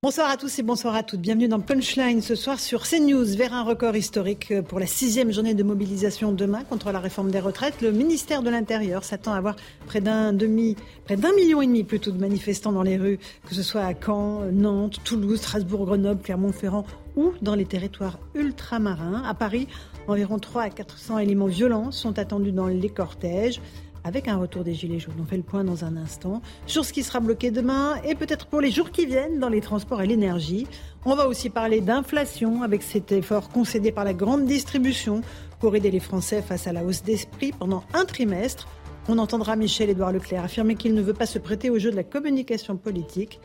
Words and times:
Bonsoir 0.00 0.30
à 0.30 0.36
tous 0.36 0.60
et 0.60 0.62
bonsoir 0.62 0.94
à 0.94 1.02
toutes. 1.02 1.18
Bienvenue 1.18 1.48
dans 1.48 1.58
Punchline 1.58 2.22
ce 2.22 2.36
soir 2.36 2.60
sur 2.60 2.84
CNews 2.86 3.36
vers 3.36 3.52
un 3.52 3.64
record 3.64 3.96
historique 3.96 4.54
pour 4.68 4.78
la 4.78 4.86
sixième 4.86 5.32
journée 5.32 5.54
de 5.54 5.64
mobilisation 5.64 6.30
demain 6.30 6.62
contre 6.62 6.92
la 6.92 7.00
réforme 7.00 7.32
des 7.32 7.40
retraites. 7.40 7.82
Le 7.82 7.90
ministère 7.90 8.44
de 8.44 8.48
l'Intérieur 8.48 9.02
s'attend 9.02 9.32
à 9.32 9.38
avoir 9.38 9.56
près 9.86 10.00
d'un 10.00 10.32
demi, 10.32 10.76
près 11.04 11.16
d'un 11.16 11.32
million 11.32 11.62
et 11.62 11.66
demi 11.66 11.82
plutôt 11.82 12.12
de 12.12 12.18
manifestants 12.20 12.70
dans 12.70 12.84
les 12.84 12.96
rues, 12.96 13.18
que 13.48 13.56
ce 13.56 13.64
soit 13.64 13.80
à 13.80 13.92
Caen, 13.92 14.44
Nantes, 14.52 15.00
Toulouse, 15.02 15.40
Strasbourg, 15.40 15.86
Grenoble, 15.86 16.22
Clermont-Ferrand 16.22 16.86
ou 17.16 17.32
dans 17.42 17.56
les 17.56 17.66
territoires 17.66 18.20
ultramarins. 18.36 19.24
À 19.24 19.34
Paris, 19.34 19.66
environ 20.06 20.38
3 20.38 20.62
à 20.62 20.70
400 20.70 21.18
éléments 21.18 21.46
violents 21.46 21.90
sont 21.90 22.20
attendus 22.20 22.52
dans 22.52 22.68
les 22.68 22.88
cortèges 22.88 23.60
avec 24.04 24.28
un 24.28 24.36
retour 24.36 24.64
des 24.64 24.74
Gilets 24.74 24.98
jaunes. 24.98 25.14
On 25.20 25.24
fait 25.24 25.36
le 25.36 25.42
point 25.42 25.64
dans 25.64 25.84
un 25.84 25.96
instant 25.96 26.42
sur 26.66 26.84
ce 26.84 26.92
qui 26.92 27.02
sera 27.02 27.20
bloqué 27.20 27.50
demain 27.50 27.96
et 28.04 28.14
peut-être 28.14 28.46
pour 28.46 28.60
les 28.60 28.70
jours 28.70 28.90
qui 28.90 29.06
viennent 29.06 29.38
dans 29.38 29.48
les 29.48 29.60
transports 29.60 30.02
et 30.02 30.06
l'énergie. 30.06 30.66
On 31.04 31.14
va 31.14 31.28
aussi 31.28 31.50
parler 31.50 31.80
d'inflation 31.80 32.62
avec 32.62 32.82
cet 32.82 33.12
effort 33.12 33.48
concédé 33.48 33.92
par 33.92 34.04
la 34.04 34.14
grande 34.14 34.44
distribution 34.44 35.22
pour 35.60 35.74
aider 35.76 35.90
les 35.90 36.00
Français 36.00 36.42
face 36.42 36.66
à 36.66 36.72
la 36.72 36.84
hausse 36.84 37.02
d'esprit 37.02 37.52
pendant 37.52 37.82
un 37.94 38.04
trimestre. 38.04 38.68
On 39.08 39.18
entendra 39.18 39.56
Michel-Édouard 39.56 40.12
Leclerc 40.12 40.44
affirmer 40.44 40.74
qu'il 40.74 40.94
ne 40.94 41.02
veut 41.02 41.14
pas 41.14 41.26
se 41.26 41.38
prêter 41.38 41.70
au 41.70 41.78
jeu 41.78 41.90
de 41.90 41.96
la 41.96 42.04
communication 42.04 42.76
politique. 42.76 43.40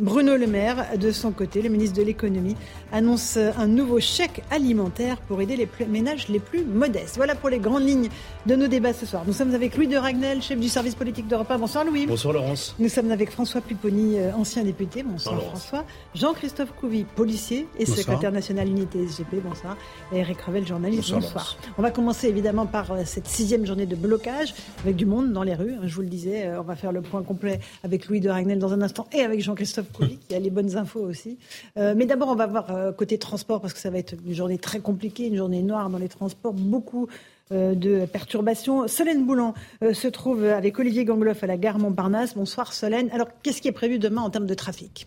Bruno 0.00 0.36
Le 0.36 0.48
Maire, 0.48 0.98
de 0.98 1.12
son 1.12 1.30
côté, 1.30 1.62
le 1.62 1.68
ministre 1.68 1.96
de 1.96 2.02
l'économie, 2.02 2.56
annonce 2.90 3.36
un 3.36 3.68
nouveau 3.68 4.00
chèque 4.00 4.42
alimentaire 4.50 5.20
pour 5.20 5.40
aider 5.40 5.54
les 5.54 5.68
ménages 5.86 6.26
les 6.28 6.40
plus 6.40 6.64
modestes. 6.64 7.14
Voilà 7.14 7.36
pour 7.36 7.48
les 7.48 7.60
grandes 7.60 7.86
lignes 7.86 8.08
de 8.46 8.56
nos 8.56 8.66
débats 8.66 8.92
ce 8.92 9.06
soir. 9.06 9.22
Nous 9.26 9.32
sommes 9.32 9.54
avec 9.54 9.74
Louis 9.74 9.88
de 9.88 9.96
Ragnel, 9.96 10.42
chef 10.42 10.60
du 10.60 10.68
service 10.68 10.94
politique 10.94 11.26
d'Europe 11.26 11.50
1. 11.50 11.58
Bonsoir 11.58 11.84
Louis. 11.84 12.06
Bonsoir 12.06 12.34
Laurence. 12.34 12.74
Nous 12.78 12.90
sommes 12.90 13.10
avec 13.10 13.30
François 13.30 13.62
Pupponi, 13.62 14.18
euh, 14.18 14.34
ancien 14.34 14.62
député. 14.64 15.02
Bonsoir, 15.02 15.40
François. 15.40 15.84
Jean-Christophe 16.14 16.72
Couvi, 16.72 17.04
policier 17.04 17.66
et 17.78 17.86
secrétaire 17.86 18.32
national 18.32 18.68
unité 18.68 19.06
SGP. 19.06 19.36
Bonsoir. 19.42 19.78
Et 20.12 20.18
Eric 20.18 20.42
Revel, 20.42 20.66
journaliste. 20.66 21.10
Bonsoir. 21.10 21.56
On 21.78 21.82
va 21.82 21.90
commencer 21.90 22.28
évidemment 22.28 22.66
par 22.66 22.92
euh, 22.92 23.02
cette 23.06 23.26
sixième 23.28 23.64
journée 23.64 23.86
de 23.86 23.96
blocage 23.96 24.54
avec 24.82 24.96
du 24.96 25.06
monde 25.06 25.32
dans 25.32 25.42
les 25.42 25.54
rues. 25.54 25.76
Je 25.82 25.94
vous 25.94 26.02
le 26.02 26.08
disais, 26.08 26.46
euh, 26.46 26.60
on 26.60 26.64
va 26.64 26.76
faire 26.76 26.92
le 26.92 27.00
point 27.00 27.22
complet 27.22 27.60
avec 27.82 28.08
Louis 28.08 28.20
de 28.20 28.28
Ragnel 28.28 28.58
dans 28.58 28.74
un 28.74 28.82
instant 28.82 29.06
et 29.12 29.22
avec 29.22 29.40
Jean-Christophe 29.40 29.86
il 30.00 30.18
y 30.30 30.34
a 30.34 30.38
les 30.38 30.50
bonnes 30.50 30.76
infos 30.76 31.00
aussi. 31.00 31.38
Mais 31.76 32.06
d'abord, 32.06 32.28
on 32.28 32.34
va 32.34 32.46
voir 32.46 32.66
côté 32.96 33.16
transport, 33.18 33.60
parce 33.60 33.72
que 33.72 33.78
ça 33.78 33.90
va 33.90 33.98
être 33.98 34.14
une 34.26 34.34
journée 34.34 34.58
très 34.58 34.80
compliquée, 34.80 35.26
une 35.26 35.36
journée 35.36 35.62
noire 35.62 35.88
dans 35.88 35.98
les 35.98 36.08
transports, 36.08 36.52
beaucoup 36.52 37.08
de 37.50 38.06
perturbations. 38.06 38.88
Solène 38.88 39.26
Boulan 39.26 39.54
se 39.80 40.08
trouve 40.08 40.44
avec 40.44 40.78
Olivier 40.78 41.04
Gangloff 41.04 41.42
à 41.44 41.46
la 41.46 41.56
gare 41.56 41.78
Montparnasse. 41.78 42.34
Bonsoir 42.34 42.72
Solène. 42.72 43.10
Alors, 43.12 43.28
qu'est-ce 43.42 43.60
qui 43.60 43.68
est 43.68 43.72
prévu 43.72 43.98
demain 43.98 44.22
en 44.22 44.30
termes 44.30 44.46
de 44.46 44.54
trafic? 44.54 45.06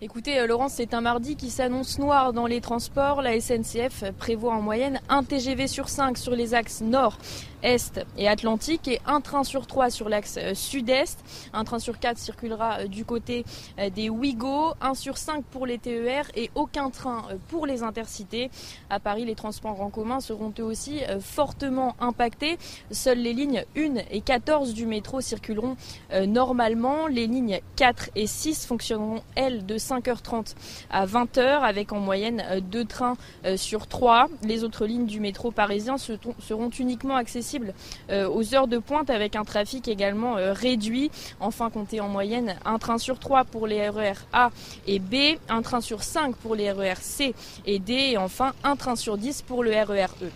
Écoutez, 0.00 0.46
Laurence, 0.46 0.74
c'est 0.74 0.94
un 0.94 1.00
mardi 1.00 1.34
qui 1.34 1.50
s'annonce 1.50 1.98
noir 1.98 2.32
dans 2.32 2.46
les 2.46 2.60
transports. 2.60 3.20
La 3.20 3.40
SNCF 3.40 4.12
prévoit 4.16 4.54
en 4.54 4.62
moyenne 4.62 5.00
un 5.08 5.24
TGV 5.24 5.66
sur 5.66 5.88
5 5.88 6.16
sur 6.16 6.36
les 6.36 6.54
axes 6.54 6.82
nord 6.82 7.18
est 7.62 8.00
et 8.16 8.28
Atlantique 8.28 8.88
et 8.88 9.00
un 9.06 9.20
train 9.20 9.44
sur 9.44 9.66
trois 9.66 9.90
sur 9.90 10.08
l'axe 10.08 10.36
euh, 10.38 10.54
sud-est. 10.54 11.18
Un 11.52 11.64
train 11.64 11.78
sur 11.78 11.98
quatre 11.98 12.18
circulera 12.18 12.80
euh, 12.80 12.86
du 12.86 13.04
côté 13.04 13.44
euh, 13.78 13.90
des 13.90 14.08
Ouigo, 14.08 14.74
un 14.80 14.94
sur 14.94 15.18
cinq 15.18 15.44
pour 15.44 15.66
les 15.66 15.78
TER 15.78 16.24
et 16.34 16.50
aucun 16.54 16.90
train 16.90 17.24
pour 17.48 17.66
les 17.66 17.82
intercités. 17.82 18.50
À 18.90 19.00
Paris, 19.00 19.24
les 19.24 19.34
transports 19.34 19.80
en 19.80 19.90
commun 19.90 20.20
seront 20.20 20.52
eux 20.58 20.64
aussi 20.64 21.00
fortement 21.20 21.94
impactés. 22.00 22.58
Seules 22.90 23.18
les 23.18 23.32
lignes 23.32 23.64
1 23.76 23.96
et 24.10 24.20
14 24.20 24.74
du 24.74 24.86
métro 24.86 25.20
circuleront 25.20 25.76
normalement. 26.26 27.06
Les 27.06 27.26
lignes 27.26 27.60
4 27.76 28.10
et 28.14 28.26
6 28.26 28.66
fonctionneront, 28.66 29.22
elles, 29.34 29.66
de 29.66 29.76
5h30 29.76 30.54
à 30.90 31.06
20h 31.06 31.60
avec 31.60 31.92
en 31.92 32.00
moyenne 32.00 32.60
deux 32.70 32.84
trains 32.84 33.16
sur 33.56 33.86
trois. 33.86 34.28
Les 34.42 34.64
autres 34.64 34.86
lignes 34.86 35.06
du 35.06 35.20
métro 35.20 35.50
parisien 35.50 35.96
seront 35.98 36.70
uniquement 36.70 37.16
accessibles 37.16 37.47
euh, 38.10 38.28
aux 38.28 38.54
heures 38.54 38.68
de 38.68 38.78
pointe 38.78 39.10
avec 39.10 39.36
un 39.36 39.44
trafic 39.44 39.88
également 39.88 40.36
euh, 40.36 40.52
réduit. 40.52 41.10
Enfin, 41.40 41.70
comptez 41.70 42.00
en 42.00 42.08
moyenne 42.08 42.56
un 42.64 42.78
train 42.78 42.98
sur 42.98 43.18
trois 43.18 43.44
pour 43.44 43.66
les 43.66 43.88
RER 43.88 44.14
A 44.32 44.50
et 44.86 44.98
B, 44.98 45.38
un 45.48 45.62
train 45.62 45.80
sur 45.80 46.02
5 46.02 46.36
pour 46.36 46.54
les 46.54 46.70
RER 46.70 46.94
C 47.00 47.34
et 47.66 47.78
D 47.78 47.92
et 47.92 48.16
enfin 48.16 48.52
un 48.64 48.76
train 48.76 48.96
sur 48.96 49.16
10 49.18 49.42
pour 49.42 49.62
le 49.62 49.70
RER 49.70 50.06
E. 50.22 50.30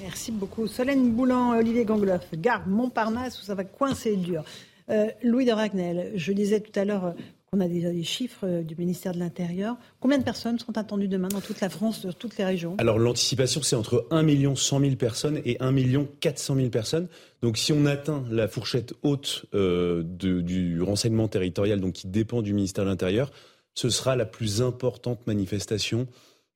Merci 0.00 0.32
beaucoup. 0.32 0.66
Solène 0.66 1.12
Boulan, 1.12 1.56
Olivier 1.56 1.84
Gangloff, 1.84 2.26
gare 2.34 2.66
Montparnasse 2.66 3.40
où 3.40 3.44
ça 3.44 3.54
va 3.54 3.64
coincer 3.64 4.16
dur. 4.16 4.44
Euh, 4.90 5.08
Louis 5.22 5.46
de 5.46 5.52
Ragnel, 5.52 6.12
je 6.14 6.32
disais 6.32 6.60
tout 6.60 6.78
à 6.78 6.84
l'heure 6.84 7.14
on 7.54 7.60
a 7.60 7.68
des, 7.68 8.02
chiffres 8.02 8.44
euh, 8.46 8.62
du 8.62 8.74
ministère 8.76 9.12
de 9.12 9.18
l'Intérieur. 9.18 9.76
Combien 10.00 10.18
de 10.18 10.24
personnes 10.24 10.58
sont 10.58 10.76
attendues 10.76 11.08
demain 11.08 11.28
dans 11.28 11.40
toute 11.40 11.60
la 11.60 11.68
France, 11.68 12.04
dans 12.04 12.12
toutes 12.12 12.36
les 12.36 12.44
régions? 12.44 12.74
Alors 12.78 12.98
l'anticipation, 12.98 13.62
c'est 13.62 13.76
entre 13.76 14.06
1 14.10 14.22
million 14.22 14.56
100 14.56 14.80
000 14.80 14.96
personnes 14.96 15.40
et 15.44 15.56
1 15.60 15.72
million 15.72 16.08
400 16.20 16.56
000 16.56 16.68
personnes. 16.68 17.08
Donc 17.42 17.56
si 17.56 17.72
on 17.72 17.86
atteint 17.86 18.24
la 18.30 18.48
fourchette 18.48 18.94
haute 19.02 19.46
euh, 19.54 20.02
du 20.02 20.82
renseignement 20.82 21.28
territorial, 21.28 21.80
donc 21.80 21.94
qui 21.94 22.08
dépend 22.08 22.42
du 22.42 22.52
ministère 22.52 22.84
de 22.84 22.90
l'Intérieur, 22.90 23.30
ce 23.74 23.90
sera 23.90 24.16
la 24.16 24.26
plus 24.26 24.62
importante 24.62 25.26
manifestation 25.26 26.06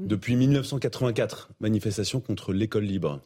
depuis 0.00 0.36
1984, 0.36 1.50
manifestation 1.60 2.20
contre 2.20 2.53
l'école 2.53 2.84
libre. 2.84 3.20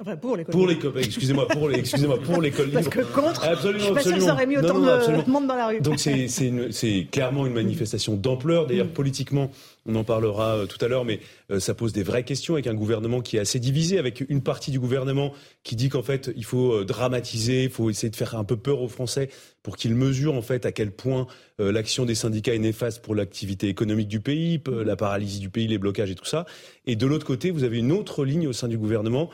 Enfin, 0.00 0.16
pour 0.16 0.36
l'école 0.36 0.52
pour 0.52 0.66
libre. 0.66 0.98
Excusez-moi, 0.98 1.46
pour 1.46 1.70
excusez-moi, 1.70 2.18
pour 2.18 2.42
l'école 2.42 2.66
libre. 2.66 2.80
Parce 2.82 2.88
que 2.88 3.00
contre, 3.00 3.44
absolument, 3.44 3.78
je 3.78 3.84
suis 3.84 3.94
pas 3.94 4.02
sûr 4.02 4.14
que 4.14 4.20
ça 4.20 4.32
aurait 4.32 4.46
mis 4.46 4.56
autant 4.56 4.80
de 4.80 5.30
monde 5.30 5.46
dans 5.46 5.54
la 5.54 5.68
rue. 5.68 5.80
Donc 5.80 6.00
c'est 6.00 7.08
clairement 7.12 7.46
une 7.46 7.52
manifestation 7.52 8.16
d'ampleur. 8.16 8.66
D'ailleurs, 8.66 8.88
politiquement, 8.88 9.50
on 9.86 9.94
en 9.96 10.04
parlera 10.04 10.56
euh, 10.56 10.66
tout 10.66 10.82
à 10.84 10.88
l'heure, 10.88 11.04
mais 11.04 11.20
euh, 11.50 11.60
ça 11.60 11.74
pose 11.74 11.92
des 11.92 12.02
vraies 12.02 12.24
questions 12.24 12.54
avec 12.54 12.66
un 12.66 12.74
gouvernement 12.74 13.20
qui 13.20 13.36
est 13.36 13.40
assez 13.40 13.58
divisé, 13.58 13.98
avec 13.98 14.24
une 14.28 14.42
partie 14.42 14.70
du 14.70 14.80
gouvernement 14.80 15.32
qui 15.62 15.76
dit 15.76 15.88
qu'en 15.88 16.02
fait, 16.02 16.30
il 16.36 16.44
faut 16.44 16.72
euh, 16.72 16.84
dramatiser, 16.84 17.64
il 17.64 17.70
faut 17.70 17.90
essayer 17.90 18.10
de 18.10 18.16
faire 18.16 18.34
un 18.36 18.44
peu 18.44 18.56
peur 18.56 18.80
aux 18.80 18.88
Français 18.88 19.28
pour 19.62 19.76
qu'ils 19.76 19.94
mesurent 19.94 20.34
en 20.34 20.42
fait 20.42 20.66
à 20.66 20.72
quel 20.72 20.90
point 20.90 21.26
l'action 21.58 22.04
des 22.04 22.14
syndicats 22.14 22.52
est 22.52 22.58
néfaste 22.58 23.02
pour 23.02 23.14
l'activité 23.14 23.68
économique 23.68 24.08
du 24.08 24.20
pays, 24.20 24.60
la 24.66 24.94
paralysie 24.94 25.38
du 25.38 25.48
pays, 25.48 25.66
les 25.66 25.78
blocages 25.78 26.10
et 26.10 26.14
tout 26.14 26.26
ça. 26.26 26.44
Et 26.84 26.96
de 26.96 27.06
l'autre 27.06 27.24
côté, 27.24 27.50
vous 27.50 27.64
avez 27.64 27.78
une 27.78 27.90
autre 27.90 28.26
ligne 28.26 28.46
au 28.46 28.52
sein 28.52 28.68
du 28.68 28.76
gouvernement 28.76 29.30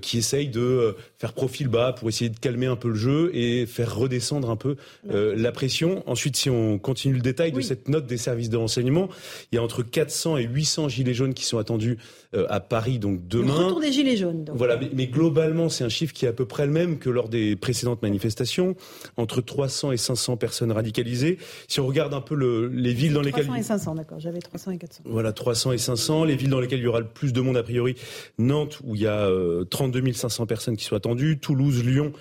qui 0.00 0.16
essaye 0.16 0.48
de 0.48 0.96
faire 1.18 1.34
profil 1.34 1.68
bas 1.68 1.92
pour 1.92 2.08
essayer 2.08 2.30
de 2.30 2.38
calmer 2.38 2.64
un 2.64 2.76
peu 2.76 2.88
le 2.88 2.94
jeu 2.94 3.30
et 3.34 3.66
faire 3.66 3.94
redescendre 3.94 4.48
un 4.48 4.56
peu 4.56 4.76
la 5.06 5.52
pression. 5.52 6.02
Ensuite, 6.06 6.36
si 6.36 6.48
on 6.48 6.78
continue 6.78 7.16
le 7.16 7.20
détail 7.20 7.52
de 7.52 7.60
cette 7.60 7.90
note 7.90 8.06
des 8.06 8.16
services 8.16 8.48
de 8.48 8.56
renseignement, 8.56 9.10
il 9.52 9.56
y 9.56 9.58
a 9.58 9.62
entre 9.62 9.82
400 9.94 10.38
et 10.38 10.42
800 10.42 10.88
gilets 10.88 11.14
jaunes 11.14 11.34
qui 11.34 11.44
sont 11.44 11.58
attendus 11.58 11.98
euh, 12.34 12.46
à 12.50 12.58
Paris 12.58 12.98
donc 12.98 13.28
demain. 13.28 13.46
Le 13.46 13.64
retour 13.66 13.80
des 13.80 13.92
gilets 13.92 14.16
jaunes. 14.16 14.44
Voilà, 14.52 14.76
mais, 14.92 15.06
globalement, 15.06 15.68
c'est 15.68 15.84
un 15.84 15.88
chiffre 15.88 16.12
qui 16.12 16.24
est 16.24 16.28
à 16.28 16.32
peu 16.32 16.46
près 16.46 16.66
le 16.66 16.72
même 16.72 16.98
que 16.98 17.08
lors 17.08 17.28
des 17.28 17.54
précédentes 17.54 18.02
manifestations, 18.02 18.74
entre 19.16 19.40
300 19.40 19.92
et 19.92 19.96
500 19.96 20.36
personnes 20.36 20.72
radicalisées. 20.72 21.38
Si 21.68 21.78
on 21.78 21.86
regarde 21.86 22.12
un 22.12 22.20
peu 22.20 22.34
le, 22.34 22.66
les 22.66 22.92
villes 22.92 23.12
dans 23.12 23.22
lesquelles 23.22 23.46
300 23.46 23.60
et 23.60 23.62
500, 23.62 23.94
d'accord. 23.94 24.18
J'avais 24.18 24.40
300 24.40 24.72
et 24.72 24.78
400. 24.78 25.02
Voilà, 25.06 25.32
300 25.32 25.72
et 25.72 25.78
500. 25.78 26.24
Les 26.24 26.34
villes 26.34 26.50
dans 26.50 26.60
lesquelles 26.60 26.80
il 26.80 26.84
y 26.84 26.88
aura 26.88 27.00
le 27.00 27.06
plus 27.06 27.32
de 27.32 27.40
monde 27.40 27.56
a 27.56 27.62
priori, 27.62 27.94
Nantes 28.38 28.80
où 28.82 28.96
il 28.96 29.02
y 29.02 29.06
a 29.06 29.30
32 29.70 30.00
euh, 30.00 30.12
500 30.12 30.46
personnes 30.46 30.76
qui 30.76 30.84
sont 30.84 30.96
attendues, 30.96 31.38
Toulouse, 31.38 31.84
Lyon 31.84 32.12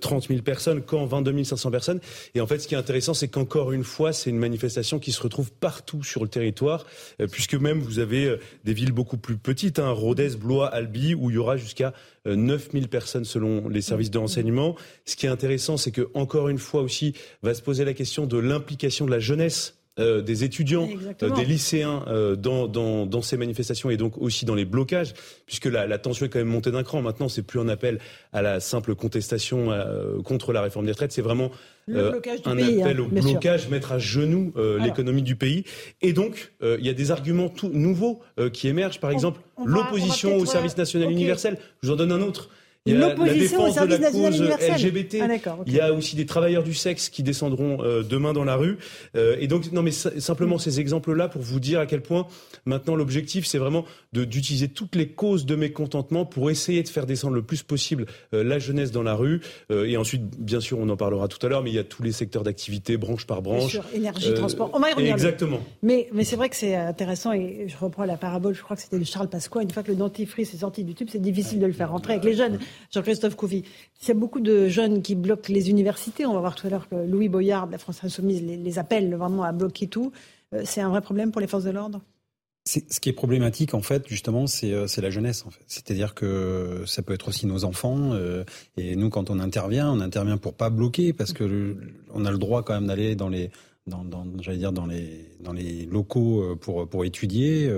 30 0.00 0.24
euh, 0.24 0.28
000 0.28 0.42
personnes, 0.42 0.82
quand 0.82 1.04
22 1.06 1.44
500 1.44 1.70
personnes. 1.70 2.00
Et 2.34 2.40
en 2.40 2.46
fait, 2.46 2.58
ce 2.58 2.68
qui 2.68 2.74
est 2.74 2.78
intéressant, 2.78 3.14
c'est 3.14 3.28
qu'encore 3.28 3.72
une 3.72 3.84
fois, 3.84 4.12
c'est 4.12 4.30
une 4.30 4.38
manifestation 4.38 4.98
qui 4.98 5.12
se 5.12 5.20
retrouve 5.22 5.52
partout 5.52 6.02
sur 6.02 6.22
le 6.22 6.28
territoire, 6.28 6.86
euh, 7.20 7.26
puisque 7.26 7.54
même 7.54 7.80
vous 7.80 7.98
avez 7.98 8.26
euh, 8.26 8.40
des 8.64 8.72
villes 8.72 8.92
beaucoup 8.92 9.18
plus 9.18 9.36
petites, 9.36 9.78
hein, 9.78 9.90
Rodez, 9.90 10.36
Blois, 10.36 10.68
Albi, 10.68 11.14
où 11.14 11.30
il 11.30 11.34
y 11.34 11.38
aura 11.38 11.56
jusqu'à 11.56 11.92
9 12.26 12.70
000 12.72 12.86
personnes 12.86 13.24
selon 13.24 13.68
les 13.68 13.80
services 13.80 14.10
de 14.10 14.18
renseignement. 14.18 14.74
Ce 15.04 15.14
qui 15.14 15.26
est 15.26 15.28
intéressant, 15.28 15.76
c'est 15.76 15.92
que 15.92 16.08
encore 16.14 16.48
une 16.48 16.58
fois 16.58 16.82
aussi, 16.82 17.14
va 17.42 17.54
se 17.54 17.62
poser 17.62 17.84
la 17.84 17.94
question 17.94 18.26
de 18.26 18.36
l'implication 18.36 19.06
de 19.06 19.12
la 19.12 19.20
jeunesse 19.20 19.76
des 19.98 20.44
étudiants, 20.44 20.88
des 21.20 21.44
lycéens 21.44 22.04
dans, 22.38 22.68
dans, 22.68 23.06
dans, 23.06 23.22
ces 23.22 23.36
manifestations 23.36 23.88
et 23.88 23.96
donc 23.96 24.18
aussi 24.18 24.44
dans 24.44 24.54
les 24.54 24.64
blocages, 24.64 25.14
puisque 25.46 25.66
la, 25.66 25.86
la 25.86 25.98
tension 25.98 26.26
est 26.26 26.28
quand 26.28 26.38
même 26.38 26.48
montée 26.48 26.70
d'un 26.70 26.82
cran. 26.82 27.00
Maintenant, 27.00 27.28
c'est 27.28 27.42
plus 27.42 27.60
un 27.60 27.68
appel 27.68 27.98
à 28.32 28.42
la 28.42 28.60
simple 28.60 28.94
contestation 28.94 29.70
contre 30.24 30.52
la 30.52 30.60
réforme 30.60 30.84
des 30.84 30.92
retraites, 30.92 31.12
c'est 31.12 31.22
vraiment 31.22 31.50
un 31.88 31.98
appel 32.08 32.40
hein, 32.44 32.98
au 32.98 33.06
blocage, 33.06 33.68
mettre 33.68 33.92
à 33.92 33.98
genoux 33.98 34.52
l'économie 34.80 35.22
du 35.22 35.36
pays. 35.36 35.64
Et 36.02 36.12
donc, 36.12 36.52
il 36.62 36.84
y 36.84 36.90
a 36.90 36.94
des 36.94 37.10
arguments 37.10 37.48
tout 37.48 37.70
nouveaux 37.70 38.20
qui 38.52 38.68
émergent. 38.68 39.00
Par 39.00 39.10
exemple, 39.10 39.40
l'opposition 39.64 40.36
au 40.36 40.44
service 40.44 40.76
national 40.76 41.10
universel. 41.10 41.58
Je 41.82 41.88
vous 41.88 41.94
en 41.94 41.96
donne 41.96 42.12
un 42.12 42.20
autre. 42.20 42.50
Il 42.86 42.92
y 42.92 43.02
a 43.02 43.14
la 43.14 43.34
défense 43.34 43.74
de 43.74 43.96
la 43.96 44.10
cause 44.10 44.40
LGBT. 44.40 45.16
Ah, 45.20 45.56
Il 45.66 45.74
y 45.74 45.80
a 45.80 45.92
aussi 45.92 46.16
des 46.16 46.26
travailleurs 46.26 46.62
du 46.62 46.74
sexe 46.74 47.08
qui 47.08 47.22
descendront 47.22 47.82
euh, 47.82 48.02
demain 48.02 48.32
dans 48.32 48.44
la 48.44 48.56
rue. 48.56 48.78
Euh, 49.16 49.36
et 49.40 49.48
donc, 49.48 49.72
non, 49.72 49.82
mais 49.82 49.90
simplement 49.90 50.58
ces 50.58 50.80
exemples-là 50.80 51.28
pour 51.28 51.42
vous 51.42 51.60
dire 51.60 51.80
à 51.80 51.86
quel 51.86 52.00
point 52.00 52.26
maintenant 52.64 52.94
l'objectif, 52.94 53.46
c'est 53.46 53.58
vraiment 53.58 53.84
d'utiliser 54.12 54.68
toutes 54.68 54.94
les 54.94 55.08
causes 55.08 55.46
de 55.46 55.56
mécontentement 55.56 56.24
pour 56.24 56.50
essayer 56.50 56.82
de 56.82 56.88
faire 56.88 57.06
descendre 57.06 57.34
le 57.34 57.42
plus 57.42 57.62
possible 57.62 58.06
euh, 58.32 58.44
la 58.44 58.58
jeunesse 58.58 58.92
dans 58.92 59.02
la 59.02 59.14
rue. 59.14 59.40
et 59.70 59.96
ensuite, 59.96 60.22
bien 60.38 60.60
sûr, 60.60 60.78
on 60.78 60.88
en 60.88 60.96
parlera 60.96 61.28
tout 61.28 61.44
à 61.44 61.48
l'heure, 61.48 61.62
mais 61.62 61.70
il 61.70 61.76
y 61.76 61.78
a 61.78 61.84
tous 61.84 62.02
les 62.02 62.12
secteurs 62.12 62.44
d'activité, 62.44 62.96
branche 62.96 63.26
par 63.26 63.42
branche. 63.42 63.72
Bien 63.72 63.82
sûr, 63.82 63.84
énergie, 63.94 64.34
transport. 64.34 64.70
On 64.72 64.78
va 64.78 64.90
y 64.90 64.92
revenir. 64.92 65.14
Exactement. 65.14 65.60
Mais, 65.82 66.08
mais 66.12 66.24
c'est 66.24 66.36
vrai 66.36 66.48
que 66.48 66.56
c'est 66.56 66.74
intéressant 66.74 67.32
et 67.32 67.66
je 67.66 67.76
reprends 67.76 68.04
la 68.04 68.16
parabole. 68.16 68.54
Je 68.54 68.62
crois 68.62 68.76
que 68.76 68.82
c'était 68.82 68.98
de 68.98 69.04
Charles 69.04 69.28
Pasqua. 69.28 69.62
Une 69.62 69.70
fois 69.70 69.82
que 69.82 69.90
le 69.90 69.96
dentifrice 69.96 70.54
est 70.54 70.58
sorti 70.58 70.84
du 70.84 70.94
tube, 70.94 71.08
c'est 71.10 71.20
difficile 71.20 71.58
de 71.58 71.66
le 71.66 71.72
faire 71.72 71.90
rentrer 71.90 72.14
avec 72.14 72.24
les 72.24 72.34
jeunes. 72.34 72.58
Jean-Christophe 72.90 73.36
Couvi, 73.36 73.64
il 74.02 74.08
y 74.08 74.10
a 74.10 74.14
beaucoup 74.14 74.40
de 74.40 74.68
jeunes 74.68 75.02
qui 75.02 75.14
bloquent 75.14 75.52
les 75.52 75.70
universités. 75.70 76.26
On 76.26 76.34
va 76.34 76.40
voir 76.40 76.54
tout 76.54 76.66
à 76.66 76.70
l'heure 76.70 76.88
que 76.88 76.94
Louis 76.94 77.28
Boyard 77.28 77.66
de 77.66 77.72
la 77.72 77.78
France 77.78 78.02
Insoumise 78.02 78.42
les, 78.42 78.78
appelle 78.78 79.14
vraiment 79.14 79.42
à 79.42 79.52
bloquer 79.52 79.86
tout. 79.86 80.12
Euh, 80.54 80.62
c'est 80.64 80.80
un 80.80 80.88
vrai 80.88 81.00
problème 81.00 81.32
pour 81.32 81.40
les 81.40 81.46
forces 81.46 81.64
de 81.64 81.70
l'ordre? 81.70 82.00
Ce 82.64 82.98
qui 82.98 83.08
est 83.08 83.12
problématique, 83.12 83.74
en 83.74 83.80
fait, 83.80 84.08
justement, 84.08 84.48
c'est 84.48 84.72
euh, 84.72 84.86
la 84.98 85.10
jeunesse. 85.10 85.44
C'est-à-dire 85.68 86.14
que 86.14 86.82
ça 86.84 87.00
peut 87.02 87.14
être 87.14 87.28
aussi 87.28 87.46
nos 87.46 87.64
enfants. 87.64 88.12
Euh, 88.12 88.42
et 88.76 88.96
nous, 88.96 89.08
quand 89.08 89.30
on 89.30 89.38
intervient, 89.38 89.92
on 89.92 90.00
intervient 90.00 90.36
pour 90.36 90.54
pas 90.54 90.68
bloquer, 90.68 91.12
parce 91.12 91.32
que 91.32 91.76
on 92.12 92.24
a 92.24 92.32
le 92.32 92.38
droit 92.38 92.64
quand 92.64 92.74
même 92.74 92.88
d'aller 92.88 93.14
dans 93.14 93.28
les, 93.28 93.50
dans, 93.86 94.02
les, 95.52 95.86
locaux 95.86 96.56
pour 96.56 97.04
étudier, 97.04 97.70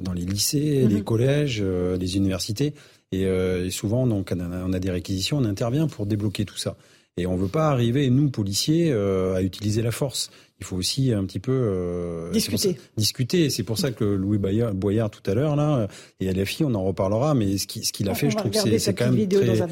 dans 0.00 0.12
les 0.12 0.24
lycées, 0.24 0.86
les 0.86 1.00
mm-hmm. 1.00 1.02
collèges, 1.02 1.62
les 1.62 2.16
universités. 2.16 2.74
Euh, 3.22 3.66
et, 3.66 3.70
souvent, 3.70 4.06
donc, 4.06 4.32
on 4.34 4.72
a, 4.72 4.78
des 4.78 4.90
réquisitions, 4.90 5.38
on 5.38 5.44
intervient 5.44 5.86
pour 5.86 6.06
débloquer 6.06 6.44
tout 6.44 6.56
ça. 6.56 6.76
Et 7.16 7.26
on 7.26 7.36
ne 7.36 7.42
veut 7.42 7.48
pas 7.48 7.68
arriver, 7.70 8.10
nous, 8.10 8.28
policiers, 8.28 8.90
euh, 8.90 9.34
à 9.34 9.42
utiliser 9.42 9.82
la 9.82 9.92
force 9.92 10.30
il 10.60 10.64
faut 10.64 10.76
aussi 10.76 11.12
un 11.12 11.24
petit 11.24 11.40
peu 11.40 11.52
euh, 11.52 12.30
discuter. 12.30 12.76
discuter. 12.96 13.50
C'est 13.50 13.64
pour 13.64 13.76
ça 13.76 13.90
que 13.90 14.04
Louis 14.04 14.38
Boyard 14.38 15.10
tout 15.10 15.28
à 15.30 15.34
l'heure 15.34 15.56
là 15.56 15.88
et 16.20 16.32
LFI, 16.32 16.64
on 16.64 16.74
en 16.74 16.84
reparlera. 16.84 17.34
Mais 17.34 17.58
ce 17.58 17.66
qu'il 17.66 17.84
ce 17.84 18.08
a 18.08 18.14
fait, 18.14 18.30
je 18.30 18.36
trouve 18.36 18.50
que 18.50 18.78
c'est 18.78 18.94
quand 18.94 19.10
même 19.10 19.28
très. 19.28 19.66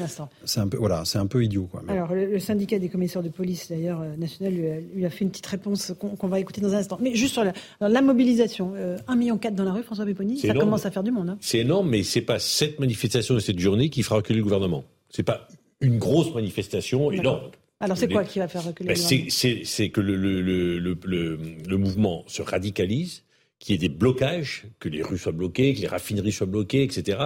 C'est 0.45 0.59
un 0.59 0.67
peu 0.67 0.77
voilà, 0.77 1.03
c'est 1.05 1.17
un 1.17 1.25
peu 1.25 1.43
idiot 1.43 1.67
quoi. 1.71 1.81
Alors 1.87 2.13
le, 2.13 2.39
syndicat 2.39 2.79
des 2.79 2.89
commissaires 2.89 3.23
de 3.23 3.29
police 3.29 3.69
d'ailleurs 3.69 4.01
euh, 4.01 4.15
national 4.17 4.53
lui 4.93 5.05
a, 5.05 5.09
fait 5.09 5.23
une 5.23 5.31
petite 5.31 5.47
réponse 5.47 5.93
qu'on 5.97 6.27
va 6.27 6.39
écouter 6.39 6.61
dans 6.61 6.73
un 6.73 6.77
instant. 6.77 6.97
Mais 7.01 7.15
juste 7.15 7.33
sur 7.33 7.43
la, 7.79 8.01
mobilisation, 8.01 8.73
euh, 8.75 8.97
1,4 9.07 9.17
million 9.17 9.39
dans 9.53 9.63
la 9.63 9.71
rue, 9.71 9.83
François 9.83 10.05
Béponi, 10.05 10.39
ça 10.39 10.53
commence 10.53 10.85
à 10.85 10.91
faire 10.91 11.03
du 11.03 11.11
monde. 11.11 11.29
Hein. 11.29 11.37
C'est 11.39 11.59
énorme, 11.59 11.89
mais 11.89 12.03
c'est 12.03 12.21
pas 12.21 12.39
cette 12.39 12.79
manifestation 12.79 13.37
et 13.37 13.41
cette 13.41 13.59
journée 13.59 13.89
qui 13.89 14.03
fera 14.03 14.17
reculer 14.17 14.37
le 14.37 14.43
gouvernement. 14.43 14.83
C'est 15.09 15.23
pas 15.23 15.47
une 15.83 15.99
grosse 15.99 16.33
manifestation 16.33 17.11
énorme. 17.11 17.51
Alors 17.79 17.97
c'est 17.97 18.07
quoi 18.07 18.23
qui 18.23 18.39
va 18.39 18.47
faire 18.47 18.63
reculer 18.63 18.95
ben, 18.95 18.95
C'est 18.95 19.89
que 19.89 20.01
le, 20.01 20.15
le, 20.15 20.41
le, 20.41 20.79
le, 20.79 21.77
mouvement 21.77 22.23
se 22.27 22.41
radicalise, 22.41 23.23
qu'il 23.59 23.73
y 23.73 23.75
ait 23.75 23.89
des 23.89 23.93
blocages, 23.93 24.63
que 24.79 24.87
les 24.87 25.03
rues 25.03 25.17
soient 25.17 25.33
bloquées, 25.33 25.73
que 25.73 25.81
les 25.81 25.87
raffineries 25.87 26.31
soient 26.31 26.47
bloquées, 26.47 26.83
etc. 26.83 27.19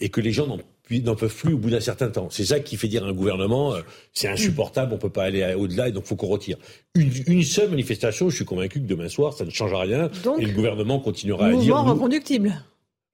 Et 0.00 0.10
que 0.10 0.20
les 0.20 0.32
gens 0.32 0.46
n'en 0.46 1.14
peuvent 1.14 1.34
plus 1.34 1.54
au 1.54 1.58
bout 1.58 1.70
d'un 1.70 1.80
certain 1.80 2.10
temps. 2.10 2.28
C'est 2.30 2.44
ça 2.44 2.60
qui 2.60 2.76
fait 2.76 2.88
dire 2.88 3.04
à 3.04 3.08
un 3.08 3.14
gouvernement, 3.14 3.74
euh, 3.74 3.80
c'est 4.12 4.28
insupportable, 4.28 4.92
on 4.92 4.98
peut 4.98 5.08
pas 5.08 5.24
aller 5.24 5.54
au-delà 5.54 5.88
et 5.88 5.92
donc 5.92 6.04
faut 6.04 6.16
qu'on 6.16 6.26
retire. 6.26 6.58
Une, 6.94 7.10
une, 7.26 7.42
seule 7.42 7.70
manifestation, 7.70 8.28
je 8.28 8.36
suis 8.36 8.44
convaincu 8.44 8.80
que 8.82 8.86
demain 8.86 9.08
soir, 9.08 9.32
ça 9.32 9.46
ne 9.46 9.50
changera 9.50 9.80
rien 9.82 10.10
et 10.38 10.44
le 10.44 10.52
gouvernement 10.52 11.00
continuera 11.00 11.46
à 11.46 11.48
dire... 11.48 11.58
Mouvement 11.58 11.84
reconductible. 11.84 12.62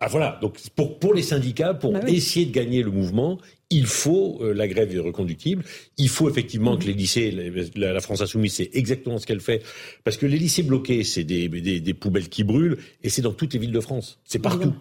Ah 0.00 0.09
voilà, 0.09 0.38
donc 0.43 0.59
pour, 0.75 0.99
pour 0.99 1.15
les 1.15 1.23
syndicats, 1.23 1.73
pour 1.73 1.93
bah 1.93 2.00
essayer 2.09 2.47
de 2.47 2.53
gagner 2.53 2.82
le 2.82 2.91
mouvement, 2.91 3.38
il 3.75 3.87
faut 3.87 4.38
euh, 4.41 4.55
la 4.55 4.69
grève 4.69 4.97
reconductible. 5.00 5.65
Il 5.99 6.09
faut 6.09 6.31
effectivement 6.31 6.76
que 6.76 6.85
les 6.85 6.93
lycées, 6.93 7.53
la, 7.75 8.00
France 8.00 8.21
insoumise, 8.21 8.55
c'est 8.55 8.71
exactement 8.73 9.19
ce 9.19 9.26
qu'elle 9.26 9.41
fait, 9.41 9.62
parce 10.05 10.17
que 10.17 10.26
les 10.26 10.38
lycées 10.38 10.62
bloqués, 10.62 11.03
c'est 11.03 11.25
des, 11.25 11.49
des, 11.49 11.81
des, 11.81 11.94
poubelles 11.94 12.29
qui 12.29 12.44
brûlent, 12.44 12.79
et 13.03 13.09
c'est 13.09 13.23
dans 13.23 13.32
toutes 13.32 13.53
les 13.53 13.59
villes 13.59 13.73
de 13.73 13.81
France. 13.81 14.21
C'est 14.25 14.38
partout. 14.38 14.73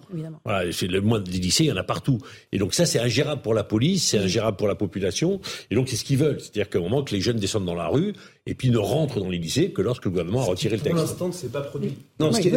Voilà, 0.46 0.72
c'est 0.72 0.88
le 0.88 1.02
moins 1.02 1.20
des 1.20 1.40
lycées, 1.40 1.64
il 1.66 1.68
y 1.68 1.72
en 1.72 1.78
a 1.78 1.84
partout. 1.84 2.20
Et 2.52 2.60
donc 2.60 2.74
ça, 2.76 2.86
c'est 2.86 3.00
ingérable 3.00 3.42
pour 3.42 3.56
la 3.56 3.64
police, 3.64 4.10
c'est 4.10 4.20
ingérable 4.20 4.58
pour 4.58 4.68
la 4.68 4.76
population, 4.76 5.42
et 5.72 5.76
donc 5.76 5.90
c'est 5.90 5.96
ce 5.96 6.04
qu'ils 6.06 6.18
veulent. 6.18 6.40
C'est-à-dire 6.40 6.70
qu'au 6.70 6.82
moment 6.82 7.04
que 7.04 7.16
les 7.16 7.22
jeunes 7.22 7.38
descendent 7.38 7.66
dans 7.66 7.76
la 7.76 7.88
rue, 7.88 8.14
et 8.46 8.56
puis 8.56 8.70
ne 8.70 8.78
rentrent 8.78 9.22
dans 9.22 9.30
les 9.30 9.38
lycées 9.38 9.72
que 9.72 9.82
lorsque 9.82 10.04
le 10.04 10.12
gouvernement 10.12 10.42
a 10.42 10.46
retiré 10.46 10.76
le 10.76 10.82
texte. 10.82 10.98
Pour 10.98 11.06
l'instant, 11.06 11.32
c'est 11.32 11.52
pas 11.52 11.62
produit. 11.62 11.94
Non, 12.20 12.34
ce, 12.34 12.42
qui, 12.42 12.50
est 12.50 12.54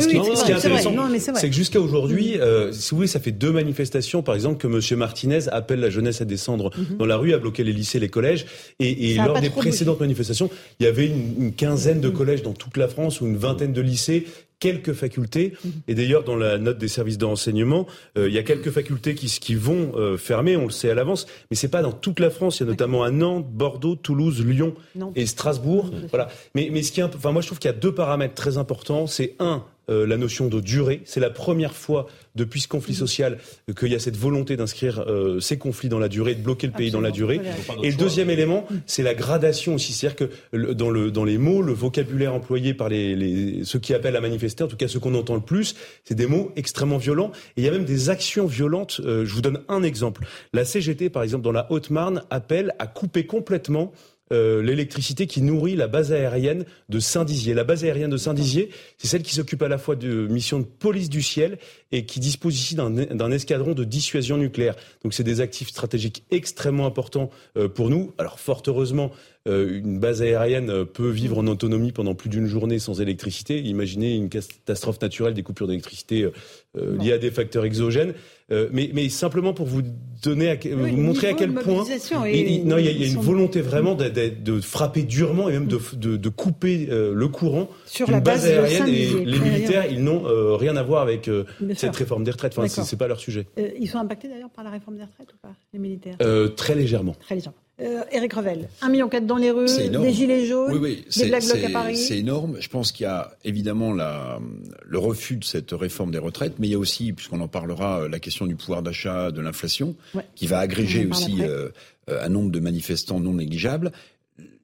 intéressant, 0.53 0.93
c'est 1.37 1.49
que 1.49 1.55
jusqu'à 1.55 1.81
aujourd'hui, 1.81 2.41
euh, 2.41 2.73
si 2.73 2.91
vous 2.91 2.97
voulez, 2.97 3.09
ça 3.09 3.21
fait 3.21 3.31
deux 3.31 3.53
manifestations, 3.53 4.23
par 4.23 4.35
exemple, 4.35 4.59
que 4.59 4.67
M. 4.67 4.99
Martinez 4.99 5.49
appelle 5.49 5.79
la 5.79 5.91
jeunesse 5.91 6.21
à 6.21 6.25
descendre 6.25 6.73
mhm. 6.77 6.97
dans 6.97 7.07
la 7.07 7.17
rue, 7.17 7.35
à 7.35 7.39
bloquer 7.39 7.63
les 7.63 7.73
lycées, 7.73 8.01
les 8.01 8.09
collèges. 8.09 8.47
Et, 8.81 9.13
et 9.13 9.15
lors 9.15 9.41
des 9.41 9.51
précédentes 9.51 10.01
manifestations, 10.01 10.51
il 10.81 10.87
y 10.87 10.89
avait 10.89 11.07
une, 11.07 11.35
une 11.39 11.53
quinzaine 11.53 12.01
de 12.01 12.09
mhm. 12.09 12.15
collèges 12.15 12.43
dans 12.43 12.53
toute 12.53 12.77
la 12.77 12.89
France 12.89 13.21
ou 13.21 13.27
une 13.27 13.37
vingtaine 13.37 13.73
de 13.73 13.81
lycées 13.81 14.27
quelques 14.59 14.93
facultés. 14.93 15.53
Mhm. 15.65 15.73
Et 15.89 15.95
d'ailleurs, 15.95 16.25
dans 16.25 16.37
la 16.37 16.59
note 16.59 16.79
des 16.79 16.89
services 16.89 17.19
de 17.19 17.25
renseignement, 17.25 17.87
euh, 18.17 18.29
il 18.29 18.35
y 18.35 18.39
a 18.39 18.43
quelques 18.43 18.71
facultés 18.71 19.15
qui, 19.15 19.27
qui 19.27 19.55
vont 19.55 19.93
euh, 19.97 20.17
fermer, 20.17 20.57
on 20.57 20.65
le 20.65 20.71
sait 20.71 20.91
à 20.91 20.95
l'avance, 20.95 21.27
mais 21.51 21.57
c'est 21.57 21.69
pas 21.69 21.83
dans 21.83 21.93
toute 21.93 22.21
la 22.21 22.31
France. 22.31 22.59
Il 22.59 22.65
y 22.65 22.67
a 22.67 22.71
notamment 22.71 23.03
à 23.03 23.11
Nantes, 23.11 23.47
Bordeaux, 23.51 23.97
Toulouse, 23.97 24.45
Lyon 24.45 24.75
et 25.15 25.27
Strasbourg. 25.27 25.91
Voilà. 26.11 26.29
Mais, 26.55 26.71
mais 26.73 26.83
ce 26.83 26.93
qui 26.93 27.01
est, 27.01 27.05
enfin, 27.05 27.33
moi, 27.33 27.43
je 27.43 27.47
trouve 27.49 27.59
qu'il 27.59 27.71
y 27.71 27.75
a 27.75 27.77
deux 27.77 27.95
paramètres 27.95 28.35
très 28.35 28.59
importants. 28.59 29.07
C'est 29.07 29.35
un, 29.39 29.65
euh, 29.91 30.07
la 30.07 30.17
notion 30.17 30.49
de 30.49 30.61
durée. 30.61 31.03
C'est 31.05 31.21
la 31.21 31.31
première 31.31 31.75
fois 31.75 32.07
depuis 32.35 32.61
ce 32.61 32.69
conflit 32.69 32.95
social 32.95 33.39
qu'il 33.77 33.93
y 33.93 33.95
a 33.95 33.99
cette 33.99 34.17
volonté 34.17 34.57
d'inscrire 34.57 35.05
euh, 35.07 35.41
ces 35.41 35.59
conflits 35.59 35.89
dans 35.89 35.99
la 35.99 36.09
durée, 36.09 36.35
de 36.35 36.43
bloquer 36.43 36.67
le 36.67 36.73
pays 36.73 36.91
dans 36.91 37.01
la 37.01 37.11
durée. 37.11 37.41
Et 37.83 37.91
le 37.91 37.97
deuxième 37.97 38.31
élément, 38.31 38.67
c'est 38.87 39.03
la 39.03 39.15
gradation 39.15 39.75
aussi. 39.75 39.93
C'est-à-dire 39.93 40.29
que 40.29 40.73
dans, 40.73 40.91
le, 40.91 41.11
dans 41.11 41.25
les 41.25 41.39
mots, 41.39 41.63
le 41.63 41.73
vocabulaire 41.73 42.35
employé 42.35 42.75
par 42.75 42.89
les, 42.89 43.17
les, 43.17 43.65
ceux 43.65 43.79
qui 43.79 43.95
appellent 43.95 44.17
à 44.17 44.21
manifester, 44.21 44.65
en 44.65 44.69
tout 44.69 44.77
cas 44.77 44.89
ceux 44.89 45.01
qu'on 45.01 45.15
entend 45.15 45.35
le 45.35 45.41
plus, 45.41 45.75
c'est 46.05 46.15
des 46.15 46.27
mots 46.27 46.53
extrêmement 46.57 46.99
violents. 46.99 47.33
Et 47.57 47.63
il 47.63 47.65
y 47.65 47.69
a 47.69 47.73
même 47.73 47.85
des 47.85 48.11
actions 48.11 48.47
violentes. 48.47 49.01
Euh, 49.05 49.25
je 49.25 49.35
vous 49.35 49.41
donne 49.41 49.61
un 49.69 49.83
exemple. 49.83 50.27
La 50.53 50.65
CGT, 50.65 51.11
par 51.11 51.23
exemple, 51.23 51.45
dans 51.45 51.53
la 51.53 51.71
Haute-Marne, 51.71 52.23
appelle 52.31 52.75
à 52.79 52.87
couper 52.87 53.27
complètement 53.27 53.93
euh, 54.33 54.63
l'électricité 54.63 55.27
qui 55.27 55.41
nourrit 55.41 55.77
la 55.77 55.87
base 55.87 56.13
aérienne 56.13 56.65
de 56.89 56.99
Saint-Dizier. 56.99 57.55
La 57.55 57.65
base 57.65 57.85
aérienne 57.85 58.11
de 58.11 58.17
Saint-Dizier, 58.17 58.71
c'est 58.99 59.07
celle 59.07 59.23
qui 59.23 59.35
s'occupe 59.35 59.63
à 59.63 59.69
la 59.69 59.79
fois 59.79 59.97
de 59.97 60.27
missions 60.27 60.59
de 60.59 60.65
police 60.65 61.09
du 61.09 61.23
ciel 61.23 61.59
et 61.93 62.07
qui 62.07 62.19
dispose 62.19 62.59
ici 62.59 62.75
d'un 62.75 63.31
escadron 63.31 63.73
de 63.73 63.85
dissuasion 63.85 64.37
nucléaire. 64.37 64.75
Donc 65.05 65.15
c'est 65.15 65.25
des 65.25 65.41
actifs 65.41 65.69
stratégiques 65.69 66.25
extrêmement 66.31 66.87
importants 66.87 67.31
euh, 67.57 67.69
pour 67.69 67.89
nous. 67.89 68.15
Alors 68.19 68.41
fort 68.41 68.63
heureusement, 68.67 69.13
une 69.47 69.99
base 69.99 70.23
aérienne 70.23 70.85
peut 70.85 71.09
vivre 71.09 71.39
en 71.39 71.47
autonomie 71.47 71.93
pendant 71.93 72.15
plus 72.15 72.29
d'une 72.29 72.47
journée 72.47 72.79
sans 72.79 73.01
électricité. 73.01 73.61
Imaginez 73.61 74.15
une 74.17 74.29
catastrophe 74.29 75.01
naturelle, 75.01 75.35
des 75.35 75.43
coupures 75.43 75.69
d'électricité 75.69 76.29
liées 76.75 77.13
à 77.13 77.19
des 77.19 77.31
facteurs 77.31 77.65
exogènes. 77.65 78.15
Euh, 78.53 78.69
mais, 78.71 78.91
mais, 78.95 79.09
simplement 79.09 79.53
pour 79.53 79.67
vous 79.67 79.83
donner, 80.23 80.51
à, 80.51 80.55
vous 80.55 80.97
montrer 80.97 81.29
à 81.31 81.33
quel 81.33 81.53
point 81.53 81.83
il, 82.27 82.65
non, 82.65 82.79
il 82.79 82.85
y 82.85 82.89
a, 82.89 82.93
y 82.93 83.03
a 83.03 83.07
une 83.09 83.21
volonté 83.21 83.61
vraiment 83.61 83.97
de, 83.97 84.09
de, 84.09 84.29
de, 84.29 84.61
frapper 84.61 85.03
durement 85.03 85.49
et 85.49 85.53
même 85.53 85.67
de, 85.67 85.81
de 86.17 86.29
couper 86.29 86.87
euh, 86.89 87.13
le 87.13 87.27
courant 87.27 87.69
sur 87.87 88.09
la 88.09 88.21
base, 88.21 88.47
aérienne. 88.47 88.87
Et 88.87 89.25
les 89.25 89.41
militaires, 89.41 89.91
ils 89.91 90.03
n'ont 90.05 90.27
euh, 90.27 90.55
rien 90.55 90.77
à 90.77 90.85
voir 90.85 91.03
avec 91.03 91.29
cette 91.75 91.97
réforme 91.97 92.23
des 92.23 92.31
retraites. 92.31 92.57
Enfin, 92.57 92.69
c'est 92.69 92.97
pas 92.97 93.09
leur 93.09 93.19
sujet. 93.19 93.47
ils 93.81 93.89
sont 93.89 93.99
impactés 93.99 94.29
d'ailleurs 94.29 94.51
par 94.51 94.63
la 94.63 94.71
réforme 94.71 94.97
des 94.97 95.05
retraites 95.05 95.33
ou 95.33 95.39
pas, 95.43 95.55
les 95.73 95.81
militaires? 95.81 96.17
Très 96.55 96.77
légèrement. 96.77 97.17
Très 97.19 97.35
légèrement. 97.35 97.59
Euh, 97.79 98.05
Éric 98.11 98.33
Revel, 98.33 98.71
un 98.81 98.89
million 98.89 99.07
quatre 99.07 99.27
dans 99.27 99.37
les 99.37 99.51
rues, 99.51 99.67
des 99.67 100.13
gilets 100.13 100.47
jaunes, 100.47 100.81
des 100.81 101.27
black 101.29 101.45
blocs 101.45 101.65
à 101.65 101.69
Paris. 101.69 101.99
C'est 101.99 102.17
énorme. 102.17 102.57
Je 102.59 102.71
pense 102.71 102.91
qu'il 102.91 103.05
y 103.05 103.07
a 103.07 103.37
évidemment 103.45 103.93
la, 103.93 104.39
le 104.83 104.99
refus 104.99 105.37
de 105.37 105.45
cette 105.45 105.73
réforme 105.73 106.11
des 106.11 106.19
retraites, 106.19 106.55
mais 106.59 106.69
il 106.69 106.71
y 106.71 106.75
a 106.75 106.79
aussi, 106.79 107.13
puisqu'on 107.13 107.41
en 107.43 107.49
parlera, 107.49 108.09
la 108.09 108.19
question 108.19 108.47
du 108.47 108.57
pouvoir 108.57 108.83
d'achat, 108.83 109.31
de 109.31 109.43
l'inflation, 109.43 109.95
qui 110.35 110.47
va 110.47 110.59
agréger 110.59 111.07
aussi 111.07 111.43
euh, 111.43 111.69
euh, 112.09 112.25
un 112.25 112.31
nombre 112.31 112.51
de 112.51 112.61
manifestants 112.61 113.21
non 113.21 113.35
négligeables. 113.35 113.93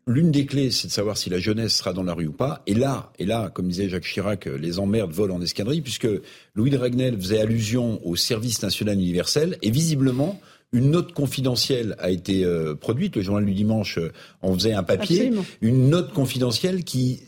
L'une 0.06 0.30
des 0.30 0.46
clés, 0.46 0.70
c'est 0.70 0.88
de 0.88 0.92
savoir 0.92 1.18
si 1.18 1.28
la 1.28 1.38
jeunesse 1.38 1.76
sera 1.76 1.92
dans 1.92 2.04
la 2.04 2.14
rue 2.14 2.28
ou 2.28 2.32
pas. 2.32 2.62
Et 2.66 2.74
là, 2.74 3.12
et 3.18 3.26
là, 3.26 3.50
comme 3.52 3.68
disait 3.68 3.90
Jacques 3.90 4.04
Chirac, 4.04 4.46
les 4.46 4.78
emmerdes 4.78 5.12
volent 5.12 5.36
en 5.36 5.42
escadrille, 5.42 5.82
puisque 5.82 6.08
Louis 6.54 6.70
de 6.70 6.78
Ragnel 6.78 7.20
faisait 7.20 7.40
allusion 7.40 8.00
au 8.06 8.16
service 8.16 8.62
national 8.62 8.94
universel, 8.96 9.58
et 9.60 9.70
visiblement, 9.70 10.40
une 10.72 10.90
note 10.90 11.12
confidentielle 11.12 11.96
a 11.98 12.10
été 12.10 12.44
euh, 12.44 12.74
produite. 12.74 13.16
Le 13.16 13.22
journal 13.22 13.44
du 13.44 13.54
dimanche 13.54 13.98
euh, 13.98 14.12
en 14.40 14.54
faisait 14.54 14.72
un 14.72 14.82
papier. 14.82 15.30
Une 15.60 15.90
note 15.90 16.12
confidentielle 16.12 16.84
qui 16.84 17.20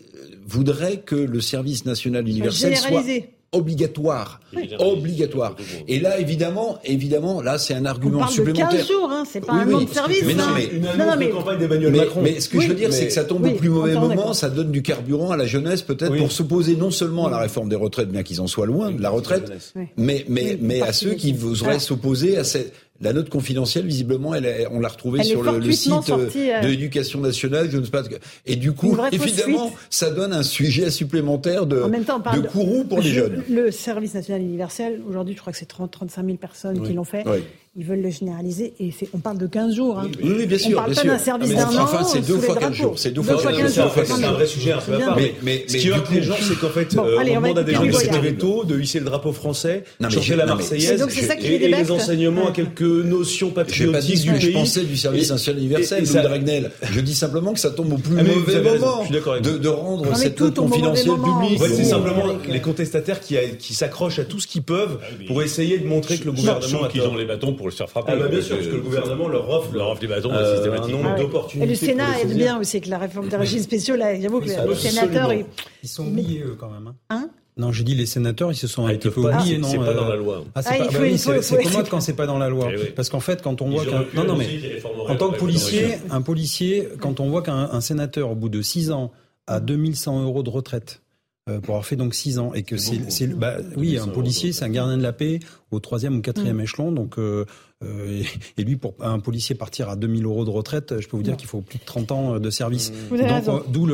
voudrait 0.46 0.98
que 0.98 1.16
le 1.16 1.40
service 1.40 1.84
national 1.84 2.28
universel 2.28 2.76
soit 2.76 3.02
obligatoire, 3.54 4.40
obligatoire. 4.78 5.54
Et 5.86 6.00
là, 6.00 6.18
évidemment, 6.18 6.78
évidemment, 6.84 7.40
là, 7.40 7.56
c'est 7.56 7.74
un 7.74 7.86
argument 7.86 8.16
On 8.16 8.20
parle 8.22 8.32
supplémentaire. 8.32 8.70
De 8.70 8.76
15 8.78 8.88
jours, 8.88 9.10
hein, 9.10 9.24
c'est 9.30 9.40
pas 9.40 9.52
un 9.52 9.72
an 9.72 9.80
de 9.80 9.88
service. 9.88 10.24
Mais 10.26 10.34
non, 10.34 10.46
mais, 10.54 10.64
une 10.64 10.82
non, 10.82 11.16
mais, 11.16 11.30
campagne 11.30 11.58
d'Emmanuel 11.58 11.92
Macron. 11.92 12.20
Mais 12.22 12.40
ce 12.40 12.48
que 12.48 12.60
je 12.60 12.68
veux 12.68 12.74
dire, 12.74 12.92
c'est 12.92 13.06
que 13.06 13.12
ça 13.12 13.24
tombe 13.24 13.46
au 13.46 13.52
plus 13.52 13.68
mauvais 13.68 13.94
moment, 13.94 14.34
ça 14.34 14.50
donne 14.50 14.70
du 14.70 14.82
carburant 14.82 15.30
à 15.30 15.36
la 15.36 15.46
jeunesse, 15.46 15.82
peut-être 15.82 16.16
pour 16.16 16.32
s'opposer 16.32 16.76
non 16.76 16.90
seulement 16.90 17.26
à 17.26 17.30
la 17.30 17.38
réforme 17.38 17.68
des 17.68 17.76
retraites, 17.76 18.10
bien 18.10 18.22
qu'ils 18.22 18.40
en 18.40 18.46
soient 18.46 18.66
loin 18.66 18.90
de 18.90 19.00
la 19.00 19.10
retraite, 19.10 19.52
mais 19.96 20.24
mais 20.28 20.58
mais 20.60 20.82
à 20.82 20.92
ceux 20.92 21.14
qui 21.14 21.32
voudraient 21.32 21.78
s'opposer 21.78 22.36
à 22.36 22.44
cette 22.44 22.72
la 23.04 23.12
note 23.12 23.28
confidentielle, 23.28 23.86
visiblement, 23.86 24.34
elle, 24.34 24.66
on 24.70 24.80
l'a 24.80 24.88
retrouvée 24.88 25.22
sur 25.22 25.42
le, 25.42 25.72
site 25.72 25.92
euh, 26.08 26.28
euh, 26.34 26.60
de 26.62 26.68
l'éducation 26.68 27.20
nationale. 27.20 27.68
Je 27.70 27.76
ne 27.76 27.84
sais 27.84 27.90
pas. 27.90 28.02
Et 28.46 28.56
du 28.56 28.72
coup, 28.72 28.96
évidemment, 29.12 29.72
ça 29.90 30.10
donne 30.10 30.32
un 30.32 30.42
sujet 30.42 30.90
supplémentaire 30.90 31.66
de, 31.66 31.76
de 31.76 32.48
courroux 32.48 32.84
pour 32.84 33.00
les 33.00 33.10
jeunes. 33.10 33.44
Le 33.48 33.70
service 33.70 34.14
national 34.14 34.40
universel, 34.40 35.02
aujourd'hui, 35.06 35.34
je 35.34 35.40
crois 35.40 35.52
que 35.52 35.58
c'est 35.58 35.66
30, 35.66 35.90
35 35.90 36.24
000 36.24 36.36
personnes 36.38 36.82
qui 36.82 36.94
l'ont 36.94 37.04
fait 37.04 37.24
ils 37.76 37.84
veulent 37.84 38.02
le 38.02 38.10
généraliser 38.10 38.72
et 38.78 38.90
on 39.12 39.18
parle 39.18 39.38
de 39.38 39.48
15 39.48 39.74
jours. 39.74 39.98
Hein. 39.98 40.08
Oui, 40.22 40.32
oui, 40.38 40.46
bien 40.46 40.58
sûr. 40.58 40.78
On 40.78 40.82
parle 40.82 40.94
pas 40.94 41.02
d'un 41.02 41.18
service 41.18 41.50
d'un 41.50 41.66
an. 41.66 41.82
Enfin, 41.82 42.04
c'est 42.04 42.24
deux 42.24 42.38
fois 42.38 42.54
15 42.54 42.72
jours. 42.72 42.98
C'est 42.98 43.10
deux 43.10 43.22
fois 43.22 43.34
15 43.52 43.74
jours. 43.74 43.92
C'est 44.04 44.24
un 44.24 44.32
vrai 44.32 44.46
sujet 44.46 44.72
un 44.72 44.78
peu 44.78 44.94
à 44.94 44.98
part. 44.98 45.16
Mais, 45.16 45.34
mais, 45.42 45.64
ce 45.66 45.76
qui 45.78 45.90
heurte 45.90 46.08
les 46.12 46.22
gens, 46.22 46.36
c'est 46.40 46.58
qu'en 46.58 46.68
fait, 46.68 46.96
euh, 46.96 47.18
on 47.18 47.34
demande 47.34 47.58
à 47.58 47.64
des 47.64 47.74
gens 47.74 47.82
de 47.82 47.86
mettre 47.88 48.20
veto, 48.20 48.64
de 48.64 48.80
hisser 48.80 49.00
le 49.00 49.06
drapeau 49.06 49.32
français, 49.32 49.82
changer 50.08 50.36
la 50.36 50.46
Marseillaise 50.46 51.04
et 51.42 51.58
les 51.68 51.90
enseignements 51.90 52.48
à 52.48 52.52
quelques 52.52 52.82
notions 52.82 53.50
patriotiques 53.50 54.22
du 54.22 54.30
pays. 54.30 54.40
Je 54.40 54.50
pensais 54.52 54.84
du 54.84 54.96
service 54.96 55.30
national 55.30 55.60
universel, 55.60 56.04
Louis 56.04 56.22
Dragnel. 56.22 56.70
Je 56.92 57.00
dis 57.00 57.14
simplement 57.14 57.52
que 57.52 57.60
ça 57.60 57.70
tombe 57.70 57.92
au 57.92 57.98
plus 57.98 58.16
ah, 58.18 58.22
mauvais 58.22 58.78
moment 58.78 59.04
de 59.04 59.68
rendre 59.68 60.16
cette 60.16 60.40
note 60.40 60.54
confidentielle 60.54 61.16
publique. 61.16 61.60
C'est 61.74 61.84
simplement 61.84 62.38
les 62.48 62.60
contestataires 62.60 63.18
qui 63.20 63.74
s'accrochent 63.74 64.20
à 64.20 64.24
tout 64.24 64.38
ce 64.38 64.46
qu'ils 64.46 64.62
peuvent 64.62 65.00
ah 65.02 65.24
pour 65.26 65.42
essayer 65.42 65.78
de 65.78 65.86
montrer 65.86 66.18
que 66.18 66.26
le 66.26 66.32
gouvernement 66.32 66.86
qu'ils 66.88 67.02
ont 67.02 67.16
les 67.16 67.24
bâtons 67.24 67.52
pour 67.64 67.70
le 67.70 67.74
faire 67.74 67.88
frapper. 67.88 68.12
Ah 68.12 68.16
bah 68.16 68.28
bien 68.28 68.42
sûr, 68.42 68.56
parce 68.56 68.68
que 68.68 68.74
le 68.74 68.82
gouvernement 68.82 69.26
leur 69.26 69.48
offre, 69.48 69.72
leur 69.72 69.88
offre 69.88 70.00
des 70.02 70.06
bâtons 70.06 70.30
euh, 70.34 70.54
systématiquement. 70.54 70.98
un 70.98 71.02
nombre 71.02 71.16
d'opportunités. 71.16 71.66
Et 71.66 71.70
le 71.70 71.74
Sénat 71.74 72.20
aide 72.20 72.36
bien 72.36 72.60
aussi 72.60 72.76
avec 72.76 72.88
la 72.88 72.98
réforme 72.98 73.28
des 73.28 73.36
régimes 73.36 73.62
spéciaux. 73.62 73.96
Là, 73.96 74.20
j'avoue 74.20 74.40
que 74.40 74.48
les 74.48 74.74
sénateurs, 74.74 75.32
ils... 75.32 75.46
ils 75.82 75.88
sont 75.88 76.06
oubliés 76.06 76.42
eux 76.42 76.56
quand 76.60 76.68
même. 76.68 76.88
Hein, 76.88 76.94
hein? 77.08 77.30
Non, 77.56 77.72
je 77.72 77.82
dis 77.82 77.94
les 77.94 78.04
sénateurs, 78.04 78.52
ils 78.52 78.56
se 78.56 78.66
sont 78.66 78.84
ah, 78.84 78.90
un 78.90 78.96
petit 78.96 79.08
peu 79.08 79.22
oubliés, 79.22 79.56
non 79.56 79.68
C'est 79.68 79.78
pas 79.78 79.94
dans 79.94 80.08
la 80.08 80.16
loi. 80.16 80.44
Ah, 80.54 80.62
c'est 80.62 80.78
ah, 80.78 80.88
bah 80.92 80.98
oui, 81.00 81.16
c'est 81.16 81.62
commode 81.62 81.88
quand 81.88 82.00
c'est 82.00 82.12
pas 82.12 82.26
dans 82.26 82.36
la 82.36 82.50
loi, 82.50 82.68
eh 82.70 82.90
parce 82.90 83.08
qu'en 83.08 83.20
fait, 83.20 83.40
quand 83.40 83.62
on 83.62 83.70
voit 83.70 83.86
qu'un 83.86 84.04
non, 84.12 84.24
non, 84.24 84.36
mais 84.36 84.46
en 85.08 85.16
tant 85.16 85.30
que 85.30 85.38
policier, 85.38 85.96
un 86.10 86.20
policier, 86.20 86.88
quand 87.00 87.18
on 87.20 87.30
voit 87.30 87.40
qu'un 87.40 87.80
sénateur 87.80 88.30
au 88.30 88.34
bout 88.34 88.50
de 88.50 88.60
six 88.60 88.90
ans 88.90 89.10
a 89.46 89.60
2100 89.60 90.22
euros 90.22 90.42
de 90.42 90.50
retraite 90.50 91.00
euh, 91.50 91.60
pour 91.60 91.74
avoir 91.74 91.84
fait 91.84 91.96
donc 91.96 92.14
six 92.14 92.38
ans 92.38 92.54
et 92.54 92.62
que 92.62 92.78
c'est 92.78 93.26
bah, 93.26 93.58
oui 93.76 93.98
un 93.98 94.08
policier 94.08 94.54
c'est 94.54 94.64
un 94.64 94.70
gardien 94.70 94.96
de 94.96 95.02
la 95.02 95.12
paix 95.12 95.40
au 95.70 95.78
troisième 95.78 96.16
ou 96.16 96.22
quatrième 96.22 96.56
mm. 96.56 96.62
échelon 96.62 96.90
donc 96.90 97.18
euh, 97.18 97.44
euh, 97.84 98.22
et, 98.56 98.64
lui, 98.64 98.76
pour 98.76 98.94
un 99.00 99.18
policier 99.18 99.54
partir 99.54 99.90
à 99.90 99.96
2000 99.96 100.24
euros 100.24 100.44
de 100.44 100.50
retraite, 100.50 101.00
je 101.00 101.08
peux 101.08 101.16
vous 101.18 101.22
dire 101.22 101.36
qu'il 101.36 101.48
faut 101.48 101.60
plus 101.60 101.78
de 101.78 101.84
30 101.84 102.12
ans 102.12 102.40
de 102.40 102.50
service. 102.50 102.92
D'où 103.68 103.86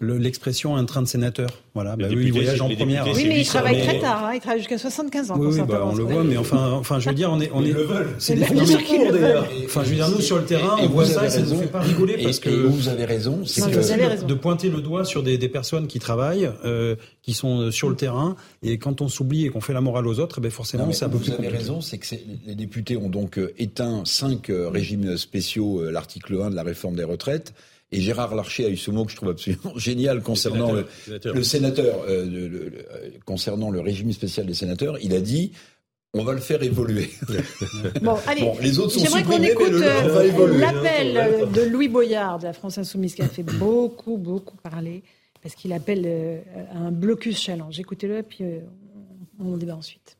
l'expression 0.00 0.74
un 0.74 0.84
train 0.84 1.02
de 1.02 1.06
sénateur. 1.06 1.50
Voilà, 1.74 1.96
bah, 1.96 2.06
oui, 2.10 2.24
il 2.26 2.32
voyage 2.32 2.60
en 2.60 2.68
première. 2.68 3.06
Oui, 3.14 3.26
mais 3.28 3.40
il 3.40 3.46
travaille 3.46 3.80
très 3.80 3.98
tard. 3.98 4.24
Hein, 4.24 4.32
il 4.34 4.40
travaille 4.40 4.58
jusqu'à 4.58 4.78
75 4.78 5.30
ans. 5.30 5.36
Oui, 5.38 5.48
oui 5.52 5.60
bah, 5.66 5.86
on 5.90 5.94
le 5.94 6.04
voit, 6.04 6.24
mais 6.24 6.36
enfin, 6.36 6.72
enfin, 6.72 6.98
je 6.98 7.08
veux 7.08 7.14
dire, 7.14 7.30
on 7.32 7.40
est, 7.40 7.50
on 7.54 7.64
est. 7.64 7.74
C'est 8.18 8.34
des 8.34 8.40
d'ailleurs. 8.40 9.46
Enfin, 9.64 9.82
je 9.84 9.90
veux 9.90 9.94
dire, 9.96 10.08
nous 10.08 10.20
sur 10.20 10.38
le 10.38 10.44
terrain, 10.44 10.76
on 10.80 10.88
voit 10.88 11.06
ça, 11.06 11.26
et 11.26 11.30
ça 11.30 11.40
ne 11.40 11.46
nous 11.46 11.60
fait 11.60 11.66
pas 11.66 11.80
rigoler 11.80 12.22
parce 12.22 12.40
que 12.40 12.50
vous 12.50 12.88
avez 12.88 13.04
raison, 13.04 13.44
c'est 13.44 13.62
que 13.62 14.24
de 14.24 14.34
pointer 14.34 14.68
le 14.68 14.80
doigt 14.80 15.04
sur 15.04 15.22
des 15.22 15.38
personnes 15.48 15.86
qui 15.86 15.98
travaillent, 15.98 16.50
euh, 16.64 16.96
qui 17.22 17.34
sont 17.34 17.70
sur 17.70 17.88
le 17.88 17.96
terrain, 17.96 18.36
et 18.62 18.78
quand 18.78 19.00
on 19.00 19.08
s'oublie 19.08 19.46
et 19.46 19.48
qu'on 19.50 19.60
fait 19.60 19.72
la 19.72 19.80
morale 19.80 20.06
aux 20.06 20.20
autres, 20.20 20.36
eh 20.38 20.40
ben 20.40 20.50
forcément, 20.50 20.90
c'est 20.92 21.04
un 21.04 21.08
peu 21.08 21.18
plus. 21.18 21.30
Vous 21.30 21.38
avez 21.38 21.48
raison, 21.48 21.80
c'est 21.80 21.98
que 21.98 22.06
les 22.46 22.54
députés 22.54 22.96
ont 22.96 23.08
donc 23.08 23.38
euh, 23.38 23.54
éteint 23.58 24.02
cinq 24.04 24.50
euh, 24.50 24.68
régimes 24.68 25.16
spéciaux, 25.16 25.82
euh, 25.82 25.90
l'article 25.90 26.40
1 26.40 26.50
de 26.50 26.56
la 26.56 26.62
réforme 26.62 26.96
des 26.96 27.04
retraites. 27.04 27.54
Et 27.92 28.00
Gérard 28.00 28.34
Larcher 28.34 28.66
a 28.66 28.68
eu 28.68 28.76
ce 28.76 28.90
mot 28.90 29.04
que 29.04 29.10
je 29.10 29.16
trouve 29.16 29.30
absolument 29.30 29.72
génial 29.76 30.22
concernant 30.22 30.72
le, 30.72 31.42
sénateur, 31.42 32.06
concernant 33.24 33.70
le 33.70 33.80
régime 33.80 34.12
spécial 34.12 34.46
des 34.46 34.54
sénateurs. 34.54 34.96
Il 35.02 35.14
a 35.14 35.20
dit 35.20 35.52
on 36.12 36.24
va 36.24 36.32
le 36.32 36.40
faire 36.40 36.60
évoluer. 36.62 37.08
bon, 38.02 38.16
allez. 38.26 38.50
les 38.60 38.80
autres 38.80 38.94
sont 38.94 39.00
J'aimerais 39.00 39.22
qu'on 39.22 39.42
écoute 39.42 39.72
l'appel 40.58 41.48
de 41.52 41.62
Louis 41.62 41.88
Boyard 41.88 42.40
de 42.40 42.44
la 42.44 42.52
France 42.52 42.78
Insoumise 42.78 43.14
qui 43.14 43.22
a 43.22 43.28
fait 43.28 43.44
beaucoup, 43.44 44.16
beaucoup 44.16 44.56
parler 44.56 45.02
parce 45.40 45.54
qu'il 45.54 45.72
appelle 45.72 46.42
à 46.72 46.78
un 46.78 46.90
blocus 46.90 47.40
challenge. 47.40 47.78
Écoutez-le, 47.78 48.22
puis 48.24 48.44
on 49.38 49.56
débat 49.56 49.76
ensuite. 49.76 50.19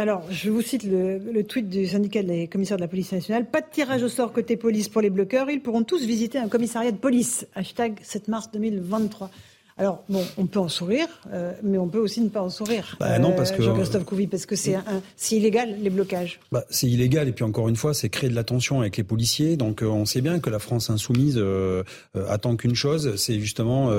alors, 0.01 0.23
je 0.31 0.49
vous 0.49 0.63
cite 0.63 0.83
le, 0.83 1.43
tweet 1.43 1.69
du 1.69 1.85
syndicat 1.85 2.23
des 2.23 2.47
commissaires 2.47 2.77
de 2.77 2.81
la 2.81 2.87
police 2.87 3.11
nationale. 3.11 3.45
Pas 3.45 3.61
de 3.61 3.67
tirage 3.71 4.01
au 4.01 4.09
sort 4.09 4.33
côté 4.33 4.57
police 4.57 4.89
pour 4.89 4.99
les 4.99 5.11
bloqueurs. 5.11 5.51
Ils 5.51 5.61
pourront 5.61 5.83
tous 5.83 6.03
visiter 6.05 6.39
un 6.39 6.47
commissariat 6.47 6.91
de 6.91 6.97
police. 6.97 7.45
Hashtag 7.53 7.99
7 8.01 8.27
mars 8.27 8.49
2023. 8.51 9.29
Alors, 9.81 10.03
bon, 10.09 10.23
on 10.37 10.45
peut 10.45 10.59
en 10.59 10.69
sourire, 10.69 11.07
euh, 11.33 11.53
mais 11.63 11.79
on 11.79 11.87
peut 11.87 11.97
aussi 11.97 12.21
ne 12.21 12.29
pas 12.29 12.43
en 12.43 12.51
sourire. 12.51 12.95
Bah, 12.99 13.17
non, 13.17 13.33
parce 13.35 13.51
euh, 13.51 13.55
que. 13.55 13.63
Jean-Christophe 13.63 14.03
Couvi, 14.03 14.27
parce 14.27 14.45
que 14.45 14.55
c'est 14.55 14.75
c'est 15.15 15.37
illégal, 15.37 15.75
les 15.81 15.89
blocages. 15.89 16.39
Bah, 16.51 16.63
c'est 16.69 16.85
illégal, 16.85 17.27
et 17.27 17.31
puis 17.31 17.43
encore 17.43 17.67
une 17.67 17.75
fois, 17.75 17.95
c'est 17.95 18.07
créer 18.07 18.29
de 18.29 18.35
la 18.35 18.43
tension 18.43 18.81
avec 18.81 18.95
les 18.97 19.03
policiers. 19.03 19.57
Donc, 19.57 19.81
euh, 19.81 19.87
on 19.87 20.05
sait 20.05 20.21
bien 20.21 20.39
que 20.39 20.51
la 20.51 20.59
France 20.59 20.91
insoumise 20.91 21.43
attend 22.27 22.57
qu'une 22.57 22.75
chose, 22.75 23.15
c'est 23.15 23.39
justement, 23.39 23.89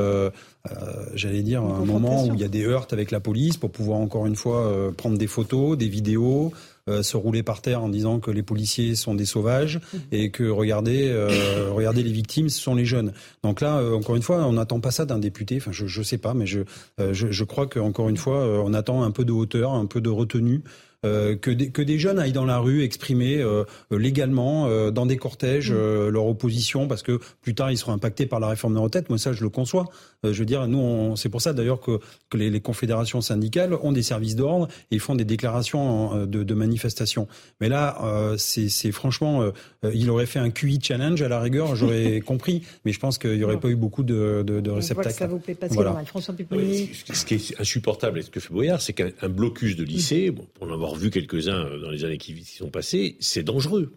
j'allais 1.14 1.42
dire, 1.42 1.64
un 1.64 1.84
moment 1.84 2.26
où 2.26 2.34
il 2.34 2.40
y 2.40 2.44
a 2.44 2.48
des 2.48 2.64
heurts 2.64 2.86
avec 2.92 3.10
la 3.10 3.18
police 3.18 3.56
pour 3.56 3.72
pouvoir 3.72 3.98
encore 3.98 4.26
une 4.26 4.36
fois 4.36 4.92
prendre 4.96 5.18
des 5.18 5.26
photos, 5.26 5.76
des 5.76 5.88
vidéos, 5.88 6.52
euh, 6.88 7.04
se 7.04 7.16
rouler 7.16 7.44
par 7.44 7.62
terre 7.62 7.80
en 7.80 7.88
disant 7.88 8.18
que 8.18 8.32
les 8.32 8.42
policiers 8.42 8.96
sont 8.96 9.14
des 9.14 9.24
sauvages 9.24 9.78
mmh. 9.78 9.98
et 10.10 10.30
que 10.32 10.42
regardez, 10.42 11.08
euh, 11.10 11.70
regardez 11.70 12.02
les 12.02 12.10
victimes, 12.10 12.48
ce 12.48 12.60
sont 12.60 12.74
les 12.74 12.84
jeunes. 12.84 13.12
Donc 13.44 13.60
là, 13.60 13.78
euh, 13.78 13.94
encore 13.94 14.16
une 14.16 14.22
fois, 14.22 14.44
on 14.46 14.54
n'attend 14.54 14.80
pas 14.80 14.90
ça 14.90 15.04
d'un 15.04 15.18
député. 15.18 15.58
Enfin, 15.58 15.70
je 15.70 15.84
ne 15.84 16.04
sais 16.04 16.18
pas, 16.18 16.34
mais 16.34 16.46
je, 16.46 16.62
je, 16.98 17.30
je 17.30 17.44
crois 17.44 17.68
qu'encore 17.68 18.08
une 18.08 18.16
fois, 18.16 18.64
on 18.64 18.74
attend 18.74 19.04
un 19.04 19.12
peu 19.12 19.24
de 19.24 19.30
hauteur, 19.30 19.72
un 19.74 19.86
peu 19.86 20.00
de 20.00 20.10
retenue. 20.10 20.64
Euh, 21.04 21.35
que, 21.35 21.50
des, 21.50 21.71
que 21.71 21.82
des 21.82 21.99
jeunes 21.99 22.21
aillent 22.21 22.30
dans 22.30 22.44
la 22.44 22.59
rue 22.59 22.85
exprimer 22.85 23.38
euh, 23.38 23.64
légalement 23.90 24.68
euh, 24.68 24.92
dans 24.92 25.04
des 25.04 25.16
cortèges 25.16 25.73
mmh. 25.73 26.09
leur 26.09 26.26
opposition 26.26 26.87
parce 26.87 27.02
que 27.02 27.18
plus 27.40 27.56
tard 27.56 27.73
ils 27.73 27.76
seront 27.76 27.92
impactés 27.92 28.26
par 28.26 28.38
la 28.38 28.47
réforme 28.47 28.75
des 28.75 28.80
retraites. 28.80 29.09
Moi 29.09 29.18
ça 29.18 29.32
je 29.32 29.42
le 29.42 29.49
conçois. 29.49 29.87
je 30.23 30.30
veux 30.30 30.44
dire 30.44 30.68
nous 30.68 31.16
c'est 31.16 31.28
pour 31.28 31.42
ça 31.42 31.54
d'ailleurs 31.54 31.80
que, 31.80 31.99
que 32.30 32.37
les, 32.37 32.50
les, 32.50 32.61
confédérations 32.61 33.21
syndicales 33.21 33.75
ont 33.82 33.90
des 33.90 34.04
services 34.04 34.37
d'ordre 34.37 34.68
et 34.92 35.00
font 35.00 35.16
des 35.16 35.25
déclarations 35.25 36.25
de, 36.25 36.44
de 36.44 36.54
manifestation. 36.54 37.26
Mais 37.61 37.68
là 37.68 37.99
c'est 38.38 38.92
franchement 38.92 39.50
il 39.92 40.09
aurait 40.09 40.26
fait 40.26 40.38
un 40.38 40.50
QI 40.50 40.78
challenge 40.80 41.21
à 41.21 41.28
la 41.28 41.40
rigueur 41.40 41.75
j'aurais 41.75 42.21
compris. 42.25 42.62
Mais 42.85 42.92
je 42.92 43.00
pense 43.00 43.18
qu'il 43.18 43.37
n'y 43.37 43.42
aurait 43.42 43.59
pas 43.59 43.71
eu 43.71 43.76
beaucoup 43.76 44.04
de, 44.04 44.44
de, 44.47 44.61
de 44.61 44.71
réceptacles. 44.71 45.14
ça 45.14 45.26
vous 45.26 45.40
plaît 45.40 45.56
pas 45.56 45.66
voilà. 45.66 46.00
François 46.04 46.35
Oui, 46.52 46.90
ce 47.12 47.25
qui 47.25 47.35
est 47.35 47.61
insupportable 47.61 48.21
et 48.21 48.23
ce 48.23 48.30
que 48.30 48.38
fait 48.38 48.52
Boyard 48.52 48.80
c'est 48.80 48.92
qu'un 48.92 49.28
blocus 49.28 49.75
de 49.75 49.82
lycée, 49.82 50.30
bon, 50.30 50.47
pour 50.54 50.66
l'avoir 50.68 50.91
vu 50.96 51.11
quelques-uns 51.11 51.66
euh, 51.66 51.78
dans 51.78 51.90
les 51.90 52.04
années 52.04 52.18
qui, 52.18 52.44
sont 52.44 52.70
passées, 52.70 53.16
c'est 53.20 53.42
dangereux. 53.42 53.92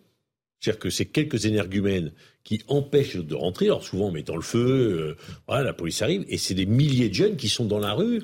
C'est-à-dire 0.59 0.79
que 0.79 0.89
c'est 0.89 1.05
quelques 1.05 1.45
énergumènes 1.45 2.11
qui 2.43 2.61
empêchent 2.67 3.17
de 3.17 3.35
rentrer, 3.35 3.65
alors 3.65 3.83
souvent 3.83 4.07
en 4.07 4.11
mettant 4.11 4.35
le 4.35 4.41
feu, 4.41 4.59
euh, 4.59 5.15
voilà, 5.47 5.63
la 5.63 5.73
police 5.73 6.01
arrive, 6.01 6.25
et 6.27 6.37
c'est 6.37 6.53
des 6.53 6.65
milliers 6.65 7.09
de 7.09 7.13
jeunes 7.13 7.35
qui 7.35 7.49
sont 7.49 7.65
dans 7.65 7.79
la 7.79 7.93
rue, 7.93 8.23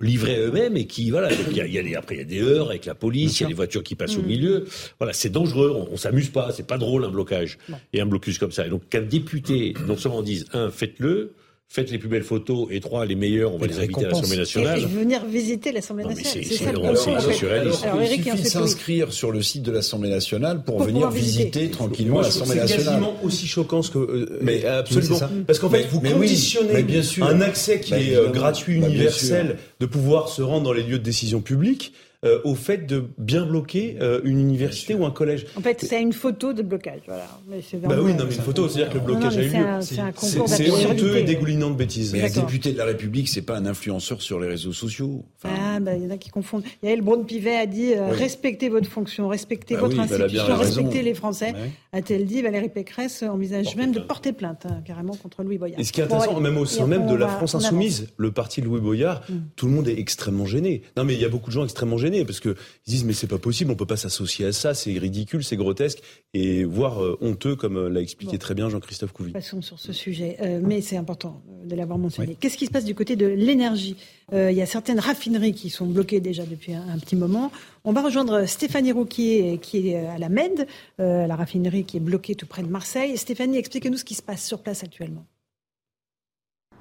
livrés 0.00 0.38
eux-mêmes, 0.38 0.76
et 0.76 0.86
qui, 0.86 1.10
voilà, 1.10 1.30
il 1.32 1.56
y 1.56 1.60
a, 1.60 1.66
y 1.66 1.94
a 1.94 1.98
après 1.98 2.16
il 2.16 2.18
y 2.18 2.22
a 2.22 2.24
des 2.24 2.42
heures 2.42 2.70
avec 2.70 2.84
la 2.84 2.94
police, 2.94 3.40
il 3.40 3.44
y 3.44 3.46
a 3.46 3.48
des 3.48 3.54
voitures 3.54 3.82
qui 3.82 3.94
passent 3.94 4.16
au 4.16 4.22
mmh. 4.22 4.26
milieu, 4.26 4.64
voilà, 4.98 5.12
c'est 5.12 5.30
dangereux, 5.30 5.86
on, 5.90 5.96
s'amuse 5.96 6.30
pas, 6.30 6.52
c'est 6.52 6.66
pas 6.66 6.78
drôle 6.78 7.04
un 7.04 7.10
blocage, 7.10 7.58
et 7.92 8.00
un 8.00 8.06
blocus 8.06 8.38
comme 8.38 8.52
ça. 8.52 8.66
Et 8.66 8.70
donc 8.70 8.88
qu'un 8.88 9.02
député, 9.02 9.74
non 9.86 9.96
seulement 9.96 10.22
dise, 10.22 10.46
un, 10.52 10.70
faites-le, 10.70 11.34
faites 11.68 11.90
les 11.90 11.98
plus 11.98 12.08
belles 12.08 12.24
photos 12.24 12.66
et 12.70 12.80
trois, 12.80 13.04
les 13.04 13.14
meilleures, 13.14 13.54
on 13.54 13.58
va 13.58 13.66
les 13.66 13.78
inviter 13.78 14.06
à 14.06 14.08
l'Assemblée 14.08 14.38
nationale. 14.38 14.80
Et, 14.80 14.86
venir 14.86 15.24
visiter 15.26 15.70
l'Assemblée 15.70 16.04
nationale. 16.04 16.44
C'est 16.44 16.54
ça 16.54 16.72
le. 16.72 16.78
Alors, 16.78 18.02
il 18.02 18.08
suffit 18.08 18.42
de 18.42 18.48
s'inscrire 18.48 19.12
sur 19.12 19.30
le 19.30 19.42
site 19.42 19.62
de 19.62 19.72
l'Assemblée 19.72 20.08
nationale 20.08 20.64
pour, 20.64 20.82
venir 20.82 21.10
visiter, 21.10 21.70
tranquillement 21.70 22.22
l'Assemblée 22.22 22.56
nationale. 22.56 22.84
C'est 22.84 22.90
quasiment 22.90 23.16
aussi 23.22 23.46
choquant 23.46 23.82
que, 23.82 23.98
euh, 23.98 24.38
mais 24.40 24.64
absolument. 24.64 25.20
Parce 25.46 25.58
qu'en 25.58 25.68
fait, 25.68 25.86
vous 25.90 26.00
conditionnez 26.00 26.84
un 27.20 27.40
accès 27.42 27.80
qui 27.80 27.94
est 27.94 28.16
euh, 28.16 28.30
gratuit, 28.30 28.76
universel, 28.76 29.58
de 29.78 29.86
pouvoir 29.86 30.28
se 30.30 30.42
rendre 30.42 30.64
dans 30.64 30.72
les 30.72 30.82
lieux 30.82 30.98
de 30.98 31.04
décision 31.04 31.40
publique. 31.40 31.92
Euh, 32.24 32.40
au 32.42 32.56
fait 32.56 32.78
de 32.78 33.04
bien 33.16 33.46
bloquer 33.46 33.96
euh, 34.00 34.20
une 34.24 34.40
université 34.40 34.92
ou 34.92 35.06
un 35.06 35.12
collège. 35.12 35.46
En 35.56 35.60
fait, 35.60 35.80
c'est 35.80 36.02
une 36.02 36.12
photo 36.12 36.52
de 36.52 36.62
blocage. 36.62 37.02
Voilà. 37.06 37.28
Mais 37.48 37.60
bah 37.78 37.94
oui, 38.02 38.12
non, 38.12 38.24
mais 38.28 38.34
une 38.34 38.42
photo, 38.42 38.66
c'est-à-dire 38.66 38.92
que 38.92 38.98
le 38.98 39.04
blocage 39.04 39.38
a 39.38 39.42
eu 39.44 39.48
lieu. 39.50 39.64
C'est 39.80 40.86
honteux 40.88 41.16
et 41.16 41.22
dégoulinant 41.22 41.70
de 41.70 41.76
bêtises. 41.76 42.12
Mais 42.12 42.24
un 42.24 42.40
député 42.40 42.72
de 42.72 42.78
la 42.78 42.86
République, 42.86 43.28
c'est 43.28 43.42
pas 43.42 43.56
un 43.56 43.66
influenceur 43.66 44.20
sur 44.20 44.40
les 44.40 44.48
réseaux 44.48 44.72
sociaux. 44.72 45.26
ah, 45.44 45.78
bah, 45.78 45.94
il 45.94 46.02
y 46.02 46.06
en 46.08 46.10
a 46.10 46.16
qui 46.16 46.30
confondent. 46.30 46.64
Yael 46.82 47.02
Braun-Pivet 47.02 47.56
a 47.56 47.66
dit 47.66 47.92
euh, 47.94 48.08
respectez 48.08 48.68
votre 48.68 48.90
fonction, 48.90 49.28
respectez 49.28 49.74
bah 49.74 49.82
votre 49.82 49.96
bah, 49.96 50.02
institution, 50.02 50.56
respectez 50.56 51.02
les 51.02 51.14
Français. 51.14 51.54
A-t-elle 51.92 52.24
dit 52.24 52.42
Valérie 52.42 52.68
Pécresse 52.68 53.22
envisage 53.22 53.76
même 53.76 53.92
de 53.92 54.00
porter 54.00 54.32
plainte, 54.32 54.66
hein, 54.66 54.82
carrément, 54.84 55.14
contre 55.14 55.44
Louis 55.44 55.58
Boyard. 55.58 55.78
Et 55.78 55.84
ce 55.84 55.92
qui 55.92 56.00
est 56.00 56.04
intéressant, 56.04 56.40
même 56.40 56.58
au 56.58 56.66
sein 56.66 56.88
même 56.88 57.06
de 57.06 57.14
la 57.14 57.28
France 57.28 57.54
Insoumise, 57.54 58.08
le 58.16 58.32
parti 58.32 58.60
de 58.60 58.66
Louis 58.66 58.80
Boyard, 58.80 59.22
mm. 59.28 59.34
tout 59.54 59.66
le 59.66 59.72
monde 59.72 59.86
est 59.86 60.00
extrêmement 60.00 60.46
gêné. 60.46 60.82
Non, 60.96 61.04
mais 61.04 61.14
il 61.14 61.20
y 61.20 61.24
a 61.24 61.28
beaucoup 61.28 61.50
de 61.50 61.54
gens 61.54 61.62
extrêmement 61.62 61.96
gênés 61.96 62.07
parce 62.24 62.40
que 62.40 62.56
ils 62.86 62.90
disent 62.90 63.04
mais 63.04 63.12
c'est 63.12 63.26
pas 63.26 63.38
possible, 63.38 63.70
on 63.70 63.76
peut 63.76 63.86
pas 63.86 63.96
s'associer 63.96 64.46
à 64.46 64.52
ça, 64.52 64.74
c'est 64.74 64.92
ridicule, 64.98 65.44
c'est 65.44 65.56
grotesque 65.56 66.00
et 66.34 66.64
voire 66.64 67.02
euh, 67.02 67.18
honteux 67.20 67.56
comme 67.56 67.76
euh, 67.76 67.88
l'a 67.88 68.00
expliqué 68.00 68.38
très 68.38 68.54
bien 68.54 68.68
Jean-Christophe 68.68 69.12
Couvi. 69.12 69.32
Passons 69.32 69.62
sur 69.62 69.78
ce 69.78 69.92
sujet, 69.92 70.36
euh, 70.40 70.60
mais 70.62 70.80
c'est 70.80 70.96
important 70.96 71.42
de 71.64 71.74
l'avoir 71.74 71.98
mentionné. 71.98 72.36
Qu'est-ce 72.38 72.56
qui 72.56 72.66
se 72.66 72.70
passe 72.70 72.84
du 72.84 72.94
côté 72.94 73.16
de 73.16 73.26
l'énergie? 73.26 73.96
Il 74.30 74.52
y 74.52 74.60
a 74.60 74.66
certaines 74.66 75.00
raffineries 75.00 75.54
qui 75.54 75.70
sont 75.70 75.86
bloquées 75.86 76.20
déjà 76.20 76.44
depuis 76.44 76.74
un, 76.74 76.98
petit 76.98 77.16
moment. 77.16 77.50
On 77.84 77.92
va 77.92 78.02
rejoindre 78.02 78.44
Stéphanie 78.44 78.92
Rouquier 78.92 79.58
qui 79.62 79.88
est 79.88 80.06
à 80.06 80.18
la 80.18 80.28
MED, 80.28 80.66
la 80.98 81.34
raffinerie 81.34 81.84
qui 81.84 81.96
est 81.96 82.00
bloquée 82.00 82.34
tout 82.34 82.44
près 82.44 82.62
de 82.62 82.68
Marseille. 82.68 83.16
Stéphanie, 83.16 83.56
expliquez-nous 83.56 83.96
ce 83.96 84.04
qui 84.04 84.14
se 84.14 84.22
passe 84.22 84.46
sur 84.46 84.58
place 84.58 84.84
actuellement. 84.84 85.24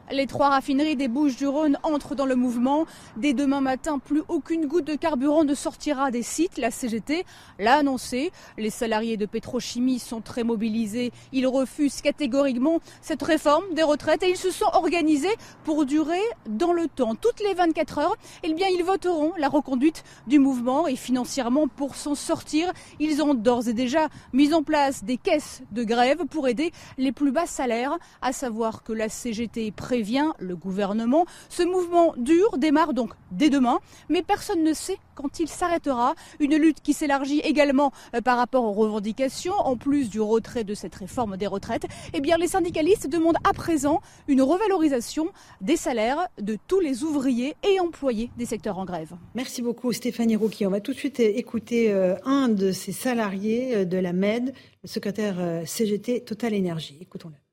Les 0.09 0.25
trois 0.25 0.47
raffineries 0.47 0.95
des 0.95 1.09
Bouches-du-Rhône 1.09 1.77
entrent 1.83 2.15
dans 2.15 2.25
le 2.25 2.37
mouvement. 2.37 2.85
Dès 3.17 3.33
demain 3.33 3.59
matin, 3.59 3.99
plus 3.99 4.23
aucune 4.29 4.65
goutte 4.65 4.85
de 4.85 4.95
carburant 4.95 5.43
ne 5.43 5.53
sortira 5.53 6.11
des 6.11 6.23
sites. 6.23 6.57
La 6.57 6.71
CGT 6.71 7.25
l'a 7.59 7.75
annoncé. 7.75 8.31
Les 8.57 8.69
salariés 8.69 9.17
de 9.17 9.25
Pétrochimie 9.25 9.99
sont 9.99 10.21
très 10.21 10.45
mobilisés. 10.45 11.11
Ils 11.33 11.45
refusent 11.45 12.01
catégoriquement 12.01 12.79
cette 13.01 13.21
réforme 13.21 13.65
des 13.73 13.83
retraites 13.83 14.23
et 14.23 14.29
ils 14.29 14.37
se 14.37 14.49
sont 14.49 14.69
organisés 14.71 15.35
pour 15.65 15.85
durer 15.85 16.21
dans 16.47 16.71
le 16.71 16.87
temps. 16.87 17.15
Toutes 17.15 17.41
les 17.41 17.53
24 17.53 17.97
heures, 17.97 18.17
eh 18.43 18.53
bien, 18.53 18.67
ils 18.69 18.85
voteront 18.85 19.33
la 19.37 19.49
reconduite 19.49 20.05
du 20.25 20.39
mouvement 20.39 20.87
et 20.87 20.95
financièrement 20.95 21.67
pour 21.67 21.95
s'en 21.95 22.15
sortir, 22.15 22.71
ils 22.99 23.21
ont 23.21 23.33
d'ores 23.33 23.67
et 23.67 23.73
déjà 23.73 24.07
mis 24.31 24.53
en 24.53 24.63
place 24.63 25.03
des 25.03 25.17
caisses 25.17 25.63
de 25.71 25.83
grève 25.83 26.25
pour 26.29 26.47
aider 26.47 26.71
les 26.97 27.11
plus 27.11 27.31
bas 27.31 27.45
salaires, 27.45 27.97
à 28.21 28.31
savoir 28.31 28.83
que 28.83 28.93
la 28.93 29.09
CGT 29.09 29.67
est 29.67 29.71
prévient 29.97 30.29
le 30.37 30.55
gouvernement. 30.55 31.25
Ce 31.49 31.63
mouvement 31.63 32.13
dur 32.17 32.59
démarre 32.59 32.93
donc 32.93 33.13
dès 33.31 33.49
demain, 33.49 33.79
mais 34.09 34.21
personne 34.21 34.63
ne 34.63 34.73
sait 34.73 34.99
quand 35.15 35.39
il 35.39 35.47
s'arrêtera. 35.47 36.13
Une 36.39 36.55
lutte 36.55 36.81
qui 36.81 36.93
s'élargit 36.93 37.39
également 37.39 37.91
euh, 38.13 38.21
par 38.21 38.37
rapport 38.37 38.63
aux 38.63 38.73
revendications, 38.73 39.55
en 39.55 39.75
plus 39.75 40.11
du 40.11 40.21
retrait 40.21 40.63
de 40.63 40.75
cette 40.75 40.93
réforme 40.93 41.35
des 41.35 41.47
retraites. 41.47 41.87
Eh 42.13 42.21
bien, 42.21 42.37
les 42.37 42.45
syndicalistes 42.45 43.09
demandent 43.09 43.39
à 43.43 43.53
présent 43.53 44.01
une 44.27 44.43
revalorisation 44.43 45.29
des 45.61 45.77
salaires 45.77 46.27
de 46.39 46.59
tous 46.67 46.79
les 46.79 47.03
ouvriers 47.03 47.55
et 47.67 47.79
employés 47.79 48.29
des 48.37 48.45
secteurs 48.45 48.77
en 48.77 48.85
grève. 48.85 49.15
Merci 49.33 49.63
beaucoup 49.63 49.91
Stéphanie 49.93 50.35
Rouquier. 50.35 50.67
On 50.67 50.71
va 50.71 50.79
tout 50.79 50.93
de 50.93 50.97
suite 50.99 51.19
écouter 51.19 51.91
euh, 51.91 52.13
un 52.23 52.49
de 52.49 52.71
ces 52.71 52.91
salariés 52.91 53.77
euh, 53.77 53.85
de 53.85 53.97
la 53.97 54.13
MED, 54.13 54.53
le 54.83 54.87
secrétaire 54.87 55.37
CGT 55.65 56.23
Total 56.23 56.53
Énergie. 56.53 56.99
Écoutons-le. 57.01 57.46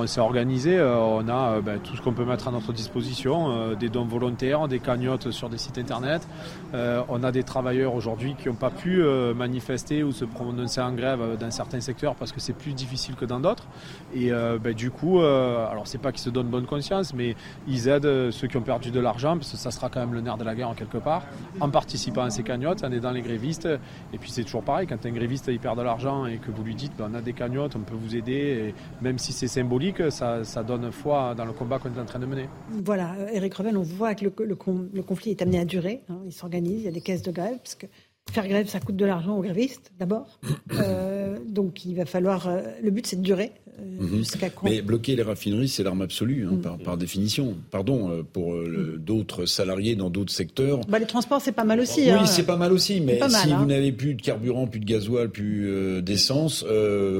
On 0.00 0.06
s'est 0.06 0.20
organisé, 0.20 0.78
euh, 0.78 0.96
on 0.96 1.26
a 1.28 1.56
euh, 1.56 1.60
ben, 1.60 1.80
tout 1.80 1.96
ce 1.96 2.02
qu'on 2.02 2.12
peut 2.12 2.24
mettre 2.24 2.46
à 2.46 2.52
notre 2.52 2.72
disposition, 2.72 3.50
euh, 3.50 3.74
des 3.74 3.88
dons 3.88 4.04
volontaires, 4.04 4.68
des 4.68 4.78
cagnottes 4.78 5.32
sur 5.32 5.48
des 5.48 5.58
sites 5.58 5.76
internet. 5.76 6.26
on 6.72 7.24
a 7.24 7.32
des 7.32 7.42
travailleurs 7.42 7.94
aujourd'hui 7.94 8.36
qui 8.38 8.48
n'ont 8.48 8.54
pas 8.54 8.70
pu 8.70 9.02
manifester 9.34 10.02
ou 10.02 10.12
se 10.12 10.24
prononcer 10.24 10.80
en 10.80 10.92
grève 10.92 11.36
dans 11.38 11.50
certains 11.50 11.80
secteurs 11.80 12.14
parce 12.14 12.32
que 12.32 12.40
c'est 12.40 12.52
plus 12.52 12.74
difficile 12.74 13.14
que 13.16 13.24
dans 13.24 13.40
d'autres. 13.40 13.66
Et 14.14 14.30
ben, 14.30 14.72
du 14.74 14.90
coup, 14.90 15.20
alors 15.20 15.86
c'est 15.86 15.98
pas 15.98 16.12
qu'ils 16.12 16.22
se 16.22 16.30
donnent 16.30 16.48
bonne 16.48 16.66
conscience, 16.66 17.14
mais 17.14 17.34
ils 17.66 17.88
aident 17.88 18.30
ceux 18.30 18.46
qui 18.46 18.56
ont 18.56 18.62
perdu 18.62 18.90
de 18.90 19.00
l'argent, 19.00 19.36
parce 19.36 19.50
que 19.50 19.56
ça 19.56 19.70
sera 19.70 19.88
quand 19.88 20.00
même 20.00 20.14
le 20.14 20.20
nerf 20.20 20.36
de 20.36 20.44
la 20.44 20.54
guerre 20.54 20.68
en 20.68 20.74
quelque 20.74 20.98
part, 20.98 21.22
en 21.60 21.70
participant 21.70 22.22
à 22.22 22.30
ces 22.30 22.42
cagnottes, 22.42 22.84
en 22.84 22.92
aidant 22.92 23.10
les 23.10 23.22
grévistes. 23.22 23.68
Et 24.12 24.18
puis 24.18 24.30
c'est 24.30 24.44
toujours 24.44 24.62
pareil, 24.62 24.86
quand 24.86 25.04
un 25.04 25.12
gréviste 25.12 25.48
il 25.48 25.58
perd 25.58 25.78
de 25.78 25.82
l'argent 25.82 26.26
et 26.26 26.38
que 26.38 26.50
vous 26.50 26.62
lui 26.62 26.74
dites 26.74 26.92
ben, 26.98 27.10
on 27.10 27.14
a 27.14 27.20
des 27.20 27.32
cagnottes, 27.32 27.76
on 27.76 27.80
peut 27.80 27.96
vous 27.96 28.14
aider, 28.14 28.74
même 29.00 29.18
si 29.18 29.32
c'est 29.32 29.48
symbolique 29.48 29.87
ça, 30.10 30.44
ça, 30.44 30.62
donne 30.62 30.90
foi 30.92 31.34
dans 31.34 31.44
le 31.44 31.52
combat 31.52 31.78
qu'on 31.78 31.94
est 31.94 32.00
en 32.00 32.04
train 32.04 32.18
de 32.18 32.26
mener. 32.26 32.48
Voilà, 32.70 33.14
Eric 33.32 33.54
Revel, 33.54 33.76
on 33.76 33.82
voit 33.82 34.14
que 34.14 34.24
le, 34.24 34.32
le, 34.44 35.02
conflit 35.02 35.30
est 35.30 35.42
amené 35.42 35.60
à 35.60 35.64
durer. 35.64 36.02
Hein. 36.08 36.20
il 36.26 36.32
s'organise, 36.32 36.80
il 36.80 36.84
y 36.84 36.88
a 36.88 36.92
des 36.92 37.00
caisses 37.00 37.22
de 37.22 37.30
grève, 37.30 37.58
parce 37.58 37.74
que 37.74 37.86
Faire 38.32 38.46
grève, 38.46 38.68
ça 38.68 38.80
coûte 38.80 38.96
de 38.96 39.06
l'argent 39.06 39.36
aux 39.36 39.42
grévistes, 39.42 39.92
d'abord. 39.98 40.38
Euh, 40.72 41.38
donc 41.46 41.84
il 41.84 41.94
va 41.94 42.04
falloir. 42.04 42.48
Euh, 42.48 42.60
le 42.82 42.90
but, 42.90 43.06
c'est 43.06 43.16
de 43.16 43.22
durer. 43.22 43.52
Euh, 43.80 44.02
mhm. 44.02 44.18
jusqu'à 44.18 44.50
quand 44.50 44.68
Mais 44.68 44.82
bloquer 44.82 45.14
les 45.14 45.22
raffineries, 45.22 45.68
c'est 45.68 45.84
l'arme 45.84 46.02
absolue, 46.02 46.46
hein, 46.50 46.58
par, 46.60 46.78
par, 46.78 46.96
définition. 46.96 47.54
Pardon, 47.70 48.24
pour 48.32 48.54
d'autres 48.98 49.46
salariés 49.46 49.94
dans 49.94 50.10
d'autres 50.10 50.32
secteurs. 50.32 50.80
Bah, 50.88 50.98
les 50.98 51.06
transports, 51.06 51.40
c'est 51.40 51.52
pas 51.52 51.64
mal 51.64 51.80
aussi. 51.80 52.02
Oui, 52.02 52.10
hein. 52.10 52.26
c'est 52.26 52.42
pas 52.42 52.56
mal 52.56 52.72
aussi. 52.72 53.00
Mais 53.00 53.20
si 53.28 53.48
vous 53.48 53.54
hein. 53.54 53.66
n'avez 53.66 53.92
plus 53.92 54.14
de 54.14 54.22
carburant, 54.22 54.66
plus 54.66 54.80
de 54.80 54.84
gasoil, 54.84 55.28
plus 55.30 56.02
d'essence, 56.02 56.64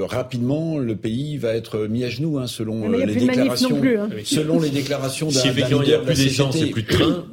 rapidement, 0.09 0.79
le 0.79 0.97
pays 0.97 1.37
va 1.37 1.55
être 1.55 1.87
mis 1.87 2.05
à 2.05 2.09
genoux, 2.09 2.45
selon 2.47 2.91
les 2.91 3.15
déclarations. 3.15 3.81
Plus, 3.81 3.99
selon 4.25 4.61
les 4.61 4.71
déclarations 4.71 5.29
d'un 5.29 5.41
Si 5.41 5.49
effectivement 5.49 5.83
il 5.83 5.89
n'y 5.89 5.95
a 5.95 5.99
plus 6.01 6.25
d'essence 6.25 6.57
et 6.61 6.67
plus 6.67 6.83
de 6.83 6.89
train. 6.89 7.25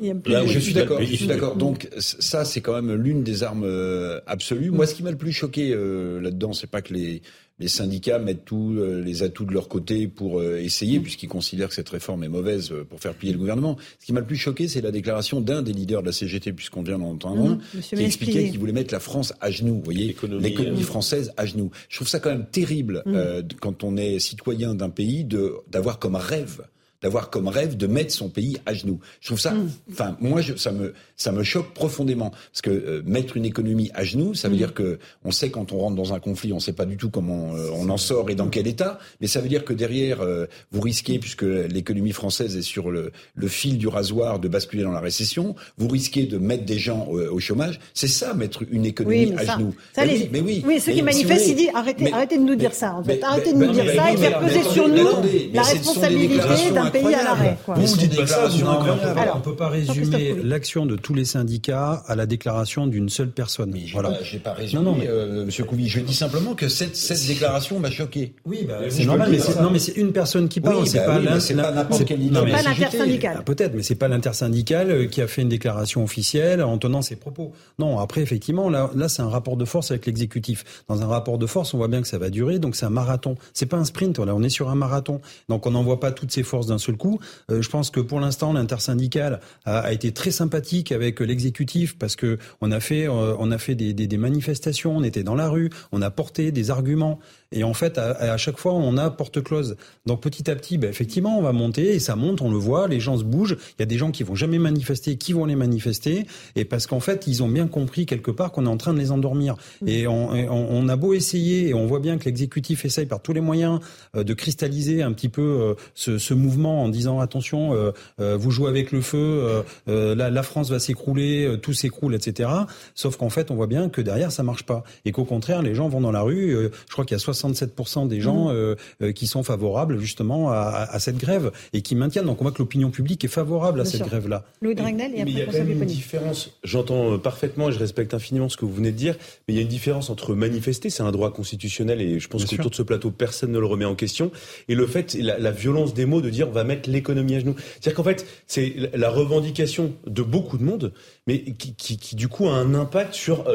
je 0.46 0.60
suis 0.60 0.74
d'accord. 0.74 1.02
Je 1.02 1.16
suis 1.16 1.28
d'accord. 1.28 1.56
Donc 1.56 1.90
ça, 1.98 2.46
c'est 2.46 2.62
quand 2.62 2.80
même 2.80 2.94
l'une 2.94 3.24
des 3.24 3.44
armes 3.44 3.65
euh, 3.66 4.20
absolue. 4.28 4.72
Moi, 4.72 4.88
ce 4.88 4.96
qui 4.96 5.04
m'a 5.04 5.12
le 5.12 5.18
plus 5.18 5.32
choqué 5.32 5.72
euh, 5.74 6.22
là-dedans, 6.22 6.54
c'est 6.54 6.70
pas 6.70 6.82
que 6.82 6.94
les, 6.94 7.22
les 7.60 7.68
syndicats 7.68 8.20
mettent 8.20 8.46
tous 8.46 8.78
euh, 8.78 9.02
les 9.02 9.24
atouts 9.24 9.46
de 9.46 9.54
leur 9.54 9.68
côté 9.68 10.08
pour 10.08 10.44
essayer, 10.44 11.00
puisqu'ils 11.00 11.30
considèrent 11.30 11.70
que 11.70 11.76
cette 11.76 11.90
réforme 11.90 12.24
est 12.24 12.30
mauvaise 12.30 12.74
pour 12.90 13.00
faire 13.00 13.14
plier 13.14 13.34
le 13.34 13.40
gouvernement. 13.40 13.78
Ce 14.00 14.06
qui 14.06 14.14
m'a 14.14 14.20
le 14.20 14.26
plus 14.26 14.38
choqué, 14.38 14.68
c'est 14.68 14.82
la 14.82 14.92
déclaration 14.92 15.42
d'un 15.42 15.62
des 15.62 15.74
leaders 15.74 16.02
de 16.02 16.08
la 16.08 16.14
CGT, 16.14 16.54
puisqu'on 16.54 16.84
vient 16.84 17.00
d'entendre 17.00 17.52
un, 17.52 17.56
mmh, 17.56 17.82
qui 17.82 18.04
expliquait 18.04 18.50
qu'il 18.50 18.60
voulait 18.60 18.74
mettre 18.74 18.94
la 18.94 19.00
France 19.00 19.34
à 19.42 19.52
genoux. 19.52 19.76
Vous 19.76 19.84
voyez, 19.84 20.16
l'économie 20.40 20.84
française 20.84 21.32
à 21.38 21.46
genoux. 21.46 21.72
Je 21.90 21.98
trouve 21.98 22.08
ça 22.08 22.20
quand 22.20 22.32
même 22.32 22.48
terrible 22.50 23.04
mmh. 23.06 23.58
quand 23.60 23.84
on 23.84 23.98
est 23.98 24.20
citoyen 24.20 24.76
d'un 24.76 24.90
pays 24.90 25.24
de 25.24 25.56
d'avoir 25.70 26.00
comme 26.00 26.16
rêve 26.16 26.62
d'avoir 27.02 27.30
comme 27.30 27.48
rêve 27.48 27.78
de 27.78 27.88
mettre 27.88 28.14
son 28.14 28.30
pays 28.30 28.58
à 28.66 28.74
genoux. 28.74 29.00
Je 29.22 29.28
trouve 29.28 29.40
ça, 29.40 29.52
mm. 29.52 29.72
enfin, 29.92 30.18
moi, 30.20 30.42
je, 30.42 30.56
ça 30.56 30.72
me, 30.72 30.94
ça 31.16 31.32
me 31.32 31.44
choque 31.44 31.74
profondément 31.74 32.30
parce 32.30 32.62
que 32.62 32.70
euh, 32.70 33.02
mettre 33.06 33.38
une 33.38 33.46
économie 33.46 33.92
à 33.94 34.04
genoux, 34.04 34.34
ça 34.34 34.48
veut 34.48 34.56
mm. 34.56 34.58
dire 34.58 34.74
que 34.74 35.00
on 35.24 35.32
sait 35.32 35.50
quand 35.50 35.72
on 35.72 35.80
rentre 35.80 35.96
dans 35.96 36.14
un 36.14 36.20
conflit, 36.20 36.54
on 36.54 36.60
sait 36.60 36.74
pas 36.74 36.86
du 36.86 36.98
tout 36.98 37.10
comment 37.10 37.56
euh, 37.56 37.70
on 37.74 37.90
en 37.90 37.98
sort 37.98 38.30
et 38.30 38.36
dans 38.36 38.48
quel 38.48 38.68
état, 38.68 39.00
mais 39.22 39.28
ça 39.28 39.42
veut 39.42 39.50
dire 39.50 39.66
que 39.66 39.74
derrière, 39.74 40.22
euh, 40.22 40.46
vous 40.72 40.82
risquez, 40.82 41.20
puisque 41.20 41.44
l'économie 41.44 42.12
française 42.12 42.56
est 42.58 42.62
sur 42.62 42.92
le, 42.92 43.12
le, 43.36 43.48
fil 43.48 43.78
du 43.78 43.88
rasoir, 43.88 44.40
de 44.40 44.48
basculer 44.48 44.84
dans 44.84 44.92
la 44.92 45.00
récession, 45.00 45.56
vous 45.78 45.88
risquez 45.88 46.26
de 46.26 46.38
mettre 46.38 46.66
des 46.66 46.78
gens 46.78 47.08
au, 47.08 47.40
chômage. 47.40 47.80
C'est 47.94 48.08
ça, 48.08 48.34
mettre 48.34 48.64
une 48.72 48.86
économie 48.86 49.34
à 49.38 49.46
genoux. 49.46 49.76
Ça, 49.94 50.06
mais, 50.06 50.28
oui, 50.32 50.42
oui, 50.42 50.64
oui, 50.66 50.80
ceux 50.80 50.94
qui 50.94 51.02
manifestent, 51.02 51.48
ils 51.48 51.56
disent 51.56 51.70
arrêtez, 51.74 52.12
arrêtez 52.12 52.38
de 52.38 52.44
nous 52.44 52.56
dire 52.56 52.74
ça. 52.74 52.96
En 52.96 53.04
fait. 53.04 53.22
arrêtez 53.24 53.54
de 53.54 53.58
nous 53.58 53.72
dire 53.72 53.86
ça 53.96 54.12
et 54.12 54.18
faire 54.18 54.40
peser 54.40 54.64
sur 54.64 54.88
nous 54.88 55.08
la 55.54 55.62
responsabilité 55.62 56.72
d'un 56.74 56.85
pays 56.92 57.14
à 57.14 57.24
l'arrêt. 57.24 57.58
on 57.68 57.76
ne 57.78 59.42
peut 59.44 59.56
pas 59.56 59.70
résumer 59.70 60.36
l'action 60.44 60.86
de 60.86 60.96
tous 60.96 61.14
les 61.14 61.26
syndicats 61.26 62.04
à 62.08 62.16
la 62.16 62.26
déclaration 62.26 62.88
d'une 62.88 63.10
seule 63.10 63.30
personne. 63.30 63.72
Mais 63.74 63.86
voilà. 63.92 64.18
J'ai 64.24 64.40
pas, 64.40 64.52
pas 64.52 64.58
résumé, 64.58 64.84
non, 64.84 64.92
non, 64.92 64.98
mais... 65.00 65.08
euh, 65.08 65.46
Monsieur. 65.46 65.66
Je 65.86 66.00
dis 66.00 66.14
simplement 66.14 66.56
que 66.56 66.68
cette, 66.68 66.96
cette 66.96 67.26
déclaration 67.28 67.80
m'a 67.80 67.90
choqué. 67.92 68.34
Oui, 68.46 68.66
bah, 68.68 68.80
c'est 68.90 69.06
normal. 69.06 69.30
Mais 69.32 69.40
c'est, 69.40 69.62
non, 69.62 69.70
mais 69.72 69.80
c'est 69.80 69.94
une 69.94 70.12
personne 70.12 70.48
qui 70.48 70.62
parle. 70.62 70.78
Oui, 70.78 70.88
c'est 70.88 71.00
bah 71.00 71.06
pas, 71.06 71.20
oui, 71.20 71.26
pas 71.56 71.72
n'importe 71.72 72.06
quel 72.06 72.20
leader. 72.20 72.44
C'est 72.46 72.52
pas 72.52 72.62
l'intersyndical. 72.70 73.36
Ah, 73.40 73.44
peut-être, 73.44 73.74
mais 73.74 73.84
c'est 73.84 73.96
pas 73.96 74.08
l'intersyndical 74.08 74.92
euh, 74.92 75.06
qui 75.08 75.22
a 75.22 75.28
fait 75.28 75.42
une 75.42 75.50
déclaration 75.50 76.04
officielle 76.04 76.64
en 76.64 76.78
tenant 76.78 77.02
ses 77.02 77.16
propos. 77.16 77.54
Non, 77.80 78.00
après, 78.00 78.22
effectivement, 78.22 78.70
là, 78.70 78.90
là, 78.96 79.10
c'est 79.10 79.22
un 79.22 79.30
rapport 79.30 79.58
de 79.58 79.66
force 79.66 79.92
avec 79.92 80.06
l'exécutif. 80.06 80.64
Dans 80.88 81.02
un 81.02 81.08
rapport 81.08 81.38
de 81.38 81.46
force, 81.46 81.74
on 81.74 81.78
voit 81.78 81.88
bien 81.88 82.02
que 82.02 82.08
ça 82.08 82.18
va 82.18 82.30
durer, 82.30 82.60
donc 82.60 82.76
c'est 82.76 82.86
un 82.86 82.90
marathon. 82.90 83.36
C'est 83.54 83.66
pas 83.66 83.78
un 83.78 83.86
sprint. 83.86 84.20
Là, 84.20 84.34
on 84.36 84.44
est 84.44 84.50
sur 84.50 84.70
un 84.70 84.76
marathon. 84.76 85.22
Donc 85.50 85.66
on 85.66 85.72
n'envoie 85.72 86.00
pas 86.00 86.12
toutes 86.12 86.32
ses 86.32 86.44
forces 86.44 86.68
d'un 86.68 86.75
seul 86.78 86.98
coup. 86.98 87.20
je 87.50 87.68
pense 87.70 87.90
que 87.90 88.00
pour 88.00 88.20
l'instant, 88.20 88.54
l'intersyndicale 88.54 89.40
a, 89.66 89.80
a, 89.80 89.92
été 89.92 90.12
très 90.12 90.32
sympathique 90.32 90.92
avec 90.92 91.20
l'exécutif 91.20 91.98
parce 91.98 92.16
que 92.16 92.38
on 92.62 92.72
a 92.72 92.80
fait, 92.80 93.08
on 93.08 93.52
a 93.52 93.58
fait 93.58 93.76
des, 93.76 93.94
des, 93.94 94.08
des 94.08 94.18
manifestations, 94.18 94.96
on 94.98 95.04
était 95.04 95.24
dans 95.24 95.36
la 95.36 95.50
rue, 95.50 95.70
on 95.92 96.02
a 96.02 96.10
porté 96.10 96.52
des 96.52 96.72
arguments. 96.72 97.20
Et 97.52 97.64
en 97.64 97.74
fait, 97.74 97.98
à, 97.98 98.36
chaque 98.38 98.58
fois, 98.58 98.74
on 98.74 98.98
a 98.98 99.10
porte 99.10 99.42
close. 99.42 99.78
Donc 100.06 100.22
petit 100.22 100.50
à 100.52 100.56
petit, 100.56 100.78
ben, 100.78 100.90
effectivement, 100.90 101.40
on 101.40 101.42
va 101.42 101.54
monter 101.54 101.96
et 101.96 102.00
ça 102.00 102.16
monte, 102.16 102.42
on 102.42 102.52
le 102.52 102.58
voit, 102.58 102.88
les 102.88 103.00
gens 103.00 103.18
se 103.18 103.24
bougent. 103.24 103.56
Il 103.78 103.82
y 103.82 103.84
a 103.84 103.86
des 103.86 103.98
gens 103.98 104.12
qui 104.12 104.24
vont 104.24 104.36
jamais 104.36 104.60
manifester, 104.60 105.16
qui 105.16 105.32
vont 105.32 105.46
les 105.46 105.56
manifester, 105.56 106.26
et 106.56 106.66
parce 106.66 106.86
qu'en 106.86 107.00
fait, 107.00 107.28
ils 107.28 107.44
ont 107.44 107.48
bien 107.48 107.68
compris 107.68 108.06
quelque 108.06 108.32
part 108.32 108.52
qu'on 108.52 108.66
est 108.66 108.70
en 108.70 108.78
train 108.78 108.94
de 108.94 109.00
les 109.00 109.12
endormir. 109.12 109.56
Et 109.86 110.06
on, 110.06 110.32
on, 110.32 110.90
a 110.90 110.96
beau 110.98 111.14
essayer, 111.14 111.70
et 111.70 111.74
on 111.74 111.86
voit 111.86 112.00
bien 112.00 112.18
que 112.18 112.26
l'exécutif 112.26 112.84
essaye 112.84 113.06
par 113.06 113.22
tous 113.22 113.32
les 113.32 113.42
moyens 113.42 113.80
euh, 114.16 114.24
de 114.24 114.34
cristalliser 114.34 115.02
un 115.02 115.14
petit 115.14 115.30
peu 115.30 115.42
euh, 115.42 115.74
ce, 115.94 116.18
ce, 116.18 116.34
mouvement 116.34 116.65
en 116.70 116.90
disant 116.90 117.20
attention, 117.20 117.74
euh, 118.20 118.38
vous 118.38 118.52
jouez 118.52 118.70
avec 118.70 118.92
le 118.92 119.02
feu, 119.02 119.64
la, 119.88 120.30
la, 120.30 120.44
France 120.44 120.70
va 120.70 120.80
s'écrouler, 120.80 121.58
tout 121.62 121.74
s'écroule, 121.74 122.16
etc. 122.16 122.50
Sauf 122.94 123.18
qu'en 123.18 123.30
fait, 123.30 123.52
on 123.52 123.56
voit 123.56 123.68
bien 123.68 123.90
que 123.90 124.02
derrière, 124.02 124.32
ça 124.32 124.44
marche 124.44 124.64
pas, 124.64 124.84
et 125.06 125.12
qu'au 125.12 125.26
contraire, 125.26 125.62
les 125.62 125.76
gens 125.76 125.88
vont 125.88 126.02
dans 126.02 126.12
la 126.12 126.22
rue. 126.22 126.70
je 126.88 126.92
crois 126.92 127.06
qu'il 127.06 127.18
y 127.18 127.20
a 127.20 127.24
67% 127.24 128.08
des 128.08 128.22
gens 128.22 128.46
mmh. 128.46 128.52
euh, 128.52 128.76
euh, 129.02 129.12
qui 129.12 129.28
sont 129.28 129.44
favorables 129.44 130.00
justement 130.00 130.52
à, 130.52 130.88
à, 130.90 131.00
cette 131.00 131.18
grève 131.18 131.52
et 131.74 131.82
qui 131.82 131.96
maintiennent. 131.96 132.26
Donc 132.26 132.42
on 132.42 132.44
voit 132.44 132.52
que 132.52 132.60
l'opinion 132.60 132.90
publique 132.90 133.24
est 133.24 133.30
favorable 133.30 133.82
à 133.82 133.86
cette 133.86 134.04
grève-là. 134.04 134.44
Louis 134.62 134.76
Dragnel 134.76 135.12
et 135.16 135.22
après 135.22 135.32
il 135.32 135.38
y 135.38 135.42
a 135.42 135.46
quand 135.46 135.54
même 135.54 135.72
une 135.72 135.86
différence. 135.86 136.52
J'entends 136.64 137.14
euh, 137.14 137.18
parfaitement 137.18 137.70
et 137.70 137.72
je 137.72 137.80
respecte 137.80 138.14
infiniment 138.14 138.50
ce 138.50 138.58
que 138.58 138.66
vous 138.66 138.74
venez 138.74 138.92
de 138.92 138.98
dire, 138.98 139.16
mais 139.48 139.54
il 139.54 139.58
y 139.58 139.60
a 139.60 139.64
une 139.64 139.68
différence 139.68 140.10
entre 140.10 140.36
manifester, 140.36 140.90
c'est 140.90 141.04
un 141.04 141.12
droit 141.12 141.32
constitutionnel 141.32 142.02
et 142.02 142.20
je 142.20 142.28
pense 142.28 142.46
qu'autour 142.46 142.70
de 142.72 142.76
ce 142.76 142.84
plateau 142.84 143.12
personne 143.12 143.52
ne 143.52 143.60
le 143.60 143.66
remet 143.66 143.86
en 143.86 143.96
question, 143.96 144.32
et 144.68 144.76
le 144.76 144.88
fait, 144.88 145.16
la, 145.16 145.38
la 145.38 145.52
violence 145.52 145.94
des 145.94 146.06
mots 146.06 146.22
de 146.22 146.30
dire 146.30 146.50
va 146.56 146.64
mettre 146.64 146.90
l'économie 146.90 147.36
à 147.36 147.40
genoux. 147.40 147.56
C'est-à-dire 147.58 147.94
qu'en 147.94 148.04
fait, 148.04 148.26
c'est 148.48 148.74
la 148.94 149.10
revendication 149.10 149.94
de 150.08 150.24
beaucoup 150.24 150.58
de 150.58 150.64
monde, 150.64 150.94
mais 151.28 151.40
qui, 151.54 151.76
qui, 151.76 151.98
qui, 151.98 152.16
du 152.16 152.28
coup 152.28 152.48
a 152.48 152.54
un 152.54 152.74
impact 152.76 153.14
sur 153.14 153.46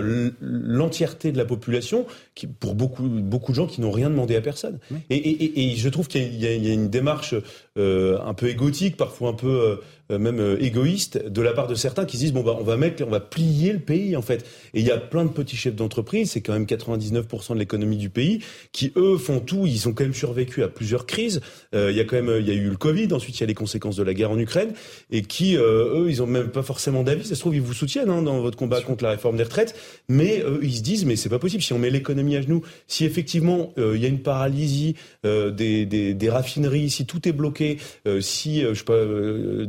l'entièreté 0.41 1.33
de 1.33 1.39
la 1.39 1.45
population, 1.45 2.07
qui, 2.35 2.47
pour 2.47 2.75
beaucoup, 2.75 3.05
beaucoup 3.05 3.53
de 3.53 3.57
gens 3.57 3.67
qui 3.67 3.81
n'ont 3.81 3.91
rien 3.91 4.11
demandé 4.11 4.37
à 4.37 4.41
personne. 4.41 4.79
Et, 5.09 5.17
et, 5.17 5.73
et, 5.73 5.77
je 5.77 5.89
trouve 5.89 6.09
qu'il 6.09 6.35
y, 6.35 6.47
y, 6.47 6.71
a 6.71 6.73
une 6.73 6.91
démarche 6.91 7.35
euh, 7.79 8.19
un 8.25 8.35
peu 8.35 8.49
égotique, 8.49 8.97
parfois 8.97 9.31
un 9.31 9.35
peu 9.35 9.49
euh, 9.49 9.77
euh, 10.11 10.19
même 10.19 10.41
euh, 10.41 10.63
égoïste 10.63 11.25
de 11.25 11.43
la 11.43 11.53
part 11.53 11.67
de 11.67 11.75
certains 11.75 12.05
qui 12.05 12.17
se 12.17 12.23
disent 12.23 12.33
bon 12.33 12.43
bah 12.43 12.57
on 12.59 12.65
va 12.65 12.77
mettre, 12.77 13.05
on 13.07 13.11
va 13.11 13.21
plier 13.21 13.73
le 13.73 13.79
pays 13.79 14.17
en 14.17 14.23
fait. 14.23 14.45
Et 14.75 14.81
il 14.81 14.87
y 14.87 14.91
a 14.91 14.99
plein 14.99 15.25
de 15.25 15.31
petits 15.31 15.57
chefs 15.57 15.77
d'entreprise, 15.77 16.33
c'est 16.33 16.41
quand 16.41 16.53
même 16.53 16.65
99% 16.65 17.55
de 17.55 17.59
l'économie 17.59 17.97
du 17.97 18.11
pays, 18.11 18.41
qui 18.73 18.93
eux 18.97 19.17
font 19.19 19.41
tout. 19.41 19.67
Ils 19.67 19.89
ont 19.89 19.93
quand 19.93 20.05
même 20.05 20.15
survécu 20.15 20.63
à 20.63 20.69
plusieurs 20.69 21.07
crises. 21.07 21.41
Euh, 21.75 21.91
il 21.91 21.97
y 21.97 22.01
a 22.01 22.05
quand 22.05 22.21
même, 22.21 22.41
il 22.41 22.49
y 22.49 22.51
a 22.51 22.55
eu 22.55 22.69
le 22.69 22.77
Covid, 22.77 23.13
ensuite 23.13 23.39
il 23.39 23.41
y 23.41 23.45
a 23.45 23.47
les 23.47 23.55
conséquences 23.55 23.97
de 23.97 24.03
la 24.03 24.15
guerre 24.15 24.31
en 24.31 24.39
Ukraine, 24.39 24.73
et 25.11 25.23
qui 25.23 25.57
eux 25.57 26.07
ils 26.09 26.23
ont 26.23 26.27
même 26.27 26.49
pas 26.49 26.63
forcément 26.63 27.03
d'avis. 27.03 27.25
Ça 27.25 27.35
se 27.35 27.41
trouve 27.41 27.55
ils 27.61 27.67
vous 27.67 27.75
soutiennent 27.75 28.11
hein, 28.11 28.23
dans 28.23 28.41
votre 28.41 28.57
combat 28.57 28.81
contre 28.81 29.05
la 29.05 29.11
réforme 29.11 29.37
des 29.37 29.45
retraites, 29.45 29.75
mais 30.09 30.41
eux 30.41 30.61
ils 30.63 30.77
se 30.77 30.83
disent 30.83 31.05
mais 31.05 31.17
c'est 31.17 31.29
pas 31.29 31.39
possible 31.39 31.63
si 31.63 31.73
on 31.73 31.79
met 31.79 31.91
l'économie 31.91 32.37
à 32.37 32.43
genoux, 32.43 32.63
si 32.87 33.05
effectivement 33.05 33.73
il 33.77 34.01
y 34.01 34.05
a 34.05 34.09
une 34.09 34.21
paralysie 34.21 34.97
des, 35.25 35.87
des, 35.87 36.15
des, 36.15 36.31
raffineries, 36.31 36.91
si 36.91 37.07
tout 37.07 37.29
est 37.29 37.33
bloqué, 37.33 37.79
si 38.21 38.63
je 38.63 38.75
sais 38.75 38.85
pas 38.85 38.99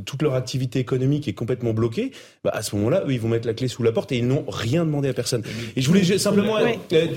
toute 0.05 0.21
leur 0.21 0.35
activité 0.35 0.79
économique 0.79 1.27
est 1.27 1.33
complètement 1.33 1.73
bloquée, 1.73 2.11
bah, 2.43 2.51
à 2.53 2.61
ce 2.61 2.75
moment-là, 2.75 3.03
eux, 3.07 3.13
ils 3.13 3.19
vont 3.19 3.27
mettre 3.27 3.47
la 3.47 3.53
clé 3.53 3.67
sous 3.67 3.83
la 3.83 3.91
porte 3.91 4.11
et 4.11 4.17
ils 4.17 4.27
n'ont 4.27 4.45
rien 4.47 4.85
demandé 4.85 5.09
à 5.09 5.13
personne. 5.13 5.43
Et 5.75 5.81
je 5.81 5.87
voulais 5.87 6.17
simplement 6.17 6.57
euh, 6.57 7.07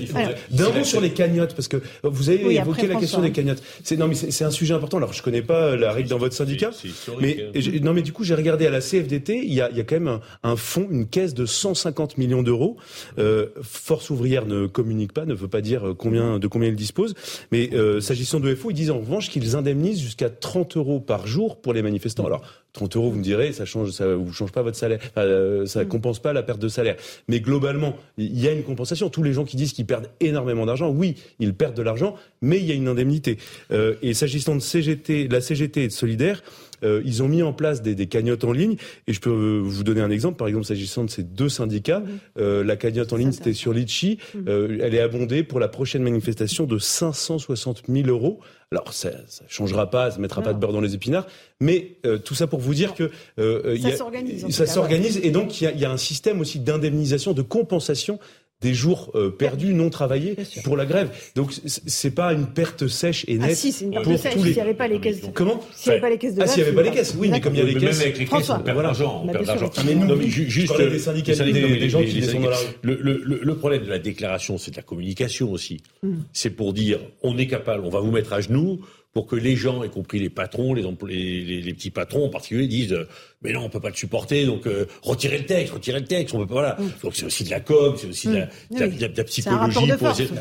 d'un 0.51 0.69
mot 0.69 0.83
sur 0.83 1.01
les 1.01 1.11
cagnottes, 1.11 1.55
parce 1.55 1.67
que 1.67 1.77
vous 2.03 2.29
avez 2.29 2.55
évoqué 2.55 2.87
la 2.87 2.95
question 2.95 3.21
des 3.21 3.31
cagnottes. 3.31 3.63
C'est 3.83 3.97
non, 3.97 4.07
mais 4.07 4.15
c'est 4.15 4.43
un 4.43 4.51
sujet 4.51 4.73
important. 4.73 4.97
Alors, 4.97 5.13
je 5.13 5.21
connais 5.21 5.41
pas 5.41 5.75
la 5.75 5.91
règle 5.91 6.09
dans 6.09 6.17
votre 6.17 6.35
syndicat, 6.35 6.71
mais 7.19 7.49
hein. 7.55 7.61
non, 7.81 7.93
mais 7.93 8.01
du 8.01 8.13
coup, 8.13 8.23
j'ai 8.23 8.35
regardé 8.35 8.67
à 8.67 8.69
la 8.69 8.81
CFDT, 8.81 9.41
il 9.43 9.53
y 9.53 9.61
a, 9.61 9.69
il 9.71 9.77
y 9.77 9.81
a 9.81 9.83
quand 9.83 9.99
même 9.99 10.19
un, 10.43 10.55
fonds, 10.65 10.87
une 10.89 11.07
caisse 11.07 11.33
de 11.33 11.45
150 11.45 12.17
millions 12.17 12.43
d'euros. 12.43 12.77
Euh, 13.17 13.47
Force 13.61 14.09
ouvrière 14.09 14.45
ne 14.45 14.67
communique 14.67 15.13
pas, 15.13 15.25
ne 15.25 15.33
veut 15.33 15.47
pas 15.47 15.61
dire 15.61 15.93
combien 15.97 16.39
de 16.39 16.47
combien 16.47 16.69
il 16.69 16.75
dispose, 16.75 17.13
mais 17.51 17.69
euh, 17.73 18.01
s'agissant 18.01 18.39
de 18.39 18.53
FO, 18.55 18.71
ils 18.71 18.75
disent 18.75 18.91
en 18.91 18.99
revanche 18.99 19.29
qu'ils 19.29 19.55
indemnisent 19.55 20.01
jusqu'à 20.01 20.29
30 20.29 20.77
euros 20.77 20.99
par 20.99 21.27
jour 21.27 21.61
pour 21.61 21.73
les 21.73 21.81
manifestants. 21.81 22.25
Alors 22.25 22.41
30 22.75 22.95
euros, 22.97 23.09
vous 23.09 23.17
me 23.17 23.23
direz, 23.23 23.53
ça 23.53 23.65
change, 23.65 23.91
ça 23.91 24.15
vous 24.15 24.33
change 24.33 24.51
pas 24.51 24.61
votre 24.61 24.77
salaire, 24.77 24.99
euh, 25.17 25.65
ça 25.65 25.83
mm. 25.83 25.87
compense 25.87 26.19
pas 26.19 26.33
la 26.33 26.43
perte 26.43 26.59
de 26.59 26.67
salaire. 26.67 26.97
Mais 27.27 27.39
globalement, 27.39 27.95
il 28.17 28.39
y 28.39 28.47
a 28.47 28.51
une 28.51 28.63
compensation. 28.63 29.09
Tous 29.09 29.23
les 29.23 29.33
gens 29.33 29.45
qui 29.45 29.57
disent 29.57 29.73
qu'ils 29.73 29.85
perdent 29.85 30.09
énormément 30.19 30.65
d'argent, 30.65 30.89
oui, 30.89 31.15
ils 31.39 31.53
perdent 31.53 31.75
de 31.75 31.81
l'argent, 31.81 32.15
mais 32.41 32.57
il 32.59 32.65
y 32.65 32.71
a 32.71 32.75
une 32.75 32.87
indemnité. 32.87 33.37
Euh, 33.71 33.95
et 34.01 34.13
s'agissant 34.13 34.55
de 34.55 34.59
CGT, 34.59 35.27
la 35.29 35.41
CGT 35.41 35.83
et 35.83 35.87
de 35.87 35.93
Solidaire, 35.93 36.43
euh, 36.85 37.01
ils 37.05 37.23
ont 37.23 37.27
mis 37.27 37.43
en 37.43 37.53
place 37.53 37.81
des, 37.81 37.95
des, 37.95 38.07
cagnottes 38.07 38.43
en 38.43 38.51
ligne. 38.51 38.75
Et 39.07 39.13
je 39.13 39.19
peux 39.19 39.59
vous 39.63 39.83
donner 39.83 40.01
un 40.01 40.11
exemple. 40.11 40.37
Par 40.37 40.47
exemple, 40.47 40.65
s'agissant 40.65 41.03
de 41.03 41.09
ces 41.09 41.23
deux 41.23 41.49
syndicats, 41.49 42.03
euh, 42.37 42.63
la 42.63 42.75
cagnotte 42.75 43.11
en 43.11 43.17
ligne, 43.17 43.31
c'était 43.31 43.53
sur 43.53 43.73
Litchi. 43.73 44.19
Euh, 44.47 44.79
elle 44.81 44.95
est 44.95 45.01
abondée 45.01 45.43
pour 45.43 45.59
la 45.59 45.67
prochaine 45.67 46.03
manifestation 46.03 46.65
de 46.65 46.77
560 46.77 47.83
000 47.89 48.07
euros. 48.07 48.39
Alors, 48.71 48.93
ça 48.93 49.09
ne 49.09 49.47
changera 49.47 49.89
pas, 49.89 50.11
ça 50.11 50.17
ne 50.17 50.21
mettra 50.23 50.41
pas 50.41 50.53
de 50.53 50.59
beurre 50.59 50.73
dans 50.73 50.81
les 50.81 50.95
épinards, 50.95 51.27
mais 51.59 51.97
euh, 52.05 52.17
tout 52.17 52.33
ça 52.33 52.47
pour 52.47 52.59
vous 52.59 52.73
dire 52.73 52.95
que 52.95 53.11
euh, 53.39 53.77
ça 53.77 53.95
s'organise. 53.95 54.49
Ça 54.49 54.65
s'organise, 54.65 55.19
et 55.23 55.29
donc 55.29 55.61
il 55.61 55.69
y, 55.69 55.79
y, 55.79 55.85
a 55.85 55.91
un 55.91 55.97
système 55.97 56.41
aussi 56.41 56.59
d'indemnisation, 56.59 57.33
de 57.33 57.43
compensation 57.43 58.19
des 58.61 58.73
jours 58.73 59.11
euh, 59.15 59.29
perdus, 59.29 59.73
non 59.73 59.89
travaillés 59.89 60.35
pour 60.63 60.77
la 60.77 60.85
grève. 60.85 61.09
Donc 61.35 61.51
c'est 61.65 62.11
pas 62.11 62.33
une 62.33 62.47
perte 62.47 62.87
sèche 62.87 63.25
et 63.27 63.37
ah, 63.39 63.47
nette. 63.47 63.51
Ah 63.51 63.55
si, 63.55 63.71
c'est 63.71 63.85
une 63.85 63.91
perte 63.91 64.17
sèche. 64.17 64.33
S'il 64.33 64.53
n'y 64.53 64.59
avait 64.59 64.73
pas 64.73 64.87
les 64.87 64.99
caisses. 64.99 65.21
De... 65.21 65.27
Comment 65.27 65.61
S'il 65.73 65.91
n'y 65.91 65.93
avait 65.93 66.01
pas 66.01 66.09
les 66.09 66.17
caisses 66.17 66.35
de. 66.35 66.41
Ah, 66.41 66.47
s'il 66.47 66.63
n'y 66.63 66.69
avait 66.69 66.75
pas 66.75 66.83
les 66.83 66.91
caisses, 66.91 67.15
oui, 67.17 67.29
mais 67.29 67.41
comme 67.41 67.53
il 67.53 67.59
y 67.59 67.61
a 67.61 67.65
les 67.65 67.73
caisses. 67.73 67.99
Même 67.99 68.07
avec 68.07 68.17
les 68.17 68.25
caisses, 68.25 68.49
on 68.49 68.59
perd 68.59 68.77
de 68.77 68.83
l'argent. 68.83 69.23
On 69.23 69.31
perd 69.31 69.45
d'argent. 69.45 69.71
Mais 69.85 69.95
nous, 69.95 70.21
juste 70.21 70.77
des 70.77 70.99
syndicats, 70.99 71.35
des 71.35 71.89
gens 71.89 72.01
qui 72.01 72.23
sont 72.23 72.39
dans 72.39 72.49
la 72.49 72.57
rue. 72.57 72.65
Le 72.83 73.55
problème 73.55 73.83
de 73.83 73.89
la 73.89 73.99
déclaration, 73.99 74.57
c'est 74.57 74.71
de 74.71 74.77
la 74.77 74.83
communication 74.83 75.51
aussi. 75.51 75.81
Hmm. 76.03 76.19
C'est 76.33 76.49
pour 76.49 76.73
dire, 76.73 76.99
on 77.23 77.37
est 77.37 77.47
capable, 77.47 77.85
on 77.85 77.89
va 77.89 77.99
vous 77.99 78.11
mettre 78.11 78.33
à 78.33 78.41
genoux 78.41 78.81
pour 79.15 79.27
que 79.27 79.37
les 79.37 79.55
gens, 79.55 79.81
y 79.85 79.89
compris 79.89 80.19
les 80.19 80.29
patrons, 80.29 80.73
les, 80.73 80.83
les, 81.07 81.61
les, 81.61 81.73
petits 81.73 81.89
patrons 81.89 82.25
en 82.25 82.29
particulier, 82.29 82.67
disent 82.67 82.91
euh, 82.91 83.07
mais 83.41 83.53
non, 83.53 83.61
on 83.61 83.69
peut 83.69 83.79
pas 83.79 83.89
le 83.89 83.95
supporter, 83.95 84.45
donc 84.45 84.67
euh, 84.67 84.87
retirez 85.01 85.37
le 85.37 85.45
texte, 85.45 85.71
retirez 85.73 86.01
le 86.01 86.05
texte, 86.05 86.35
on 86.35 86.39
peut 86.39 86.47
pas 86.47 86.53
voilà. 86.53 86.77
Mm. 86.77 86.91
Donc 87.01 87.15
c'est 87.15 87.25
aussi 87.25 87.45
de 87.45 87.49
la 87.49 87.61
com, 87.61 87.95
c'est 87.97 88.07
aussi 88.07 88.27
de, 88.27 88.33
la, 88.33 88.87
de, 88.87 89.17
la, 89.17 89.23
psychologie, 89.23 89.93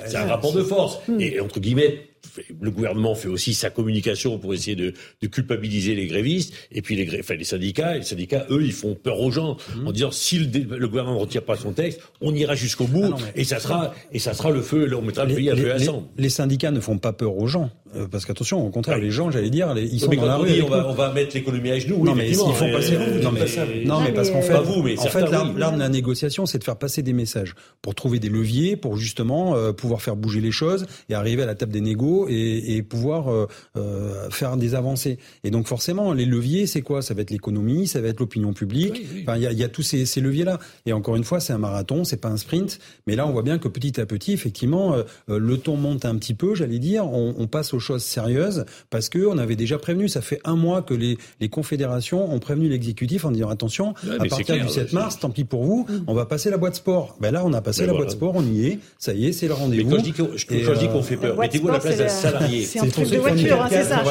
c'est 0.06 0.16
un 0.16 0.26
rapport 0.26 0.52
de 0.52 0.64
force. 0.64 0.98
Mm. 1.06 1.20
Et 1.20 1.38
entre 1.38 1.60
guillemets, 1.60 2.08
le 2.60 2.70
gouvernement 2.70 3.14
fait 3.14 3.28
aussi 3.28 3.54
sa 3.54 3.70
communication 3.70 4.38
pour 4.38 4.54
essayer 4.54 4.76
de, 4.76 4.92
de 5.20 5.26
culpabiliser 5.26 5.94
les 5.94 6.06
grévistes, 6.06 6.54
et 6.72 6.82
puis 6.82 6.96
les, 6.96 7.20
enfin, 7.20 7.34
les 7.34 7.44
syndicats, 7.44 7.94
les 7.94 8.02
syndicats, 8.02 8.46
eux, 8.50 8.62
ils 8.62 8.72
font 8.72 8.94
peur 8.94 9.20
aux 9.20 9.30
gens 9.30 9.56
en 9.84 9.92
disant 9.92 10.10
si 10.10 10.38
le, 10.38 10.88
gouvernement 10.88 11.16
ne 11.16 11.20
retire 11.20 11.44
pas 11.44 11.56
son 11.56 11.72
texte, 11.72 12.00
on 12.20 12.34
ira 12.34 12.54
jusqu'au 12.54 12.86
bout, 12.86 13.14
ah 13.14 13.20
et 13.34 13.44
ça 13.44 13.60
sera 13.60 13.94
et 14.12 14.18
ça 14.18 14.34
sera 14.34 14.50
le 14.50 14.62
feu, 14.62 14.90
on 14.96 15.02
mettra 15.02 15.24
le 15.24 15.34
pays 15.34 15.50
à 15.50 15.56
feu 15.56 15.72
à 15.72 15.78
sang. 15.78 16.08
Les, 16.16 16.28
syndicats 16.28 16.70
ne 16.70 16.80
font 16.80 16.98
pas 16.98 17.12
peur 17.12 17.36
aux 17.36 17.46
gens, 17.46 17.70
parce 18.10 18.24
qu'attention, 18.26 18.66
au 18.66 18.70
contraire, 18.70 18.98
les 18.98 19.10
gens, 19.10 19.30
j'allais 19.30 19.50
dire, 19.50 19.74
ils 19.76 20.00
sont 20.00 20.10
dans 20.10 20.24
la 20.24 20.36
rue. 20.36 20.62
On, 20.62 20.68
va, 20.68 20.88
on 20.88 20.94
va 20.94 21.12
mettre 21.12 21.34
l'économie 21.34 21.70
à 21.70 21.78
genoux. 21.78 22.04
Non, 22.04 22.14
mais 22.14 22.30
ils 22.30 22.36
font 22.36 22.72
passer 22.72 22.96
vous. 22.96 23.20
Non, 23.22 23.32
mais, 23.32 23.84
non, 23.84 24.00
mais 24.00 24.12
parce 24.12 24.30
qu'en 24.30 24.42
fait, 24.42 24.58
vous, 24.60 24.82
mais 24.82 24.98
en 24.98 25.06
fait, 25.06 25.30
l'arme 25.30 25.74
de 25.74 25.80
la 25.80 25.88
négociation, 25.88 26.46
c'est 26.46 26.58
de 26.58 26.64
faire 26.64 26.76
passer 26.76 27.02
des 27.02 27.12
messages 27.12 27.54
pour 27.82 27.94
trouver 27.94 28.18
des 28.18 28.28
leviers, 28.28 28.76
pour 28.76 28.96
justement 28.96 29.56
euh, 29.56 29.72
pouvoir 29.72 30.02
faire 30.02 30.16
bouger 30.16 30.40
les 30.40 30.52
choses 30.52 30.86
et 31.08 31.14
arriver 31.14 31.42
à 31.42 31.46
la 31.46 31.54
table 31.54 31.72
des 31.72 31.80
négos 31.80 32.26
et, 32.28 32.76
et 32.76 32.82
pouvoir 32.82 33.28
euh, 33.28 33.46
euh, 33.76 34.30
faire 34.30 34.56
des 34.56 34.74
avancées. 34.74 35.18
Et 35.42 35.50
donc 35.50 35.66
forcément, 35.66 36.12
les 36.12 36.24
leviers, 36.24 36.66
c'est 36.66 36.82
quoi? 36.82 37.02
Ça 37.02 37.14
va 37.14 37.22
être 37.22 37.30
l'économie, 37.30 37.86
ça 37.86 38.00
va 38.00 38.08
être 38.08 38.20
l'opinion 38.20 38.52
publique. 38.52 39.02
Enfin, 39.22 39.36
il 39.36 39.42
y 39.42 39.46
a, 39.46 39.52
y 39.52 39.64
a, 39.64 39.68
tous 39.68 39.82
ces, 39.82 40.06
ces 40.06 40.20
leviers-là. 40.20 40.58
Et 40.86 40.92
encore 40.92 41.16
une 41.16 41.24
fois, 41.24 41.40
c'est 41.40 41.52
un 41.52 41.58
marathon, 41.58 42.04
c'est 42.04 42.20
pas 42.20 42.28
un 42.28 42.36
sprint. 42.36 42.78
Mais 43.06 43.16
là, 43.16 43.26
on 43.26 43.32
voit 43.32 43.42
bien 43.42 43.58
que 43.58 43.68
petit 43.68 44.00
à 44.00 44.06
petit, 44.06 44.32
effectivement, 44.32 44.94
euh, 44.94 45.04
le 45.28 45.58
ton 45.58 45.76
monte 45.76 46.04
un 46.04 46.16
petit 46.16 46.34
peu, 46.34 46.54
j'allais 46.54 46.78
dire. 46.78 47.06
On, 47.06 47.34
on, 47.38 47.46
passe 47.46 47.74
aux 47.74 47.80
choses 47.84 48.02
sérieuses 48.02 48.64
parce 48.90 49.08
que 49.08 49.26
on 49.26 49.38
avait 49.38 49.56
déjà 49.56 49.78
prévenu. 49.78 50.08
Ça 50.08 50.20
fait 50.20 50.40
un 50.44 50.56
mois 50.56 50.82
que 50.82 50.94
les, 50.94 51.18
les 51.40 51.48
confédérations 51.48 52.32
ont 52.32 52.38
prévenu 52.38 52.68
l'exécutif 52.68 53.24
en 53.24 53.30
disant 53.30 53.48
attention, 53.48 53.94
à 54.18 54.24
partir 54.24 54.56
du 54.56 54.68
7 54.68 54.92
mars, 54.92 55.18
tant 55.18 55.30
pis 55.30 55.44
pour 55.44 55.64
vous, 55.64 55.86
on 56.06 56.14
va 56.14 56.26
passer 56.26 56.50
la 56.50 56.56
boîte 56.56 56.76
sport. 56.76 57.16
Ben 57.20 57.30
là, 57.30 57.42
on 57.44 57.52
a 57.52 57.60
passé 57.60 57.86
la 57.86 57.92
boîte 57.92 58.10
sport, 58.10 58.32
on 58.34 58.44
y 58.44 58.66
est. 58.66 58.78
Ça 58.98 59.12
y 59.12 59.26
est, 59.26 59.32
c'est 59.32 59.48
le 59.48 59.54
rendez-vous. 59.54 59.90
Mais 59.90 59.96
quand 59.96 60.04
je 60.74 60.78
dis 60.78 60.88
qu'on 60.88 61.02
fait 61.02 61.16
peur, 61.16 61.38
mettez-vous 61.38 61.68
à 61.68 61.72
la 61.72 61.78
place 61.80 61.98
d'un 61.98 62.08
salarié 62.08 62.64
un 62.84 62.88
truc 62.88 63.10
de 63.10 63.16
voiture, 63.18 63.66
c'est 63.70 63.84
ça. 63.84 64.02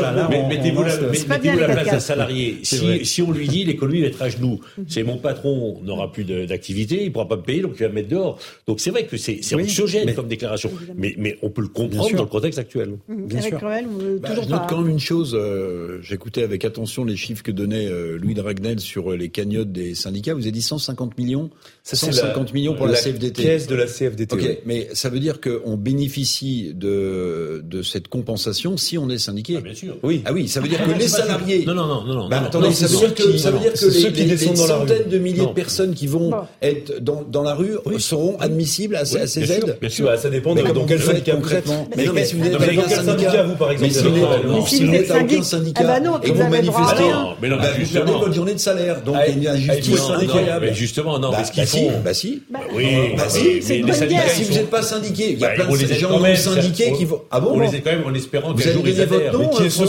mettez-vous 0.50 0.84
la, 0.84 1.68
place 1.68 1.88
d'un 1.88 2.00
salarié. 2.00 2.60
Si, 2.64 3.22
on 3.22 3.32
lui 3.32 3.48
dit 3.48 3.64
l'économie 3.66 4.02
va 4.02 4.08
être 4.08 4.22
à 4.22 4.30
genoux, 4.30 4.60
c'est 4.88 5.04
mon 5.04 5.18
patron 5.18 5.80
n'aura 5.84 6.12
plus 6.12 6.24
d'activité, 6.24 7.04
il 7.04 7.12
pourra 7.12 7.28
pas 7.28 7.38
me 7.38 7.42
payer, 7.42 7.62
donc 7.62 7.74
il 7.76 7.84
va 7.84 7.90
me 7.90 7.96
mettre 7.96 8.10
dehors. 8.10 8.40
Donc 8.68 8.80
c'est 8.80 8.92
vrai 8.92 9.06
que 9.06 9.18
c'est 9.18 9.40
c'est 9.42 9.56
anxiogène 9.56 10.14
comme 10.14 10.28
déclaration, 10.28 10.72
mais 10.96 11.38
on 11.42 11.50
peut 11.50 11.62
le 11.62 11.68
comprendre 11.68 12.16
dans 12.16 12.24
le 12.24 12.30
contexte 12.30 12.60
actuel. 12.60 12.98
Mhm. 13.08 13.28
Bien 13.28 13.42
sûr. 13.42 13.60
Cruel, 13.64 13.86
bah, 14.20 14.30
toujours 14.30 14.44
je 14.44 14.50
note 14.50 14.62
quand 14.70 14.78
même 14.82 14.90
une 14.90 15.00
chose. 15.00 15.36
Euh, 15.40 16.00
j'écoutais 16.02 16.44
avec 16.44 16.66
attention 16.66 17.06
les 17.06 17.16
chiffres 17.16 17.44
que 17.44 17.52
donnait 17.52 17.88
euh, 17.88 18.18
Louis 18.18 18.34
Dragnel 18.34 18.80
sur 18.80 19.12
euh, 19.12 19.16
les 19.18 19.30
cagnottes 19.30 19.72
des 19.72 19.96
syndicats. 19.96 20.34
Vous 20.34 20.42
avez 20.42 20.52
dit 20.52 20.62
150 20.62 21.18
millions? 21.18 21.50
150 21.84 22.54
millions 22.54 22.76
pour 22.76 22.88
la, 22.88 22.94
CFDT. 22.94 23.44
Caisse 23.44 23.68
de 23.68 23.76
la 23.76 23.86
CFDT. 23.86 24.34
Ok, 24.36 24.58
mais 24.66 24.90
ça 24.94 25.10
veut 25.10 25.20
dire 25.20 25.40
qu'on 25.42 25.78
bénéficie 25.78 26.72
de 26.74 27.62
de 27.64 27.82
cette 27.82 28.08
compensation 28.08 28.78
si 28.78 28.98
on 28.98 29.10
est 29.10 29.18
syndiqué. 29.18 29.56
Ah, 29.58 29.62
bien 29.62 29.74
sûr. 29.74 29.98
Oui. 30.04 30.22
Ah 30.26 30.34
oui, 30.34 30.48
ça 30.48 30.60
veut 30.60 30.68
dire 30.68 30.84
que 30.84 30.98
les 30.98 31.08
salariés. 31.08 31.66
Non, 31.66 31.74
non, 31.76 31.88
non, 31.88 32.04
non. 32.06 32.30
Bah, 32.30 32.40
non, 32.42 32.48
attendez, 32.48 32.68
non, 32.68 32.74
ça 32.74 32.88
veut 32.88 32.98
dire 32.98 33.14
que, 33.16 33.38
ça 33.38 33.50
veut 33.52 33.58
non, 33.58 33.62
dire 33.64 33.74
que 33.74 33.86
les, 33.86 33.92
ceux 33.92 34.10
qui 34.10 34.20
les- 34.22 34.26
les 34.26 34.30
descendent 34.36 34.56
dans 34.58 34.68
la 34.68 34.76
rue. 34.78 34.88
centaines 34.90 35.10
de 35.10 35.18
milliers 35.18 35.42
Non. 35.42 35.50
de 35.50 35.54
personnes 35.54 35.94
qui 35.94 36.08
vont 36.08 36.32
être 36.62 37.00
dans, 37.02 37.24
dans 37.24 37.44
la 37.44 37.54
rue 37.56 37.74
seront 38.00 38.38
admissibles 38.40 38.96
à, 38.96 39.06
ces- 39.06 39.52
aides. 39.52 39.78
bien 39.80 39.90
sûr. 39.90 40.06
Bah, 40.06 40.18
ça 40.18 40.30
dépend 40.30 40.56
de 40.56 40.62
Mais 40.62 40.74
dans 40.74 40.86
quel 40.86 41.02
syndicat 41.02 41.36
vous 41.36 41.42
concrètement 41.42 41.88
êtes. 41.92 41.98
Mais 41.98 42.06
non, 42.06 42.14
mais 42.14 42.26
si 42.26 42.36
vous 42.36 42.44
Non, 42.46 42.58
pas 42.58 42.68
mais 42.68 42.76
dans 42.76 42.82
quel 42.84 43.06
syndicat, 43.06 43.43
vous, 43.44 43.56
par 43.56 43.68
mais 43.70 43.74
exemple 43.76 43.94
si 43.94 44.00
vous 44.04 44.10
n'êtes- 44.10 44.24
non, 44.46 44.54
Mais 44.60 44.62
si 44.68 44.76
si 44.78 44.84
vous 44.84 44.90
vous 44.90 44.96
êtes 44.96 45.02
n'êtes 45.02 45.12
à 45.12 45.14
aucun 45.16 45.28
syndic- 45.28 45.44
syndicat 45.44 45.82
Ah 45.84 45.88
bah 45.88 46.00
non, 46.00 46.20
et 46.22 46.28
vous 46.32 46.34
vous 46.34 46.34
le 46.34 46.34
droit 46.34 46.46
à 46.46 46.50
manifestez, 46.50 47.04
mais 47.42 47.50
non, 47.50 47.56
bah, 47.58 47.64
vous 47.74 47.80
justement. 47.80 48.06
perdez 48.06 48.20
votre 48.20 48.34
journée 48.34 48.54
de 48.54 48.60
salaire. 48.60 49.02
Donc 49.04 49.16
Ah, 49.18 49.28
il 49.28 49.44
y 49.44 49.48
a 49.48 49.56
une 49.56 49.70
ah, 49.70 49.74
injustice 49.74 50.00
incroyable. 50.10 50.66
mais 50.66 50.74
justement, 50.74 51.20
non, 51.20 51.32
bah, 51.32 51.38
mais 51.40 51.46
ce 51.46 51.52
qu'ils 51.52 51.64
bah 51.64 51.68
si, 51.68 51.78
font. 51.86 52.00
bah 52.04 52.14
si. 52.14 52.44
Bah, 52.52 52.60
Oui, 52.76 52.86
Bah 53.18 53.24
mais- 53.34 53.62
si, 53.62 54.44
vous 54.44 54.54
n'êtes 54.54 54.70
pas 54.70 54.82
syndiqué, 54.82 55.32
il 55.34 55.40
y 55.40 55.46
a 55.46 55.50
Bah, 55.50 55.54
plein 55.56 55.66
on 55.70 55.76
les 55.76 55.86
de 55.86 55.94
gens 55.94 56.10
non 56.20 56.36
syndiqués 56.36 56.92
qui 56.94 57.06
vont. 57.06 57.22
Ah 57.32 57.40
On 57.40 57.42
bon 57.42 57.60
les 57.60 57.76
aide 57.76 57.84
quand 57.84 57.92
même 57.92 58.04
en 58.06 58.14
espérant 58.14 58.54
Vous 58.54 58.62
qu'un 58.62 58.72
jour 58.72 58.84
ils 58.88 59.02
adhèrent. 59.02 59.32
qui 59.56 59.64
est 59.64 59.66
euh, 59.66 59.70
ce 59.70 59.84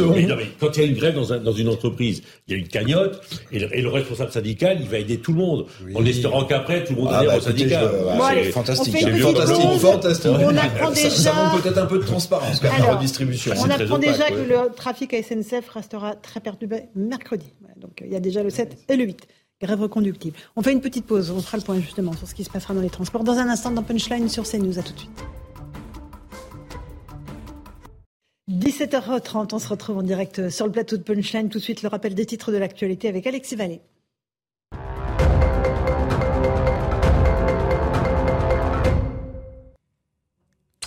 est 0.00 0.26
mais 0.36 0.46
quand 0.60 0.76
il 0.76 0.82
y 0.82 0.86
a 0.86 0.88
une 0.88 0.94
grève 0.96 1.14
dans, 1.14 1.32
un- 1.32 1.38
dans 1.38 1.52
une 1.52 1.68
entreprise, 1.68 2.22
il 2.46 2.52
y 2.54 2.56
a 2.56 2.58
une 2.60 2.68
cagnotte 2.68 3.20
et 3.52 3.58
le, 3.58 3.88
responsable 3.88 4.30
syndical, 4.32 4.78
il 4.80 4.88
va 4.88 4.98
aider 4.98 5.18
tout 5.18 5.32
le 5.32 5.38
monde 5.38 5.66
en 5.94 6.04
espérant 6.04 6.44
qu'après 6.44 6.84
tout 6.84 6.94
le 6.94 7.00
monde 7.02 7.10
Ah 7.12 7.18
adhère 7.18 7.30
bah 7.32 7.36
au 7.38 7.40
syndicat. 7.40 7.80
fantastique, 8.52 8.94
on 8.96 9.18
fantastique, 9.18 9.80
fantastique. 9.80 10.30
On 10.38 10.56
apprend 10.56 10.94
Ça- 10.94 11.10
Ça 11.10 11.16
déjà- 11.16 11.32
manque 11.32 11.62
peut-être 11.62 11.78
un 11.78 11.86
peu 11.86 11.98
de 11.98 12.04
transparence 12.04 12.57
la. 12.62 13.00
On 13.60 13.70
apprend 13.70 13.98
déjà 13.98 14.28
que 14.30 14.34
le 14.34 14.74
trafic 14.74 15.14
à 15.14 15.22
SNCF 15.22 15.68
restera 15.68 16.14
très 16.14 16.40
perturbé 16.40 16.84
mercredi. 16.94 17.52
Donc 17.76 18.02
il 18.04 18.12
y 18.12 18.16
a 18.16 18.20
déjà 18.20 18.42
le 18.42 18.50
7 18.50 18.76
et 18.88 18.96
le 18.96 19.04
8. 19.04 19.26
Grève 19.60 19.80
reconductible. 19.80 20.36
On 20.54 20.62
fait 20.62 20.72
une 20.72 20.80
petite 20.80 21.04
pause. 21.04 21.30
On 21.30 21.40
fera 21.40 21.56
le 21.56 21.64
point 21.64 21.80
justement 21.80 22.12
sur 22.12 22.28
ce 22.28 22.34
qui 22.34 22.44
se 22.44 22.50
passera 22.50 22.74
dans 22.74 22.80
les 22.80 22.90
transports. 22.90 23.24
Dans 23.24 23.38
un 23.38 23.48
instant, 23.48 23.72
dans 23.72 23.82
Punchline 23.82 24.28
sur 24.28 24.44
CNews. 24.44 24.78
À 24.78 24.82
tout 24.82 24.92
de 24.92 24.98
suite. 24.98 25.24
17h30, 28.50 29.48
on 29.52 29.58
se 29.58 29.68
retrouve 29.68 29.98
en 29.98 30.02
direct 30.02 30.48
sur 30.48 30.64
le 30.64 30.72
plateau 30.72 30.96
de 30.96 31.02
Punchline. 31.02 31.48
Tout 31.48 31.58
de 31.58 31.62
suite, 31.62 31.82
le 31.82 31.88
rappel 31.88 32.14
des 32.14 32.24
titres 32.24 32.52
de 32.52 32.56
l'actualité 32.56 33.08
avec 33.08 33.26
Alexis 33.26 33.56
Vallée. 33.56 33.80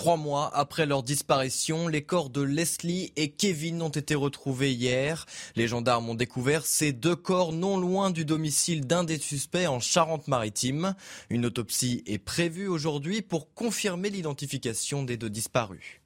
Trois 0.01 0.17
mois 0.17 0.49
après 0.55 0.87
leur 0.87 1.03
disparition, 1.03 1.87
les 1.87 2.01
corps 2.01 2.31
de 2.31 2.41
Leslie 2.41 3.13
et 3.17 3.29
Kevin 3.29 3.83
ont 3.83 3.89
été 3.89 4.15
retrouvés 4.15 4.73
hier. 4.73 5.27
Les 5.55 5.67
gendarmes 5.67 6.09
ont 6.09 6.15
découvert 6.15 6.65
ces 6.65 6.91
deux 6.91 7.15
corps 7.15 7.53
non 7.53 7.77
loin 7.77 8.09
du 8.09 8.25
domicile 8.25 8.87
d'un 8.87 9.03
des 9.03 9.19
suspects 9.19 9.67
en 9.67 9.79
Charente-Maritime. 9.79 10.95
Une 11.29 11.45
autopsie 11.45 12.01
est 12.07 12.17
prévue 12.17 12.67
aujourd'hui 12.67 13.21
pour 13.21 13.53
confirmer 13.53 14.09
l'identification 14.09 15.03
des 15.03 15.17
deux 15.17 15.29
disparus. 15.29 16.00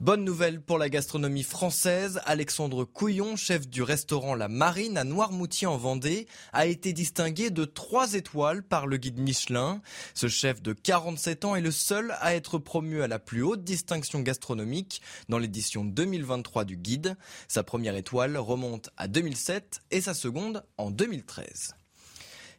Bonne 0.00 0.22
nouvelle 0.22 0.60
pour 0.60 0.78
la 0.78 0.88
gastronomie 0.88 1.42
française. 1.42 2.20
Alexandre 2.24 2.84
Couillon, 2.84 3.34
chef 3.34 3.68
du 3.68 3.82
restaurant 3.82 4.36
La 4.36 4.46
Marine 4.46 4.96
à 4.96 5.02
Noirmoutier 5.02 5.66
en 5.66 5.76
Vendée, 5.76 6.28
a 6.52 6.66
été 6.66 6.92
distingué 6.92 7.50
de 7.50 7.64
trois 7.64 8.14
étoiles 8.14 8.62
par 8.62 8.86
le 8.86 8.96
guide 8.96 9.18
Michelin. 9.18 9.82
Ce 10.14 10.28
chef 10.28 10.62
de 10.62 10.72
47 10.72 11.44
ans 11.44 11.56
est 11.56 11.60
le 11.60 11.72
seul 11.72 12.14
à 12.20 12.36
être 12.36 12.58
promu 12.58 13.02
à 13.02 13.08
la 13.08 13.18
plus 13.18 13.42
haute 13.42 13.64
distinction 13.64 14.20
gastronomique 14.20 15.02
dans 15.28 15.38
l'édition 15.38 15.84
2023 15.84 16.64
du 16.64 16.76
guide. 16.76 17.16
Sa 17.48 17.64
première 17.64 17.96
étoile 17.96 18.36
remonte 18.36 18.90
à 18.98 19.08
2007 19.08 19.80
et 19.90 20.00
sa 20.00 20.14
seconde 20.14 20.62
en 20.76 20.92
2013 20.92 21.77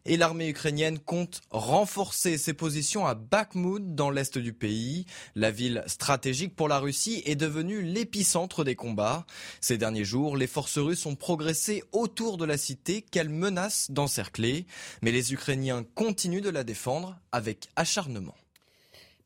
et 0.09 0.17
l'armée 0.17 0.49
ukrainienne 0.49 0.97
compte 0.97 1.41
renforcer 1.51 2.39
ses 2.39 2.53
positions 2.53 3.05
à 3.05 3.13
Bakhmut 3.13 3.93
dans 3.93 4.09
l'est 4.09 4.39
du 4.39 4.53
pays. 4.53 5.05
La 5.35 5.51
ville 5.51 5.83
stratégique 5.85 6.55
pour 6.55 6.67
la 6.67 6.79
Russie 6.79 7.21
est 7.25 7.35
devenue 7.35 7.83
l'épicentre 7.83 8.63
des 8.63 8.75
combats. 8.75 9.27
Ces 9.61 9.77
derniers 9.77 10.05
jours, 10.05 10.35
les 10.35 10.47
forces 10.47 10.79
russes 10.79 11.05
ont 11.05 11.15
progressé 11.15 11.83
autour 11.91 12.37
de 12.37 12.45
la 12.45 12.57
cité 12.57 13.03
qu'elles 13.03 13.29
menacent 13.29 13.91
d'encercler, 13.91 14.65
mais 15.03 15.11
les 15.11 15.31
Ukrainiens 15.31 15.85
continuent 15.93 16.41
de 16.41 16.49
la 16.49 16.63
défendre 16.63 17.19
avec 17.31 17.69
acharnement. 17.75 18.35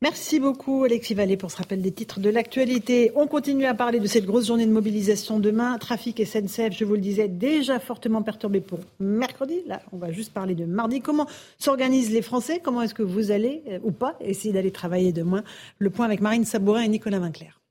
Merci 0.04 0.38
beaucoup 0.38 0.84
Alexis 0.84 1.14
Vallée 1.14 1.38
pour 1.38 1.50
ce 1.50 1.56
rappel 1.56 1.80
des 1.80 1.90
titres 1.90 2.20
de 2.20 2.28
l'actualité. 2.28 3.10
On 3.16 3.26
continue 3.26 3.64
à 3.64 3.72
parler 3.72 4.00
de 4.00 4.06
cette 4.06 4.26
grosse 4.26 4.48
journée 4.48 4.66
de 4.66 4.70
mobilisation 4.70 5.40
demain. 5.40 5.78
Trafic 5.78 6.22
SNCF, 6.26 6.76
je 6.76 6.84
vous 6.84 6.92
le 6.92 7.00
disais, 7.00 7.26
déjà 7.26 7.80
fortement 7.80 8.20
perturbé 8.20 8.60
pour 8.60 8.80
mercredi. 9.00 9.62
Là, 9.66 9.80
on 9.92 9.96
va 9.96 10.12
juste 10.12 10.34
parler 10.34 10.54
de 10.54 10.66
mardi. 10.66 11.00
Comment 11.00 11.26
s'organisent 11.56 12.12
les 12.12 12.20
Français? 12.20 12.60
Comment 12.62 12.82
est-ce 12.82 12.92
que 12.92 13.02
vous 13.02 13.30
allez, 13.30 13.62
euh, 13.70 13.78
ou 13.82 13.92
pas, 13.92 14.18
essayer 14.20 14.52
d'aller 14.52 14.72
travailler 14.72 15.10
demain 15.10 15.42
Le 15.78 15.88
point 15.88 16.04
avec 16.04 16.20
Marine 16.20 16.44
Sabourin 16.44 16.82
et 16.82 16.88
Nicolas 16.88 17.18
Vinclair. 17.18 17.63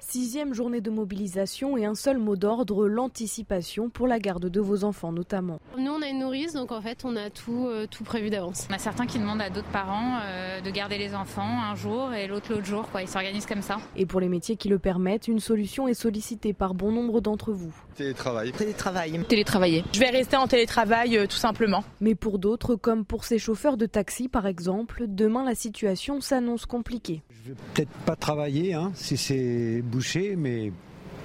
Sixième 0.00 0.54
journée 0.54 0.80
de 0.80 0.90
mobilisation 0.90 1.76
et 1.76 1.84
un 1.84 1.94
seul 1.94 2.18
mot 2.18 2.34
d'ordre, 2.34 2.88
l'anticipation 2.88 3.90
pour 3.90 4.06
la 4.06 4.18
garde 4.18 4.46
de 4.46 4.60
vos 4.60 4.82
enfants 4.84 5.12
notamment. 5.12 5.60
Nous, 5.78 5.92
on 5.92 6.02
a 6.02 6.08
une 6.08 6.20
nourrice, 6.20 6.54
donc 6.54 6.72
en 6.72 6.80
fait, 6.80 7.04
on 7.04 7.16
a 7.16 7.30
tout, 7.30 7.66
euh, 7.68 7.86
tout 7.86 8.02
prévu 8.02 8.30
d'avance. 8.30 8.66
On 8.70 8.74
a 8.74 8.78
certains 8.78 9.06
qui 9.06 9.18
demandent 9.18 9.42
à 9.42 9.50
d'autres 9.50 9.68
parents 9.68 10.18
euh, 10.24 10.60
de 10.60 10.70
garder 10.70 10.98
les 10.98 11.14
enfants 11.14 11.42
un 11.42 11.74
jour 11.74 12.12
et 12.14 12.26
l'autre 12.26 12.50
l'autre 12.50 12.64
jour. 12.66 12.88
Quoi. 12.90 13.02
Ils 13.02 13.08
s'organisent 13.08 13.46
comme 13.46 13.62
ça. 13.62 13.78
Et 13.94 14.06
pour 14.06 14.20
les 14.20 14.28
métiers 14.28 14.56
qui 14.56 14.68
le 14.68 14.78
permettent, 14.78 15.28
une 15.28 15.38
solution 15.40 15.86
est 15.86 15.94
sollicitée 15.94 16.54
par 16.54 16.74
bon 16.74 16.92
nombre 16.92 17.20
d'entre 17.20 17.52
vous. 17.52 17.72
Télétravail. 17.94 18.52
Télétravail. 18.52 19.20
Télétravailler. 19.28 19.84
Je 19.92 20.00
vais 20.00 20.10
rester 20.10 20.36
en 20.36 20.48
télétravail 20.48 21.18
euh, 21.18 21.26
tout 21.26 21.36
simplement. 21.36 21.84
Mais 22.00 22.14
pour 22.14 22.38
d'autres, 22.38 22.74
comme 22.74 23.04
pour 23.04 23.24
ces 23.24 23.38
chauffeurs 23.38 23.76
de 23.76 23.86
taxi 23.86 24.28
par 24.28 24.46
exemple, 24.46 25.04
demain 25.06 25.44
la 25.44 25.54
situation 25.54 26.20
s'annonce 26.20 26.64
compliquée. 26.66 27.22
Je 27.44 27.50
vais 27.50 27.56
peut-être 27.74 27.92
pas 28.04 28.16
travailler 28.16 28.74
hein, 28.74 28.92
si 28.94 29.16
c'est 29.16 29.82
bouché, 29.90 30.36
mais 30.36 30.72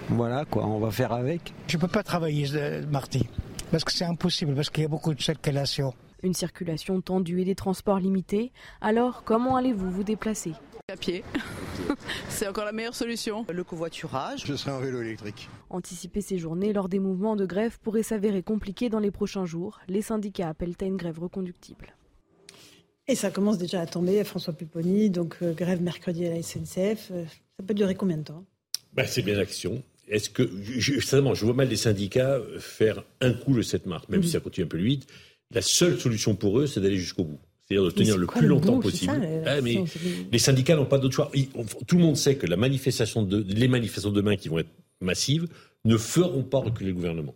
voilà 0.10 0.46
quoi, 0.46 0.66
on 0.66 0.80
va 0.80 0.92
faire 0.92 1.14
avec. 1.14 1.54
Je 1.68 1.78
peux 1.78 1.88
pas 1.88 2.04
travailler 2.04 2.48
euh, 2.56 2.86
mardi 2.88 3.28
parce 3.72 3.84
que 3.84 3.92
c'est 3.92 4.06
impossible 4.06 4.56
parce 4.56 4.70
qu'il 4.70 4.84
y 4.84 4.86
a 4.86 4.90
beaucoup 4.90 5.14
de 5.14 5.22
circulation. 5.22 5.94
Une 6.24 6.34
circulation 6.34 7.02
tendue 7.02 7.42
et 7.42 7.46
des 7.46 7.56
transports 7.56 8.00
limités. 8.00 8.52
Alors, 8.82 9.24
comment 9.24 9.56
allez-vous 9.56 9.92
vous 9.92 10.04
déplacer? 10.04 10.54
À 10.92 10.98
pied. 10.98 11.24
c'est 12.30 12.48
encore 12.48 12.66
la 12.66 12.72
meilleure 12.72 12.96
solution. 12.96 13.46
Le 13.52 13.64
covoiturage. 13.64 14.44
Je 14.46 14.56
serai 14.56 14.72
en 14.72 14.80
vélo 14.80 15.02
électrique. 15.02 15.50
Anticiper 15.70 16.22
ces 16.22 16.38
journées 16.38 16.74
lors 16.74 16.90
des 16.90 17.00
mouvements 17.00 17.36
de 17.36 17.46
grève 17.46 17.80
pourrait 17.82 18.04
s'avérer 18.04 18.44
compliqué 18.44 18.90
dans 18.90 19.00
les 19.00 19.12
prochains 19.12 19.46
jours. 19.46 19.80
Les 19.88 20.02
syndicats 20.02 20.50
appellent 20.50 20.76
à 20.82 20.86
une 20.86 20.98
grève 20.98 21.20
reconductible. 21.20 21.96
Et 23.08 23.16
ça 23.16 23.30
commence 23.30 23.60
déjà 23.60 23.82
à 23.82 23.86
tomber, 23.86 24.24
François 24.24 24.54
Pupponi, 24.54 25.12
donc 25.12 25.38
euh, 25.44 25.54
grève 25.54 25.82
mercredi 25.82 26.26
à 26.26 26.32
la 26.32 26.42
SNCF. 26.42 27.12
Euh, 27.12 27.26
ça 27.58 27.66
peut 27.66 27.76
durer 27.76 27.94
combien 27.94 28.18
de 28.18 28.24
temps? 28.24 28.46
Ben, 28.96 29.06
c'est 29.08 29.22
bien 29.22 29.36
l'action. 29.36 29.84
Est-ce 30.08 30.30
que, 30.30 30.50
je, 30.64 30.94
sincèrement, 31.00 31.34
je 31.34 31.46
vois 31.46 31.54
mal 31.56 31.68
les 31.68 31.76
syndicats 31.76 32.40
faire 32.60 33.04
un 33.22 33.34
coup 33.34 33.54
le 33.54 33.64
7 33.64 33.86
mars, 33.88 34.08
même 34.10 34.20
Mhm. 34.20 34.26
si 34.26 34.32
ça 34.32 34.40
continue 34.40 34.66
un 34.66 34.70
peu 34.70 34.78
vite. 34.78 35.08
La 35.52 35.62
seule 35.62 36.00
solution 36.00 36.36
pour 36.36 36.60
eux, 36.60 36.68
c'est 36.68 36.80
d'aller 36.80 36.98
jusqu'au 36.98 37.24
bout. 37.24 37.40
C'est-à-dire 37.68 37.86
de 37.86 37.92
tenir 37.92 38.18
le 38.18 38.28
plus 38.28 38.42
le 38.42 38.48
longtemps 38.50 38.76
bout, 38.76 38.82
possible. 38.84 39.12
ça, 39.14 39.18
la- 39.18 39.42
la 39.42 39.52
Ah, 39.54 39.62
mais 39.62 39.84
les 40.32 40.38
syndicats 40.40 40.76
n'ont 40.76 40.86
pas 40.86 41.00
d'autre 41.00 41.16
choix. 41.16 41.32
Ils- 41.34 41.50
on- 41.56 41.64
tout 41.66 41.98
le 41.98 42.04
monde 42.04 42.16
sait 42.18 42.36
que 42.36 42.46
la 42.46 42.58
manifestation 42.58 43.24
de, 43.24 43.44
les 43.48 43.68
manifestations 43.68 44.12
de 44.12 44.16
demain 44.16 44.36
qui 44.36 44.50
vont 44.50 44.60
être 44.60 44.70
massives 45.02 45.48
ne 45.84 45.98
feront 45.98 46.44
pas 46.44 46.60
reculer 46.60 46.90
le 46.90 46.96
gouvernement. 46.96 47.34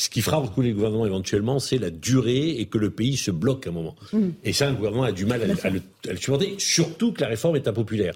Ce 0.00 0.08
qui 0.08 0.22
fera 0.22 0.38
reculer 0.38 0.70
le 0.70 0.74
gouvernement 0.76 1.04
éventuellement, 1.04 1.58
c'est 1.58 1.76
la 1.76 1.90
durée 1.90 2.48
et 2.58 2.64
que 2.66 2.78
le 2.78 2.90
pays 2.90 3.18
se 3.18 3.30
bloque 3.30 3.66
à 3.66 3.70
un 3.70 3.72
moment. 3.74 3.96
Mhm. 4.14 4.32
Et 4.44 4.54
ça, 4.54 4.70
le 4.70 4.74
gouvernement 4.76 5.02
a 5.02 5.12
du 5.12 5.26
mal 5.26 5.42
à, 5.42 5.46
le- 5.46 5.54
à 5.62 5.68
le, 5.68 5.82
à 6.08 6.12
le 6.12 6.16
supporter, 6.16 6.54
surtout 6.58 7.12
que 7.12 7.20
la 7.20 7.26
réforme 7.28 7.56
est 7.56 7.68
impopulaire. 7.68 8.14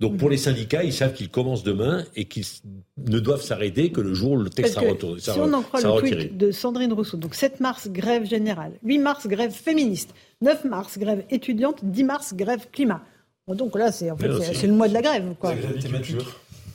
Donc 0.00 0.16
pour 0.16 0.28
les 0.28 0.36
syndicats, 0.38 0.82
ils 0.82 0.92
savent 0.92 1.12
qu'ils 1.12 1.28
commencent 1.28 1.62
demain 1.62 2.04
et 2.16 2.24
qu'ils 2.24 2.46
ne 3.06 3.20
doivent 3.20 3.42
s'arrêter 3.42 3.92
que 3.92 4.00
le 4.00 4.12
jour 4.12 4.32
où 4.32 4.36
le 4.38 4.50
texte 4.50 4.74
sera, 4.74 4.86
retourné, 4.90 5.20
si 5.20 5.30
on 5.44 5.52
en 5.52 5.62
croit 5.62 5.80
le 5.80 6.00
tweet 6.00 6.36
de 6.36 6.50
Sandrine 6.50 6.92
Rousseau, 6.92 7.16
donc 7.16 7.36
7 7.36 7.60
mars, 7.60 7.88
grève 7.88 8.24
générale, 8.28 8.72
8 8.84 8.98
mars, 8.98 9.26
grève 9.28 9.52
féministe, 9.52 10.10
9 10.42 10.64
mars, 10.64 10.98
grève 10.98 11.24
étudiante, 11.30 11.78
10 11.84 12.02
mars, 12.04 12.34
grève 12.34 12.66
climat. 12.72 13.02
Donc 13.48 13.76
là, 13.76 13.90
c'est 13.92 14.10
en 14.10 14.16
fait, 14.16 14.28
c'est 14.54 14.66
le 14.66 14.72
mois 14.72 14.88
de 14.88 14.94
la 14.94 15.02
grève. 15.02 15.34
Quoi. 15.38 15.54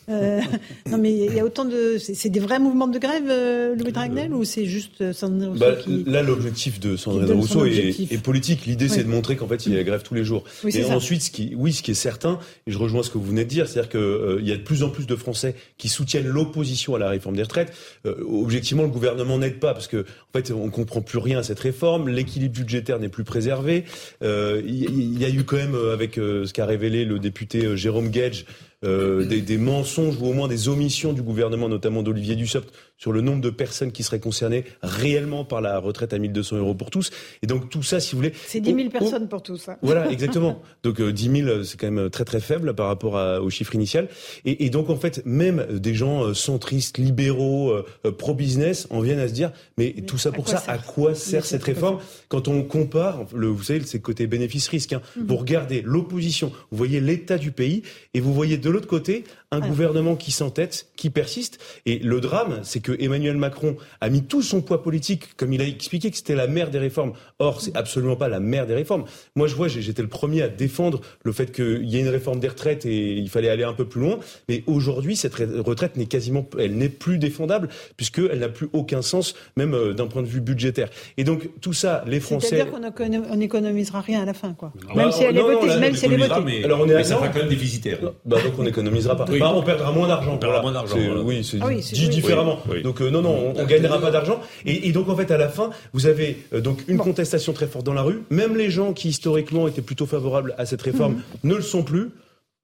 Euh, 0.10 0.40
non, 0.90 0.98
mais 0.98 1.12
il 1.12 1.34
y 1.34 1.40
a 1.40 1.46
autant 1.46 1.66
de. 1.66 1.98
C'est 1.98 2.30
des 2.30 2.40
vrais 2.40 2.60
mouvements 2.60 2.88
de 2.88 3.00
grève, 3.00 3.24
euh, 3.30 3.76
Louis 3.76 3.92
Dragnel, 3.92 4.34
ou 4.34 4.44
c'est 4.44 4.66
juste 4.66 5.02
euh, 5.02 5.14
Sandrine 5.14 5.50
Rousseau 5.50 5.60
Bah, 5.60 5.76
qui. 5.76 6.04
Là, 6.06 6.22
l'objectif 6.22 6.80
de 6.80 6.96
Sandrine 6.96 7.32
Rousseau 7.32 7.66
est, 7.66 8.22
politique. 8.22 8.66
L'idée, 8.66 8.86
Oui. 8.86 8.92
c'est 8.92 9.04
de 9.04 9.10
montrer 9.10 9.36
qu'en 9.36 9.48
fait, 9.48 9.66
il 9.66 9.72
y 9.72 9.76
a 9.76 9.78
la 9.78 9.84
grève 9.84 10.04
tous 10.04 10.14
les 10.14 10.24
jours. 10.24 10.44
Oui, 10.64 10.76
et 10.76 10.84
ça. 10.84 10.96
ensuite, 10.96 11.22
ce 11.22 11.32
qui, 11.32 11.54
oui, 11.56 11.74
ce 11.74 11.84
qui 11.84 11.92
est 11.92 11.96
certain, 11.96 12.40
et 12.68 12.72
je 12.72 12.78
rejoins 12.78 13.04
ce 13.04 13.10
que 13.10 13.18
vous 13.18 13.26
venez 13.26 13.44
de 13.44 13.50
dire, 13.50 13.68
c'est-à-dire 13.68 13.90
qu'il 13.90 14.38
il 14.42 14.48
y 14.48 14.52
a 14.52 14.58
de 14.58 14.62
plus 14.64 14.84
en 14.84 14.90
plus 14.90 15.08
de 15.08 15.16
Français 15.16 15.56
qui 15.78 15.90
soutiennent 15.90 16.28
l'opposition 16.28 16.96
à 16.96 17.00
la 17.00 17.10
réforme 17.10 17.36
des 17.36 17.44
retraites. 17.44 17.74
Euh, 18.06 18.16
objectivement, 18.28 18.84
le 18.84 18.90
gouvernement 18.90 19.38
n'aide 19.38 19.60
pas 19.60 19.74
parce 19.74 19.88
que, 19.88 19.98
en 19.98 20.38
fait, 20.38 20.52
on 20.52 20.70
comprend 20.70 21.02
plus 21.02 21.20
rien 21.20 21.40
à 21.40 21.44
cette 21.44 21.60
réforme. 21.60 22.10
L'équilibre 22.10 22.56
budgétaire 22.56 23.00
n'est 23.00 23.10
plus 23.10 23.24
préservé. 23.24 23.86
Euh, 24.24 24.62
Il 24.66 25.20
y, 25.20 25.26
a 25.26 25.30
eu 25.30 25.44
quand 25.44 25.58
même, 25.58 25.76
euh, 25.76 25.94
avec 25.94 26.18
euh, 26.18 26.46
ce 26.46 26.54
qu'a 26.54 26.66
révélé 26.66 27.06
le 27.06 27.20
député 27.20 27.66
euh, 27.66 27.76
Jérôme 27.76 28.10
Gage, 28.10 28.46
euh, 28.84 29.26
des, 29.26 29.42
des 29.42 29.58
mensonges 29.58 30.18
ou 30.20 30.26
au 30.26 30.34
moins 30.34 30.48
des 30.48 30.68
omissions 30.68 31.14
du 31.14 31.22
gouvernement, 31.22 31.70
notamment 31.70 32.04
d'Olivier 32.04 32.36
Dussopt, 32.36 32.72
sur 32.98 33.12
le 33.12 33.22
nombre 33.22 33.42
de 33.42 33.50
personnes 33.50 33.92
qui 33.92 34.04
seraient 34.04 34.20
concernées 34.20 34.66
réellement 34.82 35.46
par 35.46 35.62
la 35.62 35.80
retraite 35.80 36.14
à 36.14 36.18
1200 36.18 36.58
euros 36.58 36.76
pour 36.76 36.90
tous. 36.90 37.12
Et 37.42 37.48
donc 37.48 37.70
tout 37.70 37.84
ça, 37.84 38.00
si 38.00 38.12
vous 38.12 38.20
voulez... 38.20 38.34
C'est 38.48 38.62
10 38.62 38.74
000 38.74 38.90
personnes 38.90 39.28
pour 39.28 39.44
tous. 39.44 39.70
Hein. 39.70 39.78
Voilà, 39.82 40.10
exactement. 40.12 40.62
donc 40.84 41.02
10 41.02 41.44
000, 41.44 41.64
c'est 41.64 41.80
quand 41.80 41.92
même 41.92 42.10
très 42.10 42.26
très 42.26 42.40
faible 42.40 42.74
par 42.74 42.88
rapport 42.88 43.16
au 43.42 43.50
chiffre 43.50 43.76
initial. 43.76 44.08
Et, 44.46 44.66
et, 44.66 44.70
donc 44.70 44.90
en 44.90 44.96
fait, 44.96 45.22
même 45.26 45.66
des 45.72 45.94
gens 45.94 46.34
centristes, 46.34 46.98
libéraux, 46.98 47.74
pro-business 48.18 48.88
en 48.90 49.02
viennent 49.02 49.20
à 49.20 49.28
se 49.28 49.34
dire, 49.34 49.52
mais, 49.78 49.94
tout 50.08 50.18
ça 50.18 50.32
pour 50.32 50.48
ça, 50.48 50.64
à 50.68 50.78
quoi 50.78 51.16
sert 51.16 51.46
cette 51.46 51.64
réforme 51.64 52.00
Quand 52.28 52.48
on 52.48 52.64
compare, 52.64 53.26
le, 53.34 53.48
vous 53.48 53.64
savez, 53.64 53.82
c'est 53.86 54.00
côté 54.00 54.28
bénéfice-risque. 54.28 54.94
Hein. 54.94 55.02
Mhm. 55.16 55.26
Vous 55.28 55.36
regardez 55.36 55.82
l'opposition, 55.82 56.52
vous 56.72 56.78
voyez 56.78 57.00
l'état 57.00 57.38
du 57.38 57.52
pays, 57.52 57.84
et 58.14 58.20
vous 58.20 58.34
voyez 58.34 58.58
de 58.58 58.70
l'autre 58.70 58.88
côté 58.88 59.24
un 59.52 59.60
gouvernement 59.60 60.16
qui 60.16 60.32
s'entête, 60.32 60.88
qui 60.96 61.10
persiste. 61.10 61.60
Et 61.86 62.00
le 62.00 62.20
drame, 62.22 62.60
c'est 62.64 62.80
que 62.80 62.92
Emmanuel 63.00 63.38
Macron 63.38 63.76
a 64.02 64.10
mis 64.10 64.24
tout 64.24 64.42
son 64.42 64.62
poids 64.62 64.84
politique, 64.84 65.36
comme 65.38 65.54
il 65.54 65.62
a 65.62 65.66
expliqué 65.66 66.12
que 66.12 66.18
c'était 66.18 66.36
la 66.36 66.48
mère 66.48 66.70
des 66.70 66.80
réformes. 66.80 67.14
Or, 67.40 67.62
c'est 67.62 67.76
absolument 67.76 68.16
pas 68.16 68.28
la 68.28 68.40
mère 68.40 68.68
des 68.68 68.76
réformes. 68.76 69.06
Moi, 69.36 69.48
je 69.48 69.56
vois, 69.56 69.68
j'étais 69.68 70.02
le 70.02 70.08
premier 70.08 70.42
à 70.42 70.48
défendre 70.48 71.02
le 71.24 71.32
fait 71.32 71.52
qu'il 71.52 71.86
y 71.90 71.98
ait 71.98 72.02
une 72.02 72.10
réforme 72.10 72.40
des 72.40 72.48
retraites 72.48 72.86
et 72.86 73.14
il 73.14 73.30
fallait 73.30 73.50
aller 73.50 73.64
un 73.64 73.74
peu 73.74 73.86
plus 73.86 74.02
loin. 74.02 74.20
Mais 74.50 74.64
aujourd'hui, 74.68 75.16
cette 75.16 75.36
retraite 75.36 75.96
n'est 75.98 76.06
quasiment, 76.06 76.48
elle 76.60 76.76
n'est 76.76 76.90
plus 76.90 77.18
défendable 77.18 77.70
puisqu'elle 77.98 78.40
n'a 78.40 78.50
plus 78.50 78.70
aucun 78.74 79.02
sens, 79.02 79.36
même 79.58 79.74
euh, 79.74 79.94
d'un 79.94 80.08
point 80.08 80.22
de 80.22 80.28
vue 80.28 80.42
budgétaire. 80.42 80.90
Et 81.18 81.24
donc, 81.24 81.50
tout 81.62 81.74
ça, 81.74 82.04
les 82.08 82.20
Français. 82.20 82.48
C'est-à-dire 82.50 82.72
qu'on 82.72 83.36
n'économisera 83.36 84.02
rien 84.02 84.22
à 84.22 84.26
la 84.26 84.34
fin, 84.34 84.54
quoi. 84.54 84.74
Même 84.96 85.12
si 85.12 85.24
elle 85.24 85.38
est 85.38 85.42
votée. 85.42 85.80
même 85.80 85.96
si 85.96 86.06
elle 86.06 86.14
est 86.14 86.28
votée. 86.28 86.42
Mais, 86.46 86.64
Alors, 86.64 86.82
on 86.82 86.90
est 86.90 86.94
mais 86.94 87.04
ça 87.04 87.16
fera 87.18 87.30
quand 87.30 87.40
même 87.40 87.48
déficitaire. 87.48 88.00
Bah, 88.26 88.38
donc, 88.44 88.54
on 88.58 88.64
n'économisera 88.64 89.16
pas. 89.16 89.26
Bah, 89.40 89.54
on 89.56 89.62
perdra 89.62 89.92
moins 89.92 90.08
d'argent. 90.08 90.34
On 90.34 90.38
perdra 90.38 90.62
moins 90.62 90.72
d'argent. 90.72 90.98
Oui, 91.24 91.44
c'est 91.44 91.60
ah 91.62 91.70
dit 91.74 92.10
différemment. 92.10 92.60
Donc 92.84 93.02
euh, 93.02 93.10
non, 93.10 93.22
non, 93.22 93.54
on, 93.56 93.62
ne 93.62 93.66
gagnera 93.66 94.00
pas 94.00 94.12
d'argent. 94.12 94.40
Et, 94.66 94.92
donc 94.92 95.10
en 95.10 95.16
fait, 95.16 95.32
à 95.32 95.38
la 95.38 95.50
fin, 95.50 95.70
vous 95.94 96.06
avez 96.06 96.38
euh, 96.54 96.62
donc 96.62 96.84
une 96.88 96.98
contestation 96.98 97.54
très 97.54 97.68
forte 97.68 97.86
dans 97.86 97.94
la 97.94 98.02
rue. 98.02 98.24
Même 98.30 98.56
les 98.56 98.70
gens 98.70 98.94
qui 98.94 99.10
historiquement 99.10 99.68
étaient 99.68 99.82
plutôt 99.82 100.06
favorables 100.06 100.56
à 100.58 100.66
cette 100.66 100.82
réforme 100.82 101.14
mhm. 101.14 101.22
ne 101.52 101.56
le 101.56 101.62
sont 101.62 101.84
plus. 101.84 102.10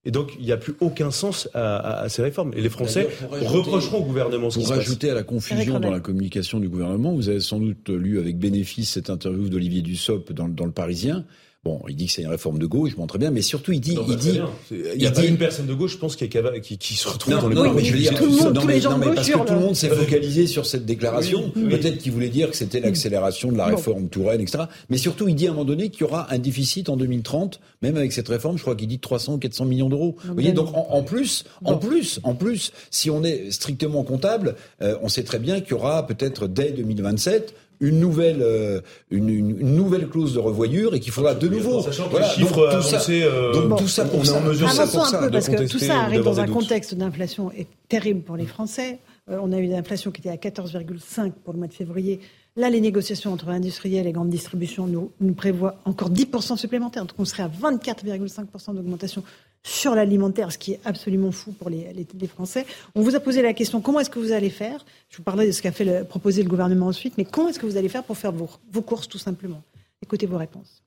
Et 0.03 0.10
donc, 0.10 0.34
il 0.39 0.45
n'y 0.45 0.51
a 0.51 0.57
plus 0.57 0.73
aucun 0.79 1.12
sens 1.12 1.47
à, 1.53 2.10
ces 2.10 2.23
réformes. 2.23 2.51
Et 2.55 2.62
les 2.62 2.69
Français 2.69 3.07
reprocheront 3.29 3.99
au 3.99 4.03
gouvernement 4.03 4.49
ce 4.49 4.57
qui 4.57 4.65
se 4.65 4.73
rajouter 4.73 5.12
à 5.12 5.13
la 5.13 5.21
confusion 5.21 5.79
dans 5.79 5.91
la 5.91 5.99
communication 5.99 6.60
du 6.60 6.69
gouvernement, 6.69 7.13
vous 7.13 7.29
avez 7.29 7.39
sans 7.39 7.60
doute 7.60 7.88
lu 7.89 8.17
avec 8.17 8.39
bénéfice 8.39 8.89
cette 8.89 9.12
interview 9.12 9.47
d'Olivier 9.47 9.84
Dussopt 9.84 10.34
dans, 10.34 10.47
dans 10.47 10.65
Le 10.65 10.71
Parisien, 10.71 11.23
Bon, 11.63 11.80
il 11.88 11.95
dit 11.95 12.08
que 12.08 12.12
c'est 12.12 12.24
une 12.24 12.28
réforme 12.28 12.58
de 12.58 12.65
gauche, 12.65 12.95
bon 12.95 13.06
très 13.06 13.19
bien, 13.19 13.30
mais 13.30 13.43
surtout 13.43 13.71
il 13.71 13.80
dit, 13.80 13.95
il 14.08 14.15
dit, 14.15 14.39
il 14.71 15.00
y 15.00 15.06
a 15.06 15.12
pas 15.12 15.24
une 15.24 15.38
personne 15.38 15.67
de 15.67 15.76
gauche, 15.76 15.91
je 15.91 15.97
pense, 15.97 16.15
qui, 16.15 16.28
qui, 16.28 16.78
qui 16.80 16.95
se 16.95 17.08
retrouve 17.08 17.39
dans 17.39 17.47
le. 17.47 17.54
Non, 17.54 17.71
mais 17.71 17.84
je 17.84 17.93
veux 17.93 18.00
dire, 18.00 18.15
tout 18.15 18.26
le 18.26 18.32
monde, 18.32 18.56
non, 18.56 18.65
mais, 18.65 18.80
non, 18.80 18.97
mais 18.97 19.13
parce 19.13 19.30
que 19.30 19.38
tout 19.38 19.54
le 19.54 19.60
monde 19.60 19.76
s'est 19.76 19.89
focalisé 19.89 20.47
sur 20.47 20.65
cette 20.65 20.86
déclaration. 20.88 21.52
Peut-être 21.52 22.00
qu'il 22.00 22.13
voulait 22.13 22.30
dire 22.30 22.50
que 22.50 22.58
c'était 22.58 22.80
l'accélération 22.80 23.52
de 23.52 23.58
la 23.58 23.65
réforme 23.65 24.10
Touraine, 24.10 24.41
etc. 24.41 24.63
Mais 24.89 24.97
surtout, 24.97 25.28
il 25.28 25.36
dit 25.36 25.45
à 25.45 25.52
un 25.52 25.54
moment 25.54 25.65
donné 25.65 25.89
qu'il 25.89 26.02
y 26.02 26.04
aura 26.06 26.34
un 26.34 26.39
déficit 26.39 26.89
en 26.89 26.97
2030, 26.97 27.60
même 27.84 27.95
avec 27.95 28.12
cette 28.12 28.30
réforme. 28.30 28.58
Je 28.58 28.63
crois 28.63 28.76
qu'il 28.76 28.88
dit 28.88 28.97
300 28.97 29.36
ou 29.36 29.38
400 29.38 29.65
millions 29.65 29.89
d'euros. 29.89 30.15
Vous 30.26 30.34
voyez, 30.34 30.54
donc 30.54 30.69
en, 30.74 31.04
plus, 31.04 31.43
en 31.63 31.78
plus, 31.78 32.19
en 32.24 32.34
plus, 32.34 32.71
si 32.89 33.12
on 33.12 33.24
est 33.24 33.52
strictement 33.52 34.04
comptable, 34.04 34.56
euh, 34.82 34.97
on 35.04 35.10
sait 35.10 35.24
très 35.24 35.38
bien 35.38 35.62
qu'il 35.62 35.71
y 35.71 35.74
aura 35.76 36.08
peut-être 36.08 36.47
dès 36.47 36.71
2027 36.71 37.54
une 37.81 37.99
nouvelle, 37.99 38.41
euh, 38.41 38.79
une, 39.09 39.29
une, 39.29 39.75
nouvelle 39.75 40.07
clause 40.07 40.35
de 40.35 40.39
revoyure 40.39 40.93
et 40.93 40.99
qu'il 40.99 41.11
faudra 41.11 41.33
de 41.33 41.47
nouveau. 41.47 41.81
Sachant 41.81 42.07
que 42.07 42.17
les 42.17 42.23
chiffres 42.23 42.71
donc, 42.71 42.81
tout 42.81 42.87
ça, 42.87 43.11
euh, 43.11 43.53
donc 43.53 43.79
tout 43.79 43.87
ça 43.87 44.05
pour 44.05 44.25
ça. 44.25 44.39
mesure 44.39 44.71
ça 44.71 44.87
pour 44.87 45.05
ça. 45.05 45.17
Un 45.17 45.23
peu, 45.23 45.31
parce 45.31 45.49
que 45.49 45.67
tout 45.67 45.79
ça 45.79 46.01
arrive 46.01 46.23
dans 46.23 46.39
un 46.39 46.47
contexte 46.47 46.95
d'inflation 46.95 47.51
terrible 47.89 48.21
pour 48.21 48.37
les 48.37 48.45
Français. 48.45 48.99
Euh, 49.29 49.39
on 49.41 49.51
a 49.51 49.57
eu 49.57 49.63
une 49.63 49.73
inflation 49.73 50.11
qui 50.11 50.21
était 50.21 50.29
à 50.29 50.35
14,5 50.35 51.31
pour 51.43 51.53
le 51.53 51.59
mois 51.59 51.67
de 51.67 51.73
février. 51.73 52.19
Là, 52.55 52.69
les 52.69 52.81
négociations 52.81 53.33
entre 53.33 53.49
industriels 53.49 54.07
et 54.07 54.11
grandes 54.11 54.29
distributions 54.29 54.85
nous, 54.85 55.11
nous 55.19 55.33
prévoient 55.33 55.79
encore 55.85 56.11
10% 56.11 56.57
supplémentaires. 56.57 57.05
Donc 57.05 57.17
on 57.17 57.25
serait 57.25 57.43
à 57.43 57.49
24,5% 57.49 58.75
d'augmentation 58.75 59.23
sur 59.63 59.95
l'alimentaire, 59.95 60.52
ce 60.52 60.58
qui 60.58 60.74
est 60.74 60.80
absolument 60.86 61.32
fou 61.32 61.52
pour 61.52 61.69
les, 61.69 61.93
Français. 62.28 62.65
On 62.95 63.02
vous 63.02 63.15
a 63.15 63.19
posé 63.19 63.41
la 63.41 63.54
question 63.54 63.82
comment 63.82 64.00
est-ce 64.00 64.10
que 64.10 64.19
vous 64.19 64.32
allez 64.32 64.50
faire? 64.50 64.86
Je 65.10 65.17
vous 65.17 65.24
parlais 65.24 65.45
de 65.45 65.52
ce 65.52 65.62
qu'a 65.62 65.71
fait 65.71 66.08
proposé 66.08 66.43
le 66.43 66.50
gouvernement 66.50 66.88
ensuite, 66.88 67.17
mais 67.17 67.26
comment 67.26 67.50
est-ce 67.50 67.60
que 67.60 67.65
vous 67.65 67.78
allez 67.78 67.89
faire 67.89 68.04
pour 68.04 68.17
faire 68.17 68.32
vos, 68.32 68.50
vos 68.71 68.82
courses 68.82 69.08
tout 69.08 69.17
simplement? 69.17 69.62
Écoutez 70.02 70.26
vos 70.26 70.38
réponses. 70.38 70.84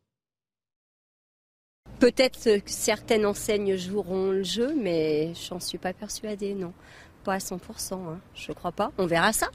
Peut-être 2.00 2.60
que 2.60 2.70
certaines 2.70 3.24
enseignes 3.24 3.76
joueront 3.76 4.30
le 4.30 4.42
jeu, 4.42 4.74
mais 4.74 5.32
j'en 5.48 5.60
suis 5.60 5.78
pas 5.78 5.92
persuadée, 5.92 6.54
non. 6.54 6.72
Pas 7.22 7.34
à 7.34 7.38
100%, 7.38 7.94
hein. 7.94 8.20
je 8.34 8.52
crois 8.52 8.72
pas. 8.72 8.92
On 8.98 9.06
verra 9.06 9.32
ça 9.32 9.48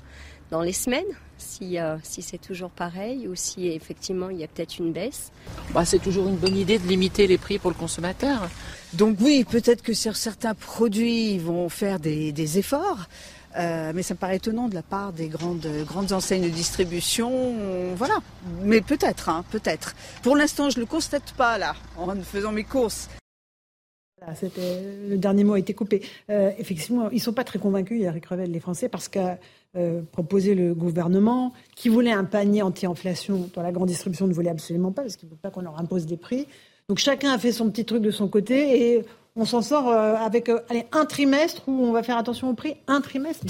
dans 0.52 0.62
les 0.62 0.74
semaines, 0.74 1.06
si, 1.38 1.80
euh, 1.80 1.98
si 2.04 2.22
c'est 2.22 2.38
toujours 2.38 2.70
pareil 2.70 3.28
ou 3.28 3.36
si 3.36 3.68
effectivement 3.68 4.30
il 4.30 4.38
y 4.38 4.44
a 4.44 4.48
peut-être 4.48 4.78
une 4.78 4.92
baisse. 4.92 5.32
Bah, 5.74 5.86
c'est 5.86 6.00
toujours 6.00 6.28
une 6.28 6.38
bonne 6.38 6.58
idée 6.58 6.80
de 6.80 6.88
limiter 6.88 7.28
les 7.28 7.38
prix 7.38 7.60
pour 7.60 7.72
le 7.72 7.76
consommateur. 7.76 8.50
Donc 8.94 9.18
oui, 9.22 9.46
peut-être 9.50 9.82
que 9.82 9.94
sur 9.94 10.16
certains 10.16 10.56
produits, 10.56 11.34
ils 11.34 11.42
vont 11.42 11.70
faire 11.70 12.00
des, 12.00 12.58
efforts. 12.58 13.08
Euh, 13.58 13.92
mais 13.96 14.04
ça 14.04 14.14
me 14.14 14.20
paraît 14.20 14.36
étonnant 14.36 14.68
de 14.68 14.76
la 14.76 14.84
part 14.84 15.12
des 15.12 15.28
grandes, 15.28 15.68
grandes 15.86 16.12
enseignes 16.12 16.44
de 16.44 16.50
distribution. 16.50 17.56
Voilà. 17.96 18.20
Mais 18.64 18.82
peut-être, 18.82 19.30
hein, 19.30 19.44
peut-être. 19.52 19.96
Pour 20.22 20.36
l'instant, 20.36 20.70
je 20.70 20.78
ne 20.78 20.82
le 20.82 20.86
constate 20.86 21.34
pas 21.34 21.58
là, 21.58 21.76
en 21.98 22.16
faisant 22.22 22.52
mes 22.52 22.64
courses. 22.64 23.10
C'était, 24.36 24.82
le 25.08 25.18
dernier 25.18 25.44
mot 25.44 25.54
a 25.54 25.60
été 25.60 25.74
coupé. 25.74 26.02
Euh, 26.30 26.52
effectivement, 26.58 27.10
ils 27.10 27.16
ne 27.16 27.22
sont 27.22 27.34
pas 27.34 27.44
très 27.44 27.60
convaincus, 27.60 28.02
Eric 28.02 28.26
Revel, 28.26 28.52
les 28.52 28.60
Français, 28.60 28.90
parce 28.90 29.08
que 29.08 29.20
euh, 29.76 30.02
proposé 30.12 30.56
le 30.56 30.74
gouvernement, 30.74 31.54
qui 31.76 31.90
voulait 31.90 32.12
un 32.12 32.26
panier 32.26 32.62
anti-inflation, 32.62 33.50
dont 33.54 33.62
la 33.62 33.72
grande 33.72 33.88
distribution 33.88 34.28
ne 34.28 34.34
voulait 34.34 34.50
absolument 34.50 34.92
pas, 34.92 35.04
parce 35.04 35.16
qu'il 35.16 35.28
ne 35.30 35.34
veut 35.34 35.40
pas 35.40 35.52
qu'on 35.52 35.62
leur 35.62 35.80
impose 35.80 36.06
des 36.06 36.18
prix. 36.18 36.48
Donc 36.88 36.98
chacun 36.98 37.32
a 37.32 37.38
fait 37.38 37.52
son 37.52 37.70
petit 37.70 37.86
truc 37.86 38.02
de 38.02 38.10
son 38.10 38.28
côté 38.28 38.96
et 38.96 39.06
on 39.36 39.46
s'en 39.46 39.62
sort 39.62 39.88
euh, 39.88 40.16
avec 40.16 40.50
euh, 40.50 40.60
allez, 40.70 40.86
un 40.92 41.06
trimestre 41.06 41.62
où 41.68 41.86
on 41.86 41.92
va 41.92 42.04
faire 42.04 42.18
attention 42.18 42.50
au 42.50 42.54
prix, 42.54 42.76
un 42.88 43.00
trimestre. 43.00 43.46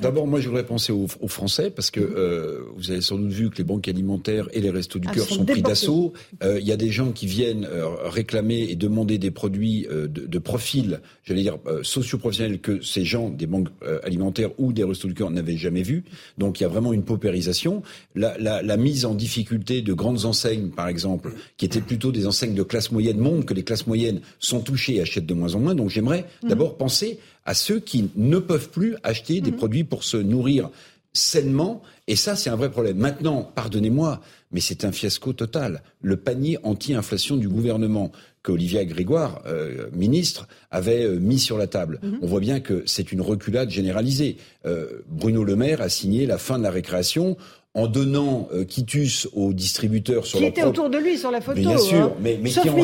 D'abord, 0.00 0.26
moi, 0.26 0.40
je 0.40 0.48
voudrais 0.48 0.64
penser 0.64 0.92
aux, 0.92 1.06
Français 1.28 1.70
parce 1.70 1.90
que 1.90 2.00
euh, 2.00 2.64
vous 2.76 2.90
avez 2.90 3.00
sans 3.00 3.16
doute 3.16 3.30
vu 3.30 3.48
que 3.48 3.58
les 3.58 3.64
banques 3.64 3.88
alimentaires 3.88 4.48
et 4.52 4.60
les 4.60 4.70
restos 4.70 4.98
du 4.98 5.08
ah, 5.10 5.14
cœur 5.14 5.26
sont, 5.26 5.44
pris 5.44 5.62
d'assaut. 5.62 6.12
Il 6.42 6.66
y 6.66 6.72
a 6.72 6.76
des 6.76 6.90
gens 6.90 7.12
qui 7.12 7.26
viennent 7.26 7.66
réclamer 8.04 8.66
et 8.68 8.76
demander 8.76 9.18
des 9.18 9.30
produits 9.30 9.86
de, 9.90 10.06
de, 10.06 10.38
profil, 10.38 11.00
j'allais 11.24 11.42
dire 11.42 11.58
socio-professionnels 11.82 12.60
que 12.60 12.82
ces 12.82 13.04
gens 13.04 13.30
des 13.30 13.46
banques 13.46 13.68
alimentaires 14.02 14.50
ou 14.58 14.72
des 14.72 14.84
restos 14.84 15.08
du 15.08 15.14
cœur 15.14 15.30
n'avaient 15.30 15.56
jamais 15.56 15.82
vu. 15.82 16.04
Donc 16.38 16.60
il 16.60 16.64
y 16.64 16.66
a 16.66 16.68
vraiment 16.68 16.92
une 16.92 17.04
paupérisation. 17.04 17.82
La, 18.14 18.36
la, 18.38 18.62
la, 18.62 18.76
mise 18.76 19.04
en 19.04 19.14
difficulté 19.14 19.80
de 19.80 19.92
grandes 19.92 20.24
enseignes, 20.24 20.70
par 20.70 20.88
exemple, 20.88 21.32
qui 21.56 21.64
étaient 21.64 21.80
plutôt 21.80 22.12
des 22.12 22.26
enseignes 22.26 22.54
de 22.54 22.62
classe 22.62 22.90
moyenne, 22.90 23.18
montre 23.18 23.46
que 23.46 23.54
les 23.54 23.62
classes 23.62 23.86
moyennes 23.86 24.20
sont 24.38 24.60
touchées 24.60 25.00
à 25.00 25.01
achètent 25.02 25.26
de 25.26 25.34
moins 25.34 25.54
en 25.54 25.60
moins. 25.60 25.74
Donc 25.74 25.90
j'aimerais 25.90 26.26
mhm. 26.42 26.48
d'abord 26.48 26.76
penser 26.76 27.18
à 27.44 27.54
ceux 27.54 27.80
qui 27.80 28.10
ne 28.16 28.38
peuvent 28.38 28.70
plus 28.70 28.96
acheter 29.02 29.40
des 29.40 29.50
mhm. 29.50 29.56
produits 29.56 29.84
pour 29.84 30.04
se 30.04 30.16
nourrir 30.16 30.70
sainement. 31.12 31.82
Et 32.08 32.16
ça, 32.16 32.36
c'est 32.36 32.50
un 32.50 32.56
vrai 32.56 32.70
problème. 32.70 32.96
Maintenant, 32.96 33.50
pardonnez-moi, 33.54 34.20
mais 34.50 34.60
c'est 34.60 34.84
un 34.84 34.92
fiasco 34.92 35.32
total. 35.32 35.82
Le 36.00 36.16
panier 36.16 36.58
anti-inflation 36.62 37.36
du 37.36 37.48
gouvernement 37.48 38.12
qu'Olivia 38.42 38.84
Grégoire, 38.84 39.42
euh, 39.46 39.88
ministre, 39.92 40.48
avait 40.70 41.04
euh, 41.04 41.18
mis 41.18 41.38
sur 41.38 41.58
la 41.58 41.66
table. 41.66 42.00
Mhm. 42.02 42.18
On 42.22 42.26
voit 42.26 42.40
bien 42.40 42.60
que 42.60 42.82
c'est 42.86 43.12
une 43.12 43.20
reculade 43.20 43.70
généralisée. 43.70 44.36
Euh, 44.66 45.02
Bruno 45.08 45.44
Le 45.44 45.54
Maire 45.54 45.80
a 45.80 45.88
signé 45.88 46.26
la 46.26 46.38
fin 46.38 46.58
de 46.58 46.64
la 46.64 46.70
récréation 46.70 47.36
en 47.74 47.86
donnant 47.86 48.48
euh, 48.52 48.64
quitus 48.64 49.28
aux 49.32 49.54
distributeurs 49.54 50.26
sur 50.26 50.38
qui 50.38 50.44
était 50.44 50.62
autour 50.62 50.90
de 50.90 50.98
lui 50.98 51.16
sur 51.16 51.30
la 51.30 51.40
photo. 51.40 51.58
bien 51.58 51.78
sûr, 51.78 52.02
hein. 52.04 52.12
mais, 52.20 52.38
qui, 52.38 52.68
en, 52.68 52.74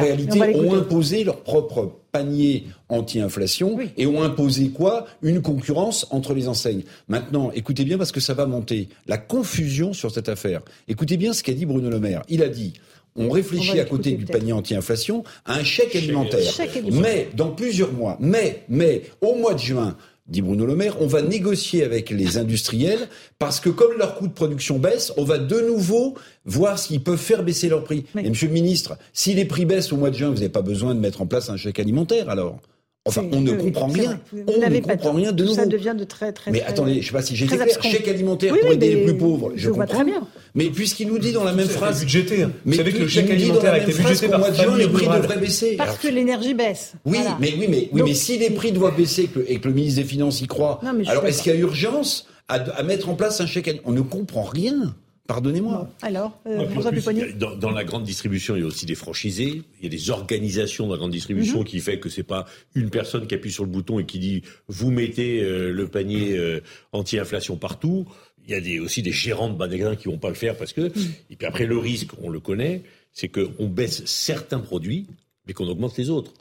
réalité 0.00 0.38
ont 0.54 0.74
imposé 0.74 1.24
leur 1.24 1.42
propre 1.42 1.92
panier 2.12 2.64
anti-inflation 2.88 3.76
et 3.96 4.06
ont 4.06 4.22
imposé 4.22 4.68
quoi? 4.68 5.06
Une 5.22 5.42
concurrence 5.42 6.06
entre 6.10 6.32
les 6.32 6.46
enseignes. 6.46 6.84
Maintenant, 7.08 7.50
écoutez 7.54 7.84
bien 7.84 7.98
parce 7.98 8.12
que 8.12 8.20
ça 8.20 8.34
va 8.34 8.46
monter. 8.46 8.88
La 9.08 9.18
confusion 9.18 9.92
sur 9.92 10.12
cette 10.12 10.28
affaire. 10.28 10.60
Écoutez 10.86 11.16
bien 11.16 11.32
ce 11.32 11.42
qu'a 11.42 11.52
dit 11.52 11.66
Bruno 11.66 11.90
Le 11.90 11.98
Maire. 11.98 12.22
Il 12.28 12.42
a 12.44 12.48
dit 12.48 12.74
on 13.16 13.30
réfléchit 13.30 13.78
à 13.78 13.84
côté 13.84 14.12
du 14.12 14.24
panier 14.24 14.52
anti-inflation 14.52 15.24
à 15.44 15.54
un 15.54 15.64
chèque 15.64 15.94
alimentaire. 15.94 16.52
Mais 16.92 17.28
dans 17.34 17.50
plusieurs 17.50 17.92
mois, 17.92 18.16
mais, 18.20 18.64
mais 18.68 19.02
au 19.20 19.36
mois 19.36 19.54
de 19.54 19.60
juin, 19.60 19.96
dit 20.26 20.42
Bruno 20.42 20.64
Le 20.66 20.74
Maire, 20.74 20.96
on 21.00 21.06
va 21.06 21.22
négocier 21.22 21.84
avec 21.84 22.10
les 22.10 22.36
industriels 22.38 23.08
parce 23.38 23.60
que 23.60 23.68
comme 23.68 23.96
leur 23.98 24.14
coût 24.16 24.26
de 24.26 24.32
production 24.32 24.78
baisse, 24.78 25.12
on 25.16 25.24
va 25.24 25.38
de 25.38 25.60
nouveau 25.60 26.14
voir 26.44 26.78
s'ils 26.78 27.02
peuvent 27.02 27.18
faire 27.18 27.42
baisser 27.42 27.68
leurs 27.68 27.84
prix. 27.84 28.04
Et 28.18 28.28
monsieur 28.28 28.48
le 28.48 28.54
ministre, 28.54 28.96
si 29.12 29.34
les 29.34 29.44
prix 29.44 29.64
baissent 29.64 29.92
au 29.92 29.96
mois 29.96 30.10
de 30.10 30.16
juin, 30.16 30.28
vous 30.28 30.34
n'avez 30.34 30.48
pas 30.48 30.62
besoin 30.62 30.94
de 30.94 31.00
mettre 31.00 31.22
en 31.22 31.26
place 31.26 31.50
un 31.50 31.56
chèque 31.56 31.78
alimentaire 31.78 32.30
alors? 32.30 32.60
Enfin, 33.06 33.22
on 33.32 33.40
ne 33.42 33.52
comprend 33.52 33.86
rien. 33.86 34.18
On 34.32 34.70
ne 34.70 34.80
comprend 34.80 35.12
rien 35.12 35.32
de 35.32 35.44
nouveau. 35.44 35.56
Ça 35.56 35.66
devient 35.66 35.94
de 35.96 36.04
très, 36.04 36.32
très. 36.32 36.50
Mais 36.50 36.62
attendez, 36.62 36.94
je 36.94 36.98
ne 36.98 37.02
sais 37.02 37.12
pas 37.12 37.20
si 37.20 37.36
j'ai 37.36 37.44
été 37.44 37.54
clair. 37.54 37.82
Chèque 37.82 38.08
alimentaire 38.08 38.54
pour 38.58 38.70
aider 38.70 38.94
les 38.94 39.04
plus 39.04 39.18
pauvres. 39.18 39.52
Je, 39.56 39.68
comprends. 39.68 39.86
Très 39.86 40.04
bien. 40.04 40.26
Mais 40.54 40.70
puisqu'il 40.70 41.08
nous 41.08 41.18
dit 41.18 41.32
dans 41.32 41.44
la 41.44 41.52
même 41.52 41.68
phrase. 41.68 42.00
budgété. 42.00 42.46
Mais 42.64 42.72
Vous 42.72 42.78
savez 42.78 42.92
que 42.92 42.98
le 42.98 43.08
chèque 43.08 43.28
alimentaire 43.28 43.74
a 43.74 43.78
été 43.78 43.92
budgété 43.92 44.28
par 44.28 44.38
mois 44.38 44.50
de 44.50 44.56
juin, 44.56 44.78
les 44.78 44.88
prix 44.88 45.06
devraient 45.06 45.38
baisser. 45.38 45.76
Parce 45.76 45.98
que 45.98 46.08
l'énergie 46.08 46.54
baisse. 46.54 46.94
Oui, 47.04 47.18
mais 47.40 47.54
oui, 47.58 47.66
mais 47.68 47.88
oui, 47.92 48.02
mais 48.04 48.14
si 48.14 48.38
les 48.38 48.50
prix 48.50 48.72
doivent 48.72 48.96
baisser 48.96 49.28
et 49.48 49.58
que, 49.58 49.68
le 49.68 49.74
ministre 49.74 50.00
des 50.00 50.08
Finances 50.08 50.40
y 50.40 50.46
croit, 50.46 50.80
alors 51.06 51.26
est-ce 51.26 51.42
qu'il 51.42 51.52
y 51.52 51.56
a 51.56 51.58
urgence 51.58 52.26
à, 52.48 52.54
à 52.54 52.82
mettre 52.82 53.08
en 53.10 53.14
place 53.14 53.40
un 53.40 53.46
chèque 53.46 53.68
alimentaire? 53.68 53.90
On 53.90 53.94
ne 53.94 54.00
comprend 54.00 54.44
rien. 54.44 54.94
Pardonnez-moi. 55.26 55.90
Alors, 56.02 56.38
euh, 56.46 56.68
François 56.68 56.90
plus, 56.92 57.02
dans, 57.38 57.56
dans 57.56 57.70
la 57.70 57.84
grande 57.84 58.04
distribution, 58.04 58.56
il 58.56 58.60
y 58.60 58.62
a 58.62 58.66
aussi 58.66 58.84
des 58.84 58.94
franchisés, 58.94 59.62
il 59.78 59.82
y 59.84 59.86
a 59.86 59.88
des 59.88 60.10
organisations 60.10 60.86
dans 60.86 60.92
la 60.92 60.98
grande 60.98 61.12
distribution 61.12 61.60
Mhm. 61.60 61.64
qui 61.64 61.80
fait 61.80 61.98
que 61.98 62.10
c'est 62.10 62.22
pas 62.24 62.44
une 62.74 62.90
personne 62.90 63.26
qui 63.26 63.34
appuie 63.34 63.50
sur 63.50 63.64
le 63.64 63.70
bouton 63.70 63.98
et 63.98 64.04
qui 64.04 64.18
dit 64.18 64.42
vous 64.68 64.90
mettez 64.90 65.42
euh, 65.42 65.70
le 65.72 65.88
panier 65.88 66.36
euh, 66.36 66.60
anti-inflation 66.92 67.56
partout. 67.56 68.06
Il 68.46 68.50
y 68.50 68.54
a 68.54 68.60
des, 68.60 68.78
aussi 68.80 69.00
des 69.00 69.12
gérants 69.12 69.48
de 69.48 69.56
magasins 69.56 69.96
qui 69.96 70.08
vont 70.08 70.18
pas 70.18 70.28
le 70.28 70.34
faire 70.34 70.58
parce 70.58 70.74
que 70.74 70.82
Mhm. 70.82 71.12
et 71.30 71.36
puis 71.36 71.46
après 71.46 71.64
le 71.64 71.78
risque, 71.78 72.10
on 72.22 72.28
le 72.28 72.40
connaît, 72.40 72.82
c'est 73.12 73.28
qu'on 73.28 73.66
baisse 73.68 74.04
certains 74.04 74.58
produits 74.60 75.06
mais 75.46 75.54
qu'on 75.54 75.68
augmente 75.68 75.96
les 75.96 76.10
autres. 76.10 76.32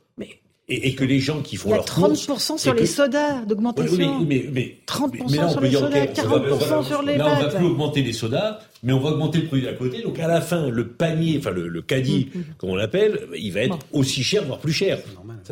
Et, 0.70 0.88
et 0.88 0.95
que 0.95 1.03
les 1.03 1.20
gens 1.20 1.41
qui 1.41 1.57
font 1.57 1.68
Il 1.68 1.72
y 1.72 1.74
a 1.74 1.78
leurs 1.78 1.86
courses, 1.86 2.26
30% 2.26 2.55
et 2.55 2.57
sur 2.57 2.74
les 2.74 2.80
que- 2.84 2.86
sodas 2.88 3.41
d'augmentation. 3.45 4.20
oui, 4.22 4.26
mais, 4.26 4.45
mais, 4.49 4.78
30% 4.88 5.30
mais 5.30 5.36
là, 5.38 5.47
on 5.47 5.49
sur 5.49 5.59
peut 5.59 5.64
les 5.66 5.70
dire, 5.72 5.80
sodas, 5.82 6.03
ok, 6.03 6.09
on 6.18 6.22
40% 6.22 6.68
va- 6.78 6.84
sur 6.84 7.01
les 7.01 7.18
Là, 7.18 7.36
on 7.38 7.41
va 7.43 7.49
plus 7.49 7.66
augmenter 7.66 8.01
les 8.01 8.14
sodas, 8.14 8.59
mais 8.82 8.93
on 8.93 8.99
va 9.01 9.09
augmenter 9.09 9.39
le 9.39 9.47
produit 9.47 9.66
d'à 9.66 9.74
côté. 9.74 10.01
Donc 10.03 10.20
à 10.20 10.28
la 10.30 10.39
fin, 10.39 10.70
le 10.70 10.88
panier, 10.88 11.36
enfin 11.38 11.51
le, 11.51 11.68
le 11.68 11.82
caddie, 11.82 12.30
Mm, 12.34 12.39
comme 12.57 12.70
on 12.70 12.76
l'appelle, 12.78 13.20
il 13.38 13.51
va 13.51 13.59
être 13.59 13.78
aussi 13.91 14.24
cher, 14.24 14.45
voire 14.45 14.59
plus 14.59 14.72
cher. 14.72 14.99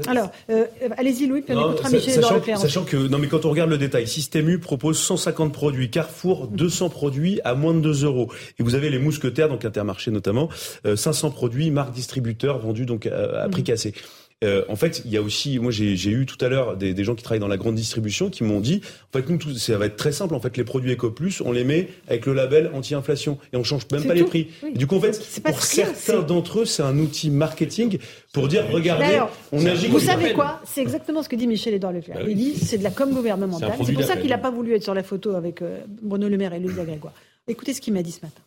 Alors, 0.07 0.31
euh, 0.49 0.63
allez-y 0.97 1.25
Louis, 1.27 1.41
puis 1.41 1.53
on 1.53 1.59
Non, 1.59 1.67
écoutera 1.73 1.89
Michel 1.89 2.13
sachant, 2.13 2.35
Leclerc. 2.35 2.57
sachant 2.57 2.83
que 2.85 2.95
non 2.95 3.17
mais 3.17 3.27
quand 3.27 3.43
on 3.43 3.49
regarde 3.49 3.69
le 3.69 3.77
détail, 3.77 4.07
Système 4.07 4.47
U 4.47 4.59
propose 4.59 4.97
150 4.97 5.51
produits, 5.51 5.89
Carrefour 5.89 6.47
200 6.47 6.87
produits 6.89 7.41
à 7.43 7.53
moins 7.53 7.73
de 7.73 7.81
2 7.81 8.05
euros. 8.05 8.31
Et 8.59 8.63
vous 8.63 8.75
avez 8.75 8.89
les 8.89 8.99
mousquetaires, 8.99 9.49
donc 9.49 9.65
Intermarché 9.65 10.09
notamment, 10.09 10.47
euh, 10.85 10.95
500 10.95 11.31
produits, 11.31 11.69
marque 11.69 11.91
distributeur 11.93 12.59
vendus 12.59 12.85
donc 12.85 13.07
à, 13.07 13.41
à 13.43 13.49
prix 13.49 13.63
cassé. 13.63 13.93
Euh, 14.43 14.63
en 14.69 14.75
fait, 14.75 15.03
il 15.05 15.11
y 15.11 15.17
a 15.17 15.21
aussi, 15.21 15.59
moi 15.59 15.71
j'ai 15.71 15.95
j'ai 15.95 16.09
eu 16.09 16.25
tout 16.25 16.43
à 16.43 16.49
l'heure 16.49 16.75
des, 16.75 16.95
des 16.95 17.03
gens 17.03 17.13
qui 17.13 17.23
travaillent 17.23 17.39
dans 17.39 17.47
la 17.47 17.57
grande 17.57 17.75
distribution 17.75 18.31
qui 18.31 18.43
m'ont 18.43 18.59
dit, 18.59 18.81
en 19.13 19.17
fait 19.17 19.29
nous 19.29 19.37
tout, 19.37 19.53
ça 19.53 19.77
va 19.77 19.85
être 19.85 19.97
très 19.97 20.11
simple. 20.11 20.33
En 20.33 20.39
fait, 20.39 20.57
les 20.57 20.63
produits 20.63 20.93
EcoPlus, 20.93 21.41
on 21.45 21.51
les 21.51 21.63
met 21.63 21.89
avec 22.07 22.25
le 22.25 22.33
label 22.33 22.71
anti-inflation 22.73 23.37
et 23.53 23.57
on 23.57 23.63
change 23.63 23.83
même 23.91 24.03
pas 24.03 24.15
les 24.15 24.23
prix. 24.23 24.47
Oui. 24.63 24.73
Du 24.73 24.87
coup, 24.87 24.95
en 24.95 25.01
fait, 25.01 25.13
C'est 25.13 25.43
pas 25.43 25.51
pour 25.51 25.59
clair, 25.59 25.89
certains 25.95 26.23
d'entre 26.23 26.61
eux, 26.61 26.65
c'est 26.65 26.81
un 26.81 26.97
outil 26.97 27.29
marketing 27.29 27.99
pour 28.33 28.47
dire, 28.47 28.65
regardez, 28.71 29.05
alors, 29.05 29.31
on 29.51 29.63
agit 29.65 29.87
Vous 29.87 29.99
savez 29.99 30.33
quoi? 30.33 30.59
C'est 30.65 30.81
exactement 30.81 31.21
ce 31.21 31.29
que 31.29 31.35
dit 31.35 31.45
Michel 31.45 31.75
Edouard 31.75 31.93
Leclerc. 31.93 32.17
Bah 32.17 32.23
oui. 32.25 32.31
Il 32.31 32.37
dit 32.37 32.55
c'est 32.55 32.79
de 32.79 32.83
la 32.83 32.91
com 32.91 33.11
gouvernementale. 33.13 33.73
C'est 33.85 33.93
pour 33.93 34.03
ça 34.03 34.17
qu'il 34.17 34.29
n'a 34.29 34.39
pas 34.39 34.51
voulu 34.51 34.73
être 34.73 34.83
sur 34.83 34.95
la 34.95 35.03
photo 35.03 35.35
avec 35.35 35.61
euh, 35.61 35.81
Bruno 36.01 36.27
Le 36.27 36.37
Maire 36.37 36.53
et 36.53 36.59
Louise 36.59 36.75
Grégoire. 36.75 37.13
Écoutez 37.47 37.73
ce 37.73 37.81
qu'il 37.81 37.93
m'a 37.93 38.01
dit 38.01 38.11
ce 38.11 38.21
matin. 38.21 38.41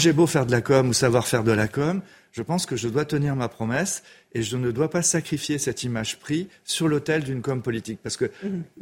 J'ai 0.00 0.12
beau 0.12 0.26
faire 0.26 0.44
de 0.44 0.50
la 0.50 0.60
com 0.60 0.88
ou 0.88 0.92
savoir 0.92 1.26
faire 1.26 1.44
de 1.44 1.52
la 1.52 1.68
com, 1.68 2.02
je 2.32 2.42
pense 2.42 2.66
que 2.66 2.74
je 2.74 2.88
dois 2.88 3.04
tenir 3.04 3.36
ma 3.36 3.48
promesse 3.48 4.02
et 4.34 4.42
je 4.42 4.56
ne 4.56 4.72
dois 4.72 4.90
pas 4.90 5.02
sacrifier 5.02 5.56
cette 5.56 5.84
image 5.84 6.18
prix 6.18 6.48
sur 6.64 6.88
l'autel 6.88 7.22
d'une 7.22 7.42
com 7.42 7.62
politique. 7.62 8.00
Parce 8.02 8.16
que 8.16 8.28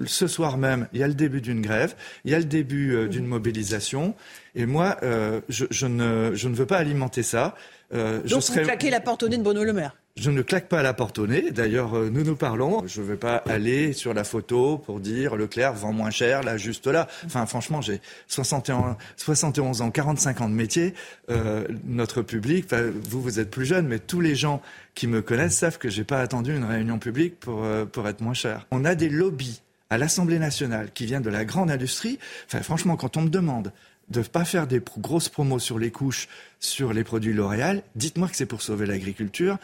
ce 0.07 0.27
soir 0.27 0.57
même, 0.57 0.89
il 0.95 1.01
y 1.01 1.03
a 1.03 1.09
le 1.09 1.15
début 1.15 1.43
d'une 1.43 1.61
grève, 1.61 1.95
il 2.25 2.31
y 2.31 2.35
a 2.35 2.39
le 2.39 2.47
début 2.47 2.95
euh, 2.95 3.09
d'une 3.09 3.27
mobilisation, 3.27 4.15
et 4.55 4.65
moi, 4.65 4.97
euh, 5.03 5.43
je, 5.51 5.67
je 5.71 5.87
ne, 5.87 6.31
je 6.35 6.49
ne 6.49 6.55
veux 6.55 6.67
pas 6.67 6.79
alimenter 6.79 7.23
ça. 7.23 7.57
Euh, 7.93 8.23
je 8.25 8.31
Donc 8.31 8.43
serai... 8.43 8.61
vous 8.61 8.69
claquez 8.69 8.89
la 8.89 9.01
porte 9.01 9.23
au 9.23 9.29
nez 9.29 9.37
de 9.37 9.43
Bruno 9.43 9.65
Le 9.65 9.75
Maire. 9.75 9.95
Je 10.17 10.31
ne 10.31 10.43
claque 10.43 10.69
pas 10.69 10.81
à 10.81 10.83
la 10.83 10.93
porte 10.93 11.19
au 11.19 11.27
nez. 11.27 11.51
D'ailleurs, 11.53 11.97
euh, 11.97 12.11
nous 12.11 12.23
nous 12.23 12.37
parlons. 12.37 12.87
Je 12.87 13.01
ne 13.01 13.07
vais 13.07 13.17
pas 13.17 13.37
aller 13.47 13.95
sur 13.95 14.13
la 14.13 14.25
photo 14.25 14.77
pour 14.77 15.01
dire 15.01 15.37
Leclerc 15.37 15.73
vend 15.73 15.93
moins 15.93 16.11
cher, 16.11 16.43
là, 16.43 16.59
juste 16.59 16.87
là. 16.87 17.09
Enfin, 17.25 17.47
franchement, 17.47 17.81
j'ai 17.81 18.03
71, 18.29 18.97
71 19.17 19.81
ans, 19.81 19.91
45 19.91 20.43
ans 20.43 20.49
de 20.51 20.55
métier. 20.55 20.93
Euh, 21.31 21.67
notre 21.85 22.21
public, 22.21 22.67
vous, 23.09 23.23
vous 23.23 23.41
êtes 23.41 23.51
plus 23.51 23.65
jeune, 23.65 23.89
mais 23.89 23.99
tous 23.99 24.21
les 24.21 24.35
gens 24.35 24.61
qui 24.95 25.07
me 25.07 25.23
connaissent 25.23 25.57
savent 25.57 25.79
que 25.79 25.89
j'ai 25.89 26.05
pas 26.05 26.21
attendu 26.21 26.55
une 26.55 26.65
réunion 26.65 26.99
publique 26.99 27.41
pour, 27.41 27.65
euh, 27.65 27.87
pour 27.87 28.07
être 28.07 28.21
moins 28.21 28.35
cher. 28.35 28.67
On 28.71 28.85
a 28.85 28.95
des 28.95 29.09
lobbies 29.09 29.63
à 29.89 29.97
l'Assemblée 29.97 30.39
nationale 30.39 30.91
qui 30.93 31.07
viennent 31.07 31.23
de 31.23 31.31
la 31.31 31.47
grande 31.47 31.71
industrie. 31.71 32.19
Enfin, 32.47 32.63
franchement, 32.63 32.97
quand 32.97 33.17
on 33.17 33.23
me 33.23 33.31
demande 33.31 33.73
de 34.13 34.21
ne 34.21 34.25
pas 34.25 34.45
faire 34.45 34.67
des 34.69 34.79
pro- 34.81 35.01
grosses 35.01 35.29
promos 35.29 35.59
sur 35.59 35.79
les 35.79 35.91
couches, 35.91 36.29
sur 36.61 36.93
les 36.93 37.03
produits 37.03 37.33
L'Oréal, 37.33 37.83
dites-moi 37.97 38.29
que 38.29 38.37
c'est 38.37 38.47
pour 38.47 38.63
sauver 38.63 38.87
l'agriculture. 38.87 39.59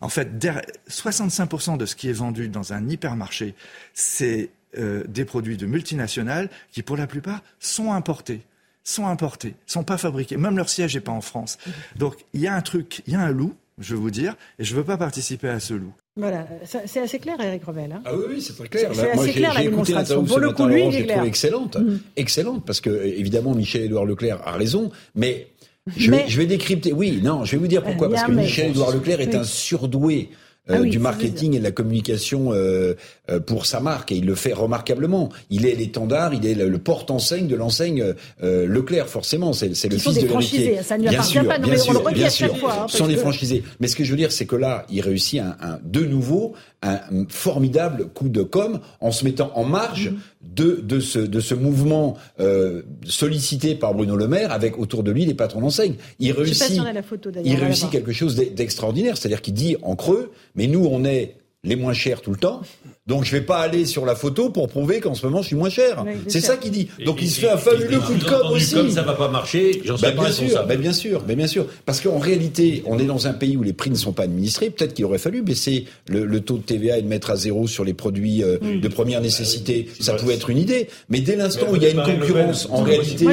En 0.00 0.08
fait, 0.08 0.38
der- 0.38 0.62
65% 0.88 1.76
de 1.76 1.84
ce 1.86 1.96
qui 1.96 2.08
est 2.08 2.12
vendu 2.12 2.48
dans 2.48 2.72
un 2.72 2.88
hypermarché, 2.88 3.54
c'est 3.94 4.50
euh, 4.78 5.02
des 5.08 5.24
produits 5.24 5.56
de 5.56 5.66
multinationales 5.66 6.50
qui, 6.70 6.82
pour 6.82 6.96
la 6.96 7.06
plupart, 7.08 7.42
sont 7.58 7.92
importés 7.92 8.42
sont 8.84 9.06
importés, 9.06 9.54
sont 9.66 9.84
pas 9.84 9.98
fabriqués. 9.98 10.38
Même 10.38 10.56
leur 10.56 10.70
siège 10.70 10.94
n'est 10.94 11.02
pas 11.02 11.12
en 11.12 11.20
France. 11.20 11.58
Donc, 11.96 12.24
il 12.32 12.40
y 12.40 12.46
a 12.46 12.54
un 12.54 12.62
truc, 12.62 13.02
il 13.06 13.12
y 13.12 13.16
a 13.16 13.20
un 13.20 13.30
loup, 13.30 13.54
je 13.80 13.94
vais 13.94 14.00
vous 14.00 14.10
dire, 14.10 14.34
et 14.58 14.64
je 14.64 14.74
veux 14.74 14.84
pas 14.84 14.96
participer 14.96 15.48
à 15.48 15.60
ce 15.60 15.74
loup. 15.74 15.92
Voilà, 16.16 16.46
c'est 16.86 17.00
assez 17.00 17.18
clair, 17.18 17.36
Eric 17.40 17.64
Revel. 17.64 17.92
hein. 17.92 18.02
Ah 18.04 18.10
oui, 18.16 18.24
oui, 18.28 18.42
c'est 18.42 18.54
très 18.56 18.68
clair. 18.68 18.90
C'est 18.92 19.10
assez 19.10 19.26
j'ai 19.26 19.32
clair, 19.34 19.54
la 19.54 19.60
démonstration. 19.62 20.24
Pour 20.24 20.38
le 20.40 20.50
coup, 20.52 20.66
lui, 20.66 20.78
Laurent, 20.80 20.90
il 20.90 20.96
est 21.00 21.04
clair. 21.04 21.22
excellente. 21.24 21.76
Mhm. 21.76 22.00
Excellente, 22.16 22.64
parce 22.66 22.80
que, 22.80 22.90
évidemment, 23.04 23.54
Michel-Édouard 23.54 24.04
Leclerc 24.04 24.40
a 24.44 24.52
raison, 24.52 24.90
mais 25.14 25.48
je, 25.96 26.10
Mais- 26.10 26.24
Vais, 26.24 26.28
je 26.28 26.36
vais 26.38 26.46
décrypter. 26.46 26.92
Oui, 26.92 27.20
non, 27.22 27.44
je 27.44 27.52
vais 27.52 27.58
vous 27.58 27.66
dire 27.68 27.82
pourquoi. 27.82 28.08
Euh, 28.08 28.10
Parce 28.10 28.24
que. 28.26 28.32
Michel-Édouard 28.32 28.92
Leclerc 28.92 29.20
est 29.20 29.28
Oui. 29.28 29.36
un 29.36 29.44
surdoué. 29.44 30.28
Euh, 30.70 30.74
Ah 30.76 30.80
oui, 30.80 30.90
du 30.90 30.98
marketing 30.98 31.54
et 31.54 31.58
de 31.58 31.64
la 31.64 31.70
communication 31.70 32.52
euh, 32.52 32.94
euh, 33.30 33.40
pour 33.40 33.66
sa 33.66 33.80
marque 33.80 34.12
et 34.12 34.16
il 34.16 34.26
le 34.26 34.34
fait 34.34 34.52
remarquablement. 34.52 35.30
Il 35.50 35.66
est 35.66 35.74
l'étendard, 35.74 36.34
il 36.34 36.46
est 36.46 36.54
le, 36.54 36.78
porte-enseigne 36.78 37.46
de 37.46 37.56
l'enseigne 37.56 38.14
euh, 38.42 38.66
Leclerc 38.66 39.08
forcément. 39.08 39.52
C'est 39.52 39.74
c'est 39.74 39.88
le 39.88 39.98
fils 39.98 40.14
des 40.14 40.22
de 40.22 40.28
franchisés, 40.28 40.78
ça 40.82 40.96
ne 40.96 41.02
lui 41.02 41.08
Bien 41.08 41.18
appartient 41.18 41.32
sûr, 41.32 41.46
pas, 41.46 41.58
non, 41.58 41.64
bien 41.64 41.74
mais 41.74 41.80
on 41.80 41.84
sûr, 41.84 41.92
le 41.94 41.98
redit 41.98 42.24
à 42.24 42.30
chaque 42.30 42.56
fois, 42.56 42.82
hein, 42.82 42.88
sont 42.88 43.06
les 43.06 43.16
franchisés. 43.16 43.62
Mais 43.80 43.88
ce 43.88 43.96
que 43.96 44.04
je 44.04 44.10
veux 44.10 44.16
dire, 44.16 44.32
c'est 44.32 44.46
que 44.46 44.56
là, 44.56 44.84
il 44.90 45.00
réussit 45.00 45.40
un, 45.40 45.56
un- 45.60 45.78
de 45.84 46.04
nouveau 46.04 46.54
un 46.82 47.00
formidable 47.28 48.06
coup 48.08 48.28
de 48.28 48.42
com 48.42 48.80
en 49.00 49.10
se 49.10 49.24
mettant 49.24 49.50
en 49.56 49.64
marge 49.64 50.12
de, 50.42 50.80
de, 50.82 51.00
ce, 51.00 51.18
de 51.18 51.40
ce 51.40 51.54
mouvement 51.54 52.16
euh, 52.38 52.82
sollicité 53.04 53.74
par 53.74 53.94
Bruno 53.94 54.14
Le 54.16 54.28
Maire 54.28 54.52
avec 54.52 54.78
autour 54.78 55.02
de 55.02 55.10
lui 55.10 55.24
les 55.24 55.34
patrons 55.34 55.60
d'enseigne. 55.60 55.94
Il 56.20 56.30
réussit, 56.32 56.62
si 56.62 56.76
la 56.78 57.02
photo 57.02 57.30
il 57.44 57.56
réussit 57.56 57.90
quelque 57.90 58.12
chose 58.12 58.36
d'e- 58.36 58.54
d'extraordinaire. 58.54 59.16
C'est-à-dire 59.16 59.42
qu'il 59.42 59.54
dit 59.54 59.76
en 59.82 59.96
creux, 59.96 60.30
mais 60.54 60.68
nous, 60.68 60.86
on 60.88 61.04
est 61.04 61.36
les 61.68 61.76
moins 61.76 61.92
chers 61.92 62.20
tout 62.20 62.30
le 62.30 62.36
temps. 62.38 62.62
Donc 63.06 63.24
je 63.24 63.32
vais 63.32 63.40
pas 63.40 63.58
aller 63.60 63.86
sur 63.86 64.04
la 64.04 64.14
photo 64.14 64.50
pour 64.50 64.68
prouver 64.68 65.00
qu'en 65.00 65.14
ce 65.14 65.24
moment 65.24 65.40
je 65.40 65.46
suis 65.46 65.56
moins 65.56 65.70
cher. 65.70 66.04
Oui, 66.06 66.12
c'est 66.26 66.40
ça 66.42 66.56
qu'il 66.58 66.72
dit. 66.72 66.88
Et- 66.98 67.04
Donc 67.04 67.22
il 67.22 67.26
et- 67.26 67.30
se 67.30 67.40
fait 67.40 67.48
un 67.48 67.56
fabuleux 67.56 68.00
coup 68.00 68.14
de 68.14 68.24
com' 68.24 68.50
aussi. 68.50 68.74
comme 68.74 68.90
ça 68.90 69.00
va 69.02 69.14
pas 69.14 69.28
marcher, 69.28 69.80
j'en 69.84 69.96
serais 69.96 70.14
pas 70.14 70.24
bien 70.24 70.32
sûr, 70.32 70.64
bah, 70.66 70.76
bien 70.76 70.92
sûr, 70.92 71.22
mais 71.26 71.34
bien 71.36 71.46
sûr, 71.46 71.66
parce 71.86 72.00
qu'en 72.02 72.18
réalité, 72.18 72.82
on 72.84 72.98
est 72.98 73.06
dans 73.06 73.26
un 73.26 73.32
pays 73.32 73.56
où 73.56 73.62
les 73.62 73.72
prix 73.72 73.88
ne 73.90 73.94
sont 73.96 74.12
pas 74.12 74.24
administrés. 74.24 74.68
Peut-être 74.68 74.92
qu'il 74.92 75.06
aurait 75.06 75.16
fallu 75.18 75.40
baisser 75.40 75.86
le, 76.06 76.26
le 76.26 76.40
taux 76.40 76.58
de 76.58 76.62
TVA 76.62 76.98
et 76.98 77.00
le 77.00 77.08
mettre 77.08 77.30
à 77.30 77.36
zéro 77.36 77.66
sur 77.66 77.82
les 77.84 77.94
produits 77.94 78.42
euh, 78.44 78.58
de 78.60 78.88
première 78.88 79.22
nécessité. 79.22 79.88
Ça 80.00 80.12
pouvait 80.14 80.34
être 80.34 80.50
une 80.50 80.58
idée. 80.58 80.88
Mais 81.08 81.20
dès 81.20 81.36
l'instant 81.36 81.66
où 81.70 81.76
il 81.76 81.82
y 81.82 81.86
a 81.86 81.90
une 81.90 82.02
concurrence, 82.02 82.68
en 82.70 82.82
réalité, 82.82 83.24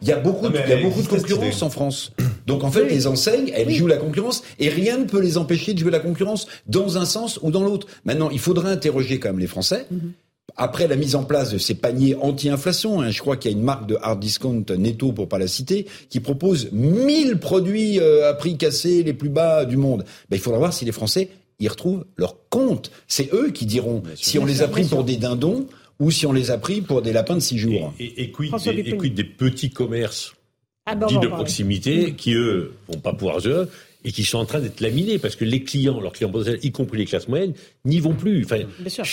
il 0.00 0.08
y 0.08 0.12
a 0.12 0.16
beaucoup, 0.16 0.46
il 0.48 0.70
y 0.70 0.72
a 0.72 0.76
beaucoup 0.76 1.02
de 1.02 1.08
concurrence 1.08 1.60
en 1.62 1.70
France. 1.70 2.12
Donc 2.46 2.62
en 2.62 2.70
fait, 2.70 2.84
les 2.88 3.06
enseignes, 3.08 3.50
elles 3.54 3.70
jouent 3.72 3.86
la 3.88 3.96
concurrence 3.96 4.44
et 4.60 4.68
rien 4.68 4.98
ne 4.98 5.04
peut 5.06 5.20
les 5.20 5.38
empêcher 5.38 5.72
de 5.74 5.78
jouer 5.80 5.90
la 5.90 5.98
concurrence 5.98 6.46
dans 6.68 6.98
un 6.98 7.04
sens 7.06 7.40
ou 7.42 7.50
dans 7.50 7.62
l'autre. 7.64 7.83
Maintenant, 8.04 8.30
il 8.30 8.38
faudra 8.38 8.68
interroger 8.68 9.18
quand 9.18 9.30
même 9.30 9.38
les 9.38 9.46
Français. 9.46 9.86
Après 10.56 10.86
la 10.86 10.96
mise 10.96 11.16
en 11.16 11.24
place 11.24 11.50
de 11.50 11.58
ces 11.58 11.74
paniers 11.74 12.14
anti-inflation, 12.14 13.00
hein, 13.00 13.10
je 13.10 13.18
crois 13.20 13.36
qu'il 13.36 13.50
y 13.50 13.54
a 13.54 13.56
une 13.56 13.64
marque 13.64 13.88
de 13.88 13.96
hard 14.00 14.20
discount 14.20 14.64
Netto, 14.78 15.12
pour 15.12 15.28
pas 15.28 15.38
la 15.38 15.48
citer, 15.48 15.86
qui 16.10 16.20
propose 16.20 16.70
1000 16.70 17.38
produits 17.38 17.98
euh, 17.98 18.30
à 18.30 18.34
prix 18.34 18.56
cassé 18.56 19.02
les 19.02 19.14
plus 19.14 19.30
bas 19.30 19.64
du 19.64 19.76
monde. 19.76 20.04
Ben, 20.30 20.36
il 20.36 20.40
faudra 20.40 20.58
voir 20.58 20.72
si 20.72 20.84
les 20.84 20.92
Français 20.92 21.30
y 21.58 21.66
retrouvent 21.66 22.04
leur 22.16 22.36
compte. 22.50 22.92
C'est 23.08 23.32
eux 23.32 23.50
qui 23.50 23.66
diront 23.66 24.02
si 24.14 24.38
on 24.38 24.44
les 24.44 24.62
a 24.62 24.68
pris 24.68 24.84
pour 24.84 25.02
des 25.02 25.16
dindons 25.16 25.66
ou 25.98 26.10
si 26.10 26.26
on 26.26 26.32
les 26.32 26.50
a 26.50 26.58
pris 26.58 26.82
pour 26.82 27.02
des 27.02 27.12
lapins 27.12 27.36
de 27.36 27.40
six 27.40 27.58
jours. 27.58 27.92
Et, 27.98 28.22
et 28.22 28.30
quid, 28.30 28.52
des, 28.52 28.70
et 28.70 28.74
Pupponi. 28.84 28.98
quid 28.98 29.14
des 29.14 29.24
petits 29.24 29.70
commerces 29.70 30.34
Ah, 30.86 30.94
dits 30.94 31.18
de 31.18 31.28
proximité 31.28 32.14
qui, 32.14 32.34
eux, 32.34 32.74
vont 32.88 32.98
pas 32.98 33.12
pouvoir 33.12 33.38
eux 33.46 33.68
et 34.04 34.12
qui 34.12 34.22
sont 34.24 34.38
en 34.38 34.44
train 34.44 34.60
d'être 34.60 34.80
laminés 34.80 35.18
parce 35.18 35.34
que 35.36 35.44
les 35.44 35.62
clients, 35.62 36.00
leurs 36.00 36.12
clients 36.12 36.30
potentiels, 36.30 36.58
y 36.62 36.70
compris 36.72 36.98
les 36.98 37.06
classes 37.06 37.26
moyennes, 37.28 37.54
n'y 37.84 38.00
vont 38.00 38.12
plus. 38.14 38.44
Enfin, 38.44 38.58
Bien 38.78 38.88
sûr. 38.90 39.04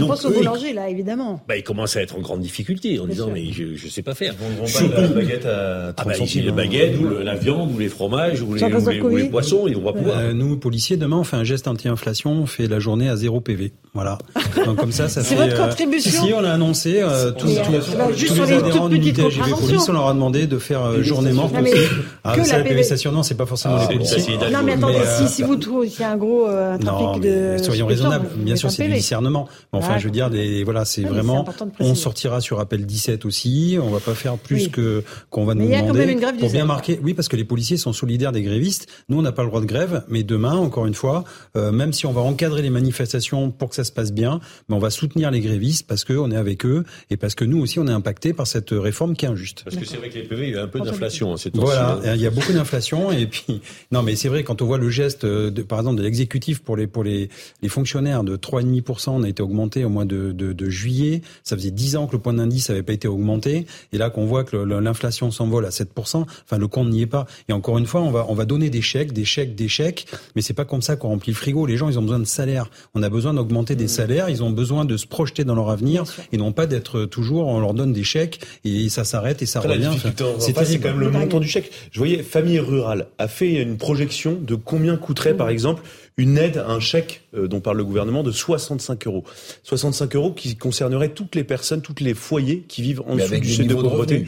On 0.00 0.06
pense 0.06 0.24
au 0.24 0.28
eux, 0.30 0.32
ils- 0.34 0.38
boulanger, 0.38 0.72
là, 0.72 0.88
évidemment. 0.88 1.42
bah, 1.48 1.56
ils 1.56 1.62
commencent 1.62 1.96
à 1.96 2.02
être 2.02 2.16
en 2.16 2.20
grande 2.20 2.40
difficulté 2.40 2.98
en 2.98 3.04
Bien 3.04 3.12
disant 3.14 3.24
sûr. 3.26 3.34
mais 3.34 3.52
je 3.52 3.74
je 3.76 3.88
sais 3.88 4.02
pas 4.02 4.14
faire. 4.14 4.34
vendront 4.34 4.62
pas 4.62 4.66
Surtout- 4.68 5.00
la 5.00 5.08
baguette 5.08 5.46
à 5.46 5.92
30 5.96 5.98
ah 5.98 6.04
bah, 6.04 6.14
centimes, 6.14 6.46
la 6.46 6.52
hein. 6.52 6.56
baguette 6.56 6.98
ou 6.98 7.04
le- 7.04 7.22
la 7.22 7.34
viande 7.36 7.72
ou 7.74 7.78
les 7.78 7.88
fromages 7.88 8.42
ou 8.42 8.54
les, 8.54 8.60
Jean-Christophe 8.60 8.88
ou 8.88 8.90
les- 8.90 9.00
ou 9.02 9.08
les 9.08 9.14
Couvi. 9.22 9.30
poissons, 9.30 9.66
ils 9.68 9.74
vont 9.76 9.84
pas 9.84 9.92
pouvoir. 9.92 10.18
Euh, 10.18 10.32
nous, 10.32 10.56
policiers, 10.56 10.96
demain, 10.96 11.18
on 11.18 11.24
fait 11.24 11.36
un 11.36 11.44
geste 11.44 11.68
anti-inflation, 11.68 12.32
on 12.32 12.46
fait 12.46 12.66
la 12.66 12.80
journée 12.80 13.08
à 13.08 13.16
zéro 13.16 13.40
PV. 13.40 13.72
Voilà. 13.94 14.18
Donc 14.66 14.76
comme 14.78 14.90
ça, 14.90 15.08
ça 15.08 15.22
C'est 15.22 15.36
fait. 15.36 15.48
votre 15.48 15.60
euh, 15.60 15.68
contribution 15.68 16.24
Si 16.24 16.32
on 16.34 16.40
l'a 16.40 16.54
annoncé, 16.54 17.00
euh, 17.00 17.30
tous, 17.30 17.46
Mais, 17.46 17.62
tous- 17.62 17.72
euh, 17.92 17.96
bah, 17.96 18.06
tous 18.10 18.26
sur 18.26 18.44
les 18.44 18.50
les 18.50 18.56
adhérents 18.58 18.88
d'unité 18.88 19.22
petites 19.22 19.40
AGV 19.40 19.54
Police, 19.60 19.88
on 19.88 19.92
leur 19.92 20.08
a 20.08 20.12
demandé 20.14 20.48
de 20.48 20.58
faire 20.58 20.82
euh, 20.84 21.02
journée 21.04 21.32
morte 21.32 21.54
Non, 21.54 21.60
mais 21.62 21.72
aussi. 21.72 21.80
que 21.88 21.94
Ah, 22.24 22.36
la 22.36 22.44
ça, 22.44 22.58
la 22.58 22.64
PV 22.64 22.82
station, 22.82 23.12
non, 23.12 23.22
c'est 23.22 23.36
pas 23.36 23.46
forcément 23.46 23.76
Ah, 23.78 23.86
les 23.88 23.96
policiers. 23.98 24.36
Non, 24.52 24.62
mais 24.64 24.72
attendez, 24.72 24.96
euh, 24.96 25.26
si, 25.28 25.32
si 25.32 25.42
vous 25.44 25.54
trouvez 25.54 25.88
qu'il 25.88 26.00
y 26.00 26.02
a 26.02 26.10
un 26.10 26.16
gros 26.16 26.48
euh, 26.48 26.76
non, 26.78 26.84
trafic 26.84 27.22
mais 27.22 27.56
de. 27.58 27.62
soyons 27.62 27.86
raisonnables. 27.86 28.26
Bien 28.36 28.56
sûr, 28.56 28.68
c'est 28.70 28.84
du 28.88 28.94
discernement. 28.94 29.48
Mais 29.72 29.78
enfin, 29.78 29.98
je 29.98 30.04
veux 30.06 30.10
dire, 30.10 30.28
des, 30.28 30.64
voilà, 30.64 30.84
c'est 30.84 31.02
mais 31.02 31.08
c'est 31.08 31.14
vraiment. 31.14 31.44
de 31.44 31.50
On 31.78 31.94
sortira 31.94 32.40
sur 32.40 32.58
appel 32.58 32.86
17 32.86 33.24
aussi. 33.24 33.78
On 33.80 33.90
va 33.90 34.00
pas 34.00 34.14
faire 34.14 34.36
plus 34.38 34.68
que 34.70 35.04
qu'on 35.30 35.44
va 35.44 35.54
Mais 35.54 35.60
nous 35.62 35.70
il 35.70 35.72
y 35.72 35.76
a 35.76 35.82
quand 35.82 35.92
demander 35.94 36.16
pour 36.40 36.50
bien 36.50 36.64
marquer. 36.64 36.98
Oui, 37.04 37.14
parce 37.14 37.28
que 37.28 37.36
les 37.36 37.44
policiers 37.44 37.76
sont 37.76 37.92
solidaires 37.92 38.32
des 38.32 38.42
grévistes. 38.42 38.88
Nous, 39.08 39.18
on 39.18 39.22
n'a 39.22 39.30
pas 39.32 39.42
le 39.42 39.48
droit 39.50 39.60
de 39.60 39.66
grève, 39.66 40.02
mais 40.08 40.24
demain, 40.24 40.54
encore 40.56 40.86
une 40.86 40.94
fois, 40.94 41.22
euh, 41.56 41.70
même 41.70 41.92
si 41.92 42.06
on 42.06 42.12
va 42.12 42.22
encadrer 42.22 42.60
les 42.62 42.70
manifestations 42.70 43.50
pour 43.52 43.68
que 43.68 43.76
ça 43.76 43.83
se 43.84 43.92
passe 43.92 44.12
bien, 44.12 44.40
mais 44.68 44.74
on 44.74 44.78
va 44.78 44.90
soutenir 44.90 45.30
les 45.30 45.40
grévistes 45.40 45.86
parce 45.86 46.04
qu'on 46.04 46.30
est 46.30 46.36
avec 46.36 46.64
eux 46.66 46.84
et 47.10 47.16
parce 47.16 47.34
que 47.34 47.44
nous 47.44 47.58
aussi, 47.60 47.78
on 47.78 47.86
est 47.86 47.92
impacté 47.92 48.32
par 48.32 48.46
cette 48.46 48.70
réforme 48.70 49.14
qui 49.16 49.24
est 49.24 49.28
injuste. 49.28 49.62
Parce 49.64 49.76
que 49.76 49.84
c'est 49.84 49.96
vrai 49.96 50.08
que 50.08 50.14
les 50.14 50.24
PV, 50.24 50.48
il 50.48 50.54
y 50.54 50.58
a 50.58 50.62
un 50.62 50.68
peu 50.68 50.80
d'inflation. 50.80 51.34
hein, 51.34 51.36
Voilà, 51.54 52.00
hein. 52.04 52.14
il 52.14 52.20
y 52.20 52.26
a 52.26 52.30
beaucoup 52.30 52.52
d'inflation 52.52 53.12
et 53.12 53.26
puis 53.26 53.60
non 53.92 54.02
mais 54.02 54.16
c'est 54.16 54.28
vrai 54.28 54.42
quand 54.44 54.62
on 54.62 54.66
voit 54.66 54.78
le 54.78 54.90
geste 54.90 55.24
euh, 55.24 55.50
de, 55.50 55.62
par 55.62 55.78
exemple 55.80 55.98
de 55.98 56.02
l'exécutif 56.02 56.60
pour 56.60 56.76
les 56.76 56.86
pour 56.86 57.04
les, 57.04 57.28
les 57.62 57.68
fonctionnaires 57.68 58.24
de 58.24 58.36
3,5 58.36 59.10
on 59.10 59.22
a 59.22 59.28
été 59.28 59.42
augmenté 59.42 59.84
au 59.84 59.88
mois 59.88 60.04
de, 60.04 60.32
de, 60.32 60.52
de 60.52 60.70
juillet, 60.70 61.22
ça 61.42 61.56
faisait 61.56 61.70
10 61.70 61.96
ans 61.96 62.06
que 62.06 62.12
le 62.12 62.18
point 62.18 62.32
d'indice 62.34 62.68
n'avait 62.68 62.82
pas 62.82 62.92
été 62.92 63.08
augmenté 63.08 63.66
et 63.92 63.98
là 63.98 64.10
qu'on 64.10 64.26
voit 64.26 64.44
que 64.44 64.56
l'inflation 64.56 65.30
s'envole 65.30 65.66
à 65.66 65.70
7 65.70 65.90
enfin 65.96 66.58
le 66.58 66.68
compte 66.68 66.88
n'y 66.88 67.02
est 67.02 67.06
pas 67.06 67.26
et 67.48 67.52
encore 67.52 67.78
une 67.78 67.86
fois 67.86 68.00
on 68.02 68.10
va 68.10 68.26
on 68.28 68.34
va 68.34 68.44
donner 68.44 68.70
des 68.70 68.82
chèques, 68.82 69.12
des 69.12 69.24
chèques, 69.24 69.54
des 69.54 69.68
chèques, 69.68 70.06
mais 70.34 70.42
c'est 70.42 70.54
pas 70.54 70.64
comme 70.64 70.82
ça 70.82 70.96
qu'on 70.96 71.08
remplit 71.08 71.32
le 71.32 71.36
frigo, 71.36 71.66
les 71.66 71.76
gens 71.76 71.88
ils 71.88 71.98
ont 71.98 72.02
besoin 72.02 72.18
de 72.18 72.24
salaire. 72.24 72.70
On 72.94 73.02
a 73.02 73.08
besoin 73.08 73.34
d'augmenter 73.34 73.73
des 73.74 73.88
salaires, 73.88 74.28
ils 74.28 74.42
ont 74.42 74.50
besoin 74.50 74.84
de 74.84 74.96
se 74.96 75.06
projeter 75.06 75.44
dans 75.44 75.54
leur 75.54 75.70
avenir 75.70 76.04
et 76.32 76.36
non 76.36 76.52
pas 76.52 76.66
d'être 76.66 77.04
toujours 77.04 77.46
on 77.48 77.60
leur 77.60 77.74
donne 77.74 77.92
des 77.92 78.04
chèques 78.04 78.40
et 78.64 78.88
ça 78.88 79.04
s'arrête 79.04 79.42
et 79.42 79.46
ça 79.46 79.60
Après, 79.60 79.74
revient. 79.74 79.90
c'est 80.38 80.52
terrible. 80.52 80.82
quand 80.82 80.90
même 80.90 81.00
le 81.00 81.10
montant 81.10 81.40
du 81.40 81.48
chèque. 81.48 81.70
Je 81.90 81.98
voyais 81.98 82.22
Famille 82.22 82.58
Rurale 82.60 83.06
a 83.18 83.28
fait 83.28 83.54
une 83.62 83.76
projection 83.76 84.38
de 84.40 84.54
combien 84.54 84.96
coûterait, 84.96 85.36
par 85.36 85.48
exemple, 85.48 85.82
une 86.16 86.38
aide, 86.38 86.62
un 86.66 86.80
chèque 86.80 87.22
euh, 87.36 87.48
dont 87.48 87.60
parle 87.60 87.78
le 87.78 87.84
gouvernement 87.84 88.22
de 88.22 88.30
65 88.30 89.06
euros. 89.06 89.24
65 89.64 90.14
euros 90.16 90.32
qui 90.32 90.56
concernerait 90.56 91.08
toutes 91.10 91.34
les 91.34 91.44
personnes, 91.44 91.82
tous 91.82 91.94
les 92.00 92.14
foyers 92.14 92.64
qui 92.68 92.82
vivent 92.82 93.02
en 93.06 93.16
Mais 93.16 93.22
dessous 93.24 93.40
du 93.40 93.48
seuil 93.52 93.66
de 93.66 93.74
pauvreté. 93.74 94.26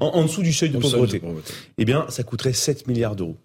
En, 0.00 0.06
en 0.06 0.22
dessous 0.24 0.42
du 0.42 0.52
seuil 0.52 0.70
de 0.70 0.78
pauvreté. 0.78 1.20
Eh 1.78 1.84
bien, 1.84 2.06
ça 2.08 2.22
coûterait 2.22 2.54
7 2.54 2.88
milliards 2.88 3.14
d'euros. 3.16 3.36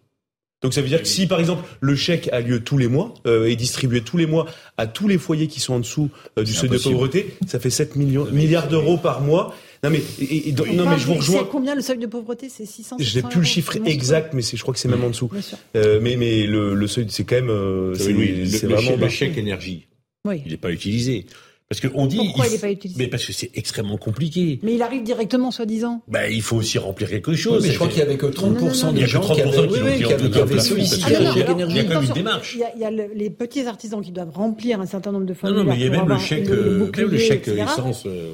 Donc 0.61 0.73
ça 0.73 0.81
veut 0.81 0.87
dire 0.87 1.01
que 1.01 1.07
si 1.07 1.25
par 1.27 1.39
exemple 1.39 1.63
le 1.79 1.95
chèque 1.95 2.29
a 2.31 2.39
lieu 2.39 2.59
tous 2.59 2.77
les 2.77 2.87
mois 2.87 3.13
euh, 3.25 3.47
et 3.49 3.55
distribué 3.55 4.01
tous 4.01 4.17
les 4.17 4.27
mois 4.27 4.45
à 4.77 4.85
tous 4.85 5.07
les 5.07 5.17
foyers 5.17 5.47
qui 5.47 5.59
sont 5.59 5.73
en 5.73 5.79
dessous 5.79 6.09
euh, 6.37 6.43
du 6.43 6.53
seuil 6.53 6.69
de 6.69 6.77
pauvreté, 6.77 7.35
ça 7.47 7.59
fait 7.59 7.69
7 7.71 7.95
millions, 7.95 8.25
milliards 8.31 8.67
d'euros 8.67 8.97
par 8.97 9.21
mois. 9.21 9.55
Non 9.83 9.89
mais, 9.89 10.01
et- 10.19 10.49
et- 10.49 10.55
On 10.69 10.73
non, 10.73 10.87
mais 10.87 10.99
je 10.99 11.07
vous 11.07 11.15
rejoins. 11.15 11.39
C'est 11.39 11.49
combien 11.49 11.73
le 11.73 11.81
seuil 11.81 11.97
de 11.97 12.05
pauvreté? 12.05 12.47
C'est 12.49 12.67
600 12.67 12.97
Je 12.99 13.03
n'ai 13.03 13.09
700 13.09 13.29
plus 13.29 13.39
le 13.39 13.45
chiffre 13.45 13.75
exact, 13.87 14.33
mais 14.35 14.43
c'est, 14.43 14.55
je 14.55 14.61
crois 14.61 14.75
que 14.75 14.79
c'est 14.79 14.87
même 14.87 15.03
en 15.03 15.09
dessous. 15.09 15.29
Bien 15.29 15.41
sûr. 15.41 15.57
Euh, 15.75 15.99
mais 15.99 16.15
mais 16.17 16.45
le, 16.45 16.75
le 16.75 16.87
seuil, 16.87 17.07
c'est 17.09 17.23
quand 17.23 17.37
même, 17.37 17.49
euh, 17.49 17.93
Vous 17.95 18.03
c'est, 18.03 18.11
le 18.13 18.75
vraiment 18.75 18.79
chèque, 18.91 18.99
le 19.01 19.09
chèque 19.09 19.37
énergie, 19.39 19.87
Oui. 20.25 20.43
il 20.45 20.51
n'est 20.51 20.57
pas 20.57 20.69
utilisé. 20.71 21.25
Parce 21.71 21.79
qu'on 21.79 22.05
dit. 22.05 22.17
Pourquoi 22.17 22.47
il 22.47 22.49
faut- 22.49 22.53
n'est 22.55 22.59
pas 22.59 22.69
utilisé 22.71 23.01
Mais 23.01 23.07
parce 23.09 23.23
que 23.25 23.31
c'est 23.31 23.49
extrêmement 23.55 23.95
compliqué. 23.95 24.59
Mais 24.61 24.73
il 24.75 24.81
arrive 24.81 25.03
directement, 25.03 25.51
soi-disant. 25.51 26.01
Ben, 26.09 26.29
il 26.29 26.41
faut 26.41 26.57
aussi 26.57 26.77
remplir 26.77 27.09
quelque 27.09 27.31
Oui, 27.31 27.37
chose. 27.37 27.63
mais 27.65 27.69
je 27.71 27.75
crois 27.75 27.87
qu'il 27.87 27.99
y 27.99 28.01
avait 28.01 28.17
que 28.17 28.25
30% 28.25 28.87
non, 28.87 28.91
Il 28.91 28.97
y 28.97 29.01
des 29.03 29.07
gens 29.07 29.21
30% 29.21 29.33
qui 29.35 29.41
avaient, 29.41 29.67
oui, 29.69 30.51
oui, 30.51 30.59
sollicité 30.61 31.03
Ah, 31.05 31.09
le 31.11 31.15
non, 31.15 31.23
non, 31.23 31.33
chèque 31.33 31.43
alors, 31.45 31.55
énergie. 31.59 31.75
Il 31.77 31.77
y 31.77 31.79
a 31.79 31.83
quand 31.93 32.01
même 32.01 32.09
une 32.09 32.13
démarche. 32.13 32.53
Il 32.55 32.59
y 32.59 32.63
a, 32.65 32.71
il 32.75 32.81
y 32.81 32.83
a 32.83 32.91
le- 32.91 33.11
les 33.15 33.29
petits 33.29 33.61
artisans 33.67 34.01
qui 34.01 34.11
doivent 34.11 34.31
remplir 34.33 34.81
un 34.81 34.85
certain 34.85 35.13
nombre 35.13 35.25
de 35.25 35.31
Non, 35.31 35.35
formulaires. 35.39 35.63
non, 35.63 35.71
mais 35.71 35.77
il 35.79 35.83
y 35.83 35.87
a 35.87 35.91
même 35.91 36.09
le 36.09 36.17
chèque, 36.17 36.49
le 36.49 36.53
euh, 36.57 36.63
même 36.71 36.79
le 36.79 36.85
bouclier, 36.87 37.19
chèque 37.19 37.47
etc. 37.47 37.63
essence. 37.63 38.03
euh, 38.05 38.33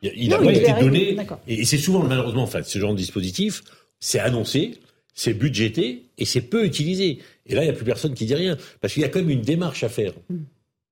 il 0.00 0.08
a- 0.08 0.12
il 0.16 0.30
Non, 0.30 0.36
a 0.36 0.40
il 0.40 0.44
pas 0.62 0.70
été 0.72 0.80
donné. 0.80 1.16
Et 1.48 1.64
c'est 1.66 1.76
souvent, 1.76 2.02
malheureusement, 2.02 2.44
en 2.44 2.46
fait, 2.46 2.64
ce 2.64 2.78
genre 2.78 2.92
de 2.92 2.96
dispositif, 2.96 3.62
c'est 3.98 4.20
annoncé, 4.20 4.78
c'est 5.14 5.34
budgété 5.34 6.04
et 6.16 6.24
c'est 6.24 6.40
peu 6.40 6.64
utilisé. 6.64 7.18
Et 7.46 7.54
là, 7.54 7.60
il 7.60 7.64
n'y 7.66 7.70
a 7.70 7.74
plus 7.74 7.84
personne 7.84 8.14
qui 8.14 8.24
dit 8.24 8.34
rien. 8.34 8.56
Parce 8.80 8.94
qu'il 8.94 9.02
y 9.02 9.04
a 9.04 9.10
quand 9.10 9.18
même 9.18 9.28
une 9.28 9.42
démarche 9.42 9.84
à 9.84 9.90
faire. 9.90 10.14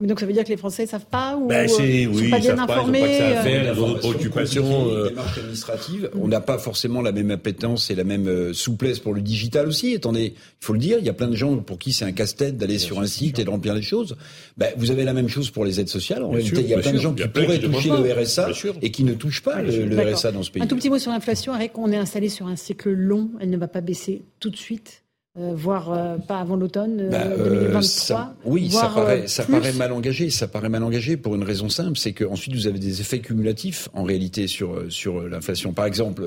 Mais 0.01 0.07
donc 0.07 0.21
ça 0.21 0.27
veut 0.27 0.33
dire 0.33 0.45
que 0.45 0.49
les 0.51 0.57
Français 0.57 0.85
ne 0.85 0.89
savent 0.89 1.07
pas 1.07 1.37
ou 1.37 1.49
Ben, 1.49 1.65
euh, 1.65 1.73
c'est, 1.77 2.07
oui, 2.07 2.27
sont 2.27 2.31
pas 2.31 2.39
ils 2.39 2.41
bien 2.43 2.57
savent 2.57 2.67
pas, 2.69 2.75
ils 2.75 2.79
ont 2.79 2.79
informés 2.79 3.01
pas 3.01 3.07
que 3.09 3.15
ça 3.19 3.25
à 3.25 3.31
euh, 3.31 3.43
faire. 3.43 3.65
La 3.65 3.73
Ils 3.73 3.81
ont 3.81 3.89
d'autres 3.89 3.99
préoccupations. 3.99 4.89
euh, 4.91 5.03
les 5.03 5.09
démarches 5.11 5.39
administratives. 5.39 6.11
On 6.15 6.29
n'a 6.29 6.41
pas 6.41 6.59
forcément 6.59 7.03
la 7.03 7.11
même 7.11 7.33
appétence 7.33 7.91
et 7.91 7.97
la 7.97 8.05
même 8.05 8.29
euh, 8.29 8.53
souplesse 8.53 9.01
pour 9.01 9.13
le 9.13 9.21
digital 9.23 9.67
aussi. 9.67 9.97
Attendez, 9.97 10.35
il 10.37 10.65
faut 10.65 10.73
le 10.73 10.79
dire, 10.79 10.99
il 11.01 11.05
y 11.05 11.09
a 11.09 11.13
plein 11.15 11.27
de 11.27 11.35
gens 11.35 11.57
pour 11.57 11.81
qui 11.81 11.93
c'est 11.93 12.05
un 12.05 12.13
casse-tête 12.13 12.57
d'aller 12.57 12.79
sur 12.79 13.01
un 13.01 13.07
site 13.09 13.41
et 13.41 13.45
de 13.45 13.51
remplir 13.51 13.75
les 13.75 13.83
choses. 13.83 14.17
Ben, 14.57 14.73
vous 14.77 14.93
avez 14.93 15.03
la 15.03 15.15
même 15.15 15.29
chose 15.29 15.51
pour 15.51 15.65
les 15.65 15.81
aides 15.81 15.89
sociales. 15.89 16.23
En 16.23 16.29
Bien 16.29 16.37
réalité, 16.39 16.57
sûr, 16.57 16.65
il 16.65 16.71
y 16.71 16.75
a 16.75 16.79
plein 16.79 16.93
de 16.93 16.99
gens 16.99 17.15
qui 17.15 17.27
pourraient 17.27 17.59
toucher 17.59 17.89
pas. 17.89 18.01
le 18.01 18.13
RSA 18.23 18.51
et 18.83 18.91
qui 18.93 19.03
ne 19.03 19.15
touchent 19.15 19.43
pas 19.43 19.63
le, 19.63 19.85
le. 19.85 19.99
RSA 20.15 20.31
dans 20.31 20.45
ce 20.45 20.53
pays. 20.53 20.63
Un 20.63 20.69
tout 20.69 20.77
petit 20.77 20.91
mot 20.91 20.99
sur 21.01 21.11
l'inflation. 21.11 21.57
Eric, 21.57 21.77
on 21.77 21.91
est 21.91 21.97
installé 21.97 22.29
sur 22.29 22.47
un 22.47 22.55
cycle 22.55 22.91
long. 22.91 23.31
Elle 23.41 23.51
ne 23.51 23.57
va 23.57 23.67
pas 23.67 23.81
baisser 23.81 24.23
tout 24.39 24.51
de 24.51 24.57
suite, 24.57 25.03
euh, 25.41 25.53
voire 25.55 25.93
euh, 25.93 26.16
pas 26.18 26.39
avant 26.41 26.57
l'automne 26.57 26.99
euh, 27.01 27.11
Bah, 27.11 27.22
euh, 27.26 27.61
2023. 27.70 27.82
ça- 27.82 28.34
oui, 28.45 28.70
ça 28.70 28.89
paraît, 28.89 29.26
ça 29.26 29.45
plus. 29.45 29.53
paraît 29.53 29.72
mal 29.72 29.93
engagé. 29.93 30.30
Ça 30.30 30.49
paraît 30.49 30.68
mal 30.68 30.82
engagé 30.82 31.16
pour 31.16 31.34
une 31.34 31.43
raison 31.45 31.68
simple, 31.68 31.97
c'est 31.99 32.12
que 32.12 32.24
ensuite 32.24 32.55
vous 32.55 32.66
avez 32.66 32.78
des 32.78 33.01
effets 33.01 33.20
cumulatifs 33.20 33.89
en 33.95 34.03
réalité 34.03 34.47
sur 34.47 34.82
sur 34.91 35.22
l'inflation. 35.28 35.72
Par 35.72 35.86
exemple, 35.86 36.22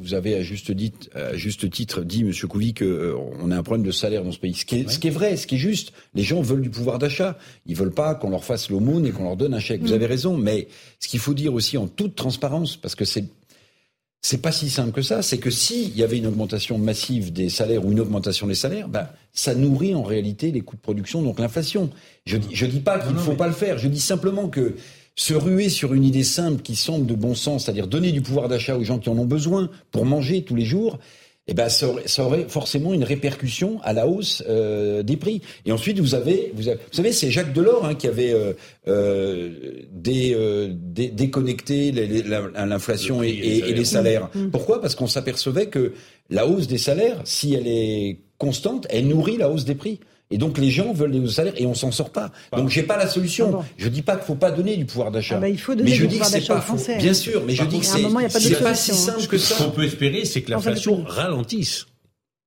vous 0.00 0.14
avez 0.14 0.34
à 0.36 0.42
juste 0.42 0.74
titre, 0.76 1.08
à 1.14 1.36
juste 1.36 1.70
titre 1.70 2.02
dit, 2.02 2.24
Monsieur 2.24 2.46
Couvi, 2.48 2.74
que 2.74 2.84
euh, 2.84 3.14
on 3.42 3.50
a 3.50 3.56
un 3.56 3.62
problème 3.62 3.86
de 3.86 3.92
salaire 3.92 4.24
dans 4.24 4.32
ce 4.32 4.38
pays. 4.38 4.54
Ce 4.54 4.64
qui 4.64 4.80
est, 4.80 4.90
ce 4.90 4.98
qui 4.98 5.08
est 5.08 5.10
vrai, 5.10 5.36
ce 5.36 5.46
qui 5.46 5.54
est 5.54 5.58
juste. 5.58 5.92
Les 6.14 6.22
gens 6.22 6.40
veulent 6.40 6.62
du 6.62 6.70
pouvoir 6.70 6.98
d'achat. 6.98 7.38
Ils 7.66 7.76
veulent 7.76 7.92
pas 7.94 8.14
qu'on 8.14 8.30
leur 8.30 8.44
fasse 8.44 8.70
l'aumône 8.70 9.06
et 9.06 9.10
qu'on 9.10 9.24
leur 9.24 9.36
donne 9.36 9.54
un 9.54 9.60
chèque. 9.60 9.80
Vous 9.82 9.90
Mm. 9.90 9.94
avez 9.94 10.06
raison, 10.06 10.36
mais 10.36 10.68
ce 10.98 11.08
qu'il 11.08 11.20
faut 11.20 11.34
dire 11.34 11.54
aussi 11.54 11.76
en 11.78 11.86
toute 11.86 12.14
transparence, 12.14 12.76
parce 12.76 12.94
que 12.94 13.04
c'est 13.04 13.24
c'est 14.22 14.42
pas 14.42 14.52
si 14.52 14.68
simple 14.68 14.92
que 14.92 15.02
ça. 15.02 15.22
C'est 15.22 15.38
que 15.38 15.50
s'il 15.50 15.96
y 15.96 16.02
avait 16.02 16.18
une 16.18 16.26
augmentation 16.26 16.78
massive 16.78 17.32
des 17.32 17.48
salaires 17.48 17.84
ou 17.84 17.92
une 17.92 18.00
augmentation 18.00 18.46
des 18.46 18.54
salaires, 18.54 18.88
ben, 18.88 19.08
ça 19.32 19.54
nourrit 19.54 19.94
en 19.94 20.02
réalité 20.02 20.50
les 20.50 20.60
coûts 20.60 20.76
de 20.76 20.80
production, 20.80 21.22
donc 21.22 21.38
l'inflation. 21.38 21.90
Je 22.26 22.36
dis, 22.36 22.48
je 22.54 22.66
dis 22.66 22.80
pas 22.80 22.98
qu'il 22.98 23.14
ne 23.14 23.18
faut 23.18 23.34
pas 23.34 23.46
le 23.46 23.54
faire. 23.54 23.78
Je 23.78 23.88
dis 23.88 24.00
simplement 24.00 24.48
que 24.48 24.76
se 25.16 25.34
ruer 25.34 25.68
sur 25.68 25.94
une 25.94 26.04
idée 26.04 26.24
simple 26.24 26.62
qui 26.62 26.76
semble 26.76 27.06
de 27.06 27.14
bon 27.14 27.34
sens, 27.34 27.64
c'est-à-dire 27.64 27.86
donner 27.86 28.12
du 28.12 28.20
pouvoir 28.20 28.48
d'achat 28.48 28.76
aux 28.76 28.84
gens 28.84 28.98
qui 28.98 29.08
en 29.08 29.18
ont 29.18 29.26
besoin 29.26 29.70
pour 29.90 30.04
manger 30.04 30.42
tous 30.44 30.54
les 30.54 30.64
jours, 30.64 30.98
eh 31.50 31.54
ben, 31.54 31.68
ça 31.68 31.88
aurait, 31.88 32.06
ça 32.06 32.24
aurait 32.24 32.46
forcément 32.48 32.94
une 32.94 33.02
répercussion 33.04 33.80
à 33.82 33.92
la 33.92 34.06
hausse 34.06 34.42
euh, 34.48 35.02
des 35.02 35.16
prix. 35.16 35.42
Et 35.66 35.72
ensuite, 35.72 35.98
vous 35.98 36.14
avez, 36.14 36.52
vous, 36.54 36.68
avez- 36.68 36.78
vous 36.78 36.96
savez, 36.96 37.12
c'est 37.12 37.30
Jacques 37.30 37.52
Delors 37.52 37.84
hein, 37.84 37.94
qui 37.96 38.06
avait 38.06 38.32
euh, 38.32 38.52
euh, 38.88 39.50
dé- 39.92 40.32
euh, 40.34 40.68
dé- 40.72 41.08
déconnecté 41.08 41.92
l'inflation 41.92 43.22
et, 43.22 43.28
et- 43.28 43.68
et 43.70 43.74
les 43.74 43.84
salaires. 43.84 44.30
Mm. 44.34 44.50
Pourquoi? 44.50 44.80
Parce 44.80 44.94
qu'on 44.94 45.06
s'apercevait 45.06 45.66
que 45.66 45.92
la 46.30 46.46
hausse 46.46 46.66
des 46.68 46.78
salaires, 46.78 47.20
si 47.24 47.54
elle 47.54 47.66
est 47.66 48.20
constante, 48.38 48.86
elle 48.90 49.08
nourrit 49.08 49.36
la 49.36 49.50
hausse 49.50 49.64
des 49.64 49.74
prix. 49.74 50.00
Et 50.32 50.38
donc 50.38 50.58
les 50.58 50.70
gens 50.70 50.92
veulent 50.92 51.10
des 51.10 51.26
salaires 51.28 51.54
et 51.56 51.66
on 51.66 51.74
s'en 51.74 51.90
sort 51.90 52.10
pas. 52.10 52.30
Donc 52.56 52.68
j'ai 52.70 52.84
pas 52.84 52.96
la 52.96 53.08
solution. 53.08 53.50
Bon. 53.50 53.64
Je 53.76 53.88
dis 53.88 54.02
pas 54.02 54.16
qu'il 54.16 54.26
faut 54.26 54.36
pas 54.36 54.50
donner 54.52 54.76
du 54.76 54.84
pouvoir 54.84 55.10
d'achat. 55.10 55.36
Ah 55.38 55.40
bah, 55.40 55.48
il 55.48 55.58
faut 55.58 55.74
donner 55.74 55.90
mais 55.90 55.96
je 55.96 56.02
du 56.02 56.08
dis 56.08 56.14
que 56.18 56.22
pouvoir 56.24 56.30
c'est 56.30 56.38
d'achat 56.40 56.58
aux. 56.58 56.60
Français. 56.62 56.98
Bien 56.98 57.14
sûr, 57.14 57.42
mais 57.46 57.54
je 57.54 57.64
dis 57.64 57.80
que 57.80 57.84
c'est 57.86 58.02
pas 58.02 58.28
c'est 58.30 58.62
pas 58.62 58.74
si 58.74 58.92
hein. 58.92 58.94
simple 58.94 59.26
que 59.26 59.38
Ce 59.38 59.54
ça. 59.54 59.64
qu'on 59.64 59.70
peut 59.70 59.84
espérer, 59.84 60.24
c'est 60.24 60.42
que 60.42 60.50
l'inflation 60.52 61.02
ralentisse. 61.04 61.86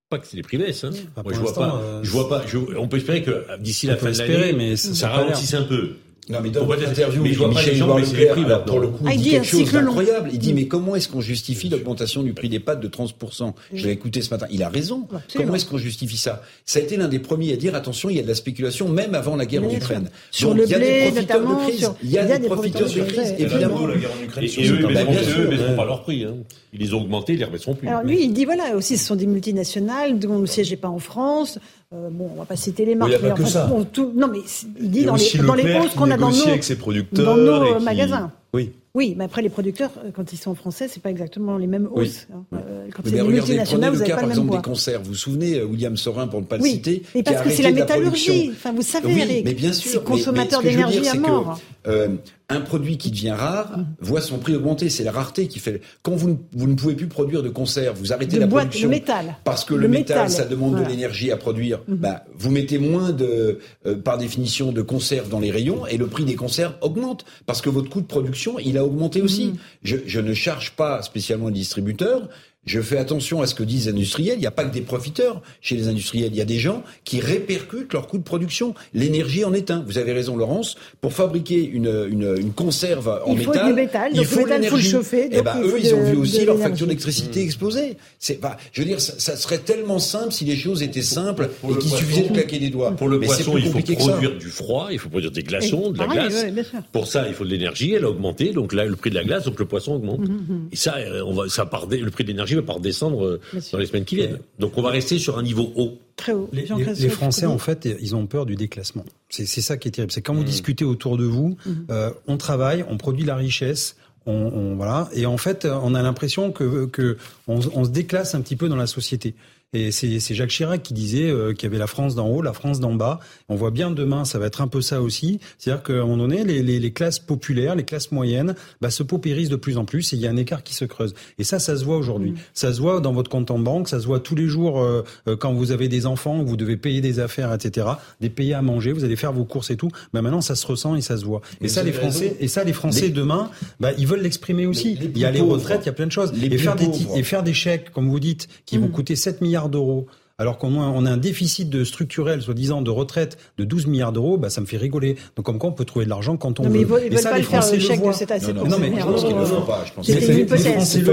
Pas 0.10 0.20
que 0.20 0.28
les 0.34 0.44
prix 0.44 0.58
baissent. 0.58 0.84
Hein. 0.84 0.92
Moi, 1.24 1.34
je 1.34 1.40
vois 1.40 1.54
pas. 1.56 1.76
euh, 1.82 2.00
je 2.04 2.10
vois 2.12 2.30
pas. 2.30 2.44
je- 2.48 2.58
on 2.78 2.88
peut 2.88 2.98
espérer 2.98 3.24
que 3.24 3.46
d'ici 3.60 3.88
la 3.88 3.98
fin 3.98 4.06
de 4.06 4.12
espérer, 4.12 4.52
l'année, 4.52 4.54
mais 4.54 4.76
ça- 4.76 4.94
ça 4.94 5.10
ralentisse 5.10 5.54
un 5.54 5.64
peu. 5.64 5.96
Non, 6.30 6.40
mais 6.42 6.50
dans 6.50 6.66
votre 6.66 6.88
interview, 6.88 7.26
je 7.26 7.38
vois 7.38 7.50
Michel 7.50 7.78
Leclerc, 7.80 8.32
prix 8.34 8.44
pour 8.66 8.80
le 8.80 8.88
coup, 8.88 9.04
Ah, 9.06 9.14
il 9.14 9.18
dit 9.18 9.24
dit 9.24 9.30
quelque 9.32 9.46
chose 9.48 9.72
d'incroyable. 9.72 10.30
Il 10.32 10.40
dit, 10.40 10.54
mais 10.54 10.68
comment 10.68 10.96
est-ce 10.96 11.10
qu'on 11.10 11.20
justifie 11.22 11.68
l'augmentation 11.70 12.24
du 12.24 12.34
prix 12.34 12.48
des 12.50 12.60
pâtes 12.60 12.80
de 12.80 12.88
30% 12.88 13.54
Je 13.74 13.86
l'ai 13.86 13.92
écouté 13.92 14.22
ce 14.22 14.30
matin. 14.30 14.46
Il 14.52 14.64
a 14.64 14.70
raison. 14.70 15.06
Absolument. 15.14 15.46
Comment 15.48 15.56
est-ce 15.56 15.66
qu'on 15.66 15.78
justifie 15.78 16.18
ça? 16.18 16.42
Ça 16.66 16.80
a 16.80 16.82
été 16.82 16.96
l'un 16.98 17.08
des 17.10 17.20
premiers 17.20 17.52
à 17.54 17.56
dire, 17.58 17.76
attention, 17.76 18.10
il 18.10 18.16
y 18.16 18.20
a 18.20 18.24
de 18.24 18.28
la 18.28 18.36
spéculation, 18.36 18.88
même 18.90 19.16
avant 19.16 19.36
la 19.36 19.46
guerre 19.46 19.64
en 19.66 19.70
Ukraine. 19.70 20.10
Sur 20.32 20.50
Donc, 20.50 20.58
le 20.60 20.64
il 20.66 20.70
y 20.72 20.74
a 20.76 20.78
blé, 20.78 20.88
des 20.88 21.02
profiteurs 21.12 21.40
de 21.40 21.44
notamment, 21.46 21.68
crise. 21.68 21.80
sur- 21.80 21.96
Il 22.04 22.10
y 22.12 22.18
a 22.18 22.38
des 22.40 22.48
profiteurs 22.48 22.90
de 22.90 23.02
crise, 23.02 23.34
évidemment. 23.38 23.88
la 23.88 23.98
guerre 23.98 24.10
en 24.20 24.24
Ukraine 24.24 24.44
Et, 24.46 24.48
eux, 24.48 24.78
ils. 24.80 24.94
Bah, 24.94 25.04
baisseront, 25.04 25.76
pas 25.76 25.86
leur 25.86 26.04
prix. 26.04 26.24
Hein. 26.24 26.36
Ils 26.76 26.80
les 26.80 26.94
ont 26.94 27.02
augmentés, 27.02 27.34
ils 27.34 27.40
les 27.40 27.46
rebaisseront 27.46 27.76
plus. 27.76 27.88
Alors 27.88 28.02
lui, 28.04 28.24
il 28.24 28.34
dit 28.34 28.46
voilà, 28.46 28.76
aussi 28.76 28.98
ce 28.98 29.06
sont 29.06 29.16
des 29.16 29.28
multinationales 29.28 30.18
dont 30.18 30.40
le 30.40 30.48
siège 30.48 30.72
n'est 30.72 30.78
pas 30.78 30.88
en 30.88 30.98
France. 31.00 31.60
Euh, 31.94 32.10
bon, 32.12 32.30
on 32.34 32.40
va 32.40 32.46
pas 32.46 32.56
citer 32.56 32.86
les 32.86 32.96
marques. 32.96 33.12
il 33.12 33.14
y 33.14 33.16
a 33.16 33.20
pas 33.20 33.28
mais 33.30 33.34
que 33.36 33.42
enfin, 33.42 33.50
ça. 33.52 33.66
bon, 33.68 33.84
tout- 33.84 34.12
non, 34.16 34.28
mais 34.28 34.40
il 34.80 34.90
dit 34.90 35.06
dans 35.06 35.16
les, 35.16 35.38
dans 35.46 35.54
les 35.54 35.76
hausses 35.78 35.94
qu'on 35.94 36.10
a 36.10 36.18
dans 36.18 36.32
nos, 36.32 36.48
avec 36.48 36.64
ses 36.64 36.76
producteurs 36.76 37.26
dans 37.26 37.38
nos 37.38 37.66
et 37.66 37.72
euh, 37.74 37.78
qui- 37.78 37.84
magasins. 37.84 38.32
Oui. 38.54 38.72
Oui, 38.96 39.16
mais 39.18 39.24
après 39.26 39.42
les 39.42 39.50
producteurs, 39.50 39.90
euh, 40.06 40.10
quand 40.16 40.32
ils 40.34 40.38
sont 40.38 40.54
français, 40.56 40.88
c'est 40.88 41.02
pas 41.02 41.10
exactement 41.10 41.58
les 41.58 41.66
mêmes 41.68 41.88
hausses. 41.92 42.28
Hein. 42.34 42.44
Euh, 42.54 42.88
quand 42.96 43.04
mais 43.12 43.22
regardez, 43.22 43.60
prenez 43.66 43.90
le 43.92 44.00
cas 44.00 44.16
par 44.18 44.30
exemple 44.30 44.52
des 44.56 44.62
conserves. 44.62 45.04
Vous 45.04 45.10
vous 45.10 45.16
souvenez, 45.16 45.62
William 45.64 45.98
Sorin, 45.98 46.28
pour 46.28 46.42
ne 46.42 46.46
pas 46.46 46.58
le 46.58 46.64
citer, 46.64 47.04
mais 47.16 47.24
parce 47.24 47.42
que 47.42 47.50
c'est 47.50 47.64
la 47.64 47.72
métallurgie. 47.72 48.52
enfin, 48.54 48.72
vous 48.72 48.82
savez, 48.82 49.14
oui, 49.14 49.22
Eric, 49.22 49.46
mais 49.46 49.54
bien 49.54 49.74
sûr, 49.74 49.92
c'est 49.92 50.04
consommateur 50.04 50.62
d'énergie 50.62 51.08
à 51.08 51.16
mort. 51.16 51.60
Euh, 51.88 52.16
un 52.50 52.62
produit 52.62 52.98
qui 52.98 53.10
devient 53.10 53.32
rare 53.32 53.80
voit 54.00 54.22
son 54.22 54.38
prix 54.38 54.56
augmenter. 54.56 54.90
C'est 54.90 55.04
la 55.04 55.12
rareté 55.12 55.48
qui 55.48 55.60
fait. 55.60 55.82
Quand 56.02 56.16
vous 56.16 56.30
ne, 56.30 56.36
vous 56.54 56.68
ne 56.68 56.76
pouvez 56.76 56.94
plus 56.94 57.08
produire 57.08 57.42
de 57.42 57.50
conserve, 57.50 57.98
vous 57.98 58.14
arrêtez 58.14 58.36
de 58.36 58.42
la 58.42 58.48
boîte, 58.48 58.66
production. 58.66 58.90
Le 58.90 58.96
métal. 58.96 59.36
Parce 59.44 59.66
que 59.66 59.74
le, 59.74 59.82
le 59.82 59.88
métal, 59.88 60.30
ça 60.30 60.46
demande 60.46 60.72
voilà. 60.72 60.86
de 60.86 60.92
l'énergie 60.92 61.32
à 61.32 61.38
produire. 61.38 61.80
Mm. 61.88 61.96
Bah, 61.96 62.26
vous 62.36 62.52
mettez 62.52 62.78
moins 62.78 63.12
de, 63.12 63.60
euh, 63.86 63.96
par 63.96 64.18
définition, 64.18 64.72
de 64.72 64.82
conserve 64.82 65.30
dans 65.30 65.40
les 65.40 65.52
rayons 65.52 65.86
et 65.88 65.98
le 65.98 66.08
prix 66.08 66.26
des 66.26 66.36
conserves 66.36 66.76
augmente 66.82 67.26
parce 67.46 67.62
que 67.62 67.70
votre 67.70 67.90
coût 67.90 68.02
de 68.02 68.08
production, 68.08 68.60
il 68.60 68.78
a 68.78 68.86
augmenté 68.86 69.22
aussi. 69.22 69.48
Mm. 69.48 69.58
Je, 69.84 69.98
je 70.06 70.20
ne 70.20 70.34
charge 70.34 70.72
pas 70.72 71.02
spécialement 71.02 71.48
les 71.48 71.54
distributeurs. 71.54 72.30
Je 72.66 72.80
fais 72.80 72.98
attention 72.98 73.42
à 73.42 73.48
ce 73.48 73.56
que 73.56 73.64
disent 73.64 73.86
les 73.86 73.92
industriels. 73.92 74.36
Il 74.38 74.42
n'y 74.42 74.48
a 74.48 74.52
pas 74.52 74.64
que 74.64 74.74
des 74.74 74.82
profiteurs 74.82 75.42
chez 75.62 75.76
les 75.76 75.88
industriels. 75.88 76.30
Il 76.32 76.38
y 76.38 76.42
a 76.42 76.46
des 76.46 76.60
gens 76.60 76.84
qui 77.04 77.20
répercutent 77.20 77.92
leur 77.92 78.08
coût 78.08 78.18
de 78.18 78.24
production. 78.24 78.74
L'énergie 78.94 79.44
en 79.44 79.54
est 79.54 79.70
un. 79.70 79.84
Vous 79.86 79.98
avez 79.98 80.14
raison, 80.14 80.38
Laurence. 80.38 80.76
Pour 81.02 81.14
fabriquer 81.14 81.62
une, 81.64 82.08
une, 82.10 82.36
une 82.38 82.54
conserve 82.54 83.22
en 83.26 83.34
il 83.34 83.44
faut 83.44 83.52
métal, 83.52 83.68
du 83.68 83.74
métal, 83.74 84.12
il 84.14 84.26
faut 84.26 84.40
l'énergie. 84.46 84.70
faut 84.70 84.76
le 84.78 84.82
chauffer. 84.82 85.30
Eh 85.32 85.42
ben, 85.42 85.62
eux, 85.62 85.76
ils 85.78 85.90
de, 85.90 85.94
ont 85.94 86.04
vu 86.04 86.18
aussi 86.18 86.46
leur 86.46 86.58
facture 86.58 86.88
d'électricité 86.88 87.42
mmh. 87.42 87.46
exploser. 87.46 87.98
C'est 88.20 88.36
pas. 88.36 88.58
Je 88.72 88.82
veux 88.82 88.88
dire, 88.88 89.02
ça, 89.02 89.14
ça, 89.18 89.36
serait 89.36 89.58
tellement 89.58 90.00
simple 90.00 90.32
si 90.32 90.46
les 90.46 90.56
choses 90.56 90.84
étaient 90.84 91.02
simples 91.02 91.50
pour, 91.60 91.72
pour 91.72 91.78
et 91.78 91.82
qu'il 91.82 91.92
suffisait 91.92 92.30
de 92.30 92.34
claquer 92.34 92.60
des 92.60 92.70
doigts. 92.70 92.92
Pour 92.92 93.10
le 93.10 93.20
Mais 93.20 93.26
poisson, 93.26 93.58
il 93.58 93.72
faut 93.72 93.80
produire 93.80 94.38
du 94.38 94.48
froid, 94.48 94.88
il 94.92 95.00
faut 95.00 95.10
produire 95.10 95.32
des 95.32 95.44
glaçons, 95.44 95.92
de 95.92 95.98
la 95.98 96.06
pareil, 96.06 96.30
glace. 96.30 96.44
Ouais. 96.44 96.80
Pour 96.94 97.08
ça, 97.08 97.28
il 97.28 97.34
faut 97.34 97.44
de 97.44 97.50
l'énergie. 97.50 97.94
Elle 97.94 98.06
a 98.06 98.10
augmenté, 98.10 98.54
donc 98.54 98.72
là, 98.72 98.86
le 98.86 98.96
prix 98.96 99.10
de 99.10 99.16
la 99.16 99.24
glace, 99.26 99.44
donc 99.44 99.60
le 99.60 99.66
poisson 99.66 99.94
augmente. 99.96 100.22
Mmh, 100.22 100.70
Et 100.72 100.76
ça, 100.78 100.96
on 101.26 101.34
va, 101.34 101.50
ça 101.50 101.66
part, 101.66 101.88
le 101.90 102.10
prix 102.10 102.24
de 102.24 102.30
l'énergie 102.30 102.53
va 102.56 102.62
pas 102.62 102.74
redescendre 102.74 103.40
dans 103.72 103.78
les 103.80 103.86
semaines 103.86 104.06
qui 104.06 104.16
viennent. 104.16 104.40
Donc 104.60 104.78
on 104.78 104.82
va 104.82 104.90
rester 104.90 105.18
sur 105.20 105.38
un 105.38 105.44
niveau 105.44 105.72
haut. 105.76 105.98
Très 106.16 106.34
haut. 106.34 106.50
Les, 106.54 106.66
les, 106.66 106.94
les 106.94 107.10
Français, 107.10 107.46
en 107.48 107.58
fait, 107.58 107.88
ils 108.00 108.16
ont 108.16 108.28
peur 108.28 108.46
du 108.46 108.56
déclassement. 108.56 109.04
C'est 109.30 109.46
ça 109.46 109.78
qui 109.78 109.88
est 109.88 109.92
terrible. 109.92 110.12
C'est 110.12 110.22
quand 110.22 110.34
vous 110.36 110.42
Mmh. 110.42 110.46
discutez 110.46 110.86
autour 110.86 111.18
de 111.18 111.26
vous, 111.26 111.58
Mmh. 111.66 111.72
euh, 111.90 112.12
on 112.28 112.38
travaille, 112.38 112.86
on 112.90 112.98
produit 112.98 113.26
la 113.26 113.36
richesse. 113.36 113.96
On, 114.26 114.32
on, 114.34 114.76
voilà, 114.78 115.10
et 115.14 115.26
en 115.26 115.36
fait, 115.38 115.66
on 115.66 115.94
a 115.96 116.02
l'impression 116.02 116.52
que, 116.54 116.86
que 116.86 117.18
on, 117.50 117.60
on, 117.74 117.84
se 117.84 117.90
déclasse 117.90 118.36
un 118.36 118.42
petit 118.42 118.56
peu 118.56 118.70
dans 118.70 118.78
la 118.78 118.88
société. 118.88 119.36
Et 119.74 119.92
c'est 119.92 120.20
Jacques 120.36 120.50
Chirac 120.50 120.84
qui 120.84 120.94
disait 120.94 121.30
euh, 121.30 121.54
qu'il 121.54 121.64
y 121.64 121.72
avait 121.72 121.80
la 121.80 121.88
France 121.88 122.16
d'en 122.16 122.28
haut, 122.28 122.42
la 122.42 122.54
France 122.54 122.80
d'en 122.80 122.94
bas. 122.94 123.20
On 123.50 123.56
voit 123.56 123.72
bien 123.72 123.92
demain, 123.92 124.26
ça 124.26 124.40
va 124.40 124.46
être 124.48 124.62
un 124.62 124.68
peu 124.68 124.82
ça 124.82 125.02
aussi. 125.02 125.40
C'est-à-dire 125.58 125.84
qu'à 125.84 125.94
un 125.94 126.02
moment 126.02 126.18
donné, 126.18 126.44
les, 126.44 126.62
les, 126.62 126.80
les, 126.80 126.94
classes 126.94 127.20
populaires, 127.20 127.76
les 127.76 127.84
classes 127.84 128.12
moyennes, 128.12 128.56
bah, 128.82 128.92
se 128.92 129.04
paupérisent 129.04 129.50
de 129.50 129.56
plus 129.56 129.78
en 129.78 129.86
plus 129.86 130.14
et 130.14 130.16
il 130.16 130.22
y 130.22 130.28
a 130.28 130.30
un 130.30 130.38
écart 130.38 130.64
qui 130.64 130.76
se 130.76 130.86
creuse. 130.86 131.14
Et 131.40 131.44
ça, 131.44 131.60
ça 131.60 131.76
se 131.76 131.84
voit 131.84 131.98
aujourd'hui. 131.98 132.32
Mmh. 132.32 132.38
Ça 132.54 132.74
se 132.74 132.82
voit 132.82 133.00
dans 133.00 133.14
votre 133.14 133.30
compte 133.30 133.50
en 133.52 133.60
banque, 133.60 133.90
ça 133.90 134.00
se 134.00 134.06
voit 134.06 134.20
tous 134.20 134.36
les 134.36 134.48
jours 134.48 134.82
euh, 134.82 135.04
quand 135.40 135.54
vous 135.54 135.72
avez 135.72 135.88
des 135.88 136.06
enfants, 136.06 136.44
vous 136.44 136.58
devez 136.58 136.78
payer 136.78 137.02
des 137.02 137.20
affaires, 137.20 137.54
etc., 137.54 137.88
des 138.22 138.30
payer 138.30 138.54
à 138.54 138.62
manger, 138.62 138.92
vous 138.92 139.04
allez 139.04 139.16
faire 139.16 139.34
vos 139.34 139.46
courses 139.46 139.72
et 139.72 139.78
tout. 139.78 139.90
Bah, 140.14 140.22
maintenant, 140.22 140.42
ça 140.42 140.56
se 140.56 140.68
ressent 140.68 140.96
et 140.96 141.02
ça 141.02 141.18
se 141.18 141.26
voit. 141.26 141.42
Et 141.62 141.68
ça, 141.68 141.84
les 141.84 141.92
Français, 141.92 142.26
raison. 142.26 142.38
et 142.40 142.48
ça, 142.48 142.64
les 142.64 142.74
Français 142.74 143.08
les... 143.08 143.10
demain, 143.10 143.50
bah, 143.80 143.92
ils 143.98 144.08
veulent 144.08 144.22
l'exprimer 144.22 144.66
aussi. 144.66 144.98
il 145.02 145.18
y 145.18 145.26
a 145.26 145.32
les 145.32 145.42
retraites, 145.42 145.82
il 145.84 145.88
y 145.88 145.90
a 145.90 145.94
plein 145.94 146.08
de 146.08 146.12
choses. 146.12 146.32
Et 146.42 146.58
faire, 146.58 146.76
des, 146.76 146.90
et 147.16 147.24
faire 147.24 147.44
des 147.44 147.54
chèques, 147.54 147.92
comme 147.92 148.10
vous 148.10 148.20
dites, 148.20 148.48
qui 148.66 148.78
mmh. 148.78 148.82
vont 148.82 148.88
coûter 148.90 149.16
7 149.16 149.42
milliards 149.42 149.63
d'euros 149.70 150.08
alors 150.40 150.58
qu'on 150.58 150.82
a, 150.82 150.86
on 150.86 151.06
a 151.06 151.12
un 151.12 151.18
déficit 151.18 151.70
de 151.70 151.84
structurel, 151.84 152.42
soi-disant, 152.42 152.82
de 152.82 152.90
retraite 152.90 153.38
de 153.60 153.66
12 153.66 153.86
milliards 153.86 154.12
d'euros, 154.12 154.38
bah, 154.38 154.50
ça 154.50 154.62
me 154.62 154.66
fait 154.66 154.78
rigoler. 154.78 155.16
Donc, 155.36 155.46
comme 155.46 155.60
quoi, 155.60 155.70
on 155.70 155.74
peut 155.74 155.86
trouver 155.86 156.06
de 156.06 156.10
l'argent 156.10 156.38
quand 156.38 156.60
on 156.60 156.64
non, 156.64 156.70
veut. 156.70 156.76
Mais 156.76 156.82
ils 156.82 156.88
veulent, 156.88 157.14
et 157.14 157.18
ça, 157.18 157.30
pas 157.30 157.38
les 157.38 157.44
Français 157.44 157.78
le, 157.78 157.88
le 157.88 157.96
voient. 157.96 158.12
De 158.14 158.18
cet 158.18 158.32
assez 158.32 158.52
non, 158.52 158.66
non, 158.66 158.80
mais 158.80 158.92
je 159.00 159.06
pense 159.06 159.24
qu'ils 159.24 159.36
le 159.36 159.46
font 159.46 159.62
pas. 159.62 159.86
Je 159.86 159.94
pense 159.94 160.08
c'est 160.08 160.34
une 160.34 160.40
hypothèse. 160.40 161.04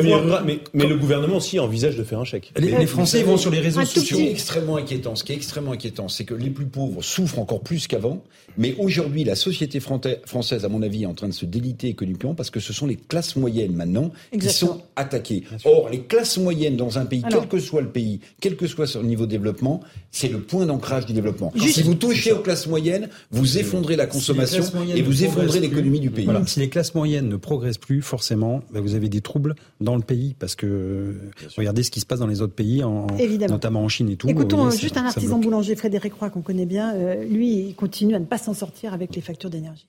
Mais, 0.46 0.60
mais 0.72 0.86
le 0.86 0.96
gouvernement 0.96 1.36
aussi 1.36 1.58
envisage 1.58 1.96
de 1.96 2.02
faire 2.04 2.18
un 2.18 2.24
chèque. 2.24 2.50
Les, 2.56 2.70
les 2.70 2.86
Français 2.86 3.22
vont 3.22 3.36
sur 3.36 3.50
les 3.50 3.60
réseaux 3.60 3.84
sociaux. 3.84 4.02
Ce 4.02 4.14
qui 4.14 4.26
est 4.26 4.30
extrêmement 4.30 4.76
inquiétant, 4.76 5.14
ce 5.14 5.24
qui 5.24 5.32
est 5.32 5.36
extrêmement 5.36 5.72
inquiétant, 5.72 6.08
c'est 6.08 6.24
que 6.24 6.34
les 6.34 6.50
plus 6.50 6.66
pauvres 6.66 7.02
souffrent 7.02 7.40
encore 7.40 7.60
plus 7.60 7.86
qu'avant. 7.88 8.22
Mais 8.56 8.74
aujourd'hui, 8.78 9.24
la 9.24 9.36
société 9.36 9.80
française, 9.80 10.64
à 10.64 10.68
mon 10.68 10.80
avis, 10.80 11.02
est 11.02 11.06
en 11.06 11.14
train 11.14 11.28
de 11.28 11.34
se 11.34 11.44
déliter 11.44 11.88
économiquement 11.88 12.34
parce 12.34 12.48
que 12.48 12.58
ce 12.58 12.72
sont 12.72 12.86
les 12.86 12.96
classes 12.96 13.36
moyennes 13.36 13.74
maintenant 13.74 14.12
qui 14.32 14.48
sont 14.48 14.80
attaquées. 14.96 15.44
Or, 15.66 15.90
les 15.90 16.00
classes 16.00 16.38
moyennes 16.38 16.76
dans 16.76 16.98
un 16.98 17.04
pays, 17.04 17.22
quel 17.28 17.48
que 17.48 17.58
soit 17.58 17.82
le 17.82 17.90
pays, 17.90 18.20
quel 18.40 18.56
que 18.56 18.66
soit 18.66 18.86
son 18.86 19.09
niveau 19.10 19.26
de 19.26 19.30
développement, 19.30 19.80
c'est 20.10 20.28
le 20.28 20.40
point 20.40 20.66
d'ancrage 20.66 21.06
du 21.06 21.12
développement. 21.12 21.52
Juste, 21.54 21.74
si 21.74 21.82
vous 21.82 21.94
touchez 21.94 22.32
aux 22.32 22.40
classes 22.40 22.66
moyennes, 22.66 23.08
vous 23.30 23.58
effondrez 23.58 23.96
la 23.96 24.06
consommation 24.06 24.62
si 24.62 24.92
et 24.98 25.02
vous 25.02 25.24
effondrez 25.24 25.60
l'économie 25.60 26.00
du 26.00 26.10
pays. 26.10 26.24
Voilà. 26.24 26.46
Si 26.46 26.60
les 26.60 26.68
classes 26.68 26.94
moyennes 26.94 27.28
ne 27.28 27.36
progressent 27.36 27.78
plus, 27.78 28.02
forcément, 28.02 28.62
bah 28.72 28.80
vous 28.80 28.94
avez 28.94 29.08
des 29.08 29.20
troubles 29.20 29.54
dans 29.80 29.96
le 29.96 30.02
pays 30.02 30.34
parce 30.38 30.54
que 30.54 31.14
regardez 31.56 31.82
ce 31.82 31.90
qui 31.90 32.00
se 32.00 32.06
passe 32.06 32.20
dans 32.20 32.26
les 32.26 32.42
autres 32.42 32.54
pays, 32.54 32.82
en, 32.82 33.06
notamment 33.48 33.82
en 33.82 33.88
Chine 33.88 34.08
et 34.08 34.16
tout. 34.16 34.28
Écoutons 34.28 34.64
voyez, 34.64 34.78
juste 34.78 34.94
ça, 34.94 35.02
un 35.02 35.06
artisan 35.06 35.38
boulanger, 35.38 35.76
Frédéric 35.76 36.14
Roy, 36.14 36.30
qu'on 36.30 36.42
connaît 36.42 36.66
bien. 36.66 36.94
Euh, 36.94 37.24
lui, 37.24 37.68
il 37.68 37.74
continue 37.74 38.14
à 38.14 38.18
ne 38.18 38.24
pas 38.24 38.38
s'en 38.38 38.54
sortir 38.54 38.94
avec 38.94 39.14
les 39.14 39.20
factures 39.20 39.50
d'énergie. 39.50 39.86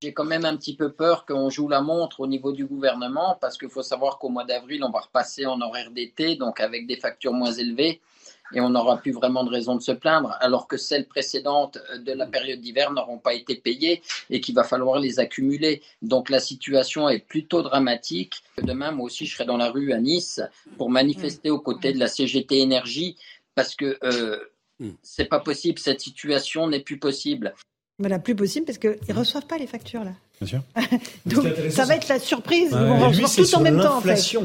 J'ai 0.00 0.12
quand 0.12 0.24
même 0.24 0.44
un 0.44 0.56
petit 0.56 0.76
peu 0.76 0.92
peur 0.92 1.26
qu'on 1.26 1.50
joue 1.50 1.68
la 1.68 1.80
montre 1.80 2.20
au 2.20 2.28
niveau 2.28 2.52
du 2.52 2.66
gouvernement 2.66 3.36
parce 3.40 3.58
qu'il 3.58 3.68
faut 3.68 3.82
savoir 3.82 4.18
qu'au 4.18 4.28
mois 4.28 4.44
d'avril, 4.44 4.84
on 4.84 4.90
va 4.90 5.00
repasser 5.00 5.44
en 5.44 5.60
horaire 5.60 5.90
d'été, 5.90 6.36
donc 6.36 6.60
avec 6.60 6.86
des 6.86 6.96
factures 6.96 7.32
moins 7.32 7.50
élevées 7.50 8.00
et 8.52 8.60
on 8.60 8.70
n'aura 8.70 8.98
plus 8.98 9.10
vraiment 9.10 9.42
de 9.42 9.50
raison 9.50 9.74
de 9.74 9.82
se 9.82 9.90
plaindre, 9.92 10.36
alors 10.40 10.68
que 10.68 10.76
celles 10.76 11.06
précédentes 11.06 11.78
de 11.98 12.12
la 12.12 12.26
période 12.26 12.60
d'hiver 12.60 12.92
n'auront 12.92 13.18
pas 13.18 13.34
été 13.34 13.56
payées 13.56 14.02
et 14.30 14.40
qu'il 14.40 14.54
va 14.54 14.64
falloir 14.64 15.00
les 15.00 15.18
accumuler. 15.18 15.82
Donc 16.00 16.30
la 16.30 16.38
situation 16.38 17.08
est 17.08 17.18
plutôt 17.18 17.62
dramatique. 17.62 18.42
Demain, 18.62 18.92
moi 18.92 19.06
aussi, 19.06 19.26
je 19.26 19.34
serai 19.34 19.46
dans 19.46 19.56
la 19.56 19.70
rue 19.70 19.92
à 19.92 19.98
Nice 19.98 20.40
pour 20.76 20.90
manifester 20.90 21.50
aux 21.50 21.60
côtés 21.60 21.92
de 21.92 21.98
la 21.98 22.06
CGT 22.06 22.60
Énergie 22.60 23.16
parce 23.56 23.74
que 23.74 23.98
euh, 24.04 24.38
c'est 25.02 25.24
pas 25.24 25.40
possible, 25.40 25.80
cette 25.80 26.00
situation 26.00 26.68
n'est 26.68 26.80
plus 26.80 26.98
possible. 26.98 27.54
Voilà, 27.98 28.18
plus 28.18 28.36
possible 28.36 28.64
parce 28.64 28.78
qu'ils 28.78 28.96
ne 29.08 29.14
reçoivent 29.14 29.46
pas 29.46 29.58
les 29.58 29.66
factures 29.66 30.04
là. 30.04 30.12
Bien 30.40 30.46
sûr. 30.48 30.62
Donc 31.26 31.46
ça 31.70 31.84
va 31.84 31.96
être 31.96 32.08
la 32.08 32.20
surprise. 32.20 32.72
Ouais, 32.72 32.80
Ils 32.80 32.86
vont 32.86 33.08
recevoir 33.08 33.32
tout 33.32 33.54
en 33.56 33.60
même 33.60 33.80
temps. 33.80 33.96
En 33.98 34.00
fait. 34.00 34.38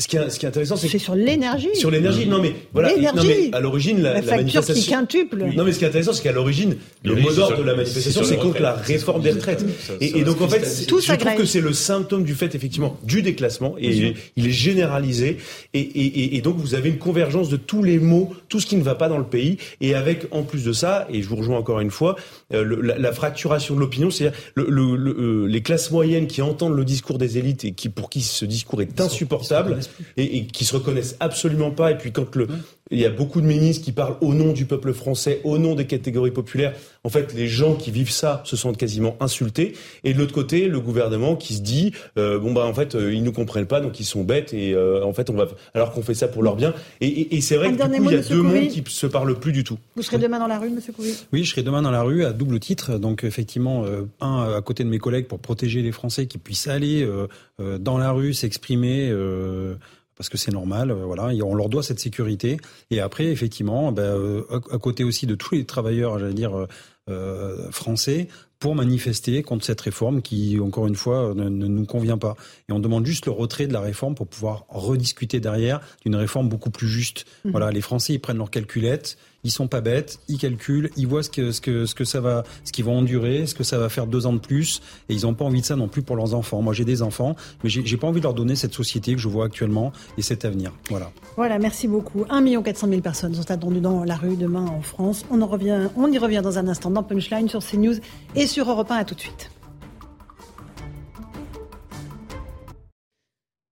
Ce 0.00 0.06
qui, 0.06 0.16
est, 0.16 0.30
ce 0.30 0.38
qui 0.38 0.46
est 0.46 0.48
intéressant, 0.48 0.76
c'est 0.76 0.86
c'est 0.86 1.00
sur 1.00 1.16
l'énergie. 1.16 1.74
Sur 1.74 1.90
l'énergie, 1.90 2.28
non 2.28 2.40
mais 2.40 2.54
voilà, 2.72 2.96
non 3.12 3.20
mais 3.24 3.50
à 3.52 3.58
l'origine 3.58 4.00
la, 4.00 4.12
la, 4.14 4.20
la 4.20 4.36
manifestation 4.36 4.80
qui 4.80 4.90
quintuple. 4.90 5.44
Non 5.56 5.64
mais 5.64 5.72
ce 5.72 5.80
qui 5.80 5.84
est 5.84 5.88
intéressant, 5.88 6.12
c'est 6.12 6.22
qu'à 6.22 6.30
l'origine 6.30 6.76
le 7.02 7.16
mot 7.16 7.32
d'ordre 7.32 7.58
de 7.58 7.62
la 7.64 7.74
manifestation, 7.74 8.22
c'est 8.22 8.36
contre 8.36 8.62
la 8.62 8.74
réforme 8.74 9.22
des 9.22 9.32
retraites. 9.32 9.64
Et, 10.00 10.20
et 10.20 10.22
donc 10.22 10.40
en 10.40 10.48
fait, 10.48 10.60
Tout 10.86 11.00
je 11.00 11.12
trouve 11.12 11.34
que 11.34 11.44
c'est 11.44 11.60
le 11.60 11.72
symptôme 11.72 12.22
du 12.22 12.36
fait 12.36 12.54
effectivement 12.54 12.96
du 13.02 13.22
déclassement 13.22 13.74
et 13.76 13.88
il 13.88 14.04
est, 14.04 14.14
il 14.36 14.46
est 14.46 14.52
généralisé. 14.52 15.38
Et, 15.74 15.80
et, 15.80 16.36
et, 16.36 16.40
donc 16.42 16.58
vous 16.58 16.76
avez 16.76 16.90
une 16.90 16.98
convergence 16.98 17.48
de 17.48 17.56
tous 17.56 17.82
les 17.82 17.98
mots, 17.98 18.32
tout 18.48 18.60
ce 18.60 18.66
qui 18.66 18.76
ne 18.76 18.84
va 18.84 18.94
pas 18.94 19.08
dans 19.08 19.18
le 19.18 19.26
pays. 19.26 19.58
Et 19.80 19.96
avec 19.96 20.28
en 20.30 20.44
plus 20.44 20.62
de 20.62 20.72
ça, 20.72 21.08
et 21.12 21.22
je 21.22 21.28
vous 21.28 21.36
rejoins 21.36 21.58
encore 21.58 21.80
une 21.80 21.90
fois, 21.90 22.14
euh, 22.54 22.62
le, 22.62 22.80
la, 22.80 22.98
la, 22.98 23.12
fracturation 23.12 23.74
de 23.74 23.80
l'opinion, 23.80 24.12
c'est-à-dire 24.12 24.38
le, 24.54 24.66
le, 24.68 25.10
euh, 25.10 25.46
les 25.48 25.60
classes 25.60 25.90
moyennes 25.90 26.28
qui 26.28 26.40
entendent 26.40 26.76
le 26.76 26.84
discours 26.84 27.18
des 27.18 27.36
élites 27.36 27.64
et 27.64 27.72
qui 27.72 27.88
pour 27.88 28.10
qui 28.10 28.20
ce 28.20 28.44
discours 28.44 28.80
est 28.80 29.00
insupportable 29.00 29.80
et, 30.16 30.46
qui 30.46 30.64
se 30.64 30.74
reconnaissent 30.74 31.16
absolument 31.20 31.70
pas. 31.70 31.90
Et 31.90 31.98
puis 31.98 32.12
quand 32.12 32.34
le, 32.36 32.48
il 32.90 32.98
y 32.98 33.04
a 33.04 33.10
beaucoup 33.10 33.40
de 33.40 33.46
ministres 33.46 33.84
qui 33.84 33.92
parlent 33.92 34.16
au 34.20 34.34
nom 34.34 34.52
du 34.52 34.64
peuple 34.64 34.92
français, 34.92 35.40
au 35.44 35.58
nom 35.58 35.74
des 35.74 35.86
catégories 35.86 36.30
populaires. 36.30 36.74
En 37.04 37.08
fait, 37.08 37.34
les 37.34 37.46
gens 37.46 37.74
qui 37.74 37.90
vivent 37.90 38.10
ça 38.10 38.42
se 38.44 38.56
sentent 38.56 38.76
quasiment 38.76 39.16
insultés. 39.20 39.74
Et 40.04 40.14
de 40.14 40.18
l'autre 40.18 40.34
côté, 40.34 40.68
le 40.68 40.80
gouvernement 40.80 41.36
qui 41.36 41.54
se 41.54 41.60
dit 41.60 41.92
euh, 42.16 42.38
bon 42.38 42.52
bah 42.52 42.64
en 42.66 42.74
fait 42.74 42.94
euh, 42.94 43.12
ils 43.12 43.22
nous 43.22 43.32
comprennent 43.32 43.66
pas, 43.66 43.80
donc 43.80 44.00
ils 44.00 44.04
sont 44.04 44.24
bêtes 44.24 44.52
et 44.54 44.74
euh, 44.74 45.04
en 45.04 45.12
fait 45.12 45.30
on 45.30 45.34
va 45.34 45.46
alors 45.74 45.92
qu'on 45.92 46.02
fait 46.02 46.14
ça 46.14 46.28
pour 46.28 46.42
leur 46.42 46.56
bien. 46.56 46.74
Et, 47.00 47.06
et, 47.06 47.36
et 47.36 47.40
c'est 47.40 47.56
vrai 47.56 47.66
Un 47.66 47.70
que 47.70 47.72
du 47.74 47.78
dernier 47.78 47.98
coup 47.98 48.04
mot, 48.04 48.10
il 48.10 48.12
y 48.12 48.16
a 48.16 48.18
Monsieur 48.18 48.36
deux 48.36 48.42
mondes 48.42 48.68
qui 48.68 48.84
se 48.88 49.06
parlent 49.06 49.38
plus 49.38 49.52
du 49.52 49.64
tout. 49.64 49.78
Vous 49.96 50.02
serez 50.02 50.18
demain 50.18 50.38
dans 50.38 50.46
la 50.46 50.58
rue, 50.58 50.70
Monsieur 50.70 50.92
Coury? 50.92 51.14
Oui, 51.32 51.44
je 51.44 51.50
serai 51.50 51.62
demain 51.62 51.82
dans 51.82 51.90
la 51.90 52.02
rue 52.02 52.24
à 52.24 52.32
double 52.32 52.58
titre. 52.60 52.98
Donc 52.98 53.24
effectivement, 53.24 53.84
euh, 53.84 54.08
un 54.20 54.54
à 54.56 54.60
côté 54.62 54.84
de 54.84 54.88
mes 54.88 54.98
collègues 54.98 55.26
pour 55.26 55.38
protéger 55.38 55.82
les 55.82 55.92
Français 55.92 56.26
qui 56.26 56.38
puissent 56.38 56.68
aller 56.68 57.02
euh, 57.02 57.26
euh, 57.60 57.78
dans 57.78 57.98
la 57.98 58.12
rue 58.12 58.34
s'exprimer. 58.34 59.12
Parce 60.18 60.28
que 60.28 60.36
c'est 60.36 60.52
normal, 60.52 60.90
euh, 60.90 61.04
voilà, 61.06 61.32
et 61.32 61.40
on 61.42 61.54
leur 61.54 61.68
doit 61.68 61.82
cette 61.82 62.00
sécurité. 62.00 62.58
Et 62.90 63.00
après, 63.00 63.26
effectivement, 63.26 63.92
ben, 63.92 64.02
euh, 64.02 64.42
à, 64.50 64.74
à 64.74 64.78
côté 64.78 65.04
aussi 65.04 65.26
de 65.26 65.36
tous 65.36 65.54
les 65.54 65.64
travailleurs, 65.64 66.18
j'allais 66.18 66.34
dire 66.34 66.66
euh, 67.08 67.70
français, 67.70 68.28
pour 68.58 68.74
manifester 68.74 69.42
contre 69.44 69.64
cette 69.64 69.80
réforme 69.80 70.20
qui, 70.20 70.58
encore 70.60 70.88
une 70.88 70.96
fois, 70.96 71.32
ne, 71.34 71.48
ne, 71.48 71.66
nous 71.68 71.86
convient 71.86 72.18
pas. 72.18 72.34
Et 72.68 72.72
on 72.72 72.80
demande 72.80 73.06
juste 73.06 73.26
le 73.26 73.32
retrait 73.32 73.68
de 73.68 73.72
la 73.72 73.80
réforme 73.80 74.16
pour 74.16 74.26
pouvoir 74.26 74.66
rediscuter 74.68 75.38
derrière 75.38 75.80
d'une 76.04 76.16
réforme 76.16 76.48
beaucoup 76.48 76.70
plus 76.70 76.88
juste. 76.88 77.24
Mmh. 77.44 77.50
Voilà, 77.52 77.70
les 77.70 77.80
Français, 77.80 78.14
ils 78.14 78.18
prennent 78.18 78.38
leurs 78.38 78.50
calculettes, 78.50 79.16
ils 79.48 79.50
sont 79.50 79.66
pas 79.66 79.80
bêtes, 79.80 80.20
ils 80.28 80.36
calculent, 80.36 80.90
ils 80.96 81.06
voient 81.06 81.22
ce 81.22 81.30
que 81.30 81.52
ce 81.52 81.60
que 81.60 81.86
ce 81.86 81.94
que 81.94 82.04
ça 82.04 82.20
va, 82.20 82.44
ce 82.64 82.72
qu'ils 82.72 82.84
vont 82.84 82.98
endurer, 82.98 83.46
ce 83.46 83.54
que 83.54 83.64
ça 83.64 83.78
va 83.78 83.88
faire 83.88 84.06
deux 84.06 84.26
ans 84.26 84.34
de 84.34 84.38
plus, 84.38 84.82
et 85.08 85.14
ils 85.14 85.26
ont 85.26 85.32
pas 85.32 85.46
envie 85.46 85.62
de 85.62 85.66
ça 85.66 85.74
non 85.74 85.88
plus 85.88 86.02
pour 86.02 86.16
leurs 86.16 86.34
enfants. 86.34 86.60
Moi, 86.60 86.74
j'ai 86.74 86.84
des 86.84 87.00
enfants, 87.00 87.34
mais 87.64 87.70
j'ai 87.70 87.96
pas 87.96 88.06
envie 88.06 88.20
de 88.20 88.24
leur 88.24 88.34
donner 88.34 88.56
cette 88.56 88.74
société 88.74 89.14
que 89.14 89.20
je 89.20 89.28
vois 89.28 89.46
actuellement 89.46 89.92
et 90.18 90.22
cet 90.22 90.44
avenir. 90.44 90.72
Voilà. 90.90 91.10
Voilà, 91.36 91.58
merci 91.58 91.88
beaucoup. 91.88 92.24
1 92.28 92.62
400 92.62 92.88
000 92.88 93.00
personnes 93.00 93.34
sont 93.34 93.50
attendues 93.50 93.80
dans 93.80 94.04
la 94.04 94.16
rue 94.16 94.36
demain 94.36 94.66
en 94.66 94.82
France. 94.82 95.24
On 95.30 95.40
en 95.40 95.46
revient, 95.46 95.88
on 95.96 96.12
y 96.12 96.18
revient 96.18 96.40
dans 96.42 96.58
un 96.58 96.68
instant 96.68 96.90
dans 96.90 97.02
Punchline 97.02 97.48
sur 97.48 97.64
CNews 97.64 97.94
et 98.34 98.46
sur 98.46 98.68
Europe 98.68 98.90
1. 98.90 98.96
À 98.96 99.04
tout 99.04 99.14
de 99.14 99.20
suite. 99.20 99.50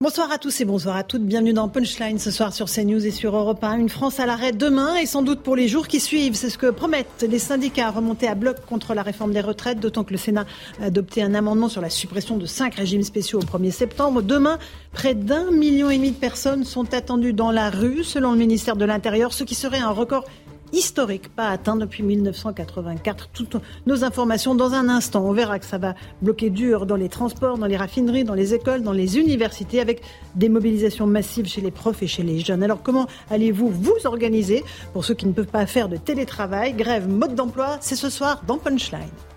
Bonsoir 0.03 0.31
à 0.31 0.37
tous 0.37 0.61
et 0.61 0.67
bonsoir 0.67 0.95
à 0.95 1.05
toutes. 1.05 1.23
Bienvenue 1.23 1.55
dans 1.55 1.71
Punchline 1.71 2.19
ce 2.19 2.31
soir 2.31 2.53
sur 2.53 2.67
CNews 2.67 3.07
et 3.07 3.11
sur 3.11 3.35
Europe 3.35 3.65
1. 3.65 3.79
Une 3.79 3.89
France 3.89 4.21
à 4.21 4.27
l'arrêt 4.27 4.53
demain 4.53 4.95
et 4.97 5.07
sans 5.07 5.23
doute 5.23 5.41
pour 5.41 5.57
les 5.57 5.69
jours 5.69 5.89
qui 5.89 6.01
suivent. 6.01 6.35
C'est 6.35 6.51
ce 6.51 6.59
que 6.59 6.67
promettent 6.67 7.25
les 7.27 7.39
syndicats 7.39 7.91
remontés 7.91 8.29
à 8.29 8.35
bloc 8.35 8.59
contre 8.69 8.93
la 8.93 9.03
réforme 9.03 9.33
des 9.33 9.41
retraites, 9.41 9.81
d'autant 9.81 10.05
que 10.05 10.13
le 10.13 10.19
Sénat 10.19 10.45
a 10.83 10.85
adopté 10.85 11.23
un 11.23 11.33
amendement 11.33 11.71
sur 11.71 11.81
la 11.81 11.89
suppression 11.89 12.37
de 12.37 12.45
cinq 12.45 12.75
régimes 12.75 13.05
spéciaux 13.05 13.39
au 13.39 13.59
1er 13.59 13.71
septembre. 13.71 14.21
Demain, 14.21 14.59
près 14.93 15.15
d'un 15.15 15.51
million 15.51 15.89
et 15.89 15.97
demi 15.97 16.11
de 16.11 16.17
personnes 16.17 16.65
sont 16.65 16.93
attendues 16.93 17.33
dans 17.33 17.51
la 17.51 17.71
rue, 17.71 18.05
selon 18.05 18.33
le 18.33 18.37
ministère 18.39 18.77
de 18.77 18.85
l'Intérieur, 18.85 19.33
ce 19.33 19.45
qui 19.45 19.55
serait 19.55 19.79
un 19.79 19.93
record 19.93 20.27
historique, 20.73 21.35
pas 21.35 21.49
atteint 21.49 21.77
depuis 21.77 22.03
1984. 22.03 23.29
Toutes 23.33 23.57
nos 23.87 24.05
informations 24.05 24.55
dans 24.55 24.73
un 24.73 24.89
instant. 24.89 25.25
On 25.25 25.33
verra 25.33 25.59
que 25.59 25.67
ça 25.67 25.79
va 25.79 25.95
bloquer 26.23 26.51
dur 26.51 26.87
dans 26.87 26.97
les 26.97 27.09
transports, 27.09 27.59
dans 27.59 27.67
les 27.67 27.77
raffineries, 27.77 28.25
dans 28.25 28.35
les 28.35 28.55
écoles, 28.55 28.83
dans 28.83 28.93
les 28.93 29.19
universités, 29.19 29.81
avec 29.81 30.03
des 30.35 30.49
mobilisations 30.49 31.07
massives 31.07 31.47
chez 31.47 31.61
les 31.61 31.71
profs 31.71 32.03
et 32.03 32.07
chez 32.07 32.23
les 32.23 32.41
jeunes. 32.41 32.63
Alors 32.63 32.83
comment 32.83 33.07
allez-vous 33.31 33.69
vous 33.69 33.97
organiser? 34.05 34.65
Pour 34.93 35.05
ceux 35.05 35.15
qui 35.15 35.27
ne 35.27 35.33
peuvent 35.33 35.47
pas 35.47 35.67
faire 35.67 35.89
de 35.89 35.97
télétravail 35.97 36.75
Grève, 36.75 37.09
mode 37.09 37.35
d'emploi, 37.35 37.79
c'est 37.81 37.97
ce 37.97 38.11
soir 38.11 38.43
dans 38.47 38.59
Punchline. 38.59 39.36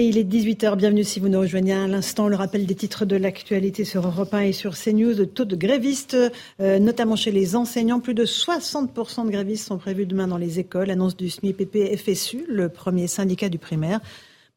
Et 0.00 0.06
il 0.06 0.16
est 0.16 0.22
18h, 0.22 0.76
bienvenue 0.76 1.02
si 1.02 1.18
vous 1.18 1.28
nous 1.28 1.40
rejoignez 1.40 1.72
à 1.72 1.88
l'instant. 1.88 2.28
Le 2.28 2.36
rappel 2.36 2.66
des 2.66 2.76
titres 2.76 3.04
de 3.04 3.16
l'actualité 3.16 3.84
sur 3.84 4.06
Europe 4.06 4.32
1 4.32 4.42
et 4.42 4.52
sur 4.52 4.78
CNews. 4.78 5.12
Le 5.16 5.26
taux 5.26 5.44
de 5.44 5.56
grévistes, 5.56 6.16
euh, 6.60 6.78
notamment 6.78 7.16
chez 7.16 7.32
les 7.32 7.56
enseignants, 7.56 7.98
plus 7.98 8.14
de 8.14 8.24
60% 8.24 9.26
de 9.26 9.30
grévistes 9.32 9.66
sont 9.66 9.76
prévus 9.76 10.06
demain 10.06 10.28
dans 10.28 10.36
les 10.36 10.60
écoles. 10.60 10.90
Annonce 10.90 11.16
du 11.16 11.28
SMIPP 11.28 11.96
FSU, 11.96 12.44
le 12.48 12.68
premier 12.68 13.08
syndicat 13.08 13.48
du 13.48 13.58
primaire. 13.58 13.98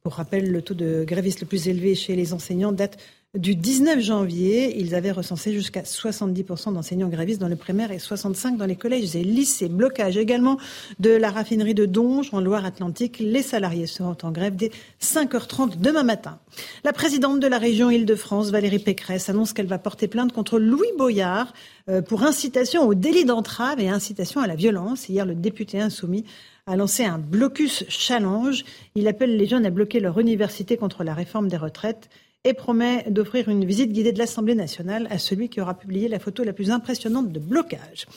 Pour 0.03 0.13
rappel, 0.13 0.51
le 0.51 0.61
taux 0.61 0.75
de 0.75 1.03
grévistes 1.07 1.41
le 1.41 1.47
plus 1.47 1.67
élevé 1.67 1.95
chez 1.95 2.15
les 2.15 2.33
enseignants 2.33 2.71
date 2.71 2.99
du 3.37 3.55
19 3.55 4.01
janvier, 4.01 4.77
ils 4.77 4.93
avaient 4.93 5.11
recensé 5.11 5.53
jusqu'à 5.53 5.83
70% 5.83 6.73
d'enseignants 6.73 7.07
grévistes 7.07 7.39
dans 7.39 7.47
le 7.47 7.55
primaire 7.55 7.93
et 7.93 7.97
65% 7.97 8.57
dans 8.57 8.65
les 8.65 8.75
collèges 8.75 9.15
et 9.15 9.23
lycées. 9.23 9.69
Blocage 9.69 10.17
également 10.17 10.57
de 10.99 11.11
la 11.11 11.31
raffinerie 11.31 11.73
de 11.73 11.85
Donge 11.85 12.27
en 12.33 12.41
Loire-Atlantique. 12.41 13.19
Les 13.19 13.41
salariés 13.41 13.87
seront 13.87 14.17
en 14.23 14.31
grève 14.31 14.57
dès 14.57 14.71
5h30 15.01 15.79
demain 15.79 16.03
matin. 16.03 16.39
La 16.83 16.91
présidente 16.91 17.39
de 17.39 17.47
la 17.47 17.57
région 17.57 17.89
Île-de-France, 17.89 18.51
Valérie 18.51 18.79
Pécresse, 18.79 19.29
annonce 19.29 19.53
qu'elle 19.53 19.65
va 19.65 19.77
porter 19.77 20.09
plainte 20.09 20.33
contre 20.33 20.59
Louis 20.59 20.91
Boyard 20.97 21.53
euh, 21.87 22.01
pour 22.01 22.23
incitation 22.23 22.85
au 22.85 22.95
délit 22.95 23.23
d'entrave 23.23 23.79
et 23.79 23.87
incitation 23.87 24.41
à 24.41 24.47
la 24.47 24.55
violence. 24.55 25.07
Hier, 25.07 25.25
le 25.25 25.35
député 25.35 25.79
insoumis 25.79 26.25
a 26.67 26.75
lancé 26.75 27.05
un 27.05 27.17
blocus 27.17 27.85
challenge. 27.87 28.65
Il 28.95 29.07
appelle 29.07 29.37
les 29.37 29.47
jeunes 29.47 29.65
à 29.65 29.69
bloquer 29.69 30.01
leur 30.01 30.19
université 30.19 30.75
contre 30.75 31.05
la 31.05 31.13
réforme 31.13 31.47
des 31.47 31.55
retraites 31.55 32.09
et 32.43 32.53
promet 32.53 33.05
d'offrir 33.07 33.49
une 33.49 33.65
visite 33.65 33.91
guidée 33.91 34.11
de 34.11 34.17
l'Assemblée 34.17 34.55
nationale 34.55 35.07
à 35.11 35.19
celui 35.19 35.47
qui 35.47 35.61
aura 35.61 35.75
publié 35.75 36.07
la 36.07 36.17
photo 36.17 36.43
la 36.43 36.53
plus 36.53 36.71
impressionnante 36.71 37.31
de 37.31 37.39
blocage. 37.39 38.07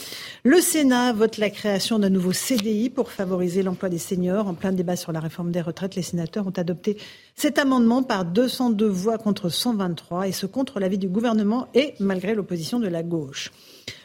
Le 0.44 0.60
Sénat 0.62 1.12
vote 1.12 1.36
la 1.36 1.50
création 1.50 1.98
d'un 1.98 2.08
nouveau 2.08 2.32
CDI 2.32 2.88
pour 2.88 3.10
favoriser 3.10 3.62
l'emploi 3.62 3.90
des 3.90 3.98
seniors. 3.98 4.48
En 4.48 4.54
plein 4.54 4.72
débat 4.72 4.96
sur 4.96 5.12
la 5.12 5.20
réforme 5.20 5.52
des 5.52 5.60
retraites, 5.60 5.94
les 5.94 6.02
sénateurs 6.02 6.46
ont 6.46 6.54
adopté 6.56 6.96
cet 7.34 7.58
amendement 7.58 8.02
par 8.02 8.24
202 8.24 8.86
voix 8.86 9.18
contre 9.18 9.50
123 9.50 10.28
et 10.28 10.32
ce 10.32 10.46
contre 10.46 10.80
l'avis 10.80 10.98
du 10.98 11.08
gouvernement 11.08 11.68
et 11.74 11.92
malgré 12.00 12.34
l'opposition 12.34 12.80
de 12.80 12.88
la 12.88 13.02
gauche. 13.02 13.52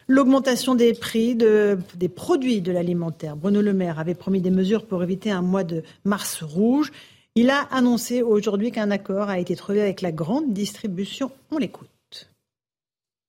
L'augmentation 0.09 0.75
des 0.75 0.93
prix 0.95 1.35
des 1.35 2.09
produits 2.09 2.61
de 2.61 2.73
l'alimentaire. 2.73 3.37
Bruno 3.37 3.61
Le 3.61 3.73
Maire 3.73 3.99
avait 3.99 4.15
promis 4.15 4.41
des 4.41 4.49
mesures 4.49 4.85
pour 4.85 5.01
éviter 5.01 5.31
un 5.31 5.43
mois 5.43 5.63
de 5.63 5.83
mars 6.03 6.43
rouge. 6.43 6.91
Il 7.35 7.49
a 7.49 7.61
annoncé 7.71 8.21
aujourd'hui 8.21 8.71
qu'un 8.71 8.91
accord 8.91 9.29
a 9.29 9.39
été 9.39 9.55
trouvé 9.55 9.81
avec 9.81 10.01
la 10.01 10.11
grande 10.11 10.53
distribution. 10.53 11.31
On 11.51 11.57
l'écoute. 11.57 11.89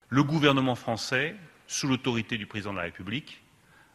Le 0.09 0.25
gouvernement 0.25 0.75
français, 0.75 1.37
sous 1.67 1.87
l'autorité 1.87 2.37
du 2.37 2.47
président 2.47 2.73
de 2.73 2.79
la 2.79 2.85
République, 2.85 3.43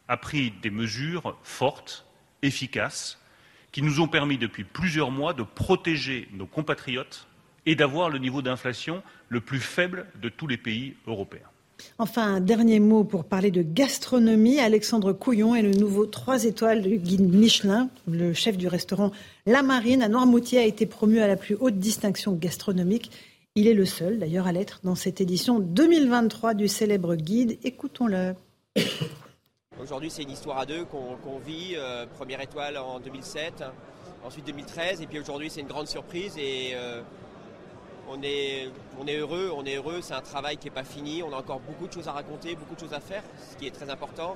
a 0.07 0.17
pris 0.17 0.51
des 0.61 0.69
mesures 0.69 1.37
fortes, 1.43 2.05
efficaces, 2.41 3.19
qui 3.71 3.81
nous 3.81 3.99
ont 3.99 4.07
permis 4.07 4.37
depuis 4.37 4.63
plusieurs 4.63 5.11
mois 5.11 5.33
de 5.33 5.43
protéger 5.43 6.29
nos 6.31 6.45
compatriotes 6.45 7.27
et 7.65 7.75
d'avoir 7.75 8.09
le 8.09 8.19
niveau 8.19 8.41
d'inflation 8.41 9.03
le 9.27 9.41
plus 9.41 9.59
faible 9.59 10.07
de 10.21 10.29
tous 10.29 10.47
les 10.47 10.57
pays 10.57 10.95
européens. 11.07 11.49
Enfin, 11.97 12.35
un 12.35 12.39
dernier 12.39 12.79
mot 12.79 13.03
pour 13.03 13.23
parler 13.23 13.51
de 13.51 13.61
gastronomie. 13.61 14.59
Alexandre 14.59 15.13
Couillon 15.13 15.55
est 15.55 15.61
le 15.61 15.71
nouveau 15.71 16.05
3 16.05 16.45
étoiles 16.45 16.81
du 16.81 16.97
guide 16.97 17.33
Michelin. 17.33 17.89
Le 18.07 18.33
chef 18.33 18.57
du 18.57 18.67
restaurant 18.67 19.11
La 19.45 19.63
Marine 19.63 20.01
à 20.01 20.09
Noirmoutier 20.09 20.59
a 20.59 20.65
été 20.65 20.85
promu 20.85 21.19
à 21.19 21.27
la 21.27 21.35
plus 21.35 21.55
haute 21.59 21.79
distinction 21.79 22.33
gastronomique. 22.33 23.11
Il 23.55 23.67
est 23.67 23.73
le 23.73 23.85
seul, 23.85 24.19
d'ailleurs, 24.19 24.47
à 24.47 24.51
l'être 24.51 24.81
dans 24.83 24.95
cette 24.95 25.21
édition 25.21 25.59
2023 25.59 26.53
du 26.53 26.67
célèbre 26.67 27.15
guide. 27.15 27.57
Écoutons-le. 27.63 28.33
Aujourd'hui, 29.81 30.09
c'est 30.09 30.23
une 30.23 30.31
histoire 30.31 30.57
à 30.57 30.65
deux 30.65 30.83
qu'on 30.85 31.39
vit. 31.45 31.75
Euh, 31.75 32.05
première 32.05 32.41
étoile 32.41 32.77
en 32.77 32.99
2007, 32.99 33.63
ensuite 34.25 34.45
2013, 34.47 35.01
et 35.01 35.07
puis 35.07 35.19
aujourd'hui, 35.19 35.49
c'est 35.49 35.61
une 35.61 35.67
grande 35.67 35.87
surprise. 35.87 36.37
Et 36.37 36.71
euh, 36.73 37.01
on 38.09 38.21
est, 38.21 38.69
on 38.99 39.07
est 39.07 39.17
heureux, 39.17 39.51
on 39.55 39.65
est 39.65 39.75
heureux, 39.75 39.99
c'est 40.01 40.13
un 40.13 40.21
travail 40.21 40.57
qui 40.57 40.67
n'est 40.67 40.73
pas 40.73 40.83
fini, 40.83 41.23
on 41.23 41.33
a 41.33 41.37
encore 41.37 41.59
beaucoup 41.59 41.87
de 41.87 41.93
choses 41.93 42.07
à 42.07 42.11
raconter, 42.11 42.55
beaucoup 42.55 42.75
de 42.75 42.79
choses 42.79 42.93
à 42.93 42.99
faire, 42.99 43.23
ce 43.51 43.57
qui 43.57 43.67
est 43.67 43.71
très 43.71 43.89
important. 43.89 44.35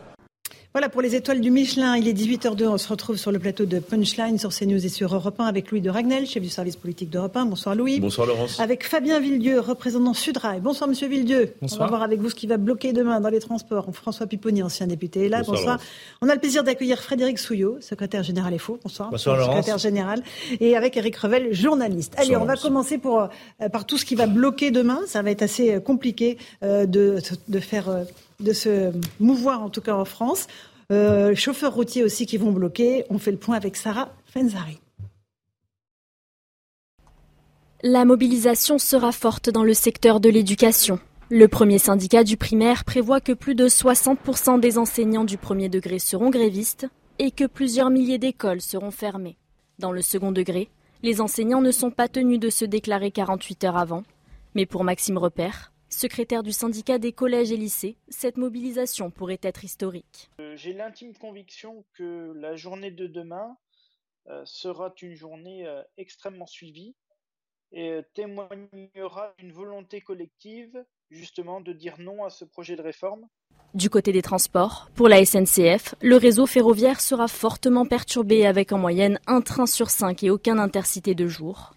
Voilà 0.72 0.88
pour 0.88 1.02
les 1.02 1.16
étoiles 1.16 1.42
du 1.42 1.50
Michelin. 1.50 1.98
Il 1.98 2.08
est 2.08 2.14
18h02. 2.14 2.68
On 2.68 2.78
se 2.78 2.88
retrouve 2.88 3.18
sur 3.18 3.32
le 3.32 3.40
plateau 3.40 3.66
de 3.66 3.80
Punchline 3.80 4.38
sur 4.38 4.54
CNews 4.54 4.86
et 4.86 4.90
sur 4.90 5.16
Europe 5.16 5.40
1 5.40 5.46
avec 5.46 5.72
Louis 5.72 5.82
de 5.82 5.90
Ragnel, 5.90 6.28
chef 6.28 6.44
du 6.44 6.50
service 6.50 6.76
politique 6.76 7.10
d'Europe 7.10 7.36
1. 7.36 7.46
Bonsoir 7.48 7.74
Louis. 7.74 8.00
Bonsoir 8.00 8.28
Laurence. 8.28 8.60
Avec 8.60 8.86
Fabien 8.86 9.20
Villedieu, 9.20 9.60
représentant 9.60 10.14
Sudrail. 10.14 10.60
Bonsoir 10.60 10.88
Monsieur 10.88 11.08
Villedieu. 11.08 11.56
Bonsoir. 11.60 11.82
On 11.82 11.84
va 11.86 11.90
voir 11.90 12.04
avec 12.04 12.20
vous 12.20 12.30
ce 12.30 12.36
qui 12.36 12.46
va 12.46 12.58
bloquer 12.58 12.94
demain 12.94 13.20
dans 13.20 13.30
les 13.30 13.40
transports. 13.40 13.88
François 13.94 14.28
Pipponi, 14.28 14.62
ancien 14.62 14.86
député, 14.86 15.26
est 15.26 15.30
là. 15.30 15.42
Bonsoir. 15.42 15.80
On 16.22 16.30
a 16.30 16.36
le 16.36 16.40
plaisir 16.40 16.64
d'accueillir 16.64 17.02
Frédéric 17.02 17.40
Souillot, 17.40 17.78
secrétaire 17.82 18.22
général 18.22 18.54
EFO. 18.54 18.78
Bonsoir. 18.84 19.10
Bonsoir 19.10 19.38
Laurence. 19.38 19.56
Secrétaire 19.56 19.80
général. 19.80 20.22
Et 20.60 20.78
avec 20.78 20.96
Eric 20.98 21.18
Revel, 21.18 21.52
journaliste. 21.52 22.14
Allez, 22.16 22.36
on 22.36 22.46
va 22.46 22.56
commencer 22.56 23.00
pour, 23.00 23.22
euh, 23.22 23.70
par 23.70 23.88
tout 23.88 23.98
ce 23.98 24.06
qui 24.06 24.14
va 24.14 24.28
bloquer 24.28 24.70
demain. 24.70 25.00
Ça 25.08 25.24
va 25.24 25.32
être 25.32 25.42
assez 25.42 25.74
euh, 25.74 25.80
compliqué 25.80 26.38
euh, 26.62 26.86
de, 26.86 27.18
de 27.48 27.60
faire, 27.60 27.90
euh, 27.90 28.04
de 28.40 28.54
se 28.54 28.92
mouvoir 29.20 29.62
en 29.62 29.70
tout 29.70 29.82
cas 29.82 29.96
en 29.96 30.06
France. 30.06 30.48
Euh, 30.92 31.36
chauffeurs 31.36 31.74
routiers 31.74 32.04
aussi 32.04 32.26
qui 32.26 32.38
vont 32.38 32.52
bloquer. 32.52 33.06
On 33.10 33.20
fait 33.20 33.32
le 33.32 33.38
point 33.38 33.56
avec 33.56 33.76
Sarah 33.76 34.12
Fenzari. 34.26 34.80
La 37.84 38.04
mobilisation 38.04 38.78
sera 38.78 39.12
forte 39.12 39.50
dans 39.50 39.64
le 39.64 39.74
secteur 39.74 40.20
de 40.20 40.30
l'éducation. 40.30 41.00
Le 41.30 41.48
premier 41.48 41.78
syndicat 41.78 42.24
du 42.24 42.38
primaire 42.38 42.84
prévoit 42.84 43.22
que 43.22 43.32
plus 43.32 43.56
de 43.56 43.68
60% 43.68 44.60
des 44.60 44.78
enseignants 44.78 45.24
du 45.24 45.38
premier 45.38 45.70
degré 45.70 46.00
seront 46.00 46.30
grévistes 46.30 46.88
et 47.20 47.32
que 47.32 47.46
plusieurs 47.46 47.90
milliers 47.90 48.18
d'écoles 48.18 48.62
seront 48.62 48.92
fermées. 48.92 49.38
Dans 49.78 49.92
le 49.92 50.02
second 50.02 50.32
degré, 50.32 50.70
les 51.04 51.22
enseignants 51.22 51.62
ne 51.62 51.72
sont 51.72 51.92
pas 51.92 52.08
tenus 52.08 52.40
de 52.40 52.50
se 52.50 52.66
déclarer 52.66 53.12
48 53.12 53.64
heures 53.66 53.78
avant. 53.78 54.04
Mais 54.56 54.66
pour 54.66 54.84
Maxime 54.84 55.18
Repère, 55.18 55.72
secrétaire 55.90 56.44
du 56.44 56.52
syndicat 56.52 56.98
des 56.98 57.12
collèges 57.12 57.52
et 57.52 57.58
lycées, 57.58 57.98
cette 58.08 58.38
mobilisation 58.38 59.12
pourrait 59.12 59.40
être 59.42 59.64
historique. 59.64 60.30
Euh, 60.40 60.56
J'ai 60.56 60.74
l'intime 60.74 61.14
conviction 61.16 61.86
que 61.94 62.34
la 62.36 62.56
journée 62.56 62.92
de 62.92 63.08
demain 63.08 63.58
euh, 64.28 64.44
sera 64.46 64.94
une 65.02 65.16
journée 65.16 65.68
euh, 65.68 65.82
extrêmement 65.98 66.48
suivie 66.48 66.96
et 67.72 68.00
témoignera 68.14 69.34
d'une 69.38 69.52
volonté 69.52 70.02
collective 70.02 70.84
justement 71.12 71.62
de 71.62 71.74
dire 71.74 72.00
non 72.00 72.24
à 72.24 72.30
ce 72.30 72.46
projet 72.46 72.76
de 72.76 72.82
réforme. 72.82 73.28
Du 73.76 73.90
côté 73.90 74.12
des 74.12 74.24
transports, 74.24 74.90
pour 74.96 75.08
la 75.08 75.24
SNCF, 75.24 75.94
le 76.02 76.18
réseau 76.18 76.48
ferroviaire 76.48 77.00
sera 77.00 77.28
fortement 77.28 77.86
perturbé 77.86 78.48
avec 78.48 78.72
en 78.72 78.80
moyenne 78.80 79.20
un 79.28 79.42
train 79.42 79.68
sur 79.68 79.92
cinq 79.92 80.24
et 80.24 80.32
aucun 80.32 80.58
intercité 80.58 81.14
de 81.14 81.28
jour. 81.28 81.76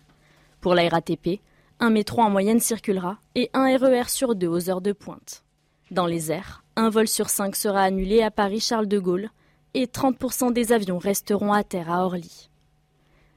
Pour 0.63 0.75
la 0.75 0.89
RATP, 0.89 1.41
un 1.83 1.91
métro 1.91 2.23
en 2.23 2.31
moyenne 2.31 2.61
circulera 2.61 3.19
et 3.35 3.51
un 3.55 3.77
RER 3.77 4.09
sur 4.09 4.37
deux 4.37 4.47
aux 4.47 4.71
heures 4.71 4.83
de 4.83 4.93
pointe. 4.93 5.43
Dans 5.91 6.07
les 6.07 6.31
airs, 6.31 6.63
un 6.77 6.91
vol 6.91 7.09
sur 7.09 7.29
cinq 7.29 7.57
sera 7.57 7.83
annulé 7.83 8.23
à 8.23 8.31
Paris-Charles 8.31 8.87
de 8.87 9.01
Gaulle 9.01 9.31
et 9.75 9.87
30% 9.87 10.53
des 10.53 10.73
avions 10.73 10.99
resteront 10.99 11.53
à 11.53 11.65
terre 11.65 11.91
à 11.91 12.05
Orly. 12.05 12.51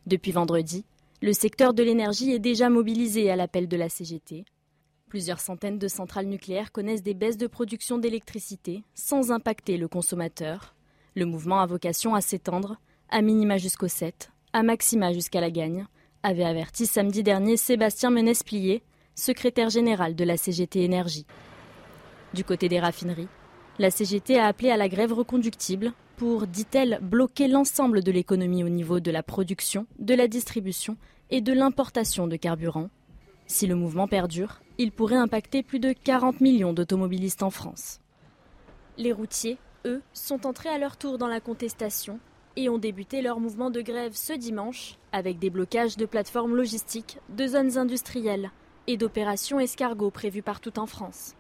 Depuis 0.06 0.32
vendredi, 0.32 0.86
le 1.24 1.34
secteur 1.34 1.74
de 1.74 1.82
l'énergie 1.82 2.34
est 2.34 2.40
déjà 2.40 2.70
mobilisé 2.70 3.32
à 3.32 3.36
l'appel 3.36 3.68
de 3.68 3.78
la 3.78 3.90
CGT. 3.90 4.46
Plusieurs 5.10 5.40
centaines 5.40 5.80
de 5.80 5.88
centrales 5.88 6.28
nucléaires 6.28 6.72
connaissent 6.72 7.02
des 7.02 7.16
baisses 7.16 7.38
de 7.38 7.48
production 7.48 7.98
d'électricité 7.98 8.84
sans 8.94 9.32
impacter 9.32 9.78
le 9.78 9.88
consommateur. 9.88 10.76
Le 11.16 11.26
mouvement 11.26 11.62
a 11.62 11.66
vocation 11.66 12.14
à 12.14 12.22
s'étendre, 12.22 12.78
à 13.10 13.24
minima 13.24 13.58
jusqu'au 13.58 13.88
7, 13.88 14.30
à 14.54 14.62
maxima 14.62 15.14
jusqu'à 15.14 15.42
la 15.42 15.50
gagne, 15.50 15.88
avait 16.26 16.44
averti 16.44 16.88
samedi 16.88 17.22
dernier 17.22 17.56
Sébastien 17.56 18.10
Menesplier, 18.10 18.82
secrétaire 19.14 19.70
général 19.70 20.16
de 20.16 20.24
la 20.24 20.38
CGT 20.38 20.84
Énergie. 20.84 21.28
Du 22.34 22.44
côté 22.44 22.68
des 22.68 22.80
raffineries, 22.80 23.28
la 23.78 23.92
CGT 23.92 24.40
a 24.40 24.48
appelé 24.48 24.72
à 24.72 24.78
la 24.78 24.90
grève 24.90 25.14
reconductible 25.14 25.94
pour, 26.18 26.48
dit-elle, 26.48 26.98
bloquer 27.02 27.48
l'ensemble 27.48 28.04
de 28.04 28.12
l'économie 28.12 28.64
au 28.64 28.70
niveau 28.70 29.00
de 29.00 29.12
la 29.12 29.22
production, 29.22 29.86
de 30.00 30.16
la 30.16 30.28
distribution 30.28 30.98
et 31.30 31.42
de 31.42 31.54
l'importation 31.54 32.28
de 32.28 32.38
carburant. 32.38 32.90
Si 33.46 33.68
le 33.68 33.76
mouvement 33.76 34.08
perdure, 34.08 34.62
il 34.80 34.92
pourrait 34.92 35.18
impacter 35.18 35.62
plus 35.62 35.80
de 35.80 35.94
40 35.94 36.42
millions 36.42 36.74
d'automobilistes 36.74 37.44
en 37.44 37.52
France. 37.52 38.00
Les 38.98 39.12
routiers, 39.12 39.58
eux, 39.86 40.02
sont 40.14 40.48
entrés 40.48 40.70
à 40.70 40.80
leur 40.80 40.98
tour 40.98 41.20
dans 41.20 41.28
la 41.28 41.40
contestation 41.40 42.20
et 42.56 42.70
ont 42.70 42.78
débuté 42.78 43.22
leur 43.22 43.40
mouvement 43.40 43.70
de 43.70 43.82
grève 43.82 44.14
ce 44.16 44.34
dimanche 44.34 44.98
avec 45.12 45.40
des 45.40 45.50
blocages 45.50 45.98
de 45.98 46.06
plateformes 46.06 46.56
logistiques, 46.56 47.18
de 47.30 47.48
zones 47.48 47.78
industrielles 47.78 48.52
et 48.88 48.98
d'opérations 48.98 49.60
escargots 49.60 50.12
prévues 50.12 50.42
partout 50.42 50.78
en 50.80 50.86
France. 50.86 51.34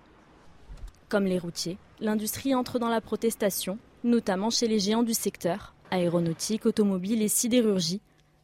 Comme 1.09 1.25
les 1.25 1.39
routiers, 1.39 1.77
l'industrie 1.99 2.55
entre 2.55 2.79
dans 2.79 2.89
la 2.89 3.01
protestation, 3.01 3.77
notamment 4.03 4.49
chez 4.49 4.67
les 4.67 4.79
géants 4.79 5.03
du 5.03 5.13
secteur, 5.13 5.73
aéronautique, 5.91 6.65
automobile 6.65 7.21
et 7.21 7.27
sidérurgie, 7.27 8.01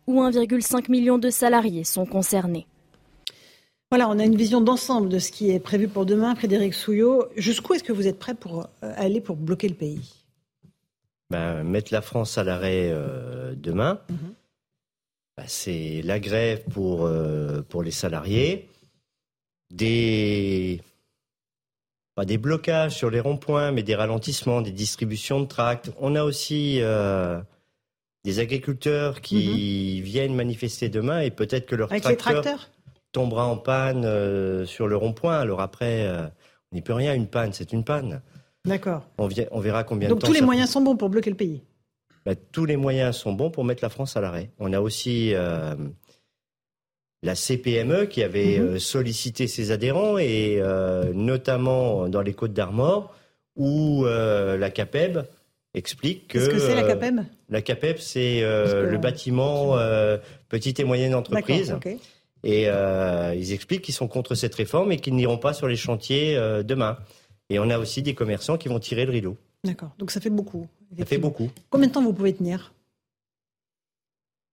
où 0.08 0.22
1,5 0.22 0.90
million 0.90 1.18
de 1.18 1.30
salariés 1.30 1.84
sont 1.84 2.06
concernés. 2.06 2.68
Voilà, 3.90 4.10
on 4.10 4.20
a 4.20 4.24
une 4.24 4.38
vision 4.38 4.62
d'ensemble 4.62 5.10
de 5.10 5.20
ce 5.20 5.32
qui 5.32 5.52
est 5.52 5.60
prévu 5.60 5.90
pour 5.90 6.06
demain. 6.06 6.34
Frédéric 6.36 6.74
Souillot, 6.74 7.26
jusqu'où 7.36 7.74
est-ce 7.74 7.84
que 7.84 7.92
vous 7.92 8.08
êtes 8.08 8.20
prêt 8.20 8.36
pour 8.36 8.62
euh, 8.62 8.94
aller 8.96 9.20
pour 9.20 9.36
bloquer 9.36 9.68
le 9.68 9.76
pays? 9.76 10.21
Ben, 11.32 11.64
Mettre 11.64 11.92
la 11.94 12.02
France 12.02 12.38
à 12.38 12.44
l'arrêt 12.44 12.90
euh, 12.92 13.54
demain, 13.56 14.00
mhm. 14.10 14.34
ben, 15.38 15.44
c'est 15.48 16.02
la 16.04 16.20
grève 16.20 16.64
pour, 16.66 17.06
euh, 17.06 17.62
pour 17.68 17.82
les 17.82 17.92
salariés, 17.92 18.70
des, 19.72 20.82
pas 22.16 22.26
des 22.26 22.38
blocages 22.38 22.96
sur 22.96 23.10
les 23.10 23.20
ronds-points, 23.20 23.72
mais 23.72 23.84
des 23.84 23.96
ralentissements, 23.96 24.62
des 24.62 24.72
distributions 24.72 25.40
de 25.40 25.46
tracts. 25.46 25.92
On 26.00 26.16
a 26.16 26.24
aussi 26.24 26.82
des 28.24 28.40
agriculteurs 28.40 29.22
qui 29.22 29.98
mhm. 30.00 30.06
viennent 30.06 30.36
manifester 30.36 30.90
demain 30.90 31.22
et 31.22 31.32
peut-être 31.32 31.66
que 31.66 31.76
leur 31.76 31.92
Avec 31.92 32.06
les 32.06 32.18
tracteurs? 32.18 32.70
tombera 33.12 33.46
en 33.46 33.58
panne 33.58 34.06
euh, 34.06 34.66
sur 34.66 34.88
le 34.88 34.96
rond-point. 34.96 35.40
Alors 35.40 35.62
après, 35.62 36.08
euh, 36.08 36.28
on 36.72 36.76
n'y 36.76 36.82
peut 36.82 36.94
rien. 36.94 37.14
Une 37.14 37.28
panne, 37.28 37.54
c'est 37.54 37.74
une 37.74 37.84
panne. 37.84 38.22
D'accord. 38.66 39.04
On, 39.18 39.28
on, 39.52 39.60
verra 39.60 39.84
combien 39.84 40.08
de 40.08 40.14
temps. 40.14 40.20
Donc 40.20 40.28
tous 40.28 40.34
les 40.34 40.42
moyens 40.42 40.70
sont 40.70 40.82
bons 40.82 40.96
pour 40.96 41.10
bloquer 41.10 41.30
le 41.30 41.36
pays 41.36 41.62
bah, 42.26 42.34
Tous 42.36 42.66
les 42.66 42.78
moyens 42.78 43.16
sont 43.16 43.34
bons 43.34 43.50
pour 43.50 43.66
mettre 43.66 43.84
la 43.84 43.90
France 43.90 44.16
à 44.18 44.22
l'arrêt. 44.22 44.50
On 44.60 44.72
a 44.74 44.80
aussi 44.80 45.34
euh, 45.34 45.76
la 47.24 47.36
CPME 47.36 48.06
qui 48.06 48.22
avait 48.22 48.60
mhm. 48.60 48.80
sollicité 48.80 49.48
ses 49.48 49.72
adhérents, 49.72 50.18
et 50.18 50.62
notamment 51.14 52.08
dans 52.08 52.22
les 52.22 52.34
Côtes 52.34 52.54
d'Armor, 52.54 53.16
où 53.56 54.06
la 54.06 54.70
CAPEB 54.70 55.24
explique 55.74 56.28
que. 56.28 56.38
Qu'est-ce 56.38 56.50
que 56.50 56.60
c'est 56.60 56.76
la 56.76 56.84
CAPEB 56.84 57.22
La 57.50 57.62
CAPEB, 57.62 57.98
c'est 57.98 58.42
le 58.42 58.98
bâtiment 58.98 59.76
petite 60.50 60.80
et 60.80 60.84
moyenne 60.84 61.16
entreprise. 61.16 61.72
Okay. 61.72 61.98
Et 62.44 62.66
euh, 62.68 63.36
ils 63.36 63.54
expliquent 63.54 63.84
qu'ils 63.84 63.94
sont 63.94 64.08
contre 64.08 64.36
cette 64.36 64.56
réforme 64.56 64.92
et 64.92 64.98
qu'ils 64.98 65.16
n'iront 65.16 65.38
pas 65.38 65.54
sur 65.54 65.68
les 65.68 65.76
chantiers 65.76 66.36
euh, 66.36 66.64
demain. 66.64 66.98
Et 67.52 67.60
on 67.60 67.70
a 67.70 67.78
aussi 67.78 68.02
des 68.02 68.16
commerçants 68.16 68.58
qui 68.58 68.70
vont 68.70 68.80
tirer 68.80 69.06
le 69.06 69.12
rideau. 69.12 69.36
D'accord. 69.66 69.92
Donc 69.98 70.10
ça 70.10 70.22
fait 70.22 70.30
beaucoup. 70.30 70.68
Ça 70.98 71.06
fait 71.06 71.18
beaucoup. 71.18 71.50
Combien 71.70 71.88
de 71.88 71.92
temps 71.92 72.02
vous 72.02 72.14
pouvez 72.14 72.34
tenir? 72.34 72.74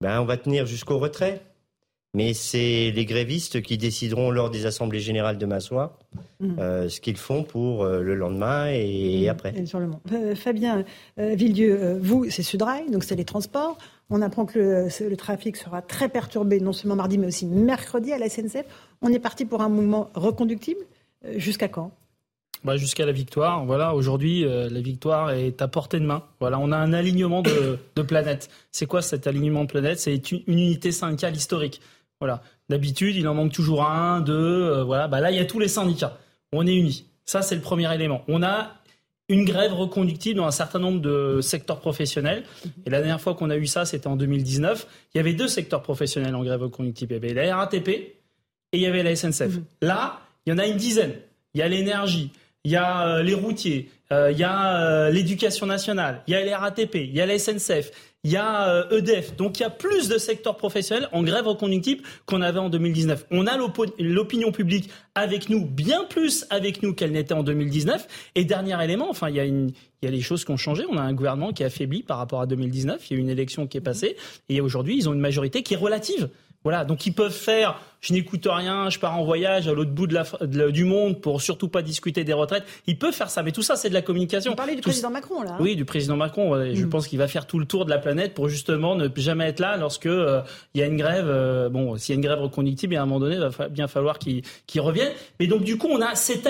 Ben, 0.01 0.20
On 0.20 0.24
va 0.24 0.36
tenir 0.36 0.66
jusqu'au 0.66 0.99
retrait. 0.99 1.40
Mais 2.14 2.32
c'est 2.32 2.90
les 2.90 3.05
grévistes 3.05 3.61
qui 3.61 3.76
décideront 3.76 4.30
lors 4.30 4.51
des 4.51 4.64
assemblées 4.64 4.99
générales 4.99 5.36
demain 5.36 5.61
soir 5.61 5.99
mmh. 6.40 6.59
euh, 6.59 6.88
ce 6.88 7.01
qu'ils 7.01 7.18
font 7.18 7.44
pour 7.44 7.84
euh, 7.84 8.01
le 8.01 8.14
lendemain 8.14 8.66
et, 8.72 9.26
mmh. 9.26 9.28
après. 9.28 9.55
Et 9.55 9.66
sur 9.66 9.78
le 9.78 9.90
euh, 10.12 10.34
Fabien 10.34 10.84
Villedieu, 11.18 11.99
vous, 12.01 12.28
c'est 12.30 12.42
Sudrail, 12.42 12.90
donc 12.90 13.05
c'est 13.05 13.14
les 13.14 13.26
transports. 13.26 13.76
On 14.09 14.22
apprend 14.22 14.46
que 14.46 14.88
le, 15.01 15.16
trafic 15.16 15.57
sera 15.57 15.82
très 15.82 16.09
perturbé, 16.09 16.61
non 16.61 16.72
seulement 16.72 16.96
mardi, 16.96 17.18
mais 17.18 17.26
aussi 17.26 17.44
mercredi 17.44 18.11
à 18.12 18.18
la 18.18 18.30
SNCF. 18.30 18.64
On 19.03 19.12
est 19.12 19.18
parti 19.18 19.44
pour 19.44 19.61
un 19.61 19.68
mouvement 19.68 20.11
reconductible. 20.14 20.80
Jusqu'à 21.36 21.68
quand? 21.68 21.90
Bah, 22.64 22.76
jusqu'à 22.76 23.06
la 23.06 23.12
victoire. 23.12 23.64
Voilà, 23.64 23.94
aujourd'hui, 23.94 24.44
la 24.44 24.80
victoire 24.80 25.30
est 25.30 25.62
à 25.62 25.68
portée 25.68 26.00
de 26.00 26.04
main. 26.04 26.24
Voilà, 26.40 26.59
on 26.59 26.72
a 26.72 26.76
un 26.76 26.92
alignement 26.92 27.42
de, 27.42 27.78
de 27.96 28.02
planètes. 28.02 28.50
C'est 28.72 28.86
quoi 28.86 29.02
cet 29.02 29.26
alignement 29.26 29.64
de 29.64 29.68
planètes? 29.68 30.00
C'est 30.00 30.32
une, 30.32 30.42
unité 30.46 30.92
syndicale 30.92 31.36
historique. 31.36 31.80
Voilà. 32.20 32.42
D'habitude, 32.68 33.16
il 33.16 33.26
en 33.28 33.34
manque 33.34 33.52
toujours 33.52 33.84
un, 33.84 34.20
deux. 34.20 34.34
Euh, 34.34 34.84
voilà. 34.84 35.09
Bah 35.09 35.20
là, 35.20 35.30
il 35.30 35.36
y 35.36 35.40
a 35.40 35.44
tous 35.44 35.59
les 35.59 35.68
syndicats. 35.68 36.18
On 36.52 36.66
est 36.66 36.74
unis. 36.74 37.06
Ça, 37.24 37.42
c'est 37.42 37.54
le 37.54 37.61
premier 37.61 37.92
élément. 37.94 38.22
On 38.28 38.42
a 38.42 38.74
une 39.28 39.44
grève 39.44 39.74
reconductible 39.74 40.38
dans 40.38 40.46
un 40.46 40.52
certain 40.52 40.78
nombre 40.78 41.00
de 41.00 41.40
secteurs 41.42 41.80
professionnels. 41.80 42.44
Et 42.86 42.90
la 42.90 42.98
dernière 42.98 43.20
fois 43.20 43.34
qu'on 43.34 43.50
a 43.50 43.56
eu 43.56 43.66
ça, 43.66 43.84
c'était 43.84 44.06
en 44.06 44.16
2019. 44.16 44.86
Il 45.14 45.18
y 45.18 45.20
avait 45.20 45.34
deux 45.34 45.48
secteurs 45.48 45.82
professionnels 45.82 46.34
en 46.34 46.42
grève 46.42 46.62
reconductible. 46.62 47.12
Il 47.12 47.14
y 47.14 47.18
avait 47.18 47.46
la 47.46 47.56
RATP 47.56 47.88
et 47.88 48.16
il 48.72 48.80
y 48.80 48.86
avait 48.86 49.02
la 49.02 49.14
SNCF. 49.14 49.56
Mmh. 49.56 49.64
Là, 49.82 50.20
il 50.46 50.50
y 50.50 50.52
en 50.52 50.59
a 50.59 50.66
une 50.66 50.78
dizaine. 50.78 51.14
Il 51.54 51.61
y 51.61 51.62
a 51.62 51.68
l'énergie, 51.68 52.30
il 52.69 52.73
y 52.73 52.77
a 52.77 53.09
euh, 53.09 53.23
les 53.23 53.33
routiers, 53.33 53.89
euh, 54.12 54.31
il 54.31 54.39
y 54.39 54.45
a 54.45 55.09
l'éducation 55.09 55.64
nationale, 55.64 56.23
il 56.27 56.33
y 56.33 56.37
a 56.37 56.45
les 56.45 56.55
RATP, 56.55 56.97
il 56.97 57.14
y 57.14 57.21
a 57.23 57.25
la 57.25 57.39
SNCF, 57.39 57.91
il 58.25 58.33
y 58.33 58.37
a 58.37 58.87
EDF. 58.91 59.31
Euh, 59.31 59.33
e 59.33 59.37
Donc 59.39 59.59
il 59.59 59.62
y 59.62 59.64
a 59.64 59.71
plus 59.71 60.09
de 60.09 60.19
secteurs 60.19 60.59
professionnels 60.59 61.09
en 61.12 61.23
grève 61.23 61.47
reconductible 61.47 62.03
qu'on 62.27 62.43
avait 62.43 62.59
en 62.59 62.69
2019. 62.69 63.25
On 63.31 63.47
a 63.47 63.57
l'opinion 63.99 64.53
publique 64.53 64.91
avec 65.14 65.49
nous, 65.49 65.64
bien 65.64 66.05
plus 66.05 66.45
avec 66.51 66.83
nous 66.83 66.93
qu'elle 66.93 67.12
n'était 67.12 67.33
en 67.33 67.43
2019. 67.43 68.07
Et 68.35 68.45
dernier 68.45 68.77
élément, 68.85 69.09
enfin, 69.09 69.31
il 69.31 69.37
y 69.37 69.41
a 69.41 69.45
une, 69.45 69.73
il 70.03 70.11
des 70.11 70.21
choses 70.21 70.45
qui 70.45 70.51
ont 70.51 70.59
changé. 70.59 70.85
On 70.91 70.99
a 70.99 71.03
un 71.03 71.14
gouvernement 71.14 71.55
qui 71.55 71.62
est 71.62 71.66
affaibli 71.66 72.03
par 72.03 72.19
rapport 72.19 72.43
à 72.43 72.47
2019. 72.47 73.09
Il 73.09 73.14
y 73.14 73.16
a 73.16 73.19
eu 73.19 73.23
une 73.23 73.31
élection 73.31 73.66
qui 73.66 73.79
est 73.79 73.81
passée. 73.81 74.16
Et 74.51 74.61
aujourd'hui, 74.61 74.99
ils 74.99 75.09
ont 75.09 75.14
une 75.14 75.21
majorité 75.21 75.62
qui 75.62 75.73
est 75.73 75.79
relative. 75.79 76.29
Voilà, 76.64 76.84
donc 76.84 77.06
ils 77.06 77.14
peuvent 77.14 77.32
faire 77.32 77.80
je 78.00 78.12
n'écoute 78.12 78.46
rien, 78.48 78.90
je 78.90 78.98
pars 78.98 79.18
en 79.18 79.24
voyage 79.24 79.66
à 79.66 79.72
l'autre 79.72 79.90
bout 79.90 80.06
de 80.06 80.14
la, 80.14 80.70
du 80.70 80.84
monde 80.84 81.20
pour 81.20 81.42
surtout 81.42 81.68
pas 81.68 81.82
discuter 81.82 82.22
des 82.24 82.32
retraites. 82.32 82.64
Ils 82.86 82.98
peuvent 82.98 83.12
faire 83.12 83.30
ça, 83.30 83.42
mais 83.42 83.52
tout 83.52 83.62
ça 83.62 83.76
c'est 83.76 83.88
de 83.88 83.94
la 83.94 84.02
communication. 84.02 84.52
Vous 84.52 84.56
parlez 84.56 84.76
du 84.76 84.82
président 84.82 85.11
Macron 85.11 85.42
là. 85.42 85.52
Hein 85.52 85.59
oui, 85.61 85.74
du 85.74 85.84
président 85.84 86.16
Macron. 86.16 86.54
Je 86.74 86.84
mm. 86.84 86.88
pense 86.88 87.09
qu'il 87.09 87.18
va 87.18 87.26
faire 87.26 87.46
tout 87.46 87.59
le 87.59 87.66
tour 87.66 87.84
de 87.84 87.90
la 87.90 87.98
planète 87.98 88.34
pour 88.34 88.48
justement 88.48 88.94
ne 88.94 89.09
jamais 89.16 89.48
être 89.48 89.61
là 89.61 89.76
lorsque 89.76 90.06
euh, 90.06 90.42
il 90.74 90.80
y 90.80 90.84
a 90.84 90.86
une 90.86 90.96
grève. 90.96 91.26
Euh, 91.28 91.68
bon, 91.68 91.96
s'il 91.96 92.14
y 92.14 92.16
a 92.16 92.20
une 92.20 92.26
grève 92.26 92.40
reconductible, 92.40 92.94
à 92.94 93.02
un 93.02 93.06
moment 93.06 93.20
donné, 93.20 93.34
il 93.36 93.40
va 93.40 93.68
bien 93.68 93.88
falloir 93.88 94.18
qu'il 94.18 94.42
revienne. 94.80 95.12
Mais 95.40 95.48
donc 95.48 95.64
du 95.64 95.76
coup, 95.76 95.88
on 95.90 96.00
a 96.00 96.14
cet 96.14 96.48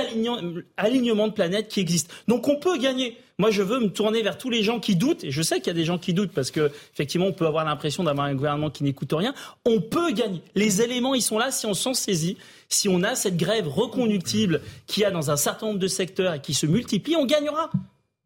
alignement 0.77 1.29
de 1.29 1.33
planète 1.33 1.69
qui 1.69 1.81
existe. 1.81 2.13
Donc 2.29 2.47
on 2.49 2.57
peut 2.57 2.79
gagner. 2.79 3.17
Moi, 3.41 3.53
je 3.53 3.63
veux 3.63 3.79
me 3.79 3.89
tourner 3.89 4.23
vers 4.23 4.37
tous 4.37 4.51
les 4.51 4.65
gens 4.65 4.81
qui 4.81 4.97
doutent, 4.97 5.23
et 5.23 5.31
je 5.31 5.43
sais 5.43 5.59
qu'il 5.59 5.69
y 5.69 5.71
a 5.71 5.75
des 5.75 5.85
gens 5.85 5.99
qui 5.99 6.13
doutent 6.13 6.33
parce 6.33 6.51
que 6.51 6.73
effectivement, 6.93 7.27
on 7.27 7.33
peut 7.33 7.47
avoir 7.47 7.65
l'impression 7.65 8.03
d'avoir 8.03 8.27
un 8.27 8.35
gouvernement 8.35 8.69
qui 8.69 8.83
n'écoute 8.83 9.13
rien. 9.13 9.33
On 9.65 9.81
peut 9.81 10.11
gagner. 10.11 10.43
Les 10.57 10.83
éléments, 10.83 11.15
ils 11.15 11.23
sont 11.23 11.39
là 11.39 11.53
si 11.53 11.65
on 11.65 11.75
s'en 11.75 11.95
saisit. 11.95 12.37
Si 12.69 12.89
on 12.89 13.05
a 13.05 13.15
cette 13.15 13.37
grève 13.37 13.69
reconductible 13.69 14.61
qu'il 14.89 15.03
y 15.03 15.07
a 15.07 15.13
dans 15.13 15.31
un 15.31 15.37
certain 15.37 15.67
nombre 15.67 15.79
de 15.79 15.87
secteurs 15.87 16.35
et 16.35 16.41
qui 16.41 16.53
se 16.53 16.67
multiplie, 16.67 17.15
on 17.15 17.27
gagnera. 17.27 17.71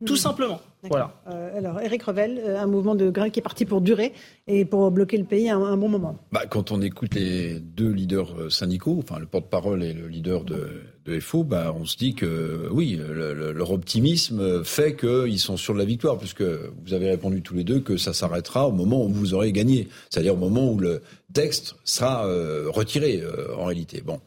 Tout 0.06 0.16
simplement. 0.16 0.62
Voilà. 0.88 1.14
Euh, 1.28 1.56
alors, 1.56 1.80
Eric 1.80 2.02
Revel, 2.02 2.40
euh, 2.44 2.60
un 2.60 2.66
mouvement 2.66 2.96
de 2.96 3.08
grève 3.08 3.30
qui 3.30 3.38
est 3.38 3.42
parti 3.42 3.64
pour 3.64 3.80
durer 3.80 4.12
et 4.48 4.64
pour 4.64 4.90
bloquer 4.90 5.16
le 5.16 5.24
pays 5.24 5.48
à 5.48 5.56
un, 5.56 5.76
bon 5.76 5.88
moment. 5.88 6.18
Bah, 6.32 6.46
quand 6.50 6.72
on 6.72 6.82
écoute 6.82 7.14
les 7.14 7.60
deux 7.60 7.90
leaders 7.90 8.34
euh, 8.36 8.50
syndicaux, 8.50 8.98
enfin 8.98 9.20
le 9.20 9.26
porte-parole 9.26 9.84
et 9.84 9.92
le 9.92 10.08
leader 10.08 10.44
de, 10.44 10.82
de 11.04 11.20
FO, 11.20 11.44
bah, 11.44 11.72
on 11.78 11.84
se 11.84 11.96
dit 11.96 12.14
que 12.14 12.68
oui, 12.72 13.00
leur 13.14 13.70
optimisme 13.70 14.64
fait 14.64 14.96
qu'ils 14.96 15.38
sont 15.38 15.56
sûrs 15.56 15.74
de 15.74 15.78
la 15.78 15.84
victoire, 15.84 16.18
puisque 16.18 16.42
vous 16.42 16.94
avez 16.94 17.08
répondu 17.10 17.42
tous 17.42 17.54
les 17.54 17.64
deux 17.64 17.78
que 17.78 17.96
ça 17.96 18.12
s'arrêtera 18.12 18.66
au 18.66 18.72
moment 18.72 19.04
où 19.04 19.08
vous 19.08 19.34
aurez 19.34 19.52
gagné, 19.52 19.88
c'est-à-dire 20.10 20.34
au 20.34 20.38
moment 20.38 20.72
où 20.72 20.78
le 20.78 21.02
texte 21.32 21.76
sera 21.84 22.26
retiré 22.68 23.22
en 23.56 23.64
réalité. 23.64 24.02
Bon, 24.04 24.20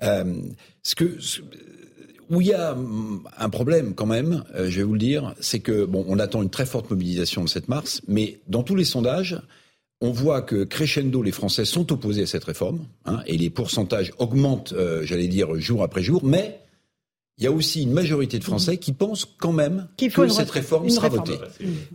ce 0.00 0.94
que 0.94 1.18
où 2.30 2.40
il 2.40 2.48
y 2.48 2.54
a 2.54 2.72
hum, 2.72 3.26
un 3.38 3.48
problème 3.48 3.94
quand 3.94 4.06
même, 4.06 4.44
euh, 4.54 4.68
je 4.70 4.78
vais 4.78 4.82
vous 4.82 4.94
le 4.94 4.98
dire, 4.98 5.34
c'est 5.40 5.60
que 5.60 5.84
bon, 5.84 6.04
on 6.08 6.18
attend 6.18 6.42
une 6.42 6.50
très 6.50 6.66
forte 6.66 6.90
mobilisation 6.90 7.42
le 7.42 7.48
7 7.48 7.68
mars, 7.68 8.02
mais 8.08 8.40
dans 8.48 8.62
tous 8.62 8.74
les 8.74 8.84
sondages, 8.84 9.40
on 10.00 10.10
voit 10.10 10.42
que 10.42 10.64
crescendo, 10.64 11.22
les 11.22 11.32
Français 11.32 11.64
sont 11.64 11.92
opposés 11.92 12.22
à 12.22 12.26
cette 12.26 12.44
réforme, 12.44 12.86
hein, 13.04 13.22
et 13.26 13.38
les 13.38 13.50
pourcentages 13.50 14.12
augmentent, 14.18 14.72
euh, 14.72 15.02
j'allais 15.04 15.28
dire, 15.28 15.54
jour 15.60 15.82
après 15.82 16.02
jour, 16.02 16.24
mais 16.24 16.58
il 17.38 17.44
y 17.44 17.46
a 17.46 17.52
aussi 17.52 17.82
une 17.82 17.92
majorité 17.92 18.38
de 18.38 18.44
Français 18.44 18.76
qui 18.76 18.92
pensent 18.92 19.24
quand 19.24 19.52
même 19.52 19.88
que 19.96 20.28
cette 20.28 20.50
réforme 20.50 20.90
sera 20.90 21.08
votée. 21.08 21.38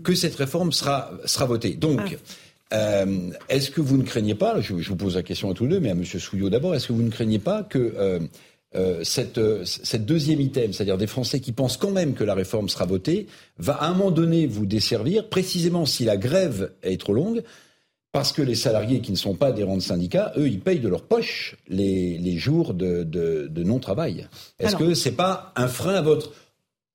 Que 0.03 0.15
cette 0.15 0.35
réforme 0.35 0.71
sera, 0.71 1.11
sera 1.25 1.45
votée. 1.45 1.75
Donc, 1.75 2.17
ah. 2.71 2.75
euh, 2.75 3.29
est-ce 3.49 3.71
que 3.71 3.81
vous 3.81 3.97
ne 3.97 4.03
craignez 4.03 4.35
pas, 4.35 4.61
je, 4.61 4.73
vous 4.73 4.95
pose 4.95 5.15
la 5.15 5.23
question 5.23 5.51
à 5.51 5.53
tous 5.53 5.65
les 5.65 5.75
deux, 5.75 5.79
mais 5.79 5.89
à 5.89 5.93
M. 5.93 6.03
Souillot 6.03 6.49
d'abord, 6.49 6.75
est-ce 6.75 6.87
que 6.87 6.93
vous 6.93 7.03
ne 7.03 7.11
craignez 7.11 7.39
pas 7.39 7.63
que 7.63 8.29
euh, 8.77 9.03
cette, 9.03 9.37
euh, 9.37 9.63
cette, 9.65 10.05
deuxième 10.05 10.39
item, 10.39 10.73
c'est-à-dire 10.73 10.97
des 10.97 11.07
Français 11.07 11.39
qui 11.39 11.51
pensent 11.51 11.77
quand 11.77 11.91
même 11.91 12.13
que 12.13 12.23
la 12.23 12.33
réforme 12.33 12.69
sera 12.69 12.85
votée, 12.85 13.27
va 13.57 13.73
à 13.73 13.87
un 13.87 13.93
moment 13.93 14.11
donné 14.11 14.47
vous 14.47 14.65
desservir, 14.65 15.29
précisément 15.29 15.85
si 15.85 16.05
la 16.05 16.17
grève 16.17 16.71
est 16.83 16.99
trop 16.99 17.13
longue, 17.13 17.43
parce 18.11 18.31
que 18.31 18.41
les 18.41 18.55
salariés 18.55 19.01
qui 19.01 19.11
ne 19.11 19.17
sont 19.17 19.35
pas 19.35 19.47
adhérents 19.47 19.77
de 19.77 19.81
syndicats, 19.81 20.31
eux, 20.37 20.47
ils 20.47 20.59
payent 20.59 20.79
de 20.79 20.89
leur 20.89 21.03
poche 21.03 21.57
les, 21.67 22.17
les 22.17 22.37
jours 22.37 22.73
de, 22.73 23.03
de, 23.03 23.47
de 23.49 23.63
non-travail. 23.63 24.27
Est-ce 24.59 24.75
que 24.75 24.93
c'est 24.93 25.11
pas 25.11 25.51
un 25.55 25.67
frein 25.67 25.95
à 25.95 26.01
votre 26.01 26.33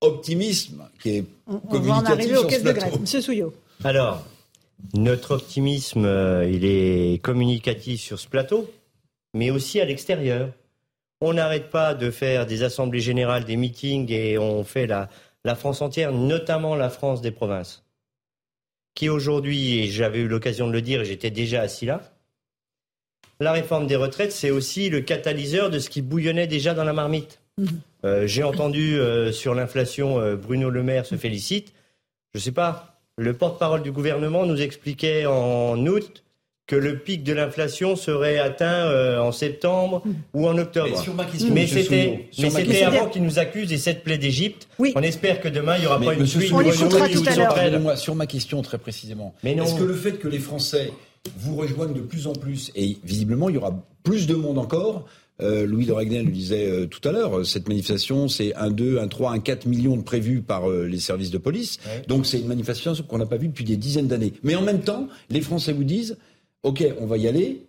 optimisme 0.02 0.88
qui 1.00 1.10
est 1.10 1.24
on, 1.46 1.60
on 1.68 1.78
va 1.78 1.94
en 1.94 2.04
arriver 2.04 2.36
aux 2.36 2.46
caisses 2.46 2.62
de 2.62 2.72
grève. 2.72 3.00
Monsieur 3.00 3.20
Souillot. 3.20 3.54
Alors, 3.84 4.26
notre 4.94 5.32
optimisme, 5.32 6.04
euh, 6.04 6.48
il 6.48 6.64
est 6.64 7.22
communicatif 7.22 8.00
sur 8.00 8.18
ce 8.18 8.28
plateau, 8.28 8.70
mais 9.34 9.50
aussi 9.50 9.80
à 9.80 9.84
l'extérieur. 9.84 10.50
On 11.22 11.34
n'arrête 11.34 11.70
pas 11.70 11.94
de 11.94 12.10
faire 12.10 12.46
des 12.46 12.64
assemblées 12.64 13.00
générales, 13.00 13.44
des 13.44 13.56
meetings, 13.56 14.10
et 14.10 14.38
on 14.38 14.64
fait 14.64 14.86
la, 14.86 15.08
la 15.44 15.54
France 15.54 15.80
entière, 15.80 16.12
notamment 16.12 16.74
la 16.74 16.90
France 16.90 17.22
des 17.22 17.30
provinces 17.30 17.82
qui 18.94 19.08
aujourd'hui, 19.08 19.78
et 19.78 19.86
j'avais 19.86 20.18
eu 20.18 20.28
l'occasion 20.28 20.66
de 20.66 20.72
le 20.72 20.82
dire 20.82 21.04
j'étais 21.04 21.30
déjà 21.30 21.62
assis 21.62 21.86
là, 21.86 22.02
la 23.40 23.52
réforme 23.52 23.86
des 23.86 23.96
retraites, 23.96 24.32
c'est 24.32 24.50
aussi 24.50 24.88
le 24.88 25.00
catalyseur 25.00 25.70
de 25.70 25.78
ce 25.78 25.90
qui 25.90 26.02
bouillonnait 26.02 26.46
déjà 26.46 26.74
dans 26.74 26.84
la 26.84 26.92
marmite. 26.92 27.40
Mhm. 27.58 27.68
Euh, 28.04 28.26
J'ai 28.26 28.44
entendu 28.44 28.98
euh, 28.98 29.32
sur 29.32 29.54
l'inflation, 29.54 30.20
euh, 30.20 30.36
Bruno 30.36 30.70
Le 30.70 30.82
Maire 30.82 31.06
se 31.06 31.16
félicite. 31.16 31.72
Je 32.34 32.38
ne 32.38 32.42
sais 32.42 32.52
pas, 32.52 33.00
le 33.16 33.34
porte-parole 33.34 33.82
du 33.82 33.90
gouvernement 33.90 34.46
nous 34.46 34.60
expliquait 34.60 35.26
en 35.26 35.84
août 35.86 36.21
que 36.66 36.76
le 36.76 36.98
pic 36.98 37.24
de 37.24 37.32
l'inflation 37.32 37.96
serait 37.96 38.38
atteint 38.38 38.86
euh, 38.86 39.18
en 39.18 39.32
septembre 39.32 40.02
mm. 40.04 40.12
ou 40.34 40.46
en 40.46 40.56
octobre. 40.58 41.04
Mais, 41.50 41.66
c'était, 41.66 42.28
mais 42.38 42.50
c'était 42.50 42.82
avant 42.84 43.08
qu'ils 43.08 43.24
nous 43.24 43.38
accusent 43.38 43.68
des 43.68 43.78
sept 43.78 44.04
plaies 44.04 44.18
d'Égypte. 44.18 44.68
On 44.78 45.02
espère 45.02 45.40
que 45.40 45.48
demain 45.48 45.76
il 45.76 45.80
n'y 45.80 45.86
aura 45.86 46.00
pas 46.00 46.14
une 46.14 46.26
suite. 46.26 46.52
On 46.52 46.60
l'écoutera 46.60 47.08
tout 47.08 47.24
à 47.26 47.36
l'heure. 47.68 47.98
Sur 47.98 48.14
ma 48.14 48.26
question 48.26 48.62
très 48.62 48.78
précisément, 48.78 49.34
est-ce 49.44 49.74
que 49.74 49.84
le 49.84 49.94
fait 49.94 50.12
que 50.12 50.28
les 50.28 50.38
Français 50.38 50.92
vous 51.36 51.56
rejoignent 51.56 51.94
de 51.94 52.00
plus 52.00 52.26
en 52.26 52.32
plus 52.32 52.72
et 52.74 52.96
visiblement 53.04 53.48
il 53.48 53.54
y 53.54 53.58
aura 53.58 53.72
plus 54.02 54.26
de 54.26 54.34
monde 54.34 54.58
encore 54.58 55.06
euh, 55.40 55.66
Louis 55.66 55.86
de 55.86 55.92
Ragnel 55.92 56.24
le 56.26 56.32
disait 56.32 56.68
euh, 56.68 56.86
tout 56.86 57.06
à 57.08 57.12
l'heure, 57.12 57.44
cette 57.46 57.68
manifestation, 57.68 58.28
c'est 58.28 58.54
un 58.54 58.70
2, 58.70 58.98
un 58.98 59.08
3, 59.08 59.32
un 59.32 59.38
4 59.38 59.66
millions 59.66 59.96
de 59.96 60.02
prévus 60.02 60.40
par 60.40 60.68
les 60.68 61.00
services 61.00 61.30
de 61.30 61.38
police. 61.38 61.78
Donc 62.06 62.26
c'est 62.26 62.38
une 62.38 62.48
manifestation 62.48 62.94
qu'on 63.04 63.18
n'a 63.18 63.26
pas 63.26 63.36
vue 63.38 63.48
depuis 63.48 63.64
des 63.64 63.76
dizaines 63.76 64.08
d'années. 64.08 64.34
Mais 64.42 64.54
en 64.56 64.62
même 64.62 64.80
temps, 64.80 65.08
les 65.30 65.40
Français 65.40 65.72
vous 65.72 65.84
disent, 65.84 66.16
OK, 66.62 66.84
on 67.00 67.06
va 67.06 67.16
y 67.16 67.26
aller, 67.26 67.66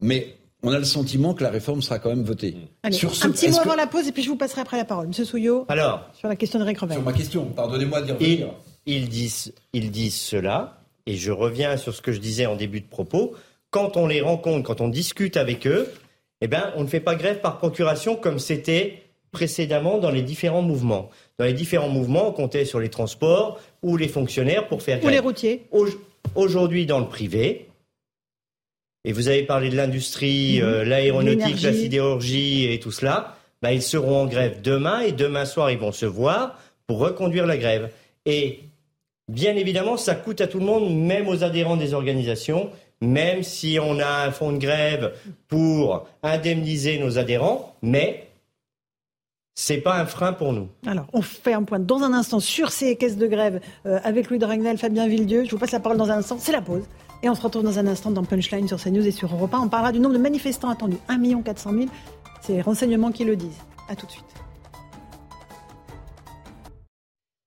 mais 0.00 0.36
on 0.62 0.72
a 0.72 0.78
le 0.78 0.84
sentiment 0.84 1.34
que 1.34 1.42
la 1.42 1.50
réforme 1.50 1.80
sera 1.82 1.98
quand 1.98 2.10
même 2.10 2.24
votée. 2.24 2.56
Allez, 2.82 2.96
sur 2.96 3.10
un 3.24 3.30
petit 3.30 3.48
mot 3.48 3.58
avant 3.58 3.74
la 3.74 3.86
pause 3.86 4.08
et 4.08 4.12
puis 4.12 4.22
je 4.22 4.28
vous 4.28 4.36
passerai 4.36 4.60
après 4.60 4.76
la 4.76 4.84
parole. 4.84 5.06
Monsieur 5.06 5.24
Souillot, 5.24 5.64
Alors, 5.68 6.08
sur 6.12 6.28
la 6.28 6.36
question 6.36 6.58
de 6.58 6.64
Rick 6.64 6.78
Sur 6.78 7.02
ma 7.02 7.12
question, 7.12 7.44
pardonnez-moi 7.46 8.02
de 8.02 8.12
revenir. 8.12 8.48
Ils, 8.84 9.08
disent, 9.08 9.54
ils 9.72 9.90
disent 9.90 10.20
cela, 10.20 10.80
et 11.06 11.16
je 11.16 11.32
reviens 11.32 11.76
sur 11.76 11.94
ce 11.94 12.02
que 12.02 12.12
je 12.12 12.20
disais 12.20 12.46
en 12.46 12.56
début 12.56 12.80
de 12.80 12.86
propos. 12.86 13.34
Quand 13.70 13.96
on 13.96 14.06
les 14.06 14.20
rencontre, 14.20 14.64
quand 14.64 14.80
on 14.80 14.88
discute 14.88 15.36
avec 15.36 15.66
eux, 15.66 15.88
eh 16.40 16.48
ben, 16.48 16.72
on 16.76 16.82
ne 16.82 16.88
fait 16.88 17.00
pas 17.00 17.14
grève 17.14 17.40
par 17.40 17.58
procuration 17.58 18.16
comme 18.16 18.38
c'était 18.38 19.02
précédemment 19.32 19.98
dans 19.98 20.10
les 20.10 20.22
différents 20.22 20.62
mouvements. 20.62 21.10
Dans 21.38 21.44
les 21.44 21.52
différents 21.52 21.88
mouvements, 21.88 22.28
on 22.28 22.32
comptait 22.32 22.64
sur 22.64 22.80
les 22.80 22.88
transports 22.88 23.60
ou 23.82 23.96
les 23.96 24.08
fonctionnaires 24.08 24.68
pour 24.68 24.82
faire 24.82 24.98
grève. 24.98 25.08
Ou 25.08 25.12
les 25.12 25.18
routiers. 25.18 25.66
Aujourd'hui, 26.34 26.86
dans 26.86 27.00
le 27.00 27.06
privé, 27.06 27.68
et 29.06 29.12
vous 29.12 29.28
avez 29.28 29.44
parlé 29.44 29.70
de 29.70 29.76
l'industrie, 29.76 30.58
mhm. 30.60 30.68
euh, 30.68 30.84
l'aéronautique, 30.84 31.62
la 31.62 31.72
sidérurgie 31.72 32.70
et 32.70 32.80
tout 32.80 32.90
cela, 32.90 33.36
bah, 33.62 33.72
ils 33.72 33.82
seront 33.82 34.22
en 34.22 34.26
grève 34.26 34.60
demain 34.60 35.00
et 35.00 35.12
demain 35.12 35.46
soir, 35.46 35.70
ils 35.70 35.78
vont 35.78 35.92
se 35.92 36.04
voir 36.04 36.58
pour 36.86 36.98
reconduire 36.98 37.46
la 37.46 37.56
grève. 37.56 37.90
Et 38.26 38.60
bien 39.28 39.54
évidemment, 39.54 39.96
ça 39.96 40.16
coûte 40.16 40.40
à 40.40 40.48
tout 40.48 40.58
le 40.58 40.66
monde, 40.66 40.94
même 40.94 41.28
aux 41.28 41.44
adhérents 41.44 41.76
des 41.76 41.94
organisations, 41.94 42.70
même 43.00 43.44
si 43.44 43.78
on 43.80 44.00
a 44.00 44.26
un 44.26 44.32
fonds 44.32 44.52
de 44.52 44.58
grève 44.58 45.12
pour 45.46 46.08
indemniser 46.24 46.98
nos 46.98 47.16
adhérents, 47.16 47.76
mais 47.82 48.26
c'est 49.54 49.78
pas 49.78 49.98
un 49.98 50.06
frein 50.06 50.32
pour 50.32 50.52
nous. 50.52 50.68
Alors, 50.84 51.06
on 51.12 51.22
fait 51.22 51.52
un 51.52 51.62
point 51.62 51.78
dans 51.78 52.02
un 52.02 52.12
instant 52.12 52.40
sur 52.40 52.72
ces 52.72 52.96
caisses 52.96 53.16
de 53.16 53.26
grève 53.26 53.60
euh, 53.86 54.00
avec 54.02 54.30
Louis 54.30 54.38
de 54.38 54.44
Ragnel, 54.44 54.76
Fabien 54.78 55.06
Villedieu. 55.06 55.44
Je 55.44 55.50
vous 55.50 55.58
passe 55.58 55.72
la 55.72 55.80
parole 55.80 55.96
dans 55.96 56.10
un 56.10 56.18
instant. 56.18 56.36
C'est 56.40 56.52
la 56.52 56.60
pause. 56.60 56.82
Et 57.22 57.28
on 57.28 57.34
se 57.34 57.42
retrouve 57.42 57.62
dans 57.62 57.78
un 57.78 57.86
instant 57.86 58.10
dans 58.10 58.24
Punchline 58.24 58.68
sur 58.68 58.80
CNews 58.82 59.06
et 59.06 59.10
sur 59.10 59.32
Europa. 59.34 59.58
On 59.60 59.68
parlera 59.68 59.92
du 59.92 60.00
nombre 60.00 60.14
de 60.14 60.20
manifestants 60.20 60.68
attendus. 60.68 60.98
1 61.08 61.42
400 61.42 61.72
000. 61.72 61.84
C'est 62.42 62.54
les 62.54 62.62
renseignements 62.62 63.12
qui 63.12 63.24
le 63.24 63.36
disent. 63.36 63.62
A 63.88 63.96
tout 63.96 64.06
de 64.06 64.12
suite. 64.12 64.24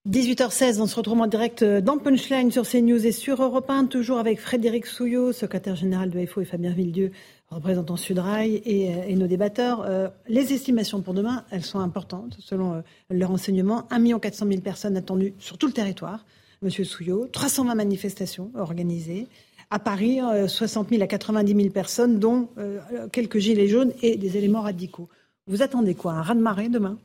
18h16, 0.10 0.82
on 0.82 0.88
se 0.88 0.96
retrouve 0.96 1.22
en 1.22 1.28
direct 1.28 1.64
dans 1.64 2.00
Punchline 2.00 2.50
sur 2.50 2.68
CNews 2.68 3.06
et 3.06 3.12
sur 3.12 3.44
Europe 3.44 3.70
1, 3.70 3.86
toujours 3.86 4.18
avec 4.18 4.40
Frédéric 4.40 4.88
Souillot, 4.88 5.34
secrétaire 5.34 5.76
général 5.76 6.10
de 6.10 6.26
FO 6.26 6.42
et 6.42 6.46
Fabien 6.46 6.72
Villedieu, 6.72 7.12
représentant 7.50 7.96
Sudrail 7.96 8.56
et, 8.66 8.92
et 9.08 9.16
nos 9.16 9.28
débatteurs. 9.28 9.84
Euh, 9.86 10.08
les 10.28 10.52
estimations 10.52 11.02
pour 11.02 11.14
demain, 11.14 11.44
elles 11.52 11.64
sont 11.64 11.80
importantes 11.80 12.38
selon 12.40 12.74
euh, 12.74 12.82
leur 13.12 13.30
renseignement. 13.30 13.88
1 13.92 14.18
400 14.18 14.48
000 14.48 14.62
personnes 14.62 14.98
attendues 14.98 15.36
sur 15.38 15.60
tout 15.60 15.68
le 15.68 15.74
territoire, 15.74 16.26
Monsieur 16.64 16.86
Souillot. 16.86 17.28
320 17.32 17.76
manifestations 17.76 18.52
organisées. 18.58 19.28
À 19.72 19.78
Paris, 19.78 20.20
60 20.48 20.88
euh, 20.88 20.90
000 20.90 21.04
à 21.04 21.08
90 21.08 21.56
000 21.56 21.70
personnes, 21.70 22.20
dont 22.20 22.50
euh, 22.58 22.80
quelques 23.12 23.38
gilets 23.38 23.68
jaunes 23.68 23.94
et 24.02 24.18
des 24.18 24.36
éléments 24.36 24.62
radicaux. 24.62 25.10
Vous 25.46 25.62
attendez 25.62 25.94
quoi 25.94 26.14
Un 26.14 26.22
raz-de-marée 26.24 26.70
demain? 26.70 26.98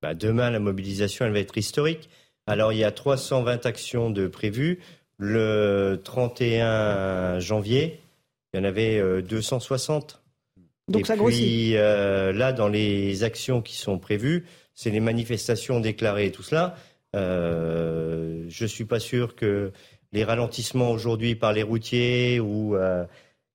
Bah 0.00 0.14
Demain, 0.14 0.50
la 0.50 0.60
mobilisation, 0.60 1.24
elle 1.24 1.32
va 1.32 1.40
être 1.40 1.58
historique. 1.58 2.08
Alors, 2.46 2.72
il 2.72 2.78
y 2.78 2.84
a 2.84 2.92
320 2.92 3.66
actions 3.66 4.10
de 4.10 4.28
prévues. 4.28 4.78
Le 5.18 6.00
31 6.04 7.40
janvier, 7.40 8.00
il 8.52 8.58
y 8.58 8.60
en 8.60 8.64
avait 8.64 9.22
260. 9.22 10.22
Euh, 10.58 10.62
Donc 10.88 11.02
et 11.02 11.04
ça 11.04 11.16
puis, 11.16 11.72
là, 11.72 12.52
dans 12.52 12.68
les 12.68 13.24
actions 13.24 13.60
qui 13.60 13.76
sont 13.76 13.98
prévues, 13.98 14.46
c'est 14.74 14.90
les 14.90 15.00
manifestations 15.00 15.80
déclarées 15.80 16.26
et 16.26 16.32
tout 16.32 16.42
cela. 16.44 16.76
je 17.12 18.62
ne 18.62 18.68
suis 18.68 18.84
pas 18.84 19.00
sûr 19.00 19.34
que 19.34 19.72
les 20.12 20.24
ralentissements 20.24 20.90
aujourd'hui 20.90 21.34
par 21.34 21.52
les 21.52 21.62
routiers 21.62 22.38
ou 22.40 22.76
euh, 22.76 23.04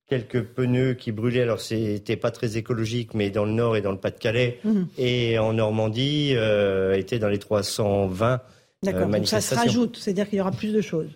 quelques 0.07 0.43
pneus 0.43 0.95
qui 0.95 1.11
brûlaient. 1.11 1.43
Alors 1.43 1.61
c'était 1.61 2.17
pas 2.17 2.31
très 2.31 2.57
écologique, 2.57 3.13
mais 3.13 3.29
dans 3.29 3.45
le 3.45 3.51
Nord 3.51 3.77
et 3.77 3.81
dans 3.81 3.91
le 3.91 3.97
Pas-de-Calais 3.97 4.59
mhm. 4.63 4.87
et 4.97 5.37
en 5.37 5.53
Normandie 5.53 6.33
euh, 6.35 6.95
étaient 6.95 7.19
dans 7.19 7.29
les 7.29 7.39
320 7.39 8.33
euh, 8.33 8.37
D'accord, 8.83 9.07
donc 9.07 9.27
ça 9.27 9.41
se 9.41 9.55
rajoute, 9.55 9.97
c'est-à-dire 9.97 10.29
qu'il 10.29 10.37
y 10.37 10.41
aura 10.41 10.51
plus 10.51 10.71
de 10.71 10.81
choses. 10.81 11.09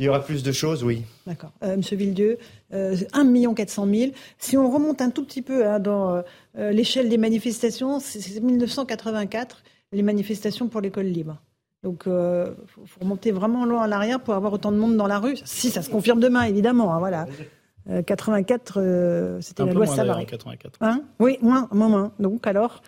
Il 0.00 0.06
y 0.06 0.08
aura 0.08 0.24
plus 0.24 0.42
de 0.42 0.50
choses, 0.50 0.82
oui. 0.82 1.02
D'accord. 1.24 1.52
Monsieur 1.62 1.96
Villedieu, 1.96 2.38
1 2.72 3.54
400 3.54 3.86
000. 3.86 4.10
Si 4.38 4.56
on 4.56 4.68
remonte 4.68 5.00
un 5.00 5.10
tout 5.10 5.24
petit 5.24 5.40
peu 5.40 5.64
hein, 5.64 5.78
dans 5.78 6.20
l'échelle 6.56 7.08
des 7.08 7.16
manifestations, 7.16 8.00
c'est 8.00 8.40
1984, 8.40 9.62
les 9.92 10.02
manifestations 10.02 10.66
pour 10.66 10.80
l'école 10.80 11.06
libre. 11.06 11.38
Donc, 11.84 12.04
il 12.06 12.12
euh, 12.12 12.46
faut, 12.66 13.00
remonter 13.00 13.30
vraiment 13.30 13.66
loin 13.66 13.82
à 13.82 13.86
l'arrière 13.86 14.18
pour 14.18 14.32
avoir 14.32 14.54
autant 14.54 14.72
de 14.72 14.78
monde 14.78 14.96
dans 14.96 15.06
la 15.06 15.18
rue. 15.18 15.36
Si 15.44 15.68
ça 15.68 15.82
se 15.82 15.90
confirme 15.90 16.18
demain, 16.18 16.44
évidemment. 16.44 16.94
Hein, 16.94 16.98
voilà. 16.98 17.26
84, 18.06 18.78
euh, 18.78 18.80
euh, 18.80 19.40
c'était 19.42 19.66
la 19.66 19.74
loi 19.74 19.84
Savary. 19.84 20.24
84. 20.24 20.78
Hein? 20.80 21.02
Oui, 21.20 21.38
moins, 21.42 21.68
moins, 21.72 22.10
Donc, 22.18 22.46
alors? 22.46 22.82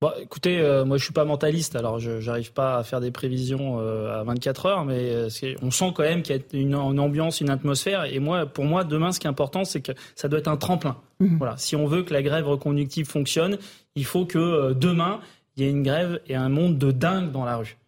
Bon, 0.00 0.12
écoutez, 0.20 0.60
moi 0.84 0.98
je 0.98 1.04
suis 1.04 1.14
pas 1.14 1.24
mentaliste, 1.24 1.76
alors 1.76 1.98
je 1.98 2.24
n'arrive 2.26 2.52
pas 2.52 2.76
à 2.76 2.82
faire 2.82 3.00
des 3.00 3.10
prévisions 3.10 3.78
à 3.78 4.22
24 4.22 4.66
heures, 4.66 4.84
mais 4.84 5.28
on 5.62 5.70
sent 5.70 5.92
quand 5.94 6.02
même 6.02 6.20
qu'il 6.20 6.36
y 6.36 6.38
a 6.38 6.58
une, 6.58 6.74
ambiance, 6.74 7.40
une 7.40 7.48
atmosphère. 7.48 8.04
Et 8.04 8.18
moi, 8.18 8.44
pour 8.44 8.64
moi, 8.64 8.84
demain, 8.84 9.12
ce 9.12 9.18
qui 9.18 9.26
est 9.26 9.30
important, 9.30 9.64
c'est 9.64 9.80
que 9.80 9.92
ça 10.14 10.28
doit 10.28 10.40
être 10.40 10.48
un 10.48 10.58
tremplin. 10.58 10.98
Mhm. 11.20 11.38
Voilà, 11.38 11.56
si 11.56 11.74
on 11.74 11.86
veut 11.86 12.02
que 12.02 12.12
la 12.12 12.22
grève 12.22 12.46
reconductive 12.46 13.06
fonctionne, 13.06 13.56
il 13.94 14.04
faut 14.04 14.26
que 14.26 14.74
demain, 14.74 15.20
il 15.56 15.64
y 15.64 15.66
ait 15.66 15.70
une 15.70 15.82
grève 15.82 16.20
et 16.26 16.34
un 16.34 16.50
monde 16.50 16.76
de 16.76 16.90
dingue 16.90 17.32
dans 17.32 17.46
la 17.46 17.56
rue. 17.56 17.78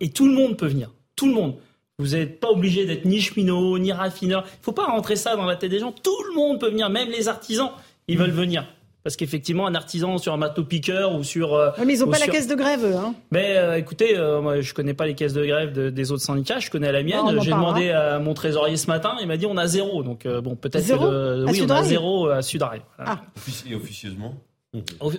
Et 0.00 0.10
tout 0.10 0.26
le 0.26 0.34
monde 0.34 0.56
peut 0.56 0.66
venir. 0.66 0.90
Tout 1.16 1.26
le 1.26 1.34
monde. 1.34 1.54
Vous 1.98 2.08
n'êtes 2.08 2.40
pas 2.40 2.48
obligé 2.48 2.86
d'être 2.86 3.04
ni 3.04 3.20
cheminot, 3.20 3.78
ni 3.78 3.92
raffineur. 3.92 4.44
Il 4.46 4.58
ne 4.60 4.64
faut 4.64 4.72
pas 4.72 4.86
rentrer 4.86 5.16
ça 5.16 5.36
dans 5.36 5.44
la 5.44 5.56
tête 5.56 5.70
des 5.70 5.78
gens. 5.78 5.92
Tout 5.92 6.22
le 6.28 6.34
monde 6.34 6.60
peut 6.60 6.70
venir, 6.70 6.88
même 6.88 7.10
les 7.10 7.28
artisans, 7.28 7.70
ils 8.08 8.16
veulent 8.16 8.30
venir. 8.30 8.66
Parce 9.02 9.16
qu'effectivement, 9.16 9.66
un 9.66 9.74
artisan 9.74 10.16
sur 10.18 10.32
un 10.32 10.38
bateau 10.38 10.62
piqueur 10.62 11.16
ou 11.16 11.24
sur. 11.24 11.54
Euh, 11.54 11.70
mais 11.84 11.94
ils 11.94 12.00
n'ont 12.00 12.10
pas 12.10 12.20
la 12.20 12.28
caisse 12.28 12.46
de 12.46 12.54
grève, 12.54 12.84
eux. 12.84 12.94
Hein. 12.94 13.14
Mais 13.32 13.56
euh, 13.56 13.76
écoutez, 13.76 14.16
euh, 14.16 14.40
moi, 14.40 14.60
je 14.60 14.72
connais 14.72 14.94
pas 14.94 15.06
les 15.06 15.14
caisses 15.14 15.32
de 15.32 15.44
grève 15.44 15.72
des 15.72 16.12
autres 16.12 16.22
syndicats. 16.22 16.60
Je 16.60 16.70
connais 16.70 16.92
la 16.92 17.02
mienne. 17.02 17.40
J'ai 17.40 17.50
demandé 17.50 17.90
à 17.90 18.20
mon 18.20 18.34
trésorier 18.34 18.76
ce 18.76 18.86
matin. 18.86 19.16
Il 19.20 19.26
m'a 19.26 19.36
dit 19.36 19.46
on 19.46 19.56
a 19.56 19.66
zéro. 19.66 20.04
Donc 20.04 20.26
bon, 20.26 20.54
peut-être. 20.54 20.86
que 20.86 21.50
oui, 21.50 21.62
on 21.64 21.70
a 21.70 21.82
zéro 21.82 22.28
à 22.28 22.42
Sudrail. 22.42 22.82
Ah. 22.98 23.20
Et 23.68 23.74
officieusement 23.74 24.36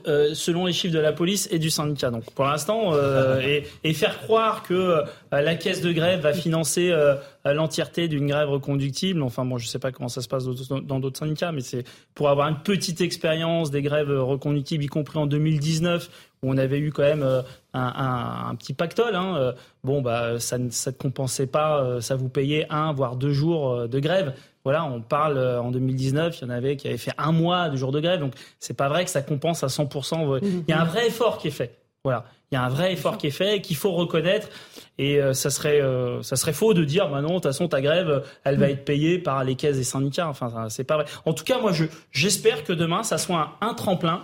euh, 0.07 0.33
selon 0.33 0.65
les 0.65 0.73
chiffres 0.73 0.95
de 0.95 0.99
la 0.99 1.13
police 1.13 1.47
et 1.51 1.59
du 1.59 1.69
syndicat. 1.69 2.09
Donc 2.09 2.23
pour 2.31 2.45
l'instant, 2.45 2.93
euh, 2.93 3.39
et, 3.39 3.63
et, 3.83 3.93
faire 3.93 4.19
croire 4.21 4.63
que 4.63 4.73
euh, 4.73 5.03
la 5.31 5.53
caisse 5.53 5.81
de 5.81 5.91
grève 5.91 6.21
va 6.21 6.33
financer 6.33 6.89
euh, 6.89 7.13
l'entièreté 7.45 8.07
d'une 8.07 8.25
grève 8.25 8.49
reconductible. 8.49 9.21
Enfin 9.21 9.45
bon, 9.45 9.59
je 9.59 9.65
ne 9.65 9.69
sais 9.69 9.77
pas 9.77 9.91
comment 9.91 10.09
ça 10.09 10.23
se 10.23 10.27
passe 10.27 10.45
dans 10.45 10.99
d'autres 10.99 11.19
syndicats, 11.19 11.51
mais 11.51 11.61
c'est 11.61 11.83
pour 12.15 12.29
avoir 12.29 12.47
une 12.47 12.63
petite 12.63 12.99
expérience 13.01 13.69
des 13.69 13.83
grèves 13.83 14.09
reconductibles, 14.09 14.85
y 14.85 14.87
compris 14.87 15.19
en 15.19 15.27
2019 15.27 16.09
où 16.41 16.51
on 16.51 16.57
avait 16.57 16.79
eu 16.79 16.91
quand 16.91 17.03
même 17.03 17.23
un, 17.23 17.43
un, 17.79 18.49
un 18.49 18.55
petit 18.55 18.73
pactole. 18.73 19.15
Hein. 19.15 19.53
Bon, 19.83 20.01
bah 20.01 20.39
ça 20.39 20.57
ne 20.57 20.69
compensait 20.97 21.47
pas, 21.47 22.01
ça 22.01 22.15
vous 22.15 22.27
payait 22.27 22.65
un 22.71 22.91
voire 22.91 23.17
deux 23.17 23.31
jours 23.31 23.87
de 23.87 23.99
grève 23.99 24.33
Voilà, 24.63 24.85
on 24.85 25.01
parle 25.01 25.37
en 25.37 25.71
2019, 25.71 26.39
il 26.39 26.43
y 26.43 26.47
en 26.47 26.49
avait 26.49 26.77
qui 26.77 26.87
avaient 26.87 26.97
fait 26.97 27.13
un 27.17 27.33
mois 27.33 27.69
de 27.69 27.75
jour 27.75 27.91
de 27.91 27.99
grève, 27.99 28.19
donc 28.19 28.33
c'est 28.59 28.77
pas 28.77 28.87
vrai 28.87 29.03
que 29.03 29.09
ça 29.09 29.21
compense 29.21 29.63
à 29.63 29.67
100%. 29.67 30.39
Il 30.41 30.63
y 30.69 30.71
a 30.71 30.81
un 30.81 30.85
vrai 30.85 31.07
effort 31.07 31.37
qui 31.37 31.49
est 31.49 31.51
fait. 31.51 31.83
Voilà, 32.05 32.25
il 32.51 32.55
y 32.55 32.57
a 32.57 32.63
un 32.63 32.69
vrai 32.69 32.91
effort 32.91 33.17
qui 33.17 33.27
est 33.27 33.31
fait 33.31 33.61
qu'il 33.61 33.77
faut 33.77 33.93
reconnaître. 33.93 34.49
Et 34.97 35.21
euh, 35.21 35.33
ça 35.33 35.49
serait 35.49 35.81
euh, 35.81 36.21
ça 36.21 36.35
serait 36.35 36.51
faux 36.51 36.73
de 36.73 36.83
dire 36.83 37.09
bah 37.09 37.21
non 37.21 37.29
de 37.29 37.33
toute 37.35 37.43
façon 37.43 37.67
ta 37.67 37.81
grève 37.81 38.23
elle 38.43 38.57
va 38.59 38.69
être 38.69 38.83
payée 38.85 39.17
par 39.19 39.43
les 39.43 39.55
caisses 39.55 39.77
des 39.77 39.85
syndicats. 39.85 40.27
Enfin 40.27 40.67
c'est 40.69 40.83
pas 40.83 40.97
vrai. 40.97 41.05
En 41.25 41.33
tout 41.33 41.45
cas 41.45 41.59
moi 41.59 41.71
je 41.71 41.85
j'espère 42.11 42.65
que 42.65 42.73
demain 42.73 43.03
ça 43.03 43.17
soit 43.17 43.57
un, 43.61 43.73
tremplin 43.73 44.23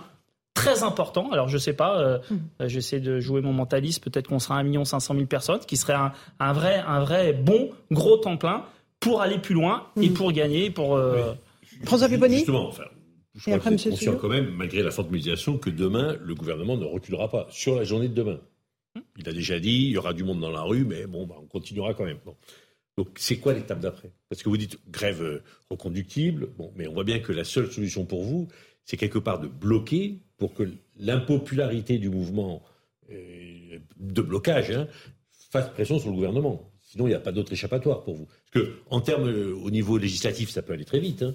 très 0.52 0.82
important. 0.82 1.30
Alors 1.32 1.48
je 1.48 1.56
sais 1.56 1.72
pas, 1.72 1.98
euh, 1.98 2.18
mm. 2.30 2.66
j'essaie 2.66 3.00
de 3.00 3.18
jouer 3.18 3.40
mon 3.40 3.54
mentaliste. 3.54 4.04
Peut-être 4.04 4.28
qu'on 4.28 4.38
sera 4.38 4.56
un 4.56 4.62
million 4.62 4.84
cinq 4.84 5.00
cent 5.00 5.14
mille 5.14 5.26
personnes, 5.26 5.60
qui 5.60 5.78
serait 5.78 5.94
un, 5.94 6.12
un, 6.38 6.52
vrai 6.52 6.84
un 6.86 7.00
vrai 7.00 7.32
bon 7.32 7.70
gros 7.90 8.18
tremplin 8.18 8.64
pour 9.00 9.22
aller 9.22 9.38
plus 9.38 9.54
loin 9.54 9.86
et 10.00 10.10
mm. 10.10 10.14
pour 10.14 10.32
gagner. 10.32 10.70
Pour 10.70 11.00
François 11.84 12.08
Pupponi. 12.08 12.36
Justement, 12.36 12.68
enfin, 12.68 12.84
je 13.34 13.56
crois 13.56 13.58
que 13.58 13.76
c'est 13.76 13.90
conscient 13.90 14.16
quand 14.16 14.28
même, 14.28 14.50
malgré 14.50 14.82
la 14.82 14.90
forte 14.90 15.08
mobilisation, 15.08 15.58
que 15.58 15.70
demain, 15.70 16.16
le 16.22 16.34
gouvernement 16.34 16.76
ne 16.76 16.84
reculera 16.84 17.28
pas 17.28 17.46
sur 17.50 17.76
la 17.76 17.84
journée 17.84 18.08
de 18.08 18.14
demain. 18.14 18.40
Il 19.16 19.28
a 19.28 19.32
déjà 19.32 19.60
dit, 19.60 19.86
il 19.86 19.90
y 19.90 19.96
aura 19.96 20.12
du 20.12 20.24
monde 20.24 20.40
dans 20.40 20.50
la 20.50 20.62
rue, 20.62 20.84
mais 20.84 21.06
bon, 21.06 21.26
bah, 21.26 21.36
on 21.40 21.46
continuera 21.46 21.94
quand 21.94 22.04
même. 22.04 22.18
Donc, 22.96 23.08
c'est 23.16 23.38
quoi 23.38 23.54
l'étape 23.54 23.80
d'après? 23.80 24.10
Parce 24.28 24.42
que 24.42 24.48
vous 24.48 24.56
dites 24.56 24.78
grève 24.90 25.22
euh, 25.22 25.42
reconductible, 25.70 26.48
bon, 26.58 26.72
mais 26.76 26.88
on 26.88 26.92
voit 26.92 27.04
bien 27.04 27.20
que 27.20 27.32
la 27.32 27.44
seule 27.44 27.70
solution 27.70 28.04
pour 28.04 28.24
vous, 28.24 28.48
c'est 28.84 28.96
quelque 28.96 29.18
part 29.18 29.38
de 29.38 29.46
bloquer 29.46 30.18
pour 30.36 30.54
que 30.54 30.64
l'impopularité 30.98 31.98
du 31.98 32.10
mouvement 32.10 32.62
euh, 33.10 33.78
de 33.96 34.22
blocage 34.22 34.72
hein, 34.72 34.88
fasse 35.50 35.70
pression 35.70 35.98
sur 35.98 36.10
le 36.10 36.16
gouvernement. 36.16 36.69
Sinon, 36.90 37.06
il 37.06 37.10
n'y 37.10 37.16
a 37.16 37.20
pas 37.20 37.32
d'autre 37.32 37.52
échappatoire 37.52 38.02
pour 38.02 38.14
vous. 38.14 38.26
Parce 38.26 38.66
que, 38.66 38.72
en 38.90 39.00
termes, 39.00 39.28
euh, 39.28 39.54
au 39.54 39.70
niveau 39.70 39.96
législatif, 39.96 40.50
ça 40.50 40.62
peut 40.62 40.72
aller 40.72 40.84
très 40.84 40.98
vite. 40.98 41.22
Hein 41.22 41.34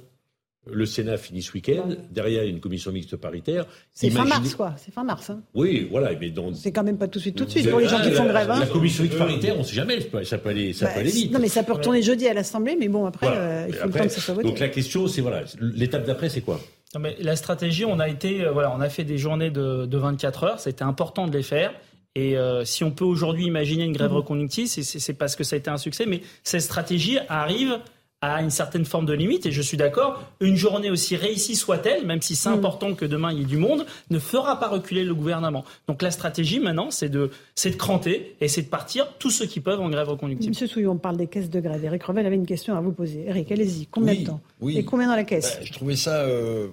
le 0.72 0.86
Sénat 0.86 1.18
finit 1.18 1.42
ce 1.42 1.54
week-end. 1.54 1.90
Derrière, 2.12 2.44
il 2.44 2.46
y 2.46 2.50
a 2.50 2.52
une 2.52 2.60
commission 2.60 2.92
mixte 2.92 3.16
paritaire. 3.16 3.66
C'est 3.94 4.10
fin 4.10 4.26
mars, 4.26 4.56
quoi. 4.56 4.74
C'est 4.78 4.94
fin 4.94 5.04
mars. 5.04 5.30
Hein. 5.30 5.42
Oui, 5.54 5.88
voilà. 5.90 6.12
Mais 6.20 6.34
C'est 6.54 6.72
quand 6.72 6.84
même 6.84 6.98
pas 6.98 7.08
tout 7.08 7.20
de 7.20 7.22
suite, 7.22 7.36
tout 7.36 7.46
de 7.46 7.50
suite 7.50 7.70
pour 7.70 7.80
les 7.80 7.88
gens 7.88 8.02
qui 8.02 8.12
font 8.12 8.26
grève. 8.26 8.50
Hein. 8.50 8.60
La 8.60 8.66
commission 8.66 9.04
mixte 9.04 9.18
paritaire, 9.18 9.56
on 9.56 9.60
ne 9.60 9.64
sait 9.64 9.76
jamais. 9.76 10.00
Ça 10.24 10.38
peut 10.38 10.50
aller, 10.50 10.74
ça 10.74 10.88
peut 10.88 10.94
bah, 10.96 11.00
aller 11.02 11.12
vite. 11.12 11.32
Non, 11.32 11.40
mais 11.40 11.48
ça 11.48 11.64
peut 11.64 11.74
retourner 11.74 12.02
jeudi 12.02 12.28
à 12.28 12.34
l'Assemblée, 12.34 12.76
mais 12.80 12.88
bon, 12.88 13.06
après, 13.06 13.28
euh, 13.30 13.66
il 13.68 13.74
faut 13.74 13.88
le 13.88 13.94
temps 13.94 14.04
que 14.04 14.10
ça 14.10 14.22
soit 14.22 14.34
voté. 14.34 14.48
Donc 14.48 14.60
la 14.60 14.70
question, 14.70 15.08
c'est 15.08 15.22
voilà, 15.22 15.44
l'étape 15.60 16.06
d'après, 16.06 16.30
c'est 16.30 16.42
quoi? 16.42 16.60
Non, 16.94 17.02
mais 17.02 17.16
La 17.20 17.36
stratégie, 17.36 17.86
on 17.86 18.00
a 18.00 18.08
été, 18.08 18.44
euh, 18.44 18.52
voilà, 18.52 18.74
on 18.76 18.82
a 18.82 18.90
fait 18.90 19.04
des 19.04 19.18
journées 19.18 19.52
de, 19.52 19.86
de 19.86 19.98
24 19.98 20.44
heures. 20.44 20.60
C'était 20.60 20.84
important 20.84 21.28
de 21.28 21.38
les 21.38 21.44
faire. 21.44 21.74
Et 22.16 22.38
euh, 22.38 22.64
si 22.64 22.84
on 22.84 22.92
peut 22.92 23.06
aujourd'hui 23.06 23.46
imaginer 23.46 23.84
une 23.84 23.94
grève 23.94 24.12
mmh. 24.12 24.16
reconductive, 24.16 24.68
c'est 24.68 25.14
parce 25.14 25.36
que 25.36 25.44
ça 25.44 25.56
a 25.56 25.60
été 25.60 25.70
un 25.70 25.78
succès. 25.78 26.06
Mais 26.06 26.22
cette 26.44 26.62
stratégie 26.62 27.20
arrive 27.28 27.80
à 28.22 28.42
une 28.42 28.50
certaine 28.50 28.86
forme 28.86 29.06
de 29.06 29.14
limite. 29.14 29.46
Et 29.46 29.52
je 29.52 29.62
suis 29.62 29.78
d'accord, 29.78 30.24
une 30.40 30.56
journée 30.56 30.90
aussi 30.90 31.16
réussie 31.16 31.56
soit-elle, 31.56 32.06
même 32.06 32.22
si 32.22 32.36
c'est 32.36 32.50
mm. 32.50 32.54
important 32.54 32.94
que 32.94 33.06
demain 33.06 33.32
il 33.32 33.40
y 33.40 33.42
ait 33.42 33.46
du 33.46 33.58
monde, 33.58 33.86
ne 34.10 34.20
fera 34.20 34.60
pas 34.60 34.68
reculer 34.68 35.04
le 35.04 35.14
gouvernement. 35.14 35.64
Donc 35.88 36.02
la 36.02 36.12
stratégie 36.12 36.60
maintenant, 36.60 36.92
c'est 36.92 37.10
de, 37.10 37.32
c'est 37.54 37.72
de 37.72 37.76
cranter 37.76 38.36
et 38.42 38.48
c'est 38.48 38.64
de 38.64 38.70
partir 38.70 39.14
tous 39.20 39.32
ceux 39.32 39.46
qui 39.46 39.60
peuvent 39.60 39.82
en 39.82 39.90
grève 39.90 40.10
reconductible. 40.10 40.50
Monsieur 40.50 40.68
Souillon, 40.68 40.94
on 40.94 40.98
parle 40.98 41.18
des 41.18 41.28
caisses 41.28 41.50
de 41.50 41.60
grève. 41.60 41.84
Eric 41.84 42.04
Revel 42.04 42.26
avait 42.26 42.36
une 42.36 42.48
question 42.48 42.76
à 42.76 42.82
vous 42.82 42.92
poser. 42.92 43.26
Eric, 43.28 43.52
allez-y. 43.52 43.88
Combien 43.88 44.16
de 44.16 44.26
temps 44.26 44.42
Et 44.68 44.84
combien 44.84 45.08
dans 45.08 45.16
la 45.16 45.24
caisse 45.24 45.58
bah, 45.60 45.66
Je 45.66 45.74
trouvais 45.74 45.96
ça. 45.96 46.22
Euh, 46.22 46.68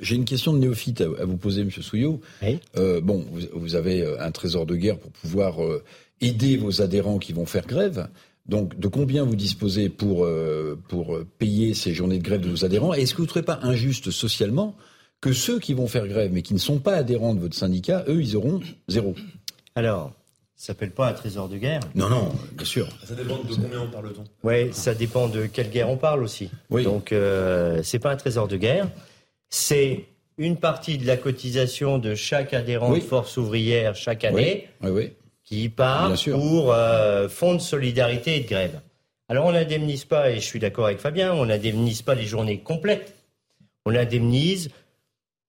j'ai 0.00 0.14
une 0.14 0.24
question 0.24 0.52
de 0.52 0.58
néophyte 0.58 1.00
à, 1.00 1.24
vous 1.24 1.36
poser, 1.36 1.64
Monsieur 1.64 1.82
Souillot. 1.82 2.20
Euh, 2.76 3.00
bon, 3.00 3.26
vous, 3.52 3.74
avez 3.74 4.02
euh, 4.02 4.20
un 4.20 4.30
trésor 4.30 4.66
de 4.66 4.76
guerre 4.76 4.98
pour 4.98 5.10
pouvoir 5.10 5.56
aider 6.20 6.56
vos 6.56 6.82
adhérents 6.82 7.18
qui 7.18 7.32
vont 7.32 7.46
faire 7.46 7.66
grève. 7.66 8.08
Donc, 8.46 8.78
de 8.78 8.88
combien 8.88 9.24
vous 9.24 9.36
disposez 9.36 9.88
pour, 9.88 10.24
euh, 10.24 10.78
pour 10.88 11.18
payer 11.38 11.72
ces 11.74 11.94
journées 11.94 12.18
de 12.18 12.22
grève 12.22 12.40
de 12.40 12.50
vos 12.50 12.64
adhérents? 12.64 12.92
Est-ce 12.92 13.12
que 13.12 13.18
vous 13.18 13.24
ne 13.24 13.28
trouvez 13.28 13.44
pas 13.44 13.60
injuste 13.62 14.10
socialement 14.10 14.76
que 15.20 15.32
ceux 15.32 15.58
qui 15.58 15.72
vont 15.72 15.86
faire 15.86 16.06
grève 16.06 16.30
mais 16.32 16.42
qui 16.42 16.52
ne 16.52 16.58
sont 16.58 16.78
pas 16.78 16.94
adhérents 16.94 17.34
de 17.34 17.40
votre 17.40 17.56
syndicat, 17.56 18.04
eux, 18.08 18.20
ils 18.20 18.36
auront 18.36 18.60
zéro? 18.88 19.14
Alors, 19.74 20.12
ça 20.56 20.68
s'appelle 20.68 20.92
pas 20.92 21.08
un 21.08 21.12
trésor 21.14 21.48
de 21.48 21.56
guerre? 21.56 21.80
Non, 21.94 22.08
non, 22.08 22.32
bien 22.52 22.64
sûr. 22.64 22.88
Ça 23.04 23.14
dépend 23.14 23.38
de 23.38 23.54
combien 23.54 23.80
on 23.80 23.90
parle-t-on? 23.90 24.24
Oui, 24.44 24.72
ça 24.72 24.94
dépend 24.94 25.28
de 25.28 25.46
quelle 25.46 25.70
guerre 25.70 25.88
on 25.90 25.96
parle 25.96 26.22
aussi. 26.22 26.50
Oui. 26.70 26.84
Donc, 26.84 27.12
euh, 27.12 27.80
c'est 27.82 27.98
pas 27.98 28.12
un 28.12 28.16
trésor 28.16 28.46
de 28.46 28.56
guerre. 28.56 28.88
C'est 29.50 30.06
une 30.36 30.56
partie 30.56 30.98
de 30.98 31.06
la 31.06 31.16
cotisation 31.16 31.98
de 31.98 32.14
chaque 32.14 32.54
adhérent 32.54 32.92
de 32.92 33.00
force 33.00 33.36
ouvrière 33.36 33.94
chaque 33.94 34.24
année. 34.24 34.68
Oui, 34.82 34.90
oui 34.90 35.12
qui 35.44 35.68
part 35.68 36.12
pour 36.30 36.72
euh, 36.72 37.28
fonds 37.28 37.54
de 37.54 37.60
solidarité 37.60 38.36
et 38.36 38.40
de 38.40 38.48
grève. 38.48 38.80
Alors 39.28 39.46
on 39.46 39.52
n'indemnise 39.52 40.04
pas, 40.04 40.30
et 40.30 40.36
je 40.36 40.40
suis 40.40 40.58
d'accord 40.58 40.86
avec 40.86 40.98
Fabien, 40.98 41.32
on 41.32 41.46
n'indemnise 41.46 42.02
pas 42.02 42.14
les 42.14 42.24
journées 42.24 42.60
complètes. 42.60 43.14
On 43.86 43.94
indemnise 43.94 44.70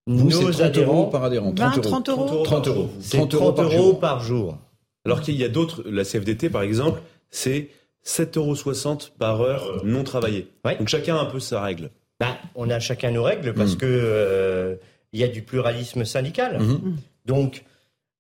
nos 0.08 0.62
adhérents 0.62 1.06
par 1.06 1.24
adhérent. 1.24 1.54
30 1.54 1.78
euros. 1.78 1.90
30 1.90 2.10
euros. 2.10 2.44
30 2.44 2.68
euros. 2.68 2.90
30 3.10 3.34
euros, 3.34 3.54
par, 3.54 3.72
jour. 3.72 4.00
par 4.00 4.20
jour. 4.22 4.58
Alors 5.06 5.22
qu'il 5.22 5.36
y 5.36 5.44
a 5.44 5.50
d'autres, 5.50 5.84
la 5.86 6.04
CFDT 6.04 6.50
par 6.50 6.62
exemple, 6.62 7.02
c'est 7.30 7.70
7,60 8.06 8.38
euros 8.38 8.98
par 9.18 9.42
heure 9.42 9.82
non 9.86 10.04
travaillée. 10.04 10.48
Donc 10.78 10.90
chacun 10.90 11.16
a 11.16 11.22
un 11.22 11.26
peu 11.26 11.40
sa 11.40 11.62
règle. 11.62 11.90
Bah, 12.20 12.38
on 12.56 12.70
a 12.70 12.80
chacun 12.80 13.12
nos 13.12 13.24
règles 13.24 13.54
parce 13.54 13.76
qu'il 13.76 13.88
mm. 13.88 13.92
que 13.92 14.00
euh, 14.02 14.76
il 15.14 15.20
y 15.20 15.24
a 15.24 15.28
du 15.28 15.42
pluralisme 15.42 16.06
syndical. 16.06 16.60
Mm-hmm. 16.60 16.94
Donc 17.26 17.64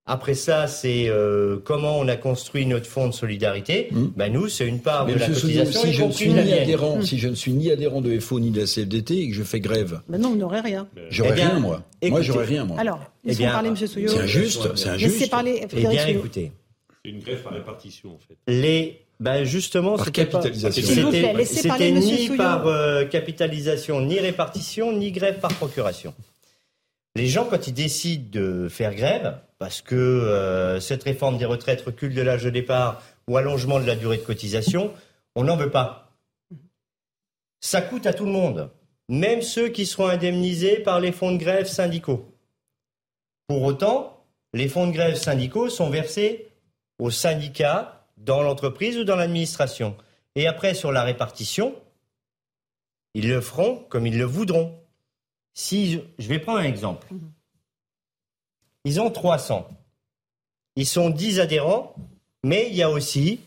après 0.07 0.35
ça, 0.35 0.67
c'est 0.67 1.09
euh, 1.09 1.57
comment 1.63 1.97
on 1.97 2.07
a 2.07 2.15
construit 2.15 2.67
notre 2.67 2.85
fonds 2.85 3.07
de 3.07 3.13
solidarité? 3.13 3.87
Hmm. 3.89 4.09
Ben 4.15 4.31
nous, 4.31 4.47
c'est 4.49 4.67
une 4.67 4.79
part 4.79 5.07
de 5.07 5.13
la 5.13 5.25
cotisation. 5.27 5.81
Si 5.81 5.93
je, 5.93 6.03
ne 6.03 6.11
suis 6.11 6.29
ni 6.29 6.53
adhérent, 6.53 7.01
si 7.01 7.17
je 7.17 7.27
ne 7.27 7.33
suis 7.33 7.53
ni 7.53 7.71
adhérent 7.71 8.01
de 8.01 8.19
FO 8.19 8.39
ni 8.39 8.51
de 8.51 8.59
la 8.59 8.67
CFDT 8.67 9.17
et 9.17 9.29
que 9.29 9.35
je 9.35 9.41
fais 9.41 9.59
grève, 9.59 10.01
ben 10.07 10.21
non, 10.21 10.29
on 10.29 10.35
n'aurait 10.35 10.61
rien. 10.61 10.87
J'aurais 11.09 11.31
eh 11.31 11.41
rien, 11.41 11.59
moi. 11.59 11.81
moi, 12.03 12.21
j'aurais 12.21 12.45
rien, 12.45 12.65
moi. 12.65 12.79
Alors, 12.79 12.99
eh 13.25 13.33
bien, 13.33 13.51
parler, 13.51 13.69
M. 13.69 13.75
Souillot. 13.75 14.09
C'est 14.09 14.19
injuste, 14.19 14.75
c'est 14.75 14.89
injuste. 14.89 15.31
Parler, 15.31 15.65
eh 15.71 15.87
bien, 15.87 16.05
écoutez. 16.05 16.51
C'est 17.03 17.09
une 17.09 17.19
grève 17.19 17.41
par 17.41 17.53
répartition, 17.53 18.11
en 18.11 18.19
fait. 18.19 18.37
Les 18.47 19.04
ben 19.19 19.43
justement, 19.43 19.97
par 19.97 20.11
capitalisation. 20.11 21.11
C'était 21.45 21.91
ni 21.91 22.35
par 22.35 22.67
euh, 22.67 23.05
capitalisation, 23.05 24.01
ni 24.01 24.19
répartition, 24.19 24.91
ni 24.91 25.11
grève 25.11 25.39
par 25.39 25.53
procuration. 25.53 26.13
Les 27.15 27.27
gens, 27.27 27.45
quand 27.45 27.67
ils 27.67 27.73
décident 27.73 28.27
de 28.29 28.67
faire 28.67 28.93
grève, 28.93 29.37
parce 29.57 29.81
que 29.81 29.95
euh, 29.95 30.81
cette 30.81 31.03
réforme 31.03 31.37
des 31.37 31.45
retraites 31.45 31.81
recule 31.81 32.13
de 32.13 32.21
l'âge 32.21 32.43
de 32.43 32.49
départ 32.49 33.01
ou 33.29 33.37
allongement 33.37 33.79
de 33.79 33.85
la 33.85 33.95
durée 33.95 34.17
de 34.17 34.23
cotisation, 34.23 34.91
on 35.35 35.45
n'en 35.45 35.55
veut 35.55 35.71
pas. 35.71 36.11
Ça 37.61 37.81
coûte 37.81 38.05
à 38.05 38.13
tout 38.13 38.25
le 38.25 38.31
monde, 38.31 38.69
même 39.07 39.41
ceux 39.41 39.69
qui 39.69 39.85
seront 39.85 40.07
indemnisés 40.07 40.79
par 40.79 40.99
les 40.99 41.13
fonds 41.13 41.31
de 41.31 41.37
grève 41.37 41.67
syndicaux. 41.67 42.29
Pour 43.47 43.63
autant, 43.63 44.25
les 44.53 44.67
fonds 44.67 44.87
de 44.87 44.91
grève 44.93 45.15
syndicaux 45.15 45.69
sont 45.69 45.89
versés 45.89 46.49
aux 46.99 47.11
syndicats 47.11 47.94
dans 48.17 48.41
l'entreprise 48.41 48.97
ou 48.97 49.03
dans 49.03 49.15
l'administration. 49.15 49.95
Et 50.35 50.47
après, 50.47 50.73
sur 50.73 50.91
la 50.91 51.03
répartition, 51.03 51.75
ils 53.13 53.29
le 53.29 53.41
feront 53.41 53.77
comme 53.89 54.05
ils 54.05 54.17
le 54.17 54.25
voudront. 54.25 54.77
Si 55.53 56.01
je, 56.19 56.27
vais 56.27 56.39
prendre 56.39 56.59
un 56.59 56.63
exemple. 56.63 57.07
Mhm. 57.11 57.31
Ils 58.83 59.01
ont 59.01 59.09
300. 59.09 59.67
Ils 60.75 60.85
sont 60.85 61.09
10 61.09 61.39
adhérents, 61.39 61.95
mais 62.43 62.67
il 62.69 62.75
y 62.75 62.83
a 62.83 62.89
aussi 62.89 63.39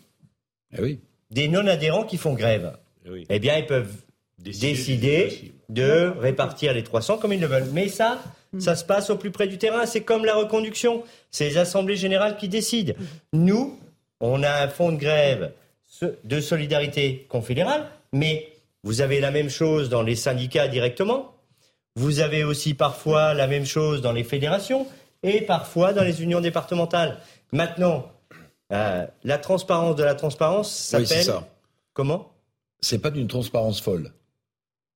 eh 0.77 0.99
des 1.31 1.49
non-adhérents 1.49 2.05
qui 2.05 2.17
font 2.17 2.33
grève. 2.33 2.77
Eh, 3.05 3.25
eh 3.29 3.39
bien, 3.39 3.59
ils 3.59 3.67
peuvent 3.67 3.95
décider, 4.39 5.53
de 5.69 6.15
répartir 6.19 6.73
les 6.73 6.83
300 6.83 7.19
comme 7.19 7.35
ils 7.35 7.41
le 7.41 7.47
veulent. 7.47 7.69
Mais 7.73 7.89
ça, 7.89 8.23
mhm. 8.55 8.61
ça 8.61 8.75
se 8.75 8.85
passe 8.85 9.11
au 9.11 9.17
plus 9.17 9.31
près 9.31 9.47
du 9.47 9.59
terrain. 9.59 9.85
C'est 9.85 10.03
comme 10.03 10.25
la 10.25 10.35
reconduction. 10.35 11.05
C'est 11.31 11.51
les 11.51 11.59
assemblées 11.59 11.97
générales 11.97 12.39
qui 12.39 12.49
décident. 12.49 12.95
Mhm. 12.99 13.45
Nous, 13.45 13.79
on 14.21 14.43
a 14.43 14.65
un 14.65 14.69
fonds 14.69 14.93
de 14.93 14.97
grève 14.97 15.53
de 16.25 16.41
solidarité 16.41 17.27
confédérale, 17.29 17.87
mais 18.13 18.53
vous 18.83 19.01
avez 19.01 19.21
la 19.21 19.31
même 19.31 19.51
chose 19.51 19.89
dans 19.89 20.03
les 20.03 20.17
syndicats 20.17 20.69
directement. 20.69 21.35
Vous 21.97 22.21
avez 22.21 22.45
aussi 22.45 22.75
parfois 22.75 23.35
la 23.35 23.47
même 23.47 23.65
chose 23.65 24.03
dans 24.03 24.13
les 24.13 24.25
fédérations 24.25 24.87
et 25.23 25.41
parfois 25.41 25.93
dans 25.93 26.05
les 26.05 26.23
unions 26.23 26.41
départementales. 26.41 27.19
Maintenant, 27.53 28.11
euh, 28.73 29.07
la 29.25 29.39
transparence 29.39 29.97
de 29.97 30.05
la 30.05 30.15
transparence 30.15 30.73
s'appelle. 30.73 31.19
Oui, 31.19 31.25
ça. 31.25 31.49
Comment? 31.95 32.33
C'est 32.81 33.01
pas 33.01 33.11
d'une 33.11 33.27
transparence 33.27 33.81
folle. 33.81 34.13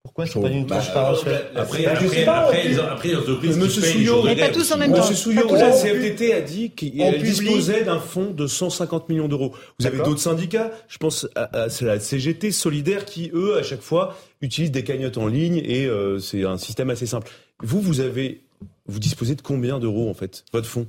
Pourquoi 0.05 0.27
c'est 0.27 0.41
pas 0.41 0.49
d'une 0.49 0.67
bah, 0.67 0.77
transparence 0.77 1.23
folle 1.23 1.41
Après, 1.55 1.87
après, 1.87 2.69
les 2.69 2.79
entreprises. 2.81 3.57
Monsieur 3.57 3.83
Souillot, 3.83 4.23
pas 4.23 4.49
tous 4.49 4.73
en 4.73 4.79
même 4.79 4.93
temps. 4.93 4.99
Monsieur 4.99 5.15
Souillot, 5.15 5.55
la 5.55 5.71
CFDT 5.71 6.35
a 6.35 6.41
dit 6.41 6.71
qu'elle 6.71 7.23
disposait 7.23 7.85
d'un 7.85 8.01
fonds 8.01 8.33
de 8.33 8.47
150 8.49 9.09
millions 9.09 9.29
d'euros. 9.29 9.55
Vous 9.79 9.87
avez 9.87 9.99
d'autres 9.99 10.21
syndicats, 10.21 10.73
je 10.89 10.99
pense 10.99 11.29
à, 11.37 11.69
la 11.83 12.01
CGT 12.01 12.51
Solidaire, 12.51 13.05
qui 13.05 13.31
eux, 13.33 13.57
à 13.57 13.63
chaque 13.63 13.83
fois, 13.83 14.17
utilisent 14.41 14.73
des 14.73 14.83
cagnottes 14.83 15.19
en 15.19 15.29
ligne 15.29 15.63
et 15.65 15.87
euh, 15.87 16.19
c'est 16.19 16.45
un 16.45 16.59
système 16.59 16.91
assez 16.91 17.07
simple. 17.07 17.31
Vous, 17.63 17.81
vous 17.81 18.01
avez 18.01 18.43
vous 18.87 18.99
disposez 18.99 19.37
de 19.37 19.43
combien 19.43 19.79
d'euros, 19.79 20.11
en 20.11 20.15
fait, 20.15 20.45
votre 20.53 20.67
fonds? 20.67 20.87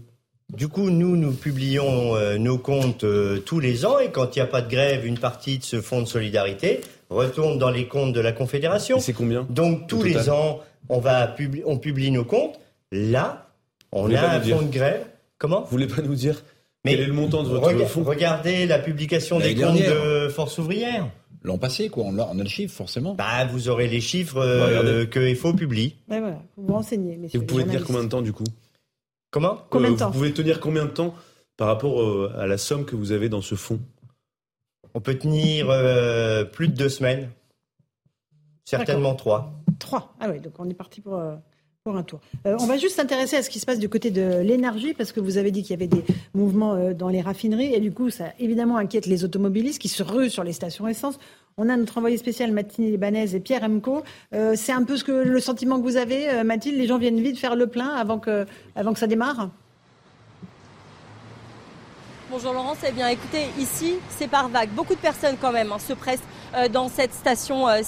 Du 0.51 0.67
coup, 0.67 0.89
nous, 0.89 1.15
nous 1.15 1.31
publions 1.31 2.15
euh, 2.15 2.37
nos 2.37 2.57
comptes 2.57 3.03
euh, 3.03 3.39
tous 3.39 3.59
les 3.59 3.85
ans 3.85 3.99
et 3.99 4.11
quand 4.11 4.35
il 4.35 4.39
n'y 4.39 4.43
a 4.43 4.47
pas 4.47 4.61
de 4.61 4.69
grève, 4.69 5.05
une 5.05 5.17
partie 5.17 5.57
de 5.57 5.63
ce 5.63 5.81
fonds 5.81 6.01
de 6.01 6.07
solidarité 6.07 6.81
retourne 7.13 7.57
dans 7.57 7.69
les 7.69 7.87
comptes 7.87 8.13
de 8.13 8.19
la 8.19 8.31
Confédération. 8.31 8.99
C'est 8.99 9.13
combien 9.13 9.45
Donc 9.49 9.87
tous 9.87 10.03
les 10.03 10.29
ans, 10.29 10.59
on 10.89 10.99
va 10.99 11.27
publier, 11.27 11.63
on 11.65 11.77
publie 11.77 12.11
nos 12.11 12.25
comptes. 12.25 12.59
Là, 12.91 13.47
on 13.91 14.13
a 14.13 14.19
un 14.35 14.41
fonds 14.41 14.61
de 14.61 14.71
grève. 14.71 15.05
Comment 15.37 15.61
Vous 15.61 15.67
voulez 15.71 15.87
pas 15.87 16.01
nous 16.01 16.15
dire 16.15 16.43
quel 16.85 16.99
est 16.99 17.05
le 17.05 17.13
montant 17.13 17.43
de 17.43 17.47
votre 17.49 17.67
rega- 17.67 17.85
fonds 17.85 18.03
Regardez 18.03 18.65
la 18.67 18.77
publication 18.77 19.39
des 19.39 19.55
comptes 19.55 19.77
de 19.79 20.27
Force 20.29 20.57
ouvrière. 20.57 21.09
L'an 21.45 21.57
passé, 21.57 21.89
quoi. 21.89 22.03
On 22.07 22.17
a, 22.19 22.29
on 22.31 22.39
a 22.39 22.43
le 22.43 22.49
chiffre, 22.49 22.73
forcément. 22.73 23.15
Bah, 23.15 23.45
vous 23.45 23.67
aurez 23.69 23.87
les 23.87 23.99
chiffres 24.01 24.37
euh, 24.37 25.05
que 25.05 25.33
FO 25.35 25.53
publie. 25.53 25.95
Ouais, 26.09 26.19
voilà, 26.19 26.41
vous 26.57 26.67
vous 26.67 26.73
renseignez. 26.73 27.13
Et 27.13 27.17
messieurs 27.17 27.39
vous 27.39 27.45
pouvez 27.45 27.63
tenir 27.65 27.83
combien 27.85 28.03
de 28.03 28.09
temps 28.09 28.21
du 28.21 28.31
coup? 28.33 28.43
Comment? 29.31 29.57
Combien 29.69 29.89
de 29.89 29.95
Euh, 29.95 29.97
temps? 29.97 30.07
Vous 30.07 30.13
pouvez 30.19 30.31
tenir 30.33 30.59
combien 30.59 30.85
de 30.85 30.91
temps 30.91 31.13
par 31.57 31.67
rapport 31.67 32.01
euh, 32.01 32.31
à 32.37 32.47
la 32.47 32.57
somme 32.57 32.85
que 32.85 32.95
vous 32.95 33.11
avez 33.11 33.27
dans 33.29 33.41
ce 33.41 33.55
fonds? 33.55 33.79
On 34.93 35.01
peut 35.01 35.15
tenir 35.15 35.69
euh, 35.69 36.43
plus 36.45 36.67
de 36.67 36.75
deux 36.75 36.89
semaines. 36.89 37.29
Certainement 38.65 39.15
trois. 39.15 39.53
Trois. 39.79 40.13
Ah 40.19 40.27
oui, 40.31 40.39
donc 40.39 40.53
on 40.59 40.69
est 40.69 40.73
parti 40.73 41.01
pour, 41.01 41.15
euh, 41.15 41.35
pour 41.83 41.97
un 41.97 42.03
tour. 42.03 42.21
Euh, 42.45 42.55
on 42.59 42.65
va 42.65 42.77
juste 42.77 42.95
s'intéresser 42.95 43.35
à 43.35 43.43
ce 43.43 43.49
qui 43.49 43.59
se 43.59 43.65
passe 43.65 43.79
du 43.79 43.89
côté 43.89 44.09
de 44.09 44.39
l'énergie, 44.39 44.93
parce 44.93 45.11
que 45.11 45.19
vous 45.19 45.37
avez 45.37 45.51
dit 45.51 45.63
qu'il 45.63 45.71
y 45.71 45.73
avait 45.73 45.87
des 45.87 46.03
mouvements 46.33 46.73
euh, 46.75 46.93
dans 46.93 47.09
les 47.09 47.21
raffineries, 47.21 47.73
et 47.73 47.79
du 47.81 47.91
coup, 47.91 48.09
ça 48.09 48.25
évidemment 48.39 48.77
inquiète 48.77 49.05
les 49.05 49.25
automobilistes 49.25 49.81
qui 49.81 49.89
se 49.89 50.01
ruent 50.01 50.29
sur 50.29 50.43
les 50.43 50.53
stations 50.53 50.87
essence. 50.87 51.19
On 51.57 51.67
a 51.69 51.75
notre 51.75 51.97
envoyé 51.97 52.17
spécial 52.17 52.51
Mathilde 52.51 52.89
Libanaise 52.89 53.35
et 53.35 53.39
Pierre 53.39 53.63
Emco. 53.63 54.03
Euh, 54.33 54.53
C'est 54.55 54.71
un 54.71 54.83
peu 54.83 54.95
ce 54.95 55.03
que, 55.03 55.11
le 55.11 55.39
sentiment 55.39 55.77
que 55.77 55.83
vous 55.83 55.97
avez, 55.97 56.43
Mathilde? 56.43 56.77
Les 56.77 56.87
gens 56.87 56.97
viennent 56.97 57.19
vite 57.19 57.37
faire 57.37 57.55
le 57.55 57.67
plein 57.67 57.89
avant 57.89 58.17
que, 58.17 58.45
avant 58.75 58.93
que 58.93 58.99
ça 58.99 59.07
démarre? 59.07 59.49
Bonjour 62.33 62.51
Laurence, 62.51 62.79
eh 62.83 62.91
bien 62.91 63.09
écoutez, 63.09 63.45
ici 63.59 63.99
c'est 64.09 64.27
par 64.27 64.49
vague. 64.49 64.69
Beaucoup 64.69 64.95
de 64.95 64.99
personnes 64.99 65.35
quand 65.39 65.51
même 65.51 65.71
hein, 65.71 65.77
se 65.77 65.93
pressent 65.93 66.23
dans 66.71 66.89
cette 66.89 67.13
station 67.13 67.67
euh, 67.67 67.81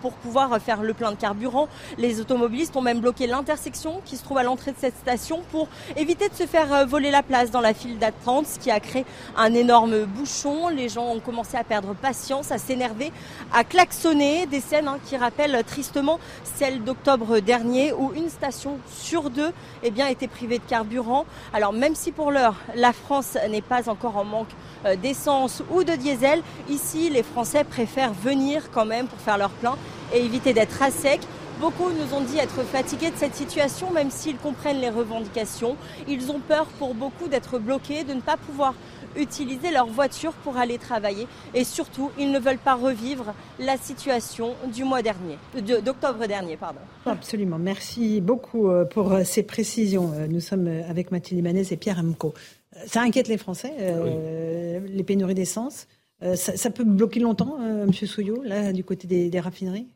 pour 0.00 0.12
pouvoir 0.12 0.52
euh, 0.52 0.58
faire 0.58 0.82
le 0.82 0.94
plein 0.94 1.12
de 1.12 1.16
carburant. 1.16 1.68
Les 1.98 2.20
automobilistes 2.20 2.76
ont 2.76 2.82
même 2.82 3.00
bloqué 3.00 3.26
l'intersection 3.26 4.00
qui 4.04 4.16
se 4.16 4.24
trouve 4.24 4.38
à 4.38 4.42
l'entrée 4.42 4.72
de 4.72 4.76
cette 4.78 4.96
station 4.96 5.42
pour 5.50 5.68
éviter 5.96 6.28
de 6.28 6.34
se 6.34 6.46
faire 6.46 6.72
euh, 6.72 6.84
voler 6.84 7.10
la 7.10 7.22
place 7.22 7.50
dans 7.50 7.60
la 7.60 7.74
file 7.74 7.98
d'attente, 7.98 8.46
ce 8.46 8.58
qui 8.58 8.70
a 8.70 8.80
créé 8.80 9.04
un 9.36 9.54
énorme 9.54 10.04
bouchon. 10.04 10.68
Les 10.68 10.88
gens 10.88 11.06
ont 11.06 11.20
commencé 11.20 11.56
à 11.56 11.64
perdre 11.64 11.94
patience, 11.94 12.50
à 12.50 12.58
s'énerver, 12.58 13.12
à 13.52 13.64
klaxonner. 13.64 14.46
Des 14.46 14.60
scènes 14.60 14.88
hein, 14.88 14.98
qui 15.06 15.16
rappellent 15.16 15.54
euh, 15.54 15.62
tristement 15.62 16.18
celles 16.44 16.82
d'octobre 16.82 17.40
dernier 17.40 17.92
où 17.92 18.12
une 18.14 18.28
station 18.28 18.78
sur 18.90 19.30
deux 19.30 19.52
eh 19.82 19.90
bien, 19.90 20.06
était 20.06 20.28
privée 20.28 20.58
de 20.58 20.64
carburant. 20.64 21.24
Alors 21.52 21.72
même 21.72 21.94
si 21.94 22.12
pour 22.12 22.30
l'heure 22.30 22.54
la 22.74 22.92
France 22.92 23.36
n'est 23.48 23.62
pas 23.62 23.88
encore 23.88 24.16
en 24.16 24.24
manque 24.24 24.48
euh, 24.86 24.96
d'essence 24.96 25.62
ou 25.70 25.84
de 25.84 25.92
diesel, 25.92 26.42
ici 26.68 27.10
les 27.10 27.22
Français 27.22 27.64
préfèrent 27.80 28.12
venir 28.12 28.70
quand 28.70 28.84
même 28.84 29.06
pour 29.06 29.18
faire 29.20 29.38
leur 29.38 29.48
plein 29.50 29.74
et 30.14 30.18
éviter 30.22 30.52
d'être 30.52 30.82
à 30.82 30.90
sec. 30.90 31.20
Beaucoup 31.60 31.88
nous 31.90 32.14
ont 32.14 32.20
dit 32.22 32.36
être 32.38 32.62
fatigués 32.62 33.10
de 33.10 33.16
cette 33.16 33.34
situation, 33.34 33.90
même 33.90 34.10
s'ils 34.10 34.36
comprennent 34.36 34.80
les 34.80 34.90
revendications. 34.90 35.76
Ils 36.06 36.30
ont 36.30 36.40
peur 36.40 36.66
pour 36.78 36.94
beaucoup 36.94 37.26
d'être 37.28 37.58
bloqués, 37.58 38.04
de 38.04 38.12
ne 38.12 38.20
pas 38.20 38.36
pouvoir 38.36 38.74
utiliser 39.16 39.70
leur 39.70 39.86
voiture 39.86 40.32
pour 40.44 40.58
aller 40.58 40.76
travailler. 40.78 41.26
Et 41.54 41.64
surtout, 41.64 42.10
ils 42.18 42.30
ne 42.30 42.38
veulent 42.38 42.58
pas 42.58 42.74
revivre 42.74 43.32
la 43.58 43.76
situation 43.78 44.54
du 44.72 44.84
mois 44.84 45.00
dernier, 45.02 45.38
de- 45.54 45.80
d'octobre 45.80 46.26
dernier, 46.26 46.56
pardon. 46.58 46.80
Absolument. 47.06 47.58
Merci 47.58 48.20
beaucoup 48.20 48.68
euh, 48.68 48.84
pour 48.84 49.12
euh, 49.12 49.24
ces 49.24 49.42
précisions. 49.42 50.12
Euh, 50.14 50.26
Nous 50.28 50.40
sommes 50.40 50.68
avec 50.88 51.10
Mathilde 51.12 51.38
Libanès 51.38 51.72
et 51.72 51.76
Pierre 51.78 51.98
Amco. 51.98 52.34
Ça 52.86 53.00
inquiète 53.00 53.28
les 53.28 53.38
Français, 53.38 53.72
euh, 53.80 54.80
les 54.86 55.02
pénuries 55.02 55.34
d'essence. 55.34 55.86
Euh, 56.22 56.36
Ça, 56.36 56.56
ça 56.56 56.70
peut 56.70 56.84
bloquer 56.84 57.20
longtemps, 57.20 57.58
euh, 57.60 57.86
Monsieur 57.86 58.06
Souillot, 58.06 58.42
là, 58.42 58.72
du 58.72 58.84
côté 58.84 59.06
des, 59.06 59.30
des 59.30 59.40
raffineries? 59.40 59.86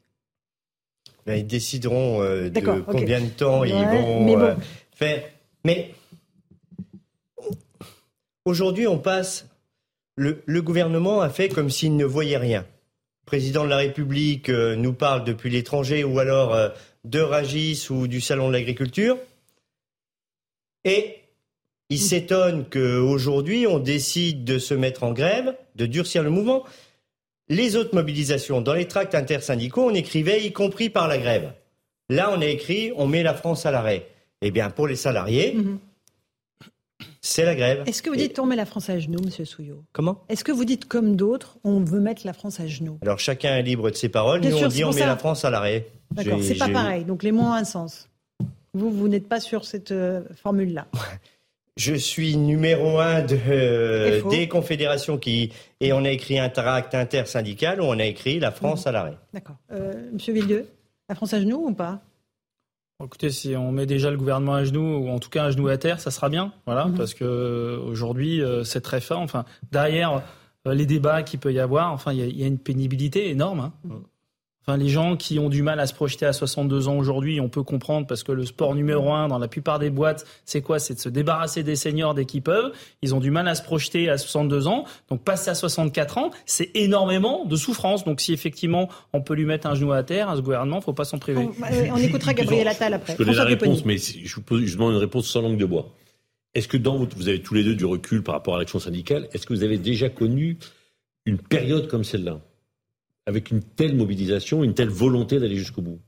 Ben, 1.26 1.36
ils 1.36 1.46
décideront 1.46 2.22
euh, 2.22 2.50
de 2.50 2.60
combien 2.60 3.20
de 3.20 3.28
temps 3.28 3.64
ils 3.64 3.72
vont 3.72 4.24
mais 4.24 4.36
bon. 4.36 4.56
faire. 4.94 5.22
Mais 5.64 5.94
aujourd'hui, 8.44 8.86
on 8.86 8.98
passe. 8.98 9.46
Le, 10.16 10.42
le 10.46 10.62
gouvernement 10.62 11.22
a 11.22 11.30
fait 11.30 11.48
comme 11.48 11.70
s'il 11.70 11.96
ne 11.96 12.04
voyait 12.04 12.36
rien. 12.36 12.60
Le 12.60 13.26
président 13.26 13.64
de 13.64 13.70
la 13.70 13.78
République 13.78 14.48
nous 14.50 14.92
parle 14.92 15.24
depuis 15.24 15.50
l'étranger 15.50 16.04
ou 16.04 16.18
alors 16.18 16.72
de 17.04 17.20
Ragis 17.20 17.88
ou 17.90 18.06
du 18.06 18.20
Salon 18.20 18.48
de 18.48 18.52
l'agriculture. 18.52 19.16
Et 20.84 21.16
il 21.88 21.98
s'étonne 21.98 22.66
qu'aujourd'hui, 22.68 23.66
on 23.66 23.78
décide 23.78 24.44
de 24.44 24.58
se 24.58 24.74
mettre 24.74 25.02
en 25.02 25.12
grève, 25.12 25.56
de 25.74 25.86
durcir 25.86 26.22
le 26.22 26.30
mouvement. 26.30 26.64
Les 27.48 27.76
autres 27.76 27.94
mobilisations, 27.94 28.60
dans 28.60 28.74
les 28.74 28.88
tracts 28.88 29.14
intersyndicaux, 29.14 29.82
on 29.90 29.94
écrivait 29.94 30.44
y 30.44 30.52
compris 30.52 30.88
par 30.88 31.08
la 31.08 31.18
grève. 31.18 31.52
Là, 32.08 32.30
on 32.34 32.40
a 32.40 32.46
écrit 32.46 32.92
on 32.96 33.06
met 33.06 33.22
la 33.22 33.34
France 33.34 33.66
à 33.66 33.70
l'arrêt. 33.70 34.06
Eh 34.40 34.50
bien, 34.50 34.70
pour 34.70 34.86
les 34.86 34.96
salariés, 34.96 35.56
c'est 37.20 37.44
la 37.44 37.54
grève. 37.54 37.82
Est-ce 37.86 38.02
que 38.02 38.10
vous 38.10 38.16
dites 38.16 38.38
on 38.38 38.46
met 38.46 38.56
la 38.56 38.66
France 38.66 38.90
à 38.90 38.98
genoux, 38.98 39.20
Monsieur 39.24 39.44
Souillot? 39.44 39.82
Comment? 39.92 40.22
Est-ce 40.28 40.44
que 40.44 40.52
vous 40.52 40.64
dites 40.64 40.86
comme 40.86 41.16
d'autres, 41.16 41.56
on 41.64 41.80
veut 41.80 42.00
mettre 42.00 42.26
la 42.26 42.32
France 42.32 42.60
à 42.60 42.66
genoux? 42.66 42.98
Alors, 43.02 43.18
chacun 43.18 43.56
est 43.56 43.62
libre 43.62 43.90
de 43.90 43.96
ses 43.96 44.08
paroles. 44.08 44.40
Bien 44.40 44.50
Nous, 44.50 44.58
sûr, 44.58 44.66
on 44.66 44.70
dit 44.70 44.84
on 44.84 44.92
met 44.92 45.00
ça. 45.00 45.06
la 45.06 45.16
France 45.16 45.44
à 45.44 45.50
l'arrêt. 45.50 45.86
D'accord, 46.10 46.38
c'est 46.42 46.56
pas 46.56 46.68
pareil. 46.68 47.04
Donc 47.04 47.22
les 47.22 47.32
mots 47.32 47.42
ont 47.42 47.52
un 47.52 47.64
sens. 47.64 48.08
Vous, 48.74 48.90
vous 48.90 49.08
n'êtes 49.08 49.28
pas 49.28 49.40
sur 49.40 49.64
cette 49.64 49.92
euh, 49.92 50.22
formule-là. 50.34 50.86
Je 51.76 51.94
suis 51.94 52.36
numéro 52.36 53.00
un 53.00 53.22
de, 53.22 53.36
euh, 53.48 54.22
des 54.30 54.46
confédérations 54.48 55.18
qui. 55.18 55.52
Et 55.80 55.92
on 55.92 56.04
a 56.04 56.10
écrit 56.10 56.38
un 56.38 56.48
tract 56.48 56.94
intersyndical 56.94 57.80
où 57.80 57.84
on 57.84 57.98
a 57.98 58.04
écrit 58.04 58.38
la 58.38 58.52
France 58.52 58.86
à 58.86 58.92
l'arrêt. 58.92 59.18
D'accord. 59.32 59.56
Euh, 59.72 59.92
Monsieur 60.12 60.32
Villeux, 60.34 60.68
la 61.08 61.14
France 61.16 61.34
à 61.34 61.40
genoux 61.40 61.66
ou 61.68 61.74
pas? 61.74 62.00
Écoutez, 63.04 63.30
si 63.30 63.56
on 63.56 63.72
met 63.72 63.86
déjà 63.86 64.10
le 64.12 64.16
gouvernement 64.16 64.54
à 64.54 64.64
genoux, 64.64 64.98
ou 64.98 65.08
en 65.10 65.18
tout 65.18 65.30
cas 65.30 65.46
à 65.46 65.50
genoux 65.50 65.66
à 65.66 65.76
terre, 65.76 65.98
ça 65.98 66.12
sera 66.12 66.28
bien, 66.28 66.52
voilà, 66.64 66.86
Mhm. 66.86 66.96
parce 66.96 67.12
que 67.12 67.24
euh, 67.24 67.78
aujourd'hui 67.80 68.40
c'est 68.64 68.80
très 68.80 69.00
fort. 69.00 69.18
Enfin, 69.20 69.44
derrière 69.72 70.22
euh, 70.66 70.74
les 70.74 70.86
débats 70.86 71.24
qu'il 71.24 71.40
peut 71.40 71.52
y 71.52 71.58
avoir, 71.58 71.92
enfin, 71.92 72.12
il 72.12 72.20
y, 72.20 72.22
a- 72.22 72.26
il 72.26 72.38
y 72.40 72.44
a 72.44 72.46
une 72.46 72.58
pénibilité 72.58 73.28
énorme. 73.30 73.60
hein. 73.60 73.72
Enfin, 74.66 74.78
les 74.78 74.88
gens 74.88 75.16
qui 75.16 75.38
ont 75.38 75.50
du 75.50 75.60
mal 75.62 75.78
à 75.78 75.86
se 75.86 75.92
projeter 75.92 76.24
à 76.24 76.32
62 76.32 76.88
ans 76.88 76.96
aujourd'hui, 76.96 77.38
on 77.38 77.50
peut 77.50 77.62
comprendre 77.62 78.06
parce 78.06 78.22
que 78.22 78.32
le 78.32 78.46
sport 78.46 78.74
numéro 78.74 79.12
un 79.12 79.28
dans 79.28 79.38
la 79.38 79.46
plupart 79.46 79.78
des 79.78 79.90
boîtes, 79.90 80.24
c'est 80.46 80.62
quoi? 80.62 80.78
C'est 80.78 80.94
de 80.94 80.98
se 81.00 81.10
débarrasser 81.10 81.62
des 81.62 81.76
seniors 81.76 82.14
dès 82.14 82.24
qu'ils 82.24 82.40
peuvent. 82.40 82.72
Ils 83.02 83.14
ont 83.14 83.20
du 83.20 83.30
mal 83.30 83.46
à 83.46 83.54
se 83.54 83.62
projeter 83.62 84.08
à 84.08 84.16
62 84.16 84.66
ans. 84.66 84.84
Donc, 85.10 85.22
passer 85.22 85.50
à 85.50 85.54
64 85.54 86.16
ans, 86.16 86.30
c'est 86.46 86.70
énormément 86.74 87.44
de 87.44 87.56
souffrance. 87.56 88.04
Donc, 88.04 88.22
si 88.22 88.32
effectivement 88.32 88.88
on 89.12 89.20
peut 89.20 89.34
lui 89.34 89.44
mettre 89.44 89.66
un 89.66 89.74
genou 89.74 89.92
à 89.92 90.02
terre 90.02 90.30
à 90.30 90.36
ce 90.36 90.40
gouvernement, 90.40 90.80
faut 90.80 90.94
pas 90.94 91.04
s'en 91.04 91.18
priver. 91.18 91.42
on, 91.46 91.50
euh, 91.74 91.86
on 91.92 91.96
écoutera 91.98 92.32
Gabriel 92.34 92.66
Attal 92.68 92.94
après. 92.94 93.12
Je 93.12 93.18
connais 93.18 93.32
la 93.32 93.44
François 93.44 93.50
réponse, 93.66 93.84
mais 93.84 93.98
si- 93.98 94.26
je 94.26 94.34
vous, 94.36 94.40
pose, 94.42 94.64
je 94.64 94.70
vous 94.72 94.78
demande 94.78 94.92
une 94.94 94.98
réponse 95.00 95.26
sans 95.28 95.42
langue 95.42 95.58
de 95.58 95.66
bois. 95.66 95.90
Est-ce 96.54 96.68
que 96.68 96.76
dans 96.78 96.96
votre, 96.96 97.16
vous 97.16 97.28
avez 97.28 97.42
tous 97.42 97.52
les 97.52 97.64
deux 97.64 97.74
du 97.74 97.84
recul 97.84 98.22
par 98.22 98.34
rapport 98.36 98.54
à 98.54 98.58
l'action 98.58 98.78
syndicale, 98.78 99.28
est-ce 99.34 99.44
que 99.46 99.52
vous 99.52 99.62
avez 99.64 99.76
déjà 99.76 100.08
connu 100.08 100.56
une 101.26 101.36
période 101.38 101.88
comme 101.88 102.04
celle-là, 102.04 102.38
avec 103.26 103.50
une 103.50 103.62
telle 103.62 103.94
mobilisation, 103.94 104.64
une 104.64 104.74
telle 104.74 104.90
volonté 104.90 105.40
d'aller 105.40 105.56
jusqu'au 105.56 105.82
bout 105.82 106.00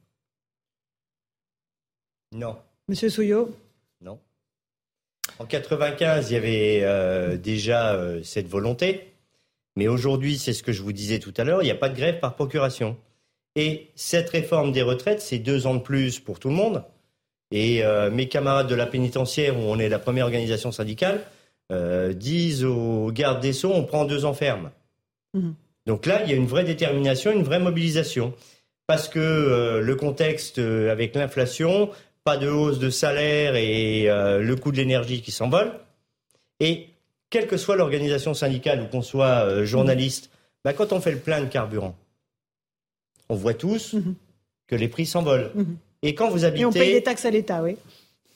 Non. 2.33 2.57
Monsieur 2.89 3.09
Souillot 3.09 3.55
Non. 4.01 4.19
En 5.39 5.47
95, 5.47 6.31
il 6.31 6.35
y 6.35 6.37
avait 6.37 6.81
euh, 6.83 7.37
déjà 7.37 7.95
euh, 7.95 8.23
cette 8.23 8.49
volonté. 8.49 9.13
Mais 9.77 9.89
aujourd'hui, 9.89 10.39
c'est 10.39 10.53
ce 10.53 10.63
que 10.63 10.73
je 10.73 10.83
vous 10.83 10.93
disais 10.93 11.19
tout 11.19 11.35
à 11.37 11.45
l'heure, 11.45 11.63
il 11.63 11.67
n'y 11.67 11.71
a 11.71 11.77
pas 11.77 11.91
de 11.91 11.97
grève 11.97 12.19
par 12.19 12.35
procuration. 12.35 12.97
Et 13.57 13.91
cette 13.95 14.31
réforme 14.31 14.73
des 14.73 14.83
retraites, 14.83 15.21
c'est 15.21 15.39
deux 15.39 15.67
ans 15.67 15.75
de 15.75 15.81
plus 15.81 16.21
pour 16.21 16.39
tout 16.39 16.49
le 16.49 16.55
monde. 16.55 16.85
Et 17.51 17.85
euh, 17.85 18.11
mes 18.11 18.29
camarades 18.29 18.69
de 18.69 18.75
la 18.75 18.87
pénitentiaire, 18.87 19.57
où 19.57 19.63
on 19.63 19.79
est 19.79 19.89
la 19.89 19.99
première 19.99 20.25
organisation 20.25 20.73
syndicale, 20.73 21.23
euh, 21.73 22.13
disent 22.13 22.65
aux 22.65 23.11
gardes 23.13 23.41
des 23.41 23.53
Sceaux, 23.53 23.73
on 23.73 23.85
prend 23.85 24.05
deux 24.05 24.25
ans 24.25 24.35
ferme. 24.35 24.71
Mhm. 25.35 25.55
Donc 25.87 26.07
là, 26.07 26.23
il 26.25 26.31
y 26.31 26.33
a 26.33 26.37
une 26.37 26.47
vraie 26.47 26.65
détermination, 26.65 27.31
une 27.33 27.43
vraie 27.45 27.59
mobilisation. 27.61 28.35
Parce 28.87 29.09
que 29.09 29.19
euh, 29.19 29.81
le 29.81 29.97
contexte 29.97 30.59
euh, 30.59 30.93
avec 30.93 31.15
l'inflation, 31.17 31.91
pas 32.25 32.37
de 32.37 32.49
hausse 32.49 32.79
de 32.79 32.91
salaire 32.91 33.57
et 33.57 34.09
euh, 34.09 34.39
le 34.41 34.57
coût 34.57 34.71
de 34.71 34.77
l'énergie 34.77 35.23
qui 35.23 35.33
s'envole. 35.33 35.73
Et 36.61 36.89
quelle 37.31 37.47
que 37.49 37.57
soit 37.57 37.77
l'organisation 37.77 38.33
syndicale 38.35 38.81
ou 38.83 38.87
qu'on 38.87 39.03
soit 39.03 39.65
journaliste, 39.65 40.31
bah, 40.65 40.73
quand 40.73 40.93
on 40.93 41.01
fait 41.01 41.11
le 41.11 41.19
plein 41.19 41.41
de 41.41 41.47
carburant, 41.47 41.97
on 43.29 43.35
voit 43.35 43.55
tous 43.55 43.97
que 44.69 44.77
les 44.77 44.89
prix 44.89 45.07
s'envolent. 45.07 45.51
Et 46.03 46.15
quand 46.15 46.31
vous 46.31 46.45
habitez, 46.45 46.63
Et 46.63 46.67
on 46.67 46.73
paye 46.73 46.93
des 46.93 47.03
taxes 47.03 47.25
à 47.25 47.31
l'État, 47.31 47.63
oui. 47.63 47.77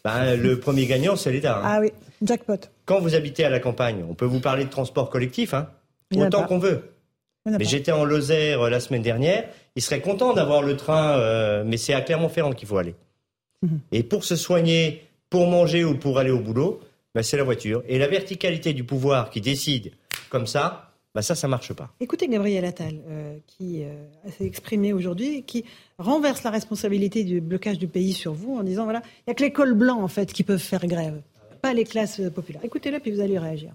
bah, 0.05 0.35
le 0.35 0.59
premier 0.59 0.87
gagnant, 0.87 1.15
c'est 1.15 1.31
l'État. 1.31 1.59
hein. 1.59 1.63
Ah 1.65 1.79
oui, 1.81 1.93
jackpot. 2.23 2.59
Quand 2.85 3.01
vous 3.01 3.15
habitez 3.15 3.45
à 3.45 3.51
la 3.51 3.61
campagne, 3.61 4.05
on 4.09 4.15
peut 4.15 4.27
vous 4.27 4.41
parler 4.41 4.65
de 4.65 4.71
transport 4.71 5.11
collectif, 5.11 5.55
hein, 5.55 5.71
autant 6.17 6.45
qu'on 6.47 6.59
veut. 6.59 6.83
Il 7.45 7.49
y 7.49 7.53
en 7.53 7.55
a 7.55 7.59
Mais 7.59 7.65
j'étais 7.65 7.93
en 7.93 8.05
Lozère 8.05 8.63
euh, 8.63 8.71
la 8.71 8.81
semaine 8.81 9.03
dernière. 9.03 9.49
Ils 9.77 9.83
seraient 9.83 10.01
contents 10.01 10.35
d'avoir 10.35 10.63
le 10.63 10.77
train, 10.77 11.19
euh, 11.19 11.65
mais 11.65 11.77
c'est 11.77 11.95
à 11.95 12.01
Clermont-Ferrand 12.01 12.53
qu'il 12.53 12.69
faut 12.69 12.79
aller. 12.79 12.95
Mhm. 13.63 13.81
Et 13.93 14.03
pour 14.03 14.25
se 14.25 14.37
soigner, 14.37 15.05
pour 15.29 15.47
manger 15.47 15.85
ou 15.85 15.97
pour 15.97 16.19
aller 16.19 16.31
au 16.31 16.41
boulot, 16.41 16.81
ben, 17.15 17.23
c'est 17.23 17.37
la 17.37 17.45
voiture. 17.45 17.83
Et 17.89 17.99
la 17.99 18.09
verticalité 18.09 18.73
du 18.73 18.85
pouvoir 18.85 19.31
qui 19.31 19.41
décide 19.41 19.93
comme 20.29 20.47
ça, 20.47 20.91
bah 21.15 21.23
ça, 21.23 21.35
ça 21.35 21.49
marche 21.49 21.73
pas. 21.73 21.93
Écoutez 21.99 22.29
Gabriel 22.29 22.65
Attal, 22.65 23.01
euh, 23.09 23.37
qui 23.47 23.83
euh, 23.83 23.93
s'est 24.39 24.45
exprimé 24.45 24.93
aujourd'hui, 24.93 25.43
qui 25.43 25.65
renverse 25.99 26.45
la 26.45 26.51
responsabilité 26.51 27.25
du 27.25 27.41
blocage 27.41 27.79
du 27.79 27.89
pays 27.89 28.13
sur 28.13 28.33
vous 28.33 28.57
en 28.57 28.63
disant 28.63 28.85
voilà, 28.85 29.03
il 29.19 29.23
n'y 29.29 29.33
a 29.33 29.35
que 29.35 29.43
les 29.43 29.53
cols 29.53 29.75
blancs 29.75 30.01
en 30.01 30.09
fait 30.09 30.33
qui 30.33 30.45
peuvent 30.45 30.59
faire 30.59 30.87
grève, 30.87 31.21
pas 31.63 31.75
les 31.75 31.85
classes 31.85 32.21
populaires. 32.33 32.65
Écoutez-le 32.65 33.01
puis 33.01 33.11
vous 33.11 33.21
allez 33.21 33.39
réagir. 33.39 33.73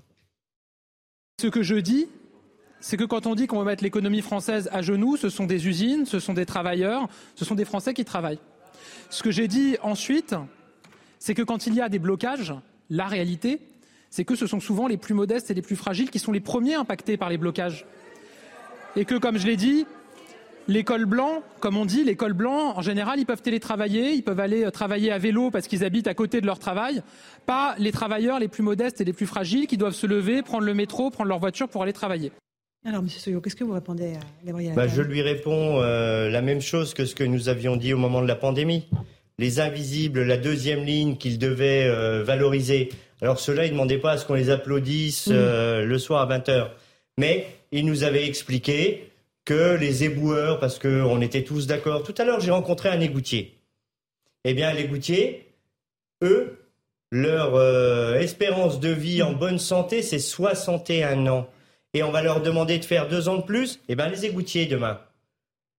Ce 1.42 1.48
que 1.48 1.62
je 1.62 1.76
dis, 1.76 2.08
c'est 2.88 2.98
que 2.98 3.04
quand 3.04 3.26
on 3.26 3.34
dit 3.34 3.48
qu'on 3.48 3.58
va 3.58 3.64
mettre 3.64 3.84
l'économie 3.84 4.22
française 4.22 4.70
à 4.72 4.84
genoux, 4.84 5.18
ce 5.18 5.30
sont 5.30 5.48
des 5.48 5.68
usines, 5.68 6.06
ce 6.06 6.20
sont 6.20 6.36
des 6.36 6.46
travailleurs, 6.46 7.08
ce 7.34 7.44
sont 7.44 7.56
des 7.56 7.66
Français 7.66 7.96
qui 7.96 8.06
travaillent. 8.06 8.38
Ce 9.10 9.24
que 9.24 9.32
j'ai 9.32 9.48
dit 9.48 9.76
ensuite, 9.82 10.36
c'est 11.18 11.34
que 11.34 11.42
quand 11.42 11.66
il 11.66 11.74
y 11.74 11.82
a 11.82 11.90
des 11.90 11.98
blocages, 11.98 12.54
la 12.92 13.08
réalité, 13.08 13.60
c'est 14.12 14.24
que 14.24 14.36
ce 14.36 14.46
sont 14.46 14.60
souvent 14.60 14.86
les 14.86 14.98
plus 14.98 15.16
modestes 15.16 15.50
et 15.50 15.56
les 15.56 15.64
plus 15.64 15.76
fragiles 15.76 16.12
qui 16.12 16.20
sont 16.20 16.32
les 16.32 16.40
premiers 16.40 16.76
impactés 16.76 17.18
par 17.18 17.32
les 17.32 17.40
blocages. 17.40 17.88
Et 18.96 19.04
que, 19.04 19.16
comme 19.16 19.40
je 19.40 19.48
l'ai 19.48 19.58
dit, 19.58 19.88
les 20.68 20.84
cols 20.84 21.06
blancs, 21.06 21.42
comme 21.62 21.78
on 21.78 21.86
dit, 21.86 22.04
les 22.04 22.16
cols 22.16 22.34
blancs, 22.34 22.78
en 22.78 22.84
général, 22.84 23.20
ils 23.20 23.26
peuvent 23.26 23.42
télétravailler, 23.42 24.14
ils 24.14 24.24
peuvent 24.24 24.40
aller 24.40 24.64
euh, 24.64 24.70
travailler 24.70 25.12
à 25.12 25.18
vélo 25.18 25.50
parce 25.50 25.66
qu'ils 25.66 25.84
habitent 25.84 26.08
à 26.08 26.14
côté 26.14 26.40
de 26.40 26.46
leur 26.46 26.60
travail, 26.60 27.02
pas 27.48 27.74
les 27.80 27.92
travailleurs 27.92 28.38
les 28.38 28.48
plus 28.48 28.62
modestes 28.62 29.02
et 29.02 29.06
les 29.06 29.14
plus 29.14 29.26
fragiles 29.26 29.66
qui 29.66 29.78
doivent 29.78 29.96
se 29.96 30.06
lever, 30.06 30.44
prendre 30.44 30.66
le 30.66 30.76
métro, 30.76 31.10
prendre 31.10 31.30
leur 31.30 31.40
voiture 31.40 31.68
pour 31.68 31.82
aller 31.82 31.92
travailler. 31.92 32.32
Alors, 32.86 33.02
M. 33.02 33.10
Soyo, 33.10 33.42
qu'est-ce 33.42 33.56
que 33.56 33.64
vous 33.64 33.74
répondez 33.74 34.14
à 34.14 34.46
Gabriel 34.46 34.76
bah, 34.76 34.88
Je 34.88 35.02
lui 35.02 35.24
réponds 35.24 35.82
euh, 35.82 36.30
la 36.30 36.44
même 36.44 36.62
chose 36.62 36.94
que 36.94 37.06
ce 37.06 37.16
que 37.16 37.24
nous 37.24 37.50
avions 37.50 37.78
dit 37.78 37.94
au 37.94 37.98
moment 37.98 38.22
de 38.22 38.28
la 38.28 38.36
pandémie. 38.36 38.88
Les 39.40 39.60
invisibles, 39.60 40.22
la 40.22 40.38
deuxième 40.38 40.84
ligne 40.84 41.18
qu'ils 41.18 41.40
devaient 41.40 41.88
euh, 41.88 42.24
valoriser, 42.24 42.90
alors 43.22 43.40
ceux-là, 43.40 43.66
ils 43.66 43.70
ne 43.70 43.74
demandaient 43.74 43.98
pas 43.98 44.12
à 44.12 44.18
ce 44.18 44.26
qu'on 44.26 44.36
les 44.36 44.52
applaudisse 44.52 45.30
euh, 45.32 45.84
le 45.84 45.98
soir 45.98 46.30
à 46.30 46.38
20h. 46.38 46.68
Mais 47.18 47.48
ils 47.72 47.86
nous 47.88 48.04
avaient 48.04 48.28
expliqué 48.28 49.10
que 49.46 49.76
les 49.76 50.04
éboueurs, 50.04 50.60
parce 50.60 50.78
qu'on 50.78 51.22
était 51.22 51.44
tous 51.44 51.66
d'accord. 51.66 52.04
Tout 52.04 52.16
à 52.20 52.24
l'heure, 52.24 52.40
j'ai 52.40 52.52
rencontré 52.52 52.90
un 52.90 53.00
égoutier. 53.00 53.58
Eh 54.44 54.54
bien, 54.54 54.72
l'égoutier, 54.74 55.48
eux, 56.24 56.60
leur 57.12 57.56
euh, 57.56 58.20
espérance 58.20 58.80
de 58.80 58.90
vie 58.90 59.24
en 59.24 59.34
bonne 59.34 59.60
santé, 59.60 60.04
c'est 60.04 60.20
61 60.20 61.26
ans. 61.28 61.48
Et 61.96 62.04
on 62.04 62.12
va 62.12 62.22
leur 62.22 62.42
demander 62.42 62.78
de 62.78 62.84
faire 62.84 63.08
deux 63.08 63.30
ans 63.30 63.38
de 63.38 63.42
plus. 63.42 63.80
Eh 63.88 63.96
bien, 63.96 64.10
les 64.10 64.26
égoutiers, 64.26 64.66
demain. 64.66 65.00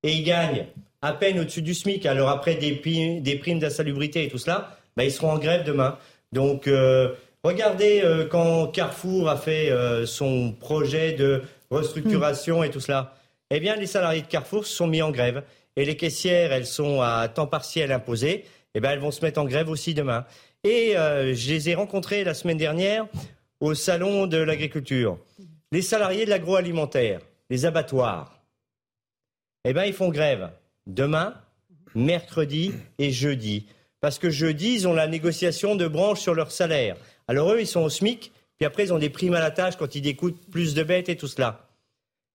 Et 0.03 0.13
ils 0.13 0.25
gagnent 0.25 0.65
à 1.03 1.13
peine 1.13 1.39
au-dessus 1.39 1.61
du 1.61 1.75
SMIC. 1.75 2.07
Alors 2.07 2.31
après 2.31 2.55
des, 2.55 2.73
primes 2.73 3.59
d'insalubrité 3.59 4.25
et 4.25 4.29
tout 4.29 4.39
cela, 4.39 4.79
ben, 4.97 5.05
ils 5.05 5.13
seront 5.13 5.31
en 5.31 5.39
grève 5.39 5.65
demain. 5.65 5.99
Donc, 6.33 6.67
euh, 6.67 7.13
Regardez 7.45 8.01
euh, 8.03 8.27
quand 8.27 8.67
Carrefour 8.69 9.29
a 9.29 9.37
fait 9.37 9.71
euh, 9.71 10.05
son 10.05 10.53
projet 10.53 11.13
de 11.13 11.43
restructuration 11.71 12.65
et 12.65 12.71
tout 12.71 12.81
cela. 12.81 13.15
Eh 13.51 13.61
bien, 13.61 13.77
les 13.77 13.87
salariés 13.87 14.23
de 14.23 14.27
Carrefour 14.27 14.67
se 14.67 14.75
sont 14.75 14.89
mis 14.89 15.03
en 15.03 15.11
grève. 15.11 15.45
Et 15.77 15.85
les 15.85 15.97
caissières, 15.97 16.51
elles 16.51 16.67
sont 16.67 17.03
à 17.03 17.29
temps 17.29 17.47
partiel 17.47 17.93
imposé. 17.93 18.47
Eh 18.75 18.81
bien, 18.81 18.91
elles 18.91 18.99
vont 19.01 19.13
se 19.13 19.23
mettre 19.23 19.39
en 19.39 19.45
grève 19.45 19.69
aussi 19.69 19.93
demain. 19.93 20.25
Et 20.65 20.95
je 20.95 21.49
les 21.51 21.69
ai 21.69 21.75
rencontrés 21.77 22.25
la 22.25 22.35
semaine 22.35 22.57
dernière 22.57 23.07
au 23.61 23.75
salon 23.75 24.27
de 24.27 24.39
l'agriculture. 24.39 25.19
Les 25.73 25.83
salariés 25.83 26.25
de 26.25 26.31
l'agroalimentaire, 26.31 27.21
les 27.51 27.67
abattoirs, 27.67 28.41
eh 29.65 29.73
bien, 29.73 29.85
ils 29.85 29.93
font 29.93 30.11
grève 30.11 30.51
demain, 30.87 31.35
mercredi 31.95 32.73
et 32.99 33.11
jeudi. 33.11 33.67
Parce 34.01 34.19
que 34.19 34.31
jeudi, 34.31 34.75
ils 34.75 34.89
ont 34.89 34.93
la 34.93 35.09
négociation 35.09 35.75
de 35.75 35.89
branche 35.89 36.21
sur 36.21 36.35
leur 36.35 36.53
salaire. 36.53 36.97
Alors 37.27 37.53
eux, 37.53 37.61
ils 37.61 37.67
sont 37.67 37.83
au 37.83 37.91
SMIC, 37.91 38.33
puis 38.57 38.67
après, 38.67 38.85
ils 38.85 38.93
ont 38.93 38.99
des 38.99 39.11
primes 39.11 39.35
à 39.35 39.41
la 39.41 39.51
tâche 39.51 39.77
quand 39.77 39.95
ils 39.97 40.03
découpent 40.03 40.51
plus 40.51 40.75
de 40.75 40.83
bêtes 40.85 41.09
et 41.09 41.17
tout 41.17 41.27
cela. 41.27 41.69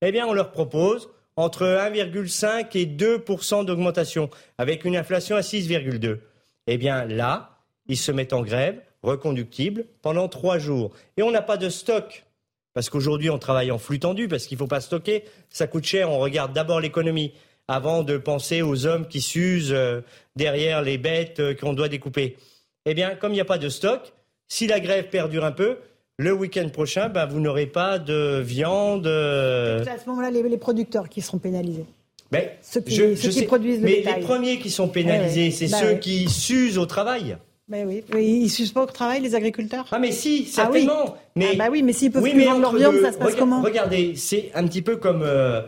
Eh 0.01 0.11
bien, 0.11 0.27
on 0.27 0.33
leur 0.33 0.51
propose 0.51 1.09
entre 1.37 1.63
1,5 1.63 2.77
et 2.77 2.85
2 2.85 3.23
d'augmentation, 3.65 4.29
avec 4.57 4.83
une 4.83 4.97
inflation 4.97 5.35
à 5.35 5.41
6,2. 5.41 6.19
Eh 6.67 6.77
bien, 6.77 7.05
là, 7.05 7.57
ils 7.87 7.97
se 7.97 8.11
mettent 8.11 8.33
en 8.33 8.41
grève, 8.41 8.81
reconductible, 9.03 9.85
pendant 10.01 10.27
trois 10.27 10.59
jours. 10.59 10.91
Et 11.17 11.23
on 11.23 11.31
n'a 11.31 11.41
pas 11.41 11.57
de 11.57 11.69
stock. 11.69 12.25
Parce 12.73 12.89
qu'aujourd'hui, 12.89 13.29
on 13.29 13.37
travaille 13.37 13.71
en 13.71 13.77
flux 13.77 13.99
tendu, 13.99 14.27
parce 14.27 14.45
qu'il 14.45 14.55
ne 14.55 14.59
faut 14.59 14.67
pas 14.67 14.81
stocker. 14.81 15.25
Ça 15.49 15.67
coûte 15.67 15.85
cher. 15.85 16.09
On 16.09 16.19
regarde 16.19 16.53
d'abord 16.53 16.79
l'économie 16.79 17.33
avant 17.67 18.03
de 18.03 18.17
penser 18.17 18.61
aux 18.61 18.85
hommes 18.85 19.07
qui 19.07 19.21
s'usent 19.21 19.73
euh, 19.73 20.01
derrière 20.35 20.81
les 20.81 20.97
bêtes 20.97 21.39
euh, 21.39 21.53
qu'on 21.53 21.73
doit 21.73 21.89
découper. 21.89 22.37
Eh 22.85 22.93
bien, 22.93 23.15
comme 23.15 23.31
il 23.31 23.35
n'y 23.35 23.41
a 23.41 23.45
pas 23.45 23.57
de 23.57 23.69
stock, 23.69 24.13
si 24.47 24.67
la 24.67 24.79
grève 24.79 25.09
perdure 25.09 25.45
un 25.45 25.51
peu, 25.51 25.77
le 26.17 26.33
week-end 26.33 26.67
prochain, 26.69 27.09
ben, 27.09 27.25
vous 27.25 27.39
n'aurez 27.39 27.67
pas 27.67 27.99
de 27.99 28.41
viande. 28.41 29.07
Euh, 29.07 29.83
c'est 29.83 29.91
à 29.91 29.97
ce 29.97 30.09
moment-là 30.09 30.29
les, 30.31 30.57
producteurs 30.57 31.09
qui 31.09 31.21
seront 31.21 31.39
pénalisés. 31.39 31.85
Ben, 32.31 32.49
ceux 32.61 32.81
qui, 32.81 33.45
produisent 33.45 33.79
le 33.79 33.85
Mais 33.85 34.03
les 34.05 34.21
premiers 34.21 34.59
qui 34.59 34.69
sont 34.69 34.87
pénalisés, 34.87 35.51
c'est 35.51 35.69
bah 35.69 35.77
ceux 35.79 35.95
qui 35.95 36.29
s'usent 36.29 36.77
au 36.77 36.85
travail. 36.85 37.37
Ben 37.71 37.87
oui, 37.87 38.03
ils 38.13 38.43
ne 38.43 38.47
s'usent 38.49 38.73
pas 38.73 38.83
au 38.83 38.85
travail, 38.85 39.21
les 39.21 39.33
agriculteurs? 39.33 39.87
Ah 39.91 39.99
mais 39.99 40.11
si, 40.11 40.45
certainement. 40.45 40.93
Ah 40.97 41.13
oui. 41.13 41.19
Mais, 41.37 41.49
ah 41.53 41.55
bah 41.57 41.67
oui, 41.71 41.83
mais 41.83 41.93
s'ils 41.93 42.11
peuvent 42.11 42.21
plus 42.21 42.43
vendre 42.43 42.59
leur 42.59 42.75
viande, 42.75 42.97
ça 43.01 43.11
se 43.13 43.17
passe 43.17 43.35
comment? 43.35 43.61
Regardez, 43.61 44.15
c'est 44.15 44.51
un 44.53 44.67
petit 44.67 44.81
peu 44.81 44.97
comme 44.97 45.23
euh, 45.23 45.61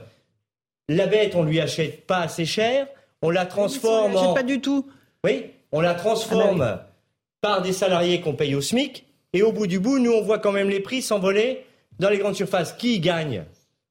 la 0.89 1.07
bête, 1.07 1.35
on 1.35 1.43
lui 1.43 1.59
achète 1.59 2.05
pas 2.05 2.19
assez 2.19 2.45
cher, 2.45 2.87
on 3.21 3.29
la 3.29 3.45
transforme 3.45 4.11
oui, 4.11 4.17
on 4.21 4.29
en... 4.31 4.33
pas 4.33 4.43
du 4.43 4.59
tout. 4.59 4.85
Oui, 5.23 5.45
on 5.71 5.81
la 5.81 5.93
transforme... 5.95 6.61
Ah 6.61 6.75
bah 6.75 6.89
par 7.43 7.61
des 7.61 7.73
salariés 7.73 8.21
qu'on 8.21 8.33
paye 8.33 8.55
au 8.55 8.61
SMIC. 8.61 9.05
Et 9.33 9.43
au 9.43 9.51
bout 9.51 9.67
du 9.67 9.77
bout, 9.77 9.99
nous, 9.99 10.13
on 10.13 10.21
voit 10.21 10.39
quand 10.39 10.53
même 10.53 10.69
les 10.69 10.79
prix 10.79 11.01
s'envoler 11.01 11.65
dans 11.99 12.09
les 12.09 12.17
grandes 12.17 12.35
surfaces. 12.35 12.71
Qui 12.73 12.99
gagne? 12.99 13.43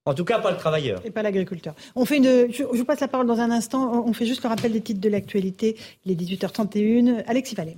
En 0.06 0.14
tout 0.14 0.24
cas, 0.24 0.40
pas 0.40 0.50
le 0.50 0.56
travailleur. 0.56 1.00
Et 1.04 1.10
pas 1.10 1.22
l'agriculteur. 1.22 1.74
On 1.94 2.04
fait 2.06 2.16
une, 2.16 2.50
je, 2.50 2.64
vous 2.64 2.84
passe 2.84 3.00
la 3.00 3.08
parole 3.08 3.26
dans 3.26 3.40
un 3.40 3.50
instant. 3.50 4.04
On 4.06 4.12
fait 4.14 4.24
juste 4.24 4.42
le 4.42 4.48
rappel 4.48 4.72
des 4.72 4.80
titres 4.80 5.00
de 5.00 5.08
l'actualité. 5.08 5.76
Il 6.06 6.12
est 6.12 6.14
18h31. 6.14 7.24
Alexis 7.26 7.54
Vallée. 7.54 7.76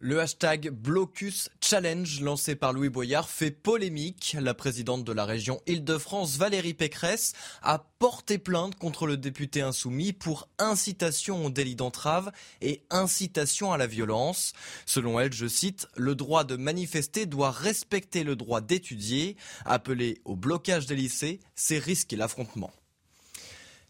Le 0.00 0.20
hashtag 0.20 0.70
Blocus 0.70 1.50
Challenge 1.60 2.20
lancé 2.20 2.54
par 2.54 2.72
Louis 2.72 2.88
Boyard 2.88 3.28
fait 3.28 3.50
polémique. 3.50 4.36
La 4.40 4.54
présidente 4.54 5.02
de 5.02 5.12
la 5.12 5.24
région 5.24 5.60
Île-de-France, 5.66 6.36
Valérie 6.36 6.72
Pécresse, 6.72 7.32
a 7.62 7.84
porté 7.98 8.38
plainte 8.38 8.76
contre 8.76 9.08
le 9.08 9.16
député 9.16 9.60
insoumis 9.60 10.12
pour 10.12 10.46
incitation 10.60 11.44
au 11.44 11.50
délit 11.50 11.74
d'entrave 11.74 12.30
et 12.60 12.84
incitation 12.90 13.72
à 13.72 13.76
la 13.76 13.88
violence. 13.88 14.52
Selon 14.86 15.18
elle, 15.18 15.32
je 15.32 15.48
cite, 15.48 15.88
le 15.96 16.14
droit 16.14 16.44
de 16.44 16.54
manifester 16.54 17.26
doit 17.26 17.50
respecter 17.50 18.22
le 18.22 18.36
droit 18.36 18.60
d'étudier. 18.60 19.36
Appeler 19.64 20.20
au 20.24 20.36
blocage 20.36 20.86
des 20.86 20.94
lycées, 20.94 21.40
c'est 21.56 21.78
risquer 21.78 22.14
l'affrontement. 22.14 22.70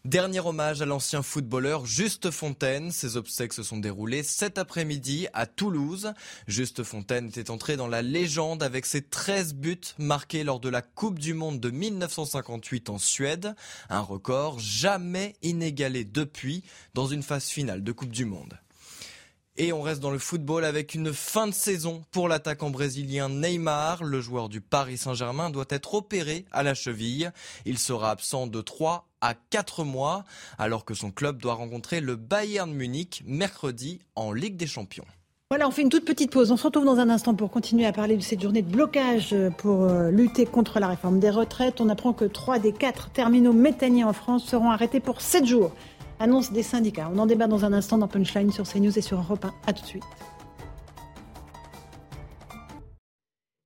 Dernier 0.05 0.39
hommage 0.39 0.81
à 0.81 0.85
l'ancien 0.85 1.21
footballeur 1.21 1.85
Juste 1.85 2.31
Fontaine. 2.31 2.89
Ses 2.89 3.17
obsèques 3.17 3.51
se 3.51 3.63
sont 3.63 3.79
déroulées 3.79 4.23
cet 4.23 4.57
après-midi 4.57 5.27
à 5.33 5.45
Toulouse. 5.45 6.13
Juste 6.47 6.83
Fontaine 6.83 7.27
était 7.27 7.51
entré 7.51 7.75
dans 7.75 7.89
la 7.89 8.01
légende 8.01 8.63
avec 8.63 8.85
ses 8.85 9.01
13 9.01 9.55
buts 9.55 9.77
marqués 9.97 10.45
lors 10.45 10.61
de 10.61 10.69
la 10.69 10.81
Coupe 10.81 11.19
du 11.19 11.33
Monde 11.33 11.59
de 11.59 11.69
1958 11.69 12.89
en 12.89 12.97
Suède. 12.97 13.55
Un 13.89 13.99
record 13.99 14.57
jamais 14.57 15.35
inégalé 15.41 16.05
depuis 16.05 16.63
dans 16.93 17.07
une 17.07 17.21
phase 17.21 17.47
finale 17.47 17.83
de 17.83 17.91
Coupe 17.91 18.11
du 18.11 18.23
Monde. 18.23 18.57
Et 19.57 19.73
on 19.73 19.81
reste 19.81 19.99
dans 19.99 20.11
le 20.11 20.19
football 20.19 20.63
avec 20.63 20.93
une 20.93 21.11
fin 21.11 21.45
de 21.45 21.53
saison 21.53 22.05
pour 22.11 22.29
l'attaquant 22.29 22.69
brésilien 22.69 23.27
Neymar. 23.27 24.05
Le 24.05 24.21
joueur 24.21 24.47
du 24.47 24.61
Paris 24.61 24.97
Saint-Germain 24.97 25.49
doit 25.49 25.65
être 25.69 25.95
opéré 25.95 26.45
à 26.53 26.63
la 26.63 26.73
cheville. 26.73 27.33
Il 27.65 27.77
sera 27.77 28.11
absent 28.11 28.47
de 28.47 28.61
3 28.61 29.08
à 29.21 29.33
4 29.33 29.83
mois 29.83 30.23
alors 30.57 30.85
que 30.85 30.93
son 30.93 31.11
club 31.11 31.41
doit 31.41 31.53
rencontrer 31.53 32.01
le 32.01 32.15
Bayern 32.15 32.71
Munich 32.71 33.23
mercredi 33.25 33.99
en 34.15 34.31
Ligue 34.31 34.57
des 34.57 34.67
Champions. 34.67 35.05
Voilà, 35.51 35.67
on 35.67 35.71
fait 35.71 35.81
une 35.81 35.89
toute 35.89 36.05
petite 36.05 36.29
pause. 36.29 36.51
On 36.51 36.57
se 36.57 36.63
retrouve 36.63 36.85
dans 36.85 36.99
un 36.99 37.09
instant 37.09 37.33
pour 37.33 37.49
continuer 37.49 37.87
à 37.87 37.91
parler 37.91 38.15
de 38.15 38.21
cette 38.21 38.39
journée 38.39 38.61
de 38.61 38.69
blocage 38.69 39.35
pour 39.57 39.81
euh, 39.81 40.11
lutter 40.11 40.45
contre 40.45 40.79
la 40.79 40.87
réforme 40.87 41.19
des 41.19 41.31
retraites. 41.31 41.81
On 41.81 41.89
apprend 41.89 42.13
que 42.13 42.25
3 42.25 42.59
des 42.59 42.71
4 42.71 43.09
terminaux 43.09 43.51
méthaniers 43.51 44.03
en 44.03 44.13
France 44.13 44.43
seront 44.45 44.69
arrêtés 44.69 44.99
pour 44.99 45.21
7 45.21 45.47
jours. 45.47 45.71
Annonce 46.19 46.51
des 46.51 46.61
syndicats. 46.61 47.09
On 47.11 47.17
en 47.17 47.25
débat 47.25 47.47
dans 47.47 47.65
un 47.65 47.73
instant 47.73 47.97
dans 47.97 48.07
Punchline 48.07 48.51
sur 48.51 48.67
CNews 48.67 48.95
et 48.95 49.01
sur 49.01 49.17
Europe 49.17 49.43
1. 49.43 49.53
A 49.65 49.73
tout 49.73 49.81
de 49.81 49.87
suite. 49.87 50.03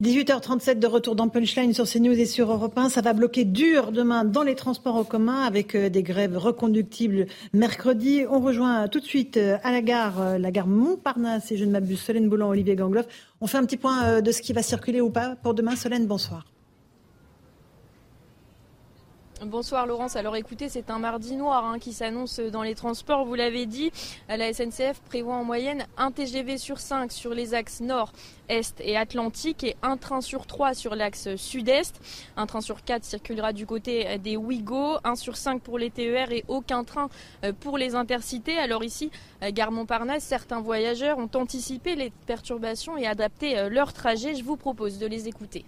18h37 0.03 0.79
de 0.79 0.87
retour 0.87 1.15
dans 1.15 1.29
Punchline 1.29 1.73
sur 1.73 1.85
CNews 1.85 2.19
et 2.19 2.25
sur 2.25 2.51
Europe 2.51 2.77
1. 2.77 2.89
Ça 2.89 2.99
va 2.99 3.13
bloquer 3.13 3.45
dur 3.45 3.93
demain 3.93 4.25
dans 4.25 4.43
les 4.43 4.53
transports 4.53 4.95
en 4.95 5.05
commun 5.05 5.43
avec 5.43 5.75
euh, 5.75 5.87
des 5.87 6.03
grèves 6.03 6.37
reconductibles 6.37 7.27
mercredi. 7.53 8.25
On 8.29 8.41
rejoint 8.41 8.89
tout 8.89 8.99
de 8.99 9.05
suite 9.05 9.37
euh, 9.37 9.55
à 9.63 9.71
la 9.71 9.81
gare, 9.81 10.19
euh, 10.19 10.37
la 10.37 10.51
gare 10.51 10.67
Montparnasse 10.67 11.53
et 11.53 11.57
je 11.57 11.63
ne 11.63 11.71
m'abuse, 11.71 12.01
Solène 12.01 12.27
Boulan, 12.27 12.49
Olivier 12.49 12.75
Gangloff. 12.75 13.05
On 13.39 13.47
fait 13.47 13.57
un 13.57 13.63
petit 13.63 13.77
point 13.77 14.21
de 14.21 14.31
ce 14.33 14.41
qui 14.41 14.51
va 14.51 14.61
circuler 14.61 14.99
ou 14.99 15.09
pas 15.09 15.37
pour 15.41 15.53
demain. 15.53 15.77
Solène, 15.77 16.05
bonsoir. 16.05 16.52
Bonsoir 19.45 19.85
Laurence. 19.85 20.15
Alors 20.15 20.35
écoutez, 20.35 20.69
c'est 20.69 20.89
un 20.89 20.99
mardi 20.99 21.35
noir 21.35 21.65
hein, 21.65 21.79
qui 21.79 21.91
s'annonce 21.91 22.39
dans 22.39 22.63
les 22.63 22.75
transports. 22.75 23.25
Vous 23.25 23.35
l'avez 23.35 23.65
dit, 23.65 23.91
la 24.29 24.53
SNCF 24.53 25.01
prévoit 25.09 25.35
en 25.35 25.43
moyenne 25.43 25.85
un 25.97 26.11
TGV 26.11 26.57
sur 26.57 26.79
5 26.79 27.11
sur 27.11 27.33
les 27.33 27.53
axes 27.53 27.81
nord, 27.81 28.13
est 28.47 28.79
et 28.79 28.95
atlantique 28.95 29.63
et 29.63 29.75
un 29.81 29.97
train 29.97 30.21
sur 30.21 30.45
3 30.45 30.73
sur 30.73 30.95
l'axe 30.95 31.35
sud-est. 31.35 31.99
Un 32.37 32.45
train 32.45 32.61
sur 32.61 32.83
4 32.83 33.03
circulera 33.03 33.53
du 33.53 33.65
côté 33.65 34.17
des 34.17 34.37
Ouigo, 34.37 34.97
un 35.03 35.15
sur 35.15 35.35
5 35.35 35.61
pour 35.61 35.77
les 35.77 35.89
TER 35.89 36.31
et 36.31 36.45
aucun 36.47 36.83
train 36.83 37.09
euh, 37.43 37.51
pour 37.59 37.77
les 37.77 37.95
intercités. 37.95 38.57
Alors 38.57 38.83
ici, 38.83 39.11
gare 39.51 39.71
Montparnasse, 39.71 40.23
certains 40.23 40.61
voyageurs 40.61 41.17
ont 41.17 41.29
anticipé 41.35 41.95
les 41.95 42.11
perturbations 42.27 42.97
et 42.97 43.07
adapté 43.07 43.57
euh, 43.57 43.69
leur 43.69 43.93
trajet. 43.93 44.35
Je 44.35 44.43
vous 44.43 44.57
propose 44.57 44.99
de 44.99 45.07
les 45.07 45.27
écouter. 45.27 45.65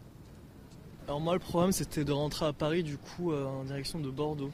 Alors 1.08 1.22
moi 1.22 1.34
le 1.34 1.40
problème 1.40 1.72
c'était 1.72 2.04
de 2.04 2.12
rentrer 2.12 2.48
à 2.48 2.54
Paris 2.54 2.82
du 2.82 2.98
coup 2.98 3.32
euh, 3.32 3.46
en 3.46 3.64
direction 3.64 4.00
de 4.00 4.10
Bordeaux. 4.10 4.52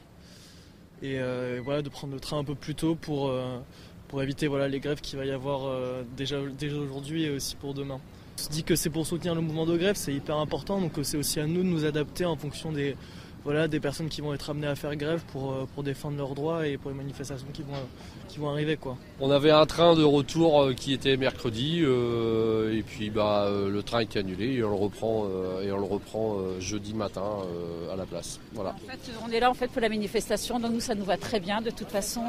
Et 1.00 1.18
euh, 1.18 1.60
voilà 1.64 1.80
de 1.80 1.88
prendre 1.88 2.12
le 2.12 2.20
train 2.20 2.38
un 2.38 2.44
peu 2.44 2.54
plus 2.54 2.74
tôt 2.74 2.94
pour, 2.94 3.28
euh, 3.28 3.58
pour 4.08 4.22
éviter 4.22 4.48
voilà, 4.48 4.68
les 4.68 4.78
grèves 4.78 5.00
qu'il 5.00 5.18
va 5.18 5.24
y 5.24 5.30
avoir 5.30 5.74
déjà, 6.16 6.40
déjà 6.58 6.76
aujourd'hui 6.76 7.24
et 7.24 7.30
aussi 7.30 7.56
pour 7.56 7.72
demain. 7.74 8.00
On 8.38 8.42
se 8.42 8.50
dit 8.50 8.64
que 8.64 8.76
c'est 8.76 8.90
pour 8.90 9.06
soutenir 9.06 9.34
le 9.34 9.40
mouvement 9.40 9.66
de 9.66 9.76
grève, 9.76 9.96
c'est 9.96 10.12
hyper 10.12 10.36
important, 10.36 10.80
donc 10.80 10.92
c'est 11.02 11.16
aussi 11.16 11.40
à 11.40 11.46
nous 11.46 11.62
de 11.62 11.68
nous 11.68 11.84
adapter 11.84 12.24
en 12.24 12.36
fonction 12.36 12.70
des, 12.70 12.96
voilà, 13.44 13.66
des 13.66 13.80
personnes 13.80 14.08
qui 14.08 14.20
vont 14.20 14.32
être 14.34 14.50
amenées 14.50 14.68
à 14.68 14.74
faire 14.74 14.94
grève 14.94 15.22
pour, 15.32 15.52
euh, 15.52 15.68
pour 15.74 15.82
défendre 15.82 16.16
leurs 16.16 16.34
droits 16.34 16.66
et 16.66 16.76
pour 16.76 16.90
les 16.90 16.96
manifestations 16.96 17.46
qui 17.52 17.62
vont, 17.62 17.72
qui 18.28 18.38
vont 18.38 18.50
arriver. 18.50 18.76
Quoi. 18.76 18.96
On 19.20 19.30
avait 19.30 19.50
un 19.50 19.66
train 19.66 19.94
de 19.96 20.04
retour 20.04 20.62
euh, 20.62 20.74
qui 20.74 20.92
était 20.92 21.16
mercredi 21.16 21.80
euh, 21.82 22.76
et 22.76 22.82
puis 22.82 23.10
bah, 23.10 23.48
le 23.50 23.82
train 23.82 24.00
était 24.00 24.20
annulé 24.20 24.54
et 24.54 24.64
on 24.64 24.70
le 24.70 24.76
reprend, 24.76 25.26
et 25.62 25.72
on 25.72 25.78
le 25.78 25.84
reprend 25.84 26.38
jeudi 26.60 26.94
matin 26.94 27.22
à 27.92 27.96
la 27.96 28.04
place. 28.04 28.38
Voilà. 28.52 28.70
En 28.70 28.90
fait, 28.90 29.12
on 29.26 29.30
est 29.30 29.40
là 29.40 29.50
en 29.50 29.54
fait 29.54 29.68
pour 29.68 29.80
la 29.80 29.88
manifestation, 29.88 30.60
donc 30.60 30.72
nous 30.72 30.80
ça 30.80 30.94
nous 30.94 31.04
va 31.04 31.16
très 31.16 31.40
bien. 31.40 31.60
De 31.60 31.70
toute 31.70 31.88
façon, 31.88 32.22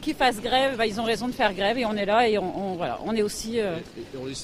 qu'ils 0.00 0.14
fassent 0.14 0.40
grève, 0.40 0.76
bah, 0.76 0.86
ils 0.86 1.00
ont 1.00 1.04
raison 1.04 1.28
de 1.28 1.32
faire 1.32 1.54
grève 1.54 1.78
et 1.78 1.86
on 1.86 1.94
est 1.94 2.06
là 2.06 2.28
et 2.28 2.38
on, 2.38 2.74
voilà, 2.74 2.98
on 3.04 3.14
est 3.14 3.22
aussi 3.22 3.58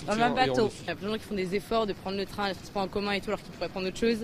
dans 0.07 0.15
le 0.15 0.19
même 0.19 0.35
bateau. 0.35 0.71
Il 0.83 0.89
y 0.89 0.91
a 0.91 0.95
plein 0.95 1.09
de 1.09 1.13
gens 1.13 1.19
qui 1.19 1.25
font 1.25 1.35
des 1.35 1.55
efforts 1.55 1.87
de 1.87 1.93
prendre 1.93 2.17
le 2.17 2.27
train, 2.27 2.49
les 2.49 2.55
transports 2.55 2.83
en 2.83 2.89
commun 2.89 3.13
et 3.13 3.21
tout 3.21 3.29
alors 3.29 3.43
qu'ils 3.43 3.53
pourraient 3.53 3.69
prendre 3.69 3.89
autre 3.89 3.99
chose. 3.99 4.19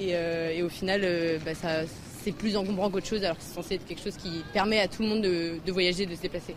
Euh, 0.00 0.50
et, 0.50 0.62
au 0.62 0.68
final, 0.68 1.02
euh, 1.04 1.38
bah, 1.44 1.54
ça, 1.54 1.82
c'est 2.22 2.32
plus 2.32 2.56
encombrant 2.56 2.90
qu'autre 2.90 3.06
chose, 3.06 3.24
alors 3.24 3.36
que 3.36 3.42
c'est 3.42 3.54
censé 3.54 3.74
être 3.74 3.86
quelque 3.86 4.02
chose 4.02 4.16
qui 4.16 4.42
permet 4.52 4.80
à 4.80 4.88
tout 4.88 5.02
le 5.02 5.08
monde 5.08 5.22
de, 5.22 5.72
voyager, 5.72 6.06
de 6.06 6.14
se 6.14 6.22
déplacer. 6.22 6.54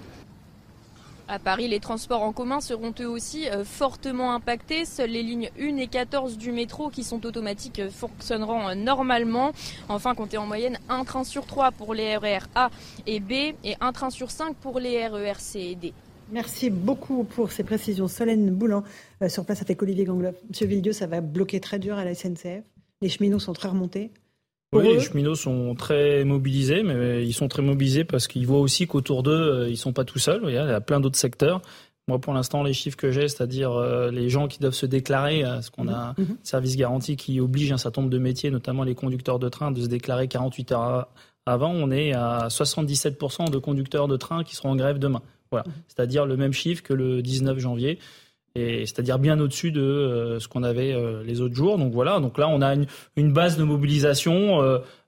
À 1.29 1.39
Paris, 1.39 1.69
les 1.69 1.79
transports 1.79 2.21
en 2.21 2.33
commun 2.33 2.59
seront 2.59 2.93
eux 2.99 3.07
aussi 3.07 3.47
euh, 3.47 3.63
fortement 3.63 4.33
impactés. 4.33 4.83
Seules 4.83 5.11
les 5.11 5.23
lignes 5.23 5.49
1 5.57 5.77
et 5.77 5.87
14 5.87 6.37
du 6.37 6.51
métro 6.51 6.89
qui 6.89 7.03
sont 7.03 7.25
automatiques 7.25 7.81
fonctionneront 7.89 8.75
normalement. 8.75 9.53
Enfin, 9.87 10.15
comptez 10.15 10.37
en 10.37 10.45
moyenne 10.45 10.77
un 10.89 11.05
train 11.05 11.23
sur 11.23 11.45
3 11.45 11.71
pour 11.71 11.93
les 11.93 12.17
RER 12.17 12.39
A 12.55 12.69
et 13.07 13.21
B 13.21 13.31
et 13.63 13.75
un 13.79 13.93
train 13.93 14.09
sur 14.09 14.31
5 14.31 14.55
pour 14.57 14.81
les 14.81 15.07
RER 15.07 15.35
C 15.37 15.59
et 15.59 15.75
D. 15.75 15.93
Merci 16.29 16.69
beaucoup 16.69 17.23
pour 17.23 17.53
ces 17.53 17.63
précisions. 17.63 18.09
Solène 18.09 18.49
Boulan, 18.49 18.83
sur 19.27 19.45
place 19.45 19.61
avec 19.61 19.81
Olivier 19.81 20.03
Gangloff. 20.03 20.35
Monsieur 20.49 20.67
Villedieu, 20.67 20.91
ça 20.91 21.07
va 21.07 21.21
bloquer 21.21 21.61
très 21.61 21.79
dur 21.79 21.97
à 21.97 22.03
la 22.03 22.15
SNCF 22.15 22.72
les 23.03 23.09
cheminots 23.09 23.39
sont 23.39 23.53
très 23.53 23.69
remontés 23.69 24.11
oui, 24.75 24.93
les 24.95 24.99
cheminots 24.99 25.35
sont 25.35 25.75
très 25.75 26.23
mobilisés, 26.23 26.81
mais 26.81 27.23
ils 27.23 27.33
sont 27.33 27.47
très 27.47 27.61
mobilisés 27.61 28.05
parce 28.05 28.27
qu'ils 28.27 28.47
voient 28.47 28.59
aussi 28.59 28.87
qu'autour 28.87 29.21
d'eux, 29.21 29.31
euh, 29.31 29.69
ils 29.69 29.77
sont 29.77 29.93
pas 29.93 30.03
tout 30.03 30.17
seuls. 30.17 30.41
Il 30.47 30.53
y 30.55 30.57
a 30.57 30.81
plein 30.81 30.99
d'autres 30.99 31.19
secteurs. 31.19 31.61
Moi, 32.07 32.17
pour 32.17 32.33
l'instant, 32.33 32.63
les 32.63 32.73
chiffres 32.73 32.97
que 32.97 33.11
j'ai, 33.11 33.27
c'est-à-dire 33.27 33.71
euh, 33.73 34.09
les 34.09 34.29
gens 34.29 34.47
qui 34.47 34.57
doivent 34.57 34.73
se 34.73 34.87
déclarer, 34.87 35.43
ce 35.61 35.69
qu'on 35.69 35.89
a 35.89 36.15
mhm. 36.17 36.37
service 36.41 36.75
garanti 36.75 37.17
qui 37.17 37.39
oblige 37.39 37.71
un 37.71 37.77
certain 37.77 38.01
nombre 38.01 38.11
de 38.11 38.17
métiers, 38.17 38.49
notamment 38.49 38.83
les 38.83 38.95
conducteurs 38.95 39.37
de 39.37 39.47
train, 39.47 39.69
de 39.71 39.79
se 39.79 39.87
déclarer 39.87 40.27
48 40.27 40.71
heures 40.71 41.07
avant. 41.45 41.69
On 41.69 41.91
est 41.91 42.13
à 42.13 42.47
77% 42.47 43.51
de 43.51 43.57
conducteurs 43.59 44.07
de 44.07 44.17
train 44.17 44.43
qui 44.43 44.55
seront 44.55 44.71
en 44.71 44.75
grève 44.75 44.97
demain. 44.97 45.21
Voilà, 45.51 45.65
mhm. 45.67 45.73
c'est-à-dire 45.87 46.25
le 46.25 46.35
même 46.35 46.53
chiffre 46.53 46.81
que 46.81 46.95
le 46.95 47.21
19 47.21 47.59
janvier 47.59 47.99
et 48.55 48.85
c'est-à-dire 48.85 49.17
bien 49.17 49.39
au-dessus 49.39 49.71
de 49.71 49.81
euh, 49.81 50.39
ce 50.39 50.47
qu'on 50.47 50.63
avait 50.63 50.93
euh, 50.93 51.23
les 51.23 51.41
autres 51.41 51.55
jours. 51.55 51.77
Donc 51.77 51.91
voilà, 51.91 52.19
donc 52.19 52.37
là 52.37 52.47
on 52.47 52.61
a 52.61 52.73
une, 52.73 52.85
une 53.15 53.33
base 53.33 53.57
de 53.57 53.63
mobilisation 53.63 54.61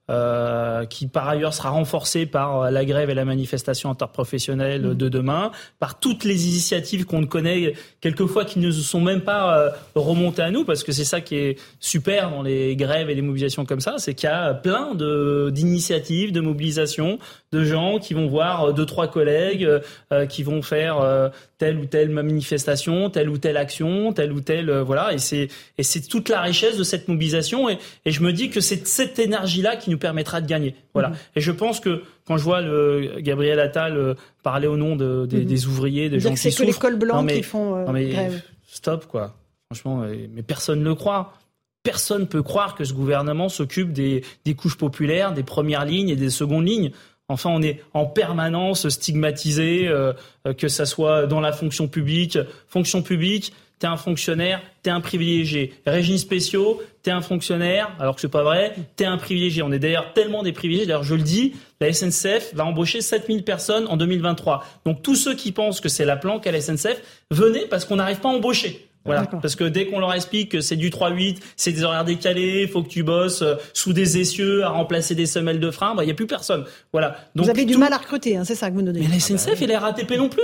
euh, 0.10 0.66
euh, 0.76 0.86
qui 0.86 1.08
par 1.08 1.28
ailleurs 1.28 1.54
sera 1.54 1.70
renforcée 1.70 2.26
par 2.26 2.62
euh, 2.62 2.70
la 2.72 2.86
grève 2.86 3.10
et 3.10 3.14
la 3.14 3.26
manifestation 3.26 3.90
interprofessionnelle 3.90 4.82
mm. 4.82 4.94
de 4.96 5.10
demain, 5.10 5.52
par 5.80 6.00
toutes 6.00 6.24
les 6.24 6.48
initiatives 6.48 7.06
qu'on 7.06 7.26
connaît 7.26 7.74
quelquefois 8.02 8.46
qui 8.46 8.60
ne 8.60 8.72
sont 8.72 9.02
même 9.02 9.22
pas 9.22 9.58
euh, 9.58 9.70
remontées 9.96 10.42
à 10.42 10.52
nous, 10.52 10.66
parce 10.66 10.84
que 10.84 10.92
c'est 10.92 11.06
ça 11.06 11.22
qui 11.22 11.36
est 11.36 11.60
super 11.80 12.30
dans 12.30 12.42
les 12.42 12.76
grèves 12.76 13.10
et 13.10 13.16
les 13.16 13.22
mobilisations 13.22 13.66
comme 13.66 13.80
ça, 13.80 13.96
c'est 13.98 14.14
qu'il 14.14 14.30
y 14.30 14.32
a 14.32 14.54
plein 14.54 14.96
d'initiatives, 14.96 16.32
de 16.32 16.42
mobilisations, 16.42 17.20
de 17.52 17.64
gens 17.64 18.00
qui 18.00 18.14
vont 18.14 18.28
voir 18.28 18.74
deux 18.74 18.86
trois 18.86 19.08
collègues, 19.08 19.68
qui 20.30 20.44
vont 20.44 20.62
faire 20.62 21.32
telle 21.58 21.78
ou 21.78 21.86
telle 21.86 22.10
manifestation, 22.10 23.10
telle 23.10 23.30
ou 23.30 23.38
telle 23.38 23.58
action, 23.58 24.14
telle 24.14 24.34
ou 24.34 24.42
telle 24.42 24.72
voilà, 24.80 25.14
et 25.14 25.18
c'est 25.20 26.08
toute 26.10 26.30
la 26.30 26.42
richesse 26.42 26.78
de 26.78 26.84
cette 26.84 27.08
mobilisation, 27.08 27.70
et, 27.70 27.78
et 28.06 28.12
je 28.12 28.22
me 28.22 28.34
dis 28.34 28.50
que 28.50 28.60
c'est 28.60 28.86
cette 28.88 29.20
énergie 29.20 29.62
là 29.62 29.76
qui 29.76 29.90
nous 29.90 29.95
permettra 29.98 30.42
de 30.42 30.48
gagner. 30.48 30.76
Voilà. 30.94 31.10
Mhm. 31.10 31.16
Et 31.36 31.42
je 31.42 31.52
pense 31.52 31.80
que 31.80 32.04
quand 32.26 32.38
je 32.38 32.44
vois 32.44 32.62
le 32.62 33.16
Gabriel 33.20 33.60
Attal 33.60 33.98
euh, 33.98 34.14
parler 34.44 34.68
au 34.68 34.78
nom 34.78 34.96
de, 34.96 35.26
des, 35.26 35.44
mhm. 35.44 35.70
ouvriers, 35.70 36.10
des 36.10 36.20
gens 36.20 36.32
qui 36.32 36.38
souffrent, 36.38 36.58
c'est 36.58 36.64
que 36.64 36.68
les 36.68 36.74
cols 36.74 36.98
blancs 36.98 37.28
qui 37.28 37.44
font 37.44 37.76
euh, 37.76 37.92
mais, 37.92 38.10
grève. 38.10 38.42
Stop 38.68 39.06
quoi. 39.08 39.36
Franchement, 39.70 40.06
mais 40.34 40.44
personne 40.44 40.80
ne 40.80 40.86
le 40.86 40.96
croit. 40.96 41.34
Personne 41.84 42.28
peut 42.28 42.44
croire 42.44 42.76
que 42.76 42.84
ce 42.84 42.94
gouvernement 42.94 43.50
s'occupe 43.50 43.94
des, 43.94 44.24
des 44.44 44.54
couches 44.56 44.78
populaires, 44.78 45.34
des 45.34 45.44
premières 45.44 45.86
lignes 45.86 46.10
et 46.10 46.16
des 46.16 46.30
secondes 46.30 46.68
lignes. 46.68 46.92
Enfin, 47.28 47.50
on 47.50 47.62
est 47.64 47.82
en 47.94 48.06
permanence 48.06 48.88
stigmatisé, 48.90 49.88
euh, 49.88 50.14
que 50.58 50.68
ça 50.68 50.86
soit 50.86 51.26
dans 51.26 51.42
la 51.42 51.52
fonction 51.52 51.88
publique, 51.88 52.38
fonction 52.68 53.02
publique, 53.02 53.52
t'es 53.80 53.88
un 53.88 53.98
fonctionnaire, 53.98 54.62
t'es 54.84 54.90
un 54.90 55.02
privilégié. 55.02 55.74
Régimes 55.86 56.18
spéciaux, 56.18 56.82
t'es 57.04 57.12
un 57.12 57.22
fonctionnaire, 57.22 57.92
alors 58.00 58.16
que 58.16 58.22
c'est 58.22 58.30
pas 58.30 58.44
vrai, 58.44 58.76
t'es 58.96 59.06
un 59.06 59.18
privilégié. 59.18 59.64
On 59.64 59.72
est 59.72 59.80
d'ailleurs 59.80 60.14
tellement 60.14 60.44
des 60.44 60.54
privilégiés, 60.54 60.88
d'ailleurs 60.88 61.04
je 61.04 61.16
le 61.16 61.24
dis, 61.24 61.54
la 61.82 61.92
SNCF 61.92 62.54
va 62.54 62.66
embaucher 62.66 63.02
7000 63.02 63.44
personnes 63.44 63.88
en 63.88 63.98
2023. 63.98 64.64
Donc 64.86 65.02
tous 65.02 65.16
ceux 65.16 65.36
qui 65.36 65.52
pensent 65.52 65.82
que 65.82 65.90
c'est 65.90 66.06
la 66.06 66.16
planque 66.16 66.48
à 66.48 66.52
la 66.52 66.62
SNCF, 66.62 67.02
venez 67.32 67.66
parce 67.68 67.86
qu'on 67.86 67.98
n'arrive 67.98 68.20
pas 68.20 68.30
à 68.30 68.34
embaucher. 68.34 68.90
Voilà, 69.06 69.28
parce 69.28 69.56
que 69.56 69.64
dès 69.66 69.86
qu'on 69.86 70.00
leur 70.00 70.14
explique 70.14 70.50
que 70.50 70.62
c'est 70.62 70.76
du 70.76 70.90
3-8, 70.90 71.38
c'est 71.56 71.72
des 71.72 71.84
horaires 71.84 72.06
décalés, 72.06 72.64
il 72.64 72.68
faut 72.68 72.82
que 72.82 72.90
tu 72.90 73.04
bosses 73.04 73.44
euh, 73.44 73.54
sous 73.74 73.94
des 73.94 74.18
essieux 74.18 74.64
à 74.64 74.70
remplacer 74.70 75.14
des 75.14 75.28
semelles 75.28 75.60
de 75.60 75.70
frein, 75.70 75.94
bah, 75.94 76.02
il 76.02 76.08
n'y 76.08 76.12
a 76.12 76.16
plus 76.16 76.26
personne. 76.26 76.66
Voilà. 76.92 77.16
Donc, 77.36 77.46
vous 77.46 77.52
avez 77.52 77.66
du 77.66 77.78
mal 77.78 77.94
à 77.94 77.98
recruter, 77.98 78.36
hein, 78.36 78.44
c'est 78.46 78.56
ça 78.56 78.72
que 78.72 78.76
vous 78.76 78.82
donnez. 78.82 79.02
Mais 79.02 79.08
la 79.08 79.20
SNCF 79.20 79.62
et 79.62 79.68
la 79.68 79.80
RATP 79.80 80.18
non 80.18 80.28
plus. 80.28 80.42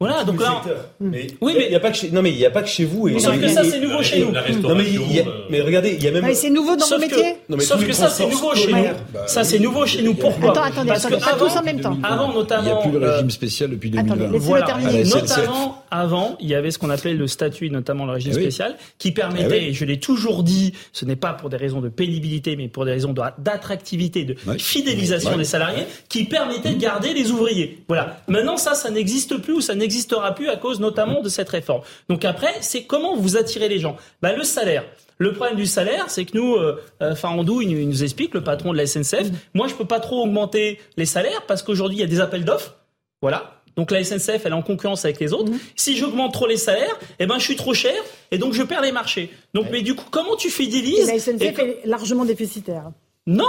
Voilà, 0.00 0.24
donc 0.24 0.40
là. 0.40 0.62
Mais, 0.98 1.26
oui, 1.42 1.52
mais 1.58 1.66
il 1.66 1.68
n'y 1.68 1.76
a 1.76 1.80
pas 1.80 1.90
que 1.90 1.96
chez, 1.98 2.10
non, 2.10 2.22
mais 2.22 2.30
il 2.30 2.38
y 2.38 2.46
a 2.46 2.50
pas 2.50 2.62
que 2.62 2.68
chez 2.68 2.86
vous. 2.86 3.08
Et, 3.08 3.18
sauf 3.20 3.38
que 3.38 3.48
ça, 3.48 3.62
c'est 3.62 3.80
nouveau 3.80 4.02
chez 4.02 4.20
nous. 4.20 4.32
Non, 4.32 4.74
mais, 4.74 4.84
y 4.84 5.20
a, 5.20 5.24
mais 5.50 5.60
regardez, 5.60 5.94
il 5.98 6.02
y 6.02 6.08
a 6.08 6.10
même. 6.10 6.24
Mais 6.24 6.32
c'est 6.32 6.48
nouveau 6.48 6.74
dans 6.74 6.86
vos 6.86 6.98
métiers. 6.98 7.36
sauf 7.58 7.86
que 7.86 7.92
ça, 7.92 8.08
c'est 8.08 8.26
nouveau 8.26 8.54
chez 8.54 8.72
nous. 8.72 8.84
Ça, 9.26 9.44
c'est 9.44 9.58
nouveau 9.58 9.84
chez 9.84 10.02
nous. 10.02 10.14
Pourquoi 10.14 10.52
Attends, 10.52 10.62
attendez, 10.62 10.88
Parce 10.88 11.04
que 11.04 11.14
pas 11.16 11.36
tous 11.38 11.54
en 11.54 11.62
même 11.62 11.80
temps. 11.80 11.98
Avant, 12.02 12.32
notamment. 12.32 12.62
Il 12.62 12.66
n'y 12.66 12.72
a 12.72 12.76
plus 12.76 12.90
le 12.92 13.10
régime 13.10 13.30
spécial 13.30 13.70
depuis 13.70 13.90
2020. 13.90 14.14
Attendez, 14.14 14.38
laissez-le 14.38 14.64
terminer. 14.64 15.04
Notamment, 15.04 15.79
avant, 15.90 16.36
il 16.40 16.48
y 16.48 16.54
avait 16.54 16.70
ce 16.70 16.78
qu'on 16.78 16.90
appelait 16.90 17.14
le 17.14 17.26
statut, 17.26 17.70
notamment 17.70 18.06
le 18.06 18.12
régime 18.12 18.32
spécial, 18.32 18.76
qui 18.98 19.12
permettait, 19.12 19.68
et 19.68 19.72
je 19.72 19.84
l'ai 19.84 19.98
toujours 19.98 20.42
dit, 20.42 20.72
ce 20.92 21.04
n'est 21.04 21.16
pas 21.16 21.32
pour 21.32 21.50
des 21.50 21.56
raisons 21.56 21.80
de 21.80 21.88
pénibilité, 21.88 22.56
mais 22.56 22.68
pour 22.68 22.84
des 22.84 22.92
raisons 22.92 23.14
d'attractivité, 23.38 24.24
de 24.24 24.34
fidélisation 24.58 25.36
des 25.36 25.44
salariés, 25.44 25.84
qui 26.08 26.24
permettait 26.24 26.74
de 26.74 26.80
garder 26.80 27.12
les 27.14 27.30
ouvriers. 27.30 27.82
Voilà. 27.88 28.20
Maintenant, 28.28 28.56
ça, 28.56 28.74
ça 28.74 28.90
n'existe 28.90 29.36
plus 29.38 29.54
ou 29.54 29.60
ça 29.60 29.74
n'existera 29.74 30.34
plus 30.34 30.48
à 30.48 30.56
cause 30.56 30.80
notamment 30.80 31.22
de 31.22 31.28
cette 31.28 31.48
réforme. 31.48 31.82
Donc 32.08 32.24
après, 32.24 32.54
c'est 32.60 32.84
comment 32.84 33.16
vous 33.16 33.36
attirez 33.36 33.68
les 33.68 33.78
gens? 33.78 33.96
Bah, 34.22 34.32
Le 34.32 34.44
salaire. 34.44 34.84
Le 35.18 35.34
problème 35.34 35.56
du 35.56 35.66
salaire, 35.66 36.06
c'est 36.08 36.24
que 36.24 36.36
nous, 36.36 36.54
euh, 36.54 36.80
euh 37.02 37.14
Farandou, 37.14 37.60
il, 37.60 37.86
nous 37.86 38.02
explique, 38.02 38.32
le 38.32 38.42
patron 38.42 38.72
de 38.72 38.78
la 38.78 38.86
SNCF, 38.86 39.30
mmh. 39.30 39.34
moi 39.52 39.68
je 39.68 39.74
peux 39.74 39.84
pas 39.84 40.00
trop 40.00 40.24
augmenter 40.24 40.80
les 40.96 41.04
salaires 41.04 41.42
parce 41.46 41.62
qu'aujourd'hui 41.62 41.98
il 41.98 42.00
y 42.00 42.04
a 42.04 42.06
des 42.06 42.20
appels 42.20 42.44
d'offres. 42.44 42.76
Voilà. 43.20 43.59
Donc 43.76 43.90
la 43.90 44.02
SNCF, 44.04 44.42
elle 44.44 44.52
est 44.52 44.54
en 44.54 44.62
concurrence 44.62 45.04
avec 45.04 45.20
les 45.20 45.32
autres. 45.32 45.50
Mmh. 45.50 45.58
Si 45.76 45.96
j'augmente 45.96 46.32
trop 46.32 46.46
les 46.46 46.56
salaires, 46.56 46.98
eh 47.18 47.26
ben 47.26 47.38
je 47.38 47.44
suis 47.44 47.56
trop 47.56 47.74
cher 47.74 47.94
et 48.30 48.38
donc 48.38 48.52
je 48.52 48.62
perds 48.62 48.82
les 48.82 48.92
marchés. 48.92 49.30
Donc 49.54 49.66
mais 49.70 49.82
du 49.82 49.94
coup, 49.94 50.06
comment 50.10 50.36
tu 50.36 50.50
fidélises 50.50 51.06
La 51.06 51.18
SNCF 51.18 51.58
est 51.58 51.80
largement 51.84 52.24
déficitaire. 52.24 52.90
Non, 53.26 53.44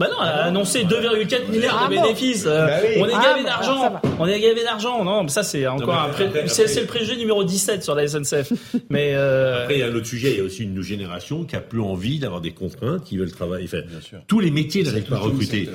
bah 0.00 0.06
non, 0.12 0.22
elle 0.22 0.28
a 0.28 0.44
annoncé 0.44 0.84
2,4 0.84 1.50
milliards 1.50 1.88
de 1.90 1.96
ah 1.96 2.02
bénéfices. 2.02 2.44
Euh, 2.46 2.68
bah 2.68 2.74
on 2.98 3.06
est 3.06 3.10
gavé 3.10 3.40
ah, 3.40 3.42
d'argent. 3.42 4.00
on 4.20 4.26
est 4.28 4.38
gavé 4.38 4.62
d'argent. 4.62 5.04
Non, 5.04 5.26
ça 5.26 5.42
c'est 5.42 5.66
encore 5.66 5.92
un 5.92 6.10
c'est 6.46 6.80
le 6.80 6.86
préjugé 6.86 7.16
numéro 7.16 7.42
17 7.42 7.82
sur 7.82 7.96
la 7.96 8.06
SNCF. 8.06 8.52
mais 8.90 9.14
euh... 9.14 9.64
après 9.64 9.74
il 9.74 9.80
y 9.80 9.82
a 9.82 9.88
un 9.88 9.94
autre 9.96 10.06
sujet, 10.06 10.30
il 10.30 10.38
y 10.38 10.40
a 10.40 10.44
aussi 10.44 10.62
une 10.62 10.80
génération 10.82 11.42
qui 11.42 11.56
a 11.56 11.60
plus 11.60 11.80
envie 11.80 12.20
d'avoir 12.20 12.40
des 12.40 12.52
contraintes, 12.52 13.02
qui 13.02 13.16
veulent 13.16 13.32
travailler. 13.32 13.64
Enfin, 13.64 13.78
tous 14.28 14.38
les 14.38 14.52
métiers 14.52 14.84
n'arrivent 14.84 15.02
pas 15.02 15.18
recruter. 15.18 15.68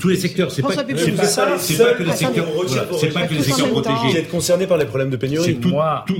tous 0.00 0.08
les 0.08 0.16
secteurs, 0.16 0.50
c'est 0.50 0.62
pas 0.62 0.70
c'est 0.70 0.76
pas, 0.78 0.82
que 0.82 0.92
les 0.92 0.98
secteurs 0.98 1.60
c'est 1.60 1.76
pas 1.78 1.92
que 3.28 3.34
les 3.34 3.42
secteurs 3.44 3.70
protégés. 3.70 3.96
Vous 4.10 4.16
êtes 4.16 4.28
concerné 4.28 4.66
par 4.66 4.78
les 4.78 4.86
problèmes 4.86 5.10
de 5.10 5.16
pénurie. 5.16 5.56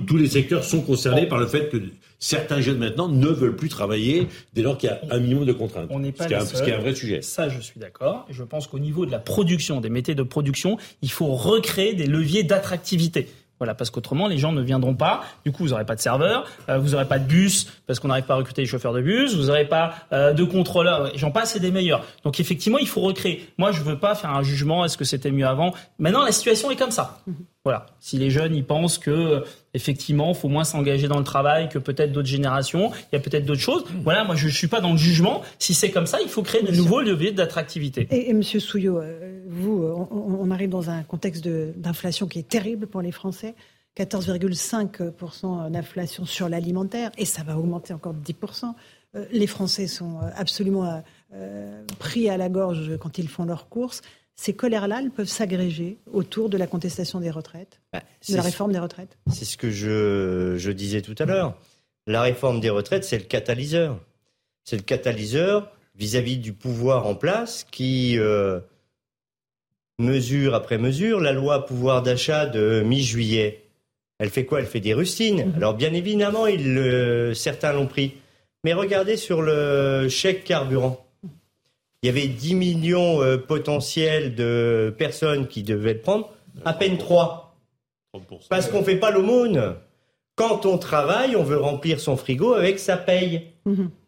Tous 0.06 0.16
les 0.16 0.28
secteurs 0.28 0.62
sont 0.62 0.82
concernés 0.82 1.26
par 1.26 1.38
le 1.38 1.48
fait 1.48 1.70
que 1.70 1.78
certains 2.18 2.60
jeunes 2.60 2.78
maintenant 2.78 3.08
ne 3.08 3.28
veulent 3.28 3.56
plus 3.56 3.68
travailler 3.68 4.28
dès 4.54 4.62
lors 4.62 4.76
qu'il 4.76 4.90
y 4.90 4.92
a 4.92 5.00
un 5.10 5.18
minimum 5.18 5.44
de 5.44 5.52
contraintes. 5.52 5.88
On 5.90 6.00
n'est 6.00 6.12
pas 6.12 6.24
ce, 6.24 6.28
qui 6.28 6.34
est 6.34 6.36
un, 6.36 6.44
ce 6.44 6.62
qui 6.62 6.70
est 6.70 6.74
un 6.74 6.80
vrai 6.80 6.94
sujet. 6.94 7.22
Ça, 7.22 7.48
je 7.48 7.60
suis 7.60 7.80
d'accord. 7.80 8.26
Je 8.30 8.42
pense 8.42 8.66
qu'au 8.66 8.78
niveau 8.78 9.06
de 9.06 9.10
la 9.10 9.18
production, 9.18 9.80
des 9.80 9.90
métiers 9.90 10.14
de 10.14 10.22
production, 10.22 10.76
il 11.02 11.10
faut 11.10 11.34
recréer 11.34 11.94
des 11.94 12.06
leviers 12.06 12.42
d'attractivité. 12.42 13.28
Voilà, 13.58 13.74
parce 13.74 13.90
qu'autrement, 13.90 14.28
les 14.28 14.38
gens 14.38 14.52
ne 14.52 14.62
viendront 14.62 14.94
pas. 14.94 15.24
Du 15.44 15.50
coup, 15.50 15.64
vous 15.64 15.70
n'aurez 15.70 15.84
pas 15.84 15.96
de 15.96 16.00
serveur, 16.00 16.44
euh, 16.68 16.78
vous 16.78 16.90
n'aurez 16.90 17.06
pas 17.06 17.18
de 17.18 17.26
bus, 17.26 17.66
parce 17.86 17.98
qu'on 17.98 18.06
n'arrive 18.06 18.24
pas 18.24 18.34
à 18.34 18.36
recruter 18.36 18.62
les 18.62 18.68
chauffeurs 18.68 18.92
de 18.92 19.00
bus, 19.00 19.34
vous 19.34 19.46
n'aurez 19.46 19.66
pas 19.66 19.94
euh, 20.12 20.32
de 20.32 20.44
contrôleurs. 20.44 21.10
J'en 21.16 21.32
passe, 21.32 21.54
c'est 21.54 21.60
des 21.60 21.72
meilleurs. 21.72 22.04
Donc, 22.22 22.38
effectivement, 22.38 22.78
il 22.78 22.86
faut 22.86 23.00
recréer. 23.00 23.48
Moi, 23.58 23.72
je 23.72 23.82
veux 23.82 23.98
pas 23.98 24.14
faire 24.14 24.30
un 24.30 24.44
jugement, 24.44 24.84
est-ce 24.84 24.96
que 24.96 25.04
c'était 25.04 25.32
mieux 25.32 25.46
avant? 25.46 25.74
Maintenant, 25.98 26.24
la 26.24 26.30
situation 26.30 26.70
est 26.70 26.76
comme 26.76 26.92
ça. 26.92 27.20
Voilà. 27.68 27.84
Si 28.00 28.16
les 28.16 28.30
jeunes, 28.30 28.54
ils 28.54 28.64
pensent 28.64 28.96
que 28.96 29.44
effectivement, 29.74 30.32
faut 30.32 30.48
moins 30.48 30.64
s'engager 30.64 31.06
dans 31.06 31.18
le 31.18 31.24
travail 31.24 31.68
que 31.68 31.78
peut-être 31.78 32.12
d'autres 32.12 32.26
générations, 32.26 32.92
il 33.12 33.16
y 33.16 33.18
a 33.18 33.20
peut-être 33.20 33.44
d'autres 33.44 33.60
choses. 33.60 33.84
Voilà, 34.02 34.24
moi, 34.24 34.36
je 34.36 34.48
suis 34.48 34.68
pas 34.68 34.80
dans 34.80 34.92
le 34.92 34.96
jugement. 34.96 35.42
Si 35.58 35.74
c'est 35.74 35.90
comme 35.90 36.06
ça, 36.06 36.18
il 36.22 36.30
faut 36.30 36.42
créer 36.42 36.62
de 36.62 36.72
nouveaux 36.72 37.02
leviers 37.02 37.30
d'attractivité. 37.30 38.08
Et, 38.10 38.30
et, 38.30 38.32
Monsieur 38.32 38.58
Souillot, 38.58 39.02
euh, 39.02 39.42
vous, 39.46 39.84
on, 39.84 40.38
on, 40.40 40.50
arrive 40.50 40.70
dans 40.70 40.88
un 40.88 41.02
contexte 41.02 41.46
d'inflation 41.46 42.26
qui 42.26 42.38
est 42.38 42.48
terrible 42.48 42.86
pour 42.86 43.02
les 43.02 43.12
Français. 43.12 43.54
14,5% 43.98 45.70
d'inflation 45.70 46.24
sur 46.24 46.48
l'alimentaire 46.48 47.10
et 47.18 47.26
ça 47.26 47.42
va 47.42 47.58
augmenter 47.58 47.92
encore 47.92 48.14
de 48.14 48.20
10%. 48.20 48.72
Les 49.30 49.46
Français 49.46 49.88
sont 49.88 50.20
absolument 50.36 51.02
pris 51.98 52.30
à 52.30 52.38
la 52.38 52.48
gorge 52.48 52.96
quand 52.96 53.18
ils 53.18 53.28
font 53.28 53.44
leurs 53.44 53.68
courses. 53.68 54.00
Ces 54.40 54.54
colères-là, 54.54 55.00
elles 55.02 55.10
peuvent 55.10 55.26
s'agréger 55.26 55.96
autour 56.12 56.48
de 56.48 56.56
la 56.56 56.68
contestation 56.68 57.18
des 57.20 57.30
retraites, 57.30 57.80
bah, 57.92 58.02
de 58.28 58.36
la 58.36 58.42
réforme 58.42 58.72
des 58.72 58.78
retraites. 58.78 59.18
C'est 59.32 59.44
ce 59.44 59.56
que 59.56 59.70
je, 59.70 60.54
je, 60.56 60.70
disais 60.70 61.02
tout 61.02 61.16
à 61.18 61.24
l'heure. 61.24 61.58
La 62.06 62.22
réforme 62.22 62.60
des 62.60 62.70
retraites, 62.70 63.04
c'est 63.04 63.18
le 63.18 63.24
catalyseur. 63.24 63.98
C'est 64.64 64.76
le 64.76 64.82
catalyseur 64.82 65.72
vis-à-vis 65.96 66.38
du 66.38 66.52
pouvoir 66.52 67.06
en 67.06 67.16
place 67.16 67.66
qui, 67.68 68.16
euh, 68.16 68.60
mesure 69.98 70.54
après 70.54 70.78
mesure, 70.78 71.20
la 71.20 71.32
loi 71.32 71.66
pouvoir 71.66 72.02
d'achat 72.02 72.46
de 72.46 72.82
mi-juillet, 72.82 73.64
elle 74.18 74.30
fait 74.30 74.44
quoi? 74.44 74.60
Elle 74.60 74.66
fait 74.66 74.80
des 74.80 74.94
rustines. 74.94 75.52
Alors 75.56 75.74
bien 75.74 75.92
évidemment, 75.92 76.46
euh, 76.46 77.34
certains 77.34 77.72
l'ont 77.72 77.86
pris. 77.86 78.14
Mais 78.64 78.72
regardez 78.72 79.16
sur 79.16 79.42
le 79.42 80.08
chèque 80.08 80.44
carburant. 80.44 81.07
Il 82.02 82.06
y 82.06 82.10
avait 82.10 82.28
10 82.28 82.54
millions 82.54 83.22
euh, 83.22 83.38
potentiels 83.38 84.34
de 84.34 84.94
personnes 84.96 85.48
qui 85.48 85.62
devaient 85.62 85.94
le 85.94 86.00
prendre, 86.00 86.30
à 86.64 86.72
peine 86.72 86.96
3. 86.96 87.56
Parce 88.48 88.68
qu'on 88.68 88.80
ne 88.80 88.84
fait 88.84 88.96
pas 88.96 89.10
l'aumône. 89.10 89.74
Quand 90.36 90.66
on 90.66 90.78
travaille, 90.78 91.34
on 91.34 91.42
veut 91.42 91.58
remplir 91.58 91.98
son 91.98 92.16
frigo 92.16 92.54
avec 92.54 92.78
sa 92.78 92.96
paye, 92.96 93.48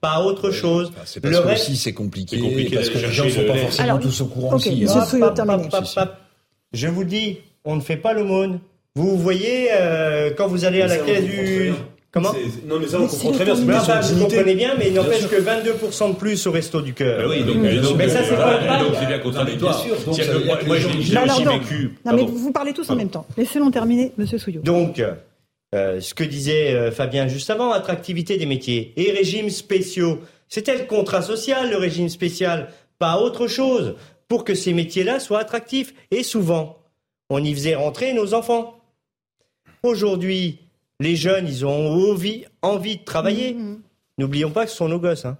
pas 0.00 0.22
autre 0.22 0.52
chose. 0.52 0.92
C'est 1.04 1.20
parce 1.20 1.34
le 1.34 1.42
que 1.42 1.52
aussi 1.52 1.76
c'est 1.76 1.92
compliqué, 1.92 2.38
compliqué, 2.38 2.76
parce 2.76 2.88
que 2.88 2.98
les 2.98 3.10
gens 3.10 3.24
ne 3.24 3.30
sont 3.30 3.46
pas 3.46 3.56
forcément 3.56 3.88
Alors, 3.88 4.00
tous 4.00 4.20
au 4.20 4.26
courant 4.26 4.54
okay, 4.54 4.70
aussi. 4.70 4.82
Monsieur 4.82 5.00
Souillot, 5.00 5.30
terminé. 5.30 5.68
Je 6.72 6.86
vous 6.86 7.02
dis, 7.02 7.38
on 7.64 7.74
ne 7.74 7.80
fait 7.80 7.96
pas 7.96 8.12
l'aumône. 8.12 8.60
Vous 8.94 9.18
voyez, 9.18 9.70
euh, 9.72 10.30
quand 10.36 10.46
vous 10.46 10.64
allez 10.64 10.82
à 10.82 10.86
la 10.86 10.98
caisse 10.98 11.24
du... 11.24 11.72
Comment 12.12 12.32
Non, 12.66 12.81
mais 12.81 12.89
ça, 12.89 13.01
on 13.01 13.07
comprend 13.07 13.31
très 13.31 13.45
bien. 13.45 13.55
C'est 14.03 14.19
comprenez 14.19 14.55
bien, 14.55 14.74
mais 14.77 14.89
il 14.89 14.95
n'empêche 14.95 15.28
que 15.28 15.37
22% 15.37 16.09
de 16.11 16.15
plus 16.16 16.47
au 16.47 16.51
resto 16.51 16.81
du 16.81 16.93
cœur. 16.93 17.28
oui, 17.31 17.45
donc, 17.45 17.57
donc, 17.57 17.97
mais 17.97 18.09
ça, 18.09 18.24
c'est 18.24 18.37
pas 18.37 18.78
donc 18.78 18.95
c'est 18.99 19.07
bien 19.07 19.19
contradictoire. 19.20 19.87
Moi, 20.07 20.59
moi 20.66 20.77
j'ai 20.78 21.16
Alors, 21.16 21.37
aussi 21.37 21.45
donc, 21.45 21.62
vécu. 21.62 21.95
Non, 22.05 22.12
mais 22.15 22.24
vous 22.24 22.53
parlez 22.53 22.73
tous 22.73 22.89
en 22.91 22.97
même 22.97 23.11
temps. 23.11 23.27
Laissez-nous 23.37 23.70
terminer, 23.70 24.12
Monsieur 24.19 24.39
Souillot. 24.39 24.62
Donc, 24.62 25.01
euh, 25.73 26.01
ce 26.01 26.15
que 26.15 26.24
disait 26.24 26.74
euh, 26.74 26.91
Fabien 26.91 27.28
juste 27.28 27.49
avant, 27.49 27.70
attractivité 27.70 28.37
des 28.37 28.47
métiers 28.47 28.93
et 28.97 29.12
régimes 29.12 29.51
spéciaux. 29.51 30.19
C'était 30.49 30.77
le 30.77 30.85
contrat 30.85 31.23
social, 31.23 31.70
le 31.70 31.77
régime 31.77 32.09
spécial, 32.09 32.73
pas 32.99 33.19
autre 33.19 33.47
chose, 33.47 33.95
pour 34.27 34.43
que 34.43 34.57
ces 34.57 34.73
métiers-là 34.73 35.20
soient 35.20 35.39
attractifs. 35.39 35.95
Et 36.11 36.24
souvent, 36.24 36.78
on 37.28 37.43
y 37.45 37.55
faisait 37.55 37.77
rentrer 37.77 38.12
nos 38.15 38.35
enfants. 38.35 38.81
Aujourd'hui, 39.85 40.59
les 41.01 41.16
jeunes, 41.16 41.48
ils 41.48 41.66
ont 41.66 42.10
envie, 42.10 42.44
envie 42.62 42.98
de 42.98 43.05
travailler. 43.05 43.56
N'oublions 44.18 44.51
pas 44.51 44.66
que 44.66 44.70
ce 44.70 44.77
sont 44.77 44.89
nos 44.89 45.01
gosses. 45.01 45.24
Hein. 45.24 45.39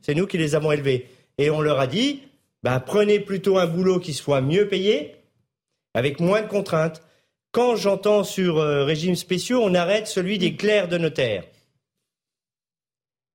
C'est 0.00 0.14
nous 0.14 0.26
qui 0.26 0.38
les 0.38 0.54
avons 0.54 0.72
élevés. 0.72 1.08
Et 1.38 1.50
on 1.50 1.60
leur 1.60 1.80
a 1.80 1.88
dit, 1.88 2.22
bah, 2.62 2.78
prenez 2.80 3.18
plutôt 3.18 3.58
un 3.58 3.66
boulot 3.66 3.98
qui 3.98 4.14
soit 4.14 4.40
mieux 4.40 4.68
payé, 4.68 5.16
avec 5.94 6.20
moins 6.20 6.42
de 6.42 6.46
contraintes. 6.46 7.02
Quand 7.50 7.74
j'entends 7.76 8.24
sur 8.24 8.58
euh, 8.58 8.84
régimes 8.84 9.16
spéciaux, 9.16 9.60
on 9.62 9.74
arrête 9.74 10.06
celui 10.06 10.38
des 10.38 10.54
clercs 10.54 10.88
de 10.88 10.98
notaire. 10.98 11.44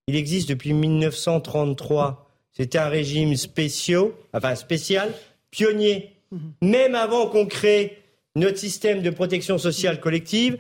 Il 0.07 0.15
existe 0.15 0.49
depuis 0.49 0.73
1933. 0.73 2.29
C'était 2.53 2.79
un 2.79 2.87
régime 2.87 3.35
spéciaux, 3.35 4.17
enfin 4.33 4.55
spécial, 4.55 5.13
pionnier. 5.51 6.13
Même 6.61 6.95
avant 6.95 7.27
qu'on 7.27 7.45
crée 7.45 8.01
notre 8.35 8.57
système 8.57 9.01
de 9.01 9.09
protection 9.09 9.57
sociale 9.57 9.99
collective, 9.99 10.57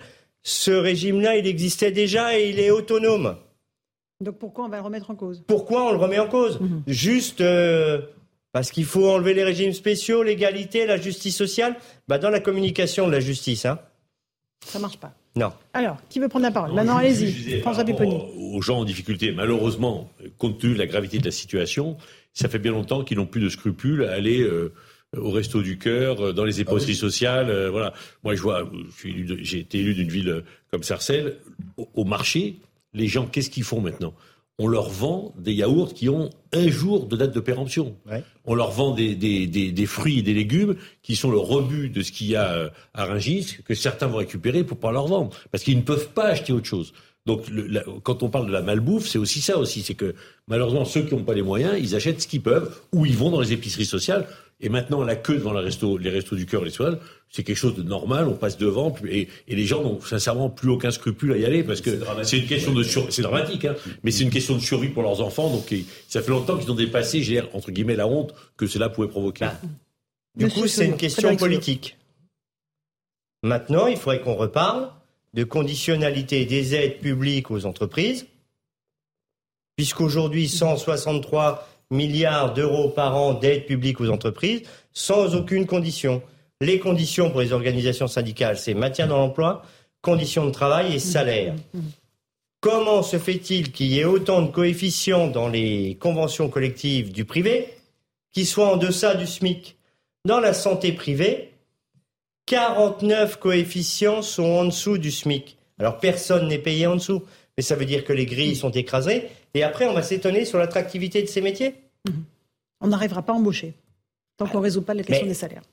ce 0.47 0.71
régime-là, 0.71 1.35
il 1.35 1.45
existait 1.45 1.91
déjà 1.91 2.39
et 2.39 2.49
il 2.51 2.59
est 2.61 2.71
autonome. 2.71 3.35
Donc 4.21 4.39
pourquoi 4.39 4.63
on 4.63 4.69
va 4.69 4.77
le 4.77 4.83
remettre 4.83 5.11
en 5.11 5.15
cause? 5.15 5.43
Pourquoi 5.45 5.89
on 5.89 5.91
le 5.91 5.97
remet 5.97 6.19
en 6.19 6.29
cause? 6.29 6.57
Juste 6.87 7.41
euh, 7.41 8.01
parce 8.53 8.71
qu'il 8.71 8.85
faut 8.85 9.09
enlever 9.09 9.33
les 9.33 9.43
régimes 9.43 9.73
spéciaux, 9.73 10.23
l'égalité, 10.23 10.85
la 10.85 10.95
justice 10.95 11.35
sociale 11.35 11.75
bah, 12.07 12.17
Dans 12.17 12.29
la 12.29 12.39
communication 12.39 13.07
de 13.07 13.11
la 13.11 13.19
justice. 13.19 13.65
Hein. 13.65 13.77
Ça 14.65 14.79
marche 14.79 14.97
pas. 14.97 15.13
Non. 15.35 15.51
Alors, 15.73 15.97
qui 16.07 16.19
veut 16.19 16.29
prendre 16.29 16.45
la 16.45 16.51
parole? 16.51 16.73
Maintenant, 16.73 16.95
allez-y. 16.95 17.59
François 17.59 17.83
Pipponi. 17.83 18.17
Aux 18.53 18.61
gens 18.61 18.79
en 18.79 18.85
difficulté, 18.85 19.33
malheureusement, 19.33 20.09
compte 20.37 20.59
tenu 20.59 20.75
de 20.75 20.79
la 20.79 20.87
gravité 20.87 21.19
de 21.19 21.25
la 21.25 21.31
situation, 21.31 21.97
ça 22.31 22.47
fait 22.47 22.59
bien 22.59 22.71
longtemps 22.71 23.03
qu'ils 23.03 23.17
n'ont 23.17 23.25
plus 23.25 23.41
de 23.41 23.49
scrupules 23.49 24.05
à 24.05 24.13
aller 24.13 24.39
euh, 24.43 24.73
au 25.15 25.31
resto 25.31 25.61
du 25.61 25.77
cœur, 25.77 26.33
dans 26.33 26.43
les 26.43 26.59
épiceries 26.61 26.95
sociales. 26.95 27.49
euh, 27.49 27.69
voilà. 27.69 27.93
Moi, 28.23 28.35
je 28.35 28.41
vois, 28.41 28.69
j'ai 29.41 29.59
été 29.59 29.79
élu 29.79 29.93
d'une 29.93 30.09
ville 30.09 30.43
comme 30.71 30.83
Sarcelles. 30.83 31.37
Au, 31.77 31.87
au 31.93 32.03
marché, 32.03 32.57
les 32.93 33.07
gens, 33.07 33.25
qu'est-ce 33.25 33.49
qu'ils 33.49 33.63
font 33.63 33.79
maintenant? 33.81 34.13
On 34.59 34.67
leur 34.67 34.89
vend 34.89 35.35
des 35.37 35.53
yaourts 35.53 35.93
qui 35.93 36.09
ont 36.09 36.31
un 36.51 36.67
jour 36.67 37.05
de 37.05 37.15
date 37.15 37.33
de 37.33 37.39
péremption. 37.39 37.95
On 38.45 38.55
leur 38.55 38.71
vend 38.71 38.91
des, 38.95 39.13
des, 39.15 39.45
des, 39.45 39.71
des 39.71 39.85
fruits 39.85 40.19
et 40.19 40.21
des 40.23 40.33
légumes 40.33 40.75
qui 41.03 41.15
sont 41.15 41.29
le 41.29 41.37
rebut 41.37 41.89
de 41.89 42.01
ce 42.01 42.11
qu'il 42.11 42.27
y 42.27 42.35
a 42.35 42.51
euh, 42.53 42.69
à 42.95 43.05
Rungis, 43.05 43.57
que 43.65 43.75
certains 43.75 44.07
vont 44.07 44.17
récupérer 44.17 44.63
pour 44.63 44.79
pas 44.79 44.91
leur 44.91 45.05
vendre, 45.07 45.29
parce 45.51 45.63
qu'ils 45.63 45.77
ne 45.77 45.83
peuvent 45.83 46.09
pas 46.09 46.25
acheter 46.25 46.53
autre 46.53 46.65
chose. 46.65 46.91
Donc, 47.27 47.47
le- 47.49 47.67
la- 47.67 47.83
quand 48.03 48.23
on 48.23 48.29
parle 48.29 48.47
de 48.47 48.51
la 48.51 48.61
malbouffe, 48.63 49.07
c'est 49.07 49.19
aussi 49.19 49.41
ça 49.41 49.57
aussi, 49.59 49.83
c'est 49.83 49.93
que 49.95 50.15
malheureusement 50.47 50.85
ceux 50.85 51.03
qui 51.03 51.13
n'ont 51.13 51.23
pas 51.23 51.33
les 51.35 51.41
moyens, 51.43 51.75
ils 51.79 51.93
achètent 51.93 52.21
ce 52.21 52.27
qu'ils 52.27 52.41
peuvent, 52.41 52.75
ou 52.93 53.05
ils 53.05 53.15
vont 53.15 53.29
dans 53.29 53.41
les 53.41 53.53
épiceries 53.53 53.85
sociales. 53.85 54.27
Et 54.59 54.69
maintenant, 54.69 55.03
la 55.03 55.15
queue 55.15 55.35
devant 55.35 55.53
les 55.53 56.09
restos 56.09 56.35
du 56.35 56.45
cœur 56.47 56.63
et 56.63 56.65
les 56.65 56.71
soins, 56.71 56.97
c'est 57.29 57.43
quelque 57.43 57.57
chose 57.57 57.75
de 57.75 57.83
normal. 57.83 58.27
On 58.27 58.33
passe 58.33 58.57
devant 58.57 58.95
et, 59.07 59.27
et 59.47 59.55
les 59.55 59.65
gens 59.65 59.83
n'ont 59.83 60.01
sincèrement 60.01 60.49
plus 60.49 60.69
aucun 60.69 60.89
scrupule 60.89 61.33
à 61.33 61.37
y 61.37 61.45
aller 61.45 61.63
parce 61.63 61.81
que 61.81 61.91
c'est 62.23 62.39
une 62.39 62.47
question 62.47 62.73
de 62.73 62.81
sur... 62.81 63.11
c'est 63.13 63.21
dramatique, 63.21 63.65
hein, 63.65 63.75
mais 64.01 64.09
c'est 64.09 64.23
une 64.23 64.31
question 64.31 64.55
de 64.55 64.61
survie 64.61 64.89
pour 64.89 65.03
leurs 65.03 65.21
enfants. 65.21 65.51
Donc, 65.51 65.71
et 65.71 65.85
ça 66.07 66.23
fait 66.23 66.31
longtemps 66.31 66.57
qu'ils 66.57 66.71
ont 66.71 66.75
dépassé, 66.75 67.21
j'ai 67.21 67.41
entre 67.53 67.69
guillemets, 67.69 67.95
la 67.95 68.07
honte 68.07 68.33
que 68.55 68.65
cela 68.65 68.89
pouvait 68.89 69.07
provoquer. 69.07 69.47
Du 70.35 70.45
Monsieur 70.45 70.61
coup, 70.61 70.67
c'est 70.67 70.85
une 70.85 70.97
question 70.97 71.35
politique. 71.35 71.97
Maintenant, 73.43 73.85
il 73.85 73.97
faudrait 73.97 74.21
qu'on 74.21 74.35
reparle 74.35 74.89
de 75.35 75.43
conditionnalité 75.43 76.45
des 76.45 76.73
aides 76.73 76.99
publiques 76.99 77.51
aux 77.51 77.67
entreprises, 77.67 78.25
puisqu'aujourd'hui, 79.75 80.47
163 80.47 81.67
milliards 81.91 82.53
d'euros 82.53 82.89
par 82.89 83.15
an 83.15 83.33
d'aides 83.33 83.65
publiques 83.65 84.01
aux 84.01 84.09
entreprises, 84.09 84.63
sans 84.93 85.35
aucune 85.35 85.65
condition. 85.65 86.21
Les 86.61 86.79
conditions 86.79 87.29
pour 87.29 87.41
les 87.41 87.53
organisations 87.53 88.07
syndicales, 88.07 88.57
c'est 88.57 88.73
maintien 88.73 89.07
dans 89.07 89.17
l'emploi, 89.17 89.63
conditions 90.01 90.45
de 90.45 90.51
travail 90.51 90.95
et 90.95 90.99
salaire. 90.99 91.53
Comment 92.59 93.03
se 93.03 93.19
fait-il 93.19 93.71
qu'il 93.71 93.87
y 93.87 93.99
ait 93.99 94.05
autant 94.05 94.41
de 94.41 94.51
coefficients 94.51 95.27
dans 95.27 95.47
les 95.47 95.95
conventions 95.99 96.49
collectives 96.49 97.11
du 97.11 97.23
privé 97.23 97.67
qui 98.33 98.45
soient 98.45 98.73
en 98.73 98.77
deçà 98.77 99.13
du 99.13 99.27
SMIC? 99.27 99.77
Dans 100.25 100.39
la 100.39 100.53
santé 100.53 100.91
privée, 100.91 101.53
49 102.47 103.37
coefficients 103.37 104.21
sont 104.21 104.43
en 104.43 104.65
dessous 104.65 104.97
du 104.97 105.11
SMIC. 105.11 105.57
Alors 105.77 105.99
personne 105.99 106.47
n'est 106.47 106.57
payé 106.57 106.87
en 106.87 106.95
dessous, 106.95 107.23
mais 107.55 107.63
ça 107.63 107.75
veut 107.75 107.85
dire 107.85 108.03
que 108.03 108.13
les 108.13 108.25
grilles 108.25 108.55
sont 108.55 108.71
écrasées. 108.71 109.27
Et 109.57 109.63
après, 109.63 109.87
on 109.87 109.93
va 109.93 110.03
s'étonner 110.03 110.45
sur 110.45 110.59
l'attractivité 110.59 111.21
de 111.23 111.27
ces 111.27 111.41
métiers. 111.41 111.73
On 112.79 112.87
n'arrivera 112.89 113.23
pas 113.23 113.33
à 113.33 113.35
embaucher 113.35 113.73
tant 114.37 114.45
qu'on 114.45 114.59
ne 114.59 114.63
résout 114.63 114.83
pas 114.83 114.93
la 114.93 115.01
question 115.01 115.25
Mais- 115.25 115.29
des 115.29 115.33
salaires. 115.33 115.63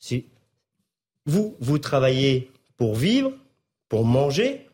Si 0.00 0.24
vous, 1.26 1.54
vous 1.60 1.78
travaillez 1.78 2.50
pour 2.76 2.96
vivre, 2.96 3.30
pour 3.88 4.04
manger 4.04 4.66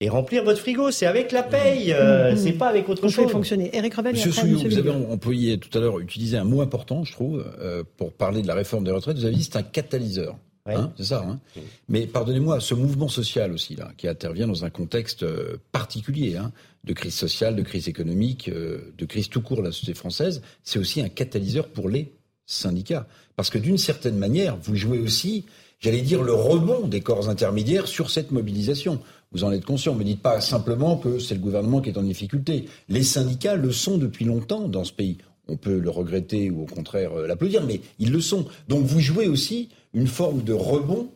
et 0.00 0.08
remplir 0.08 0.42
votre 0.42 0.58
frigo, 0.58 0.90
c'est 0.90 1.04
avec 1.04 1.30
la 1.32 1.42
paye, 1.42 1.92
euh, 1.92 2.32
Mmh. 2.32 2.36
c'est 2.38 2.52
pas 2.52 2.68
avec 2.68 2.88
autre 2.88 3.04
On 3.04 3.08
fait 3.10 3.22
chose. 3.24 3.30
fonctionner. 3.30 3.70
Eric 3.76 3.92
Revel 3.94 4.12
Monsieur 4.14 4.32
Souillot, 4.32 4.58
vous 4.58 4.78
avez 4.78 4.90
employé 4.90 5.58
tout 5.58 5.76
à 5.76 5.80
l'heure, 5.82 6.00
utilisé 6.00 6.38
un 6.38 6.44
mot 6.44 6.62
important, 6.62 7.04
je 7.04 7.12
trouve, 7.12 7.44
euh, 7.60 7.84
pour 7.98 8.12
parler 8.14 8.40
de 8.40 8.46
la 8.48 8.54
réforme 8.54 8.84
des 8.84 8.90
retraites. 8.90 9.18
Vous 9.18 9.26
avez 9.26 9.34
dit 9.36 9.44
c'est 9.44 9.56
un 9.56 9.62
catalyseur. 9.62 10.36
Hein, 10.66 10.92
c'est 10.96 11.06
ça. 11.06 11.24
Hein. 11.26 11.40
Mais 11.88 12.06
pardonnez-moi, 12.06 12.60
ce 12.60 12.74
mouvement 12.74 13.08
social 13.08 13.52
aussi, 13.52 13.74
là, 13.74 13.90
qui 13.96 14.06
intervient 14.06 14.46
dans 14.46 14.64
un 14.64 14.70
contexte 14.70 15.24
euh, 15.24 15.56
particulier, 15.72 16.36
hein, 16.36 16.52
de 16.84 16.92
crise 16.92 17.14
sociale, 17.14 17.56
de 17.56 17.62
crise 17.62 17.88
économique, 17.88 18.48
euh, 18.48 18.92
de 18.96 19.04
crise 19.04 19.28
tout 19.28 19.42
court 19.42 19.58
de 19.58 19.62
la 19.62 19.72
société 19.72 19.94
française, 19.94 20.40
c'est 20.62 20.78
aussi 20.78 21.00
un 21.00 21.08
catalyseur 21.08 21.68
pour 21.68 21.88
les 21.88 22.12
syndicats. 22.46 23.08
Parce 23.34 23.50
que 23.50 23.58
d'une 23.58 23.78
certaine 23.78 24.16
manière, 24.16 24.56
vous 24.56 24.76
jouez 24.76 25.00
aussi, 25.00 25.46
j'allais 25.80 26.02
dire, 26.02 26.22
le 26.22 26.34
rebond 26.34 26.86
des 26.86 27.00
corps 27.00 27.28
intermédiaires 27.28 27.88
sur 27.88 28.10
cette 28.10 28.30
mobilisation. 28.30 29.00
Vous 29.32 29.42
en 29.42 29.50
êtes 29.50 29.64
conscient. 29.64 29.96
Ne 29.96 30.04
dites 30.04 30.22
pas 30.22 30.40
simplement 30.40 30.96
que 30.96 31.18
c'est 31.18 31.34
le 31.34 31.40
gouvernement 31.40 31.80
qui 31.80 31.88
est 31.88 31.98
en 31.98 32.02
difficulté. 32.02 32.68
Les 32.88 33.02
syndicats 33.02 33.56
le 33.56 33.72
sont 33.72 33.98
depuis 33.98 34.26
longtemps 34.26 34.68
dans 34.68 34.84
ce 34.84 34.92
pays. 34.92 35.18
On 35.48 35.56
peut 35.56 35.78
le 35.78 35.90
regretter 35.90 36.50
ou 36.50 36.62
au 36.62 36.66
contraire 36.66 37.12
euh, 37.18 37.26
l'applaudir, 37.26 37.64
mais 37.64 37.80
ils 37.98 38.12
le 38.12 38.20
sont. 38.20 38.46
Donc 38.68 38.84
vous 38.84 39.00
jouez 39.00 39.28
aussi 39.28 39.68
une 39.92 40.06
forme 40.06 40.42
de 40.42 40.52
rebond 40.52 41.08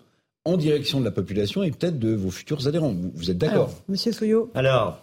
en 0.44 0.56
direction 0.56 1.00
de 1.00 1.04
la 1.04 1.10
population 1.10 1.62
et 1.62 1.70
peut-être 1.70 1.98
de 1.98 2.14
vos 2.14 2.30
futurs 2.30 2.66
adhérents. 2.66 2.94
Vous, 3.14 3.30
êtes 3.30 3.38
d'accord? 3.38 3.74
Monsieur 3.88 4.12
Souillot 4.12 4.50
Alors, 4.54 5.00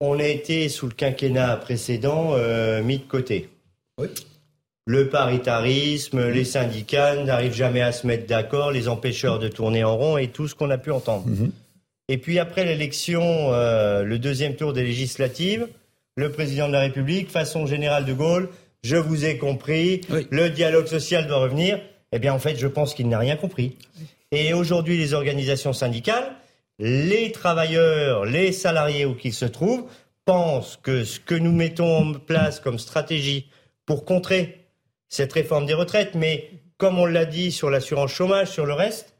on 0.00 0.18
a 0.18 0.26
été 0.26 0.68
sous 0.68 0.86
le 0.86 0.94
quinquennat 0.94 1.56
précédent 1.56 2.32
euh, 2.32 2.82
mis 2.82 2.98
de 2.98 3.04
côté. 3.04 3.50
Oui. 3.98 4.08
Le 4.86 5.08
paritarisme, 5.08 6.28
les 6.28 6.44
syndicats 6.44 7.22
n'arrivent 7.24 7.54
jamais 7.54 7.80
à 7.80 7.92
se 7.92 8.06
mettre 8.06 8.26
d'accord, 8.26 8.70
les 8.70 8.88
empêcheurs 8.88 9.38
de 9.38 9.48
tourner 9.48 9.82
en 9.82 9.96
rond 9.96 10.18
et 10.18 10.28
tout 10.28 10.46
ce 10.46 10.54
qu'on 10.54 10.70
a 10.70 10.78
pu 10.78 10.90
entendre. 10.90 11.26
Mhm. 11.26 11.52
Et 12.08 12.18
puis 12.18 12.38
après 12.38 12.64
l'élection, 12.64 13.22
euh, 13.22 14.02
le 14.02 14.18
deuxième 14.18 14.56
tour 14.56 14.74
des 14.74 14.82
législatives, 14.82 15.68
le 16.16 16.30
président 16.30 16.68
de 16.68 16.72
la 16.72 16.80
République, 16.80 17.30
façon 17.30 17.66
générale 17.66 18.04
de 18.04 18.12
Gaulle, 18.12 18.48
je 18.82 18.96
vous 18.96 19.24
ai 19.24 19.38
compris, 19.38 20.02
le 20.30 20.50
dialogue 20.50 20.86
social 20.86 21.26
doit 21.26 21.38
revenir. 21.38 21.80
Eh 22.12 22.18
bien, 22.18 22.32
en 22.32 22.38
fait, 22.38 22.56
je 22.56 22.68
pense 22.68 22.94
qu'il 22.94 23.08
n'a 23.08 23.18
rien 23.18 23.36
compris. 23.36 23.76
Et 24.30 24.54
aujourd'hui, 24.54 24.98
les 24.98 25.14
organisations 25.14 25.72
syndicales, 25.72 26.36
les 26.78 27.32
travailleurs, 27.32 28.24
les 28.24 28.52
salariés 28.52 29.06
où 29.06 29.14
qu'ils 29.14 29.34
se 29.34 29.46
trouvent, 29.46 29.86
pensent 30.24 30.78
que 30.82 31.04
ce 31.04 31.18
que 31.18 31.34
nous 31.34 31.52
mettons 31.52 31.96
en 31.96 32.12
place 32.14 32.60
comme 32.60 32.78
stratégie 32.78 33.48
pour 33.86 34.04
contrer 34.04 34.66
cette 35.08 35.32
réforme 35.32 35.66
des 35.66 35.74
retraites, 35.74 36.14
mais 36.14 36.50
comme 36.78 36.98
on 36.98 37.06
l'a 37.06 37.24
dit 37.24 37.52
sur 37.52 37.70
l'assurance 37.70 38.12
chômage, 38.12 38.50
sur 38.50 38.66
le 38.66 38.72
reste, 38.72 39.13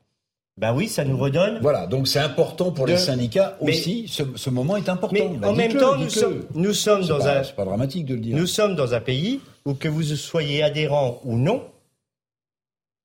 ben 0.56 0.72
oui, 0.72 0.88
ça 0.88 1.04
nous 1.04 1.16
redonne. 1.18 1.58
Voilà, 1.60 1.86
donc 1.86 2.06
c'est 2.06 2.20
important 2.20 2.70
pour 2.70 2.86
les 2.86 2.96
syndicats 2.96 3.56
aussi. 3.60 4.06
ce, 4.08 4.50
moment 4.50 4.76
est 4.76 4.88
important. 4.88 5.30
Mais 5.30 5.38
bah, 5.38 5.48
en 5.48 5.54
même 5.54 5.74
temps, 5.74 5.96
nous 5.96 6.10
sommes, 6.10 6.44
nous 6.54 6.72
sommes 6.74 7.04
dans 7.06 7.26
un. 7.26 7.42
C'est 7.42 7.56
pas 7.56 7.64
dramatique 7.64 8.06
de 8.06 8.14
le 8.14 8.20
dire. 8.20 8.36
Nous 8.36 8.46
sommes 8.46 8.76
dans 8.76 8.94
un 8.94 9.00
pays 9.00 9.40
où 9.64 9.74
que 9.74 9.88
vous 9.88 10.02
soyez 10.02 10.62
adhérent 10.62 11.20
ou 11.24 11.36
non, 11.36 11.64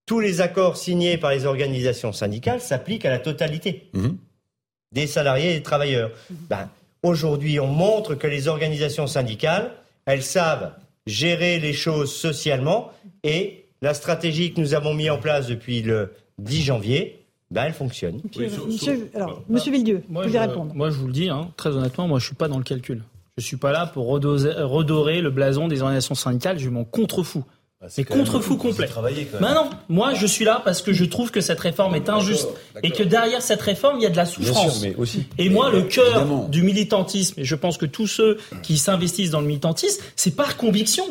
tous 0.06 0.20
les 0.20 0.42
accords 0.42 0.78
signés 0.78 1.18
par 1.18 1.32
les 1.32 1.46
organisations 1.46 2.14
syndicales 2.14 2.62
s'appliquent 2.62 3.06
à 3.06 3.10
la 3.10 3.20
totalité 3.20 3.90
Mhm. 3.94 4.18
des 4.92 5.08
salariés 5.08 5.52
et 5.52 5.58
des 5.58 5.64
travailleurs. 5.64 6.12
Ben, 6.50 6.70
Aujourd'hui, 7.02 7.60
on 7.62 7.68
montre 7.68 8.16
que 8.16 8.28
les 8.28 8.50
organisations 8.50 9.08
syndicales, 9.08 9.72
elles 10.06 10.24
savent 10.24 10.74
gérer 11.06 11.60
les 11.60 11.72
choses 11.72 12.14
socialement 12.14 12.92
et 13.24 13.66
la 13.82 13.94
stratégie 13.94 14.54
que 14.54 14.60
nous 14.60 14.74
avons 14.74 14.94
mise 14.94 15.10
en 15.10 15.18
place 15.18 15.48
depuis 15.48 15.82
le 15.82 16.14
10 16.40 16.64
janvier, 16.64 17.19
ben, 17.52 17.64
elle 17.66 17.74
fonctionne. 17.74 18.22
Monsieur, 18.68 19.10
alors, 19.16 19.42
Monsieur 19.50 19.72
Villedieu, 19.72 20.04
vous 20.10 20.16
voulez 20.22 20.32
je, 20.32 20.38
répondre 20.38 20.74
Moi, 20.76 20.90
je 20.92 20.98
vous 20.98 21.08
le 21.08 21.14
dis, 21.14 21.30
hein, 21.30 21.50
très 21.58 21.70
honnêtement, 21.76 22.08
moi, 22.08 22.20
je 22.20 22.26
suis 22.26 22.36
pas 22.36 22.48
dans 22.48 22.58
le 22.58 22.64
calcul. 22.64 23.04
Je 23.38 23.44
suis 23.44 23.58
pas 23.58 23.72
là 23.72 23.86
pour 23.88 24.06
redoser- 24.08 24.62
redorer 24.62 25.22
le 25.22 25.30
blason 25.32 25.68
des 25.68 25.82
organisations 25.82 26.16
syndicales. 26.16 26.60
Je 26.60 26.70
m'en 26.70 26.84
contrefous. 26.84 27.44
C'est 27.88 28.04
contre-fou 28.04 28.58
complet. 28.58 28.90
non, 29.40 29.70
moi, 29.88 30.14
je 30.14 30.28
suis 30.28 30.44
là 30.44 30.62
parce 30.66 30.82
que 30.82 30.92
je 30.92 31.06
trouve 31.06 31.32
que 31.32 31.40
cette 31.40 31.62
réforme 31.62 31.96
est 31.96 32.10
injuste 32.10 32.50
et 32.84 32.92
que 32.92 33.04
derrière 33.04 33.42
cette 33.42 33.62
réforme, 33.62 33.96
il 34.00 34.04
y 34.04 34.06
a 34.06 34.10
de 34.10 34.18
la 34.18 34.26
souffrance. 34.26 34.80
sûr, 34.80 34.90
mais 34.90 34.96
aussi. 34.98 35.24
Et 35.38 35.48
moi, 35.50 35.72
le 35.72 35.84
cœur 35.84 36.06
Évidemment. 36.08 36.50
du 36.50 36.62
militantisme, 36.62 37.40
et 37.40 37.46
je 37.46 37.56
pense 37.56 37.78
que 37.78 37.86
tous 37.86 38.08
ceux 38.08 38.38
qui 38.64 38.78
s'investissent 38.78 39.32
dans 39.32 39.40
le 39.40 39.48
militantisme, 39.48 40.04
c'est 40.18 40.36
par 40.36 40.58
conviction. 40.58 41.06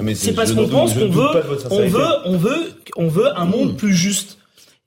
Mais 0.00 0.14
C'est 0.14 0.34
parce 0.34 0.52
qu'on 0.52 0.68
pense 0.68 0.94
qu'on 0.94 1.00
ne 1.00 1.06
veut, 1.06 1.28
on 1.72 1.86
veut, 1.88 2.06
on 2.26 2.36
veut, 2.36 2.72
on 2.96 3.08
veut 3.08 3.36
un 3.36 3.44
Mmh. 3.46 3.50
monde 3.50 3.76
plus 3.76 3.94
juste. 3.94 4.38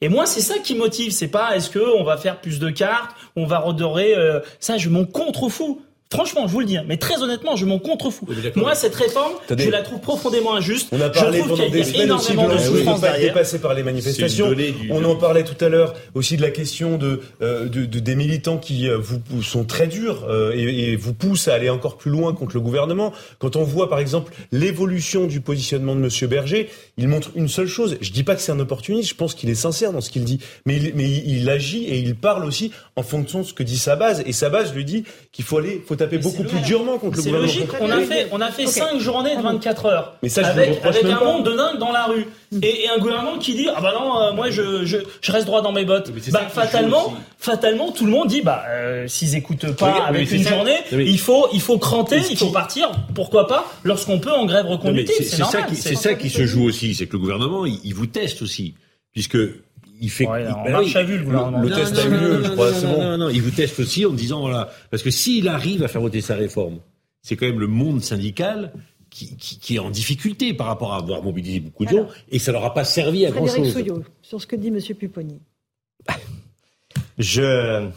Et 0.02 0.10
moi, 0.10 0.26
c'est 0.26 0.42
ça 0.42 0.60
qui 0.60 0.76
motive. 0.76 1.12
C'est 1.12 1.28
pas 1.28 1.56
est-ce 1.56 1.70
que 1.70 1.80
on 1.80 2.04
va 2.04 2.18
faire 2.18 2.40
plus 2.40 2.60
de 2.60 2.70
cartes, 2.70 3.16
on 3.36 3.46
va 3.46 3.60
redorer. 3.60 4.16
euh, 4.16 4.40
ça, 4.60 4.78
je 4.78 4.90
m'en 4.90 5.06
contrefous. 5.06 5.82
Franchement, 6.10 6.48
je 6.48 6.54
vous 6.54 6.62
le 6.62 6.66
dis, 6.66 6.78
hein, 6.78 6.86
mais 6.88 6.96
très 6.96 7.22
honnêtement, 7.22 7.58
je 7.58 7.66
m'en 7.66 7.80
contrefous. 7.80 8.26
Moi, 8.56 8.76
cette 8.76 8.96
réforme, 8.96 9.34
Attendez. 9.44 9.66
je 9.66 9.70
la 9.70 9.82
trouve 9.82 10.00
profondément 10.00 10.56
injuste. 10.56 10.88
On 10.94 11.02
a 11.02 11.08
je 11.08 11.20
parlé 11.20 11.40
trouve 11.40 11.58
pendant 11.58 11.70
des 11.70 11.84
semaines 11.84 12.12
aussi 12.14 12.28
de 12.30 12.34
énormément 12.34 12.48
de 12.56 12.58
souffrance 12.60 13.02
derrière. 13.02 13.34
dépassé 13.34 13.60
par 13.60 13.74
les 13.74 13.84
manifestations. 13.84 14.52
Du- 14.54 14.74
On 14.90 15.04
en 15.04 15.16
parlait 15.18 15.44
tout 15.44 15.64
à 15.64 15.68
l'heure 15.68 15.94
aussi 16.16 16.38
de 16.38 16.42
la 16.42 16.52
question 16.52 16.98
de, 16.98 17.20
euh, 17.42 17.68
de, 17.68 17.84
de- 17.86 18.00
des 18.00 18.16
militants 18.16 18.58
qui 18.58 18.88
euh, 18.88 18.98
vous 18.98 19.20
vous 19.30 19.44
sont 19.44 19.66
très 19.66 19.88
durs 19.88 20.26
euh, 20.30 20.54
et, 20.56 20.92
et 20.92 20.96
vous 20.96 21.14
poussent 21.14 21.50
à 21.50 21.54
aller 21.56 21.70
encore 21.70 21.98
plus 21.98 22.10
loin 22.10 22.34
contre 22.34 22.56
le 22.56 22.62
gouvernement. 22.62 23.12
Quand 23.40 23.58
on 23.58 23.64
voit 23.64 23.90
par 23.90 24.00
exemple 24.00 24.32
l'évolution 24.54 25.28
du 25.28 25.42
positionnement 25.42 25.94
de 25.96 26.00
Monsieur 26.00 26.28
Berger, 26.28 26.70
il 26.98 27.08
montre 27.10 27.32
une 27.36 27.50
seule 27.50 27.68
chose. 27.68 27.98
Je 28.00 28.12
dis 28.12 28.24
pas 28.24 28.36
que 28.36 28.42
c'est 28.42 28.52
un 28.54 28.60
opportuniste, 28.60 29.10
je 29.10 29.16
pense 29.16 29.36
qu'il 29.36 29.50
est 29.50 29.56
sincère 29.56 29.92
dans 29.92 30.02
ce 30.02 30.10
qu'il 30.10 30.24
dit, 30.24 30.40
mais 30.66 30.78
il, 30.78 30.94
mais 30.96 31.04
il, 31.04 31.38
il 31.42 31.50
agit 31.50 31.84
et 31.84 31.98
il 32.00 32.16
parle 32.16 32.46
aussi 32.46 32.72
en 32.96 33.04
fonction 33.04 33.42
de 33.42 33.46
ce 33.46 33.54
que 33.54 33.64
dit 33.64 33.78
sa 33.78 33.96
base. 33.98 34.24
Et 34.26 34.32
sa 34.32 34.50
base 34.50 34.74
lui 34.74 34.86
dit 34.86 35.04
qu'il 35.32 35.44
faut 35.46 35.58
aller, 35.58 35.84
faut 35.86 35.97
taper 35.98 36.18
beaucoup 36.20 36.44
plus 36.44 36.60
durement 36.62 36.98
contre 36.98 37.18
le 37.18 37.22
C'est 37.24 37.30
gouvernement. 37.32 37.54
logique. 37.54 37.70
On 37.82 37.90
a 37.92 38.02
fait, 38.02 38.28
on 38.32 38.40
a 38.42 38.52
fait 38.52 38.66
Ok. 38.66 38.72
cinq 38.72 39.00
journées 39.00 39.36
de 39.36 39.42
24 39.42 39.86
heures. 39.88 40.14
Mais 40.24 40.30
ça, 40.30 40.44
je 40.44 40.48
avec, 40.48 40.84
avec 40.86 41.04
un 41.06 41.16
pas. 41.18 41.26
monde 41.26 41.46
de 41.46 41.52
dingue 41.56 41.78
dans 41.80 41.92
la 41.92 42.06
rue. 42.06 42.26
Et, 42.62 42.84
et 42.86 42.90
un 42.90 42.98
gouvernement 42.98 43.38
qui 43.38 43.56
dit, 43.56 43.68
ah 43.76 43.82
bah 43.82 43.94
non, 44.00 44.22
euh, 44.22 44.32
moi 44.34 44.50
je, 44.50 44.86
je, 44.86 44.98
je 45.22 45.32
reste 45.34 45.46
droit 45.48 45.62
dans 45.62 45.74
mes 45.74 45.84
bottes. 45.84 46.12
C'est 46.22 46.32
Bah, 46.32 46.48
fatalement, 46.50 47.14
fatalement, 47.38 47.92
tout 47.92 48.06
le 48.06 48.12
monde 48.12 48.28
dit, 48.30 48.42
bah, 48.42 48.64
euh, 48.70 49.06
s'ils 49.08 49.36
écoutent 49.36 49.72
pas 49.74 50.06
avec 50.08 50.30
c'est 50.30 50.38
une 50.38 50.44
ça- 50.44 50.56
journée, 50.56 50.78
il 50.92 51.20
faut, 51.20 51.48
il 51.52 51.60
faut 51.62 51.78
cranter, 51.78 52.22
il 52.30 52.38
faut 52.38 52.52
partir. 52.52 52.90
Pourquoi 53.14 53.48
pas? 53.48 53.70
Lorsqu'on 53.84 54.20
peut 54.20 54.32
en 54.32 54.46
grève 54.46 54.66
reconductive. 54.68 55.16
c'est 55.18 55.24
C'est 55.24 55.36
c'est 55.36 55.44
ça 55.52 55.62
qui, 55.64 55.76
c'est 55.76 55.96
ça 55.96 56.14
qui 56.14 56.30
se 56.30 56.46
joue 56.46 56.64
aussi, 56.64 56.96
c'est 56.96 57.08
que 57.08 57.14
le 57.14 57.20
gouvernement, 57.20 57.66
il, 57.66 57.80
il 57.84 57.94
vous 57.94 58.08
teste 58.08 58.42
aussi, 58.42 58.76
puisque 59.12 59.38
il 60.00 60.10
fait. 60.10 60.28
Ouais, 60.28 60.44
il- 60.44 60.48
en 60.52 60.70
marche 60.70 60.96
à 60.96 61.04
vue, 61.04 61.18
le 61.18 61.24
gouvernement. 61.26 61.60
le 61.62 61.70
Non, 61.70 61.76
test 61.76 61.94
non, 61.96 62.00
a 62.02 62.06
eu 62.06 62.10
non, 62.10 62.18
lieu, 62.22 62.38
non, 62.38 62.44
je 62.44 62.52
crois, 62.52 62.72
non, 62.72 62.82
non, 62.82 62.94
bon. 62.96 63.04
non, 63.04 63.18
non, 63.18 63.30
il 63.30 63.42
vous 63.42 63.52
teste 63.52 63.80
aussi 63.80 64.06
en 64.06 64.12
disant 64.14 64.42
voilà, 64.42 64.70
parce 64.92 65.04
que 65.04 65.12
s'il 65.12 65.48
arrive 65.48 65.84
à 65.84 65.88
faire 65.88 66.02
voter 66.02 66.22
sa 66.22 66.36
réforme, 66.36 66.80
c'est 67.22 67.36
quand 67.36 67.46
même 67.46 67.60
le 67.60 67.68
monde 67.68 68.02
syndical. 68.04 68.74
Qui, 69.10 69.38
qui- 69.38 69.58
qui 69.58 69.76
est 69.78 69.80
en 69.80 69.90
difficulté 69.90 70.54
par 70.54 70.68
rapport 70.68 70.94
à 70.94 70.98
avoir 70.98 71.24
mobilisé 71.24 71.62
beaucoup 71.62 71.86
de 71.86 71.90
gens 71.90 71.98
Alors. 72.00 72.14
et 72.30 72.40
ça 72.40 72.52
leur 72.52 72.66
a 72.66 72.74
pas 72.74 72.84
servi 72.84 73.26
à 73.26 73.32
grand 73.32 73.48
chose. 73.48 73.72
Souillot, 73.72 74.04
sur 74.22 74.40
ce 74.42 74.46
que 74.46 74.58
dit 74.58 74.70
Monsieur 74.70 74.96
Pupponi. 74.96 75.40
Je, 77.18 77.88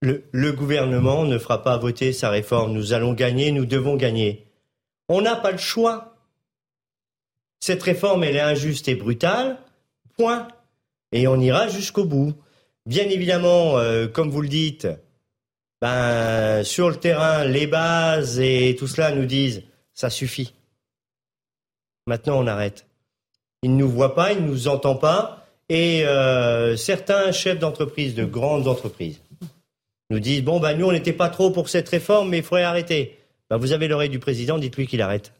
le, 0.00 0.24
le 0.30 0.52
gouvernement 0.52 1.24
ne 1.24 1.36
fera 1.36 1.62
pas 1.62 1.76
voter 1.78 2.12
sa 2.12 2.30
réforme. 2.30 2.72
Nous 2.72 2.92
allons 2.92 3.12
gagner, 3.12 3.52
nous 3.52 3.66
devons 3.66 3.96
gagner. 3.96 4.46
On 5.08 5.20
n'a 5.20 5.36
pas 5.36 5.50
le 5.50 5.58
choix. 5.58 6.16
Cette 7.60 7.82
réforme, 7.82 8.24
elle 8.24 8.36
est 8.36 8.40
injuste 8.40 8.88
et 8.88 8.94
brutale. 8.94 9.58
Point. 10.16 10.48
Et 11.14 11.28
on 11.28 11.38
ira 11.38 11.68
jusqu'au 11.68 12.04
bout. 12.04 12.34
Bien 12.86 13.08
évidemment, 13.08 13.78
euh, 13.78 14.08
comme 14.08 14.30
vous 14.30 14.42
le 14.42 14.48
dites, 14.48 14.88
ben, 15.80 16.64
sur 16.64 16.90
le 16.90 16.96
terrain, 16.96 17.44
les 17.44 17.68
bases 17.68 18.40
et 18.40 18.74
tout 18.76 18.88
cela 18.88 19.12
nous 19.14 19.24
disent 19.24 19.62
ça 19.94 20.10
suffit. 20.10 20.54
Maintenant, 22.08 22.42
on 22.42 22.48
arrête. 22.48 22.86
Il 23.62 23.72
ne 23.72 23.78
nous 23.78 23.88
voit 23.88 24.16
pas, 24.16 24.32
il 24.32 24.42
ne 24.42 24.48
nous 24.48 24.66
entend 24.66 24.96
pas. 24.96 25.46
Et 25.68 26.04
euh, 26.04 26.76
certains 26.76 27.30
chefs 27.30 27.60
d'entreprise, 27.60 28.16
de 28.16 28.24
grandes 28.24 28.66
entreprises, 28.66 29.20
nous 30.10 30.18
disent 30.18 30.42
bon, 30.42 30.58
ben, 30.58 30.76
nous, 30.76 30.86
on 30.86 30.92
n'était 30.92 31.12
pas 31.12 31.28
trop 31.28 31.52
pour 31.52 31.68
cette 31.68 31.88
réforme, 31.88 32.28
mais 32.30 32.38
il 32.38 32.44
faudrait 32.44 32.64
arrêter. 32.64 33.20
Ben, 33.48 33.56
vous 33.56 33.70
avez 33.70 33.86
l'oreille 33.86 34.10
du 34.10 34.18
président, 34.18 34.58
dites-lui 34.58 34.88
qu'il 34.88 35.00
arrête. 35.00 35.32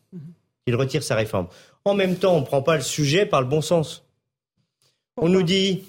Qu'il 0.64 0.76
retire 0.76 1.02
sa 1.02 1.16
réforme. 1.16 1.48
En 1.84 1.94
même 1.94 2.16
temps, 2.16 2.36
on 2.36 2.40
ne 2.40 2.46
prend 2.46 2.62
pas 2.62 2.76
le 2.76 2.82
sujet 2.82 3.26
par 3.26 3.40
le 3.42 3.48
bon 3.48 3.60
sens. 3.60 4.03
On 5.20 5.28
nous 5.28 5.43
dit 5.43 5.85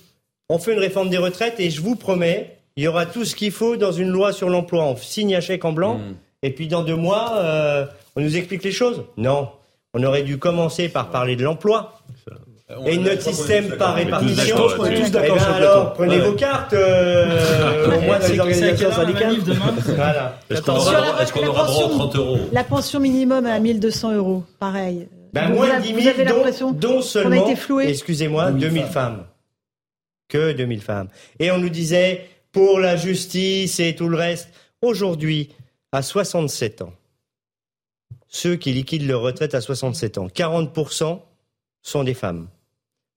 on 0.50 0.60
fait 0.60 0.74
une 0.74 0.80
réforme 0.80 1.10
des 1.10 1.18
retraites 1.18 1.60
et 1.60 1.70
je 1.72 1.82
vous 1.82 1.96
promets, 1.96 2.58
il 2.78 2.84
y 2.84 2.88
aura 2.88 3.06
tout 3.06 3.26
ce 3.26 3.36
qu'il 3.36 3.52
faut 3.52 3.78
dans 3.78 3.92
une 3.92 4.10
loi 4.10 4.32
sur 4.32 4.50
l'emploi. 4.50 4.84
On 4.84 4.96
signe 4.96 5.36
un 5.36 5.42
chèque 5.42 5.66
en 5.66 5.72
blanc 5.72 6.00
et 6.44 6.52
puis 6.52 6.68
dans 6.68 6.84
deux 6.84 6.96
mois, 6.96 7.34
euh, 7.38 7.86
on 8.16 8.22
nous 8.22 8.38
explique 8.38 8.64
les 8.64 8.72
choses. 8.72 9.04
Non, 9.18 9.50
on 9.94 10.04
aurait 10.04 10.24
dû 10.24 10.38
commencer 10.38 10.90
par 10.90 11.10
parler 11.10 11.36
de 11.36 11.44
l'emploi. 11.44 12.00
Et 12.88 12.98
notre 12.98 13.22
système 13.22 13.78
par 13.78 13.94
répartition. 13.94 14.56
Qu'on 14.76 14.86
est 14.86 14.96
tous 14.96 15.06
Eh 15.08 15.12
d'accord 15.12 15.36
ben 15.38 15.44
sur 15.44 15.54
alors, 15.54 15.94
prenez 15.94 16.16
Ouais. 16.20 16.28
vos 16.28 16.32
cartes, 16.34 16.74
euh, 16.74 17.86
au 17.98 18.02
moins 18.02 18.18
dans 18.18 18.28
les 18.28 18.40
à 18.40 18.44
organisations 18.44 18.92
syndicales. 18.92 19.36
Voilà. 19.96 20.40
Est-ce 20.50 20.62
qu'on 20.64 20.74
aura, 21.46 21.64
droit 21.64 21.64
aux 21.64 21.66
pension. 21.68 21.90
30 21.90 22.16
euros 22.16 22.38
La 22.52 22.64
pension 22.64 23.00
minimum 23.00 23.46
à 23.46 23.60
1200 23.60 24.16
euros, 24.16 24.44
pareil. 24.60 25.08
Ben, 25.36 25.49
Vous 25.49 25.56
moins 25.56 25.78
de 25.78 25.84
10 25.84 25.91
vous 25.91 25.99
000, 25.99 26.10
avez 26.10 26.26
dont, 26.74 27.02
seulement, 27.02 27.49
excusez-moi, 27.82 28.52
2000 28.52 28.70
2000 28.70 28.86
femmes. 28.86 29.28
Que 30.30 30.53
2000 30.53 30.82
femmes. 30.82 31.10
Et 31.40 31.52
on 31.52 31.57
nous 31.57 31.70
disait, 31.70 32.26
pour 32.53 32.80
la 32.80 32.95
justice 32.95 33.82
et 33.82 33.95
tout 33.95 34.07
le 34.07 34.16
reste, 34.16 34.49
aujourd'hui, 34.82 35.49
à 35.91 36.02
67 36.02 36.84
ans, 36.84 36.94
ceux 38.30 38.56
qui 38.56 38.72
liquident 38.72 39.07
leur 39.07 39.22
retraite 39.22 39.53
à 39.56 39.62
67 39.62 40.18
ans, 40.20 40.28
40% 40.28 41.22
sont 41.82 42.03
des 42.06 42.14
femmes. 42.14 42.48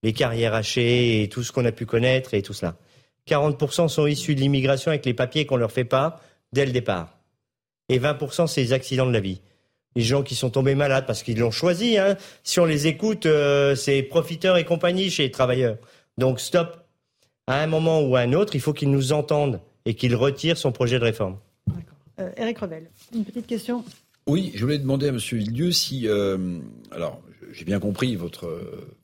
les 0.02 0.12
carrières 0.12 0.54
hachées 0.54 1.22
et 1.22 1.28
tout 1.28 1.42
ce 1.42 1.52
qu'on 1.52 1.64
a 1.64 1.72
pu 1.72 1.86
connaître 1.86 2.34
et 2.34 2.42
tout 2.42 2.52
cela. 2.52 2.76
40% 3.28 3.88
sont 3.88 4.06
issus 4.06 4.34
de 4.34 4.40
l'immigration 4.40 4.90
avec 4.90 5.04
les 5.06 5.14
papiers 5.14 5.46
qu'on 5.46 5.56
leur 5.56 5.72
fait 5.72 5.84
pas 5.84 6.20
dès 6.52 6.66
le 6.66 6.72
départ. 6.72 7.18
Et 7.88 7.98
20% 7.98 8.46
c'est 8.46 8.62
les 8.62 8.72
accidents 8.72 9.06
de 9.06 9.12
la 9.12 9.20
vie. 9.20 9.40
Les 9.98 10.04
gens 10.04 10.22
qui 10.22 10.36
sont 10.36 10.50
tombés 10.50 10.76
malades 10.76 11.06
parce 11.08 11.24
qu'ils 11.24 11.40
l'ont 11.40 11.50
choisi. 11.50 11.98
Hein. 11.98 12.16
Si 12.44 12.60
on 12.60 12.64
les 12.64 12.86
écoute, 12.86 13.26
euh, 13.26 13.74
c'est 13.74 14.00
profiteurs 14.04 14.56
et 14.56 14.64
compagnie 14.64 15.10
chez 15.10 15.24
les 15.24 15.32
travailleurs. 15.32 15.76
Donc 16.18 16.38
stop. 16.38 16.84
À 17.48 17.60
un 17.60 17.66
moment 17.66 18.02
ou 18.02 18.14
à 18.14 18.20
un 18.20 18.32
autre, 18.32 18.54
il 18.54 18.60
faut 18.60 18.72
qu'ils 18.72 18.92
nous 18.92 19.12
entendent 19.12 19.58
et 19.86 19.94
qu'ils 19.94 20.14
retirent 20.14 20.56
son 20.56 20.70
projet 20.70 21.00
de 21.00 21.04
réforme. 21.04 21.36
Euh, 22.20 22.30
Eric 22.36 22.58
Revel, 22.58 22.84
une 23.12 23.24
petite 23.24 23.48
question. 23.48 23.82
Oui, 24.28 24.52
je 24.54 24.62
voulais 24.62 24.78
demander 24.78 25.06
à 25.06 25.08
M. 25.08 25.16
Villedieu 25.16 25.72
si, 25.72 26.06
euh, 26.06 26.60
alors, 26.92 27.20
j'ai 27.52 27.64
bien 27.64 27.80
compris 27.80 28.14
votre, 28.14 28.48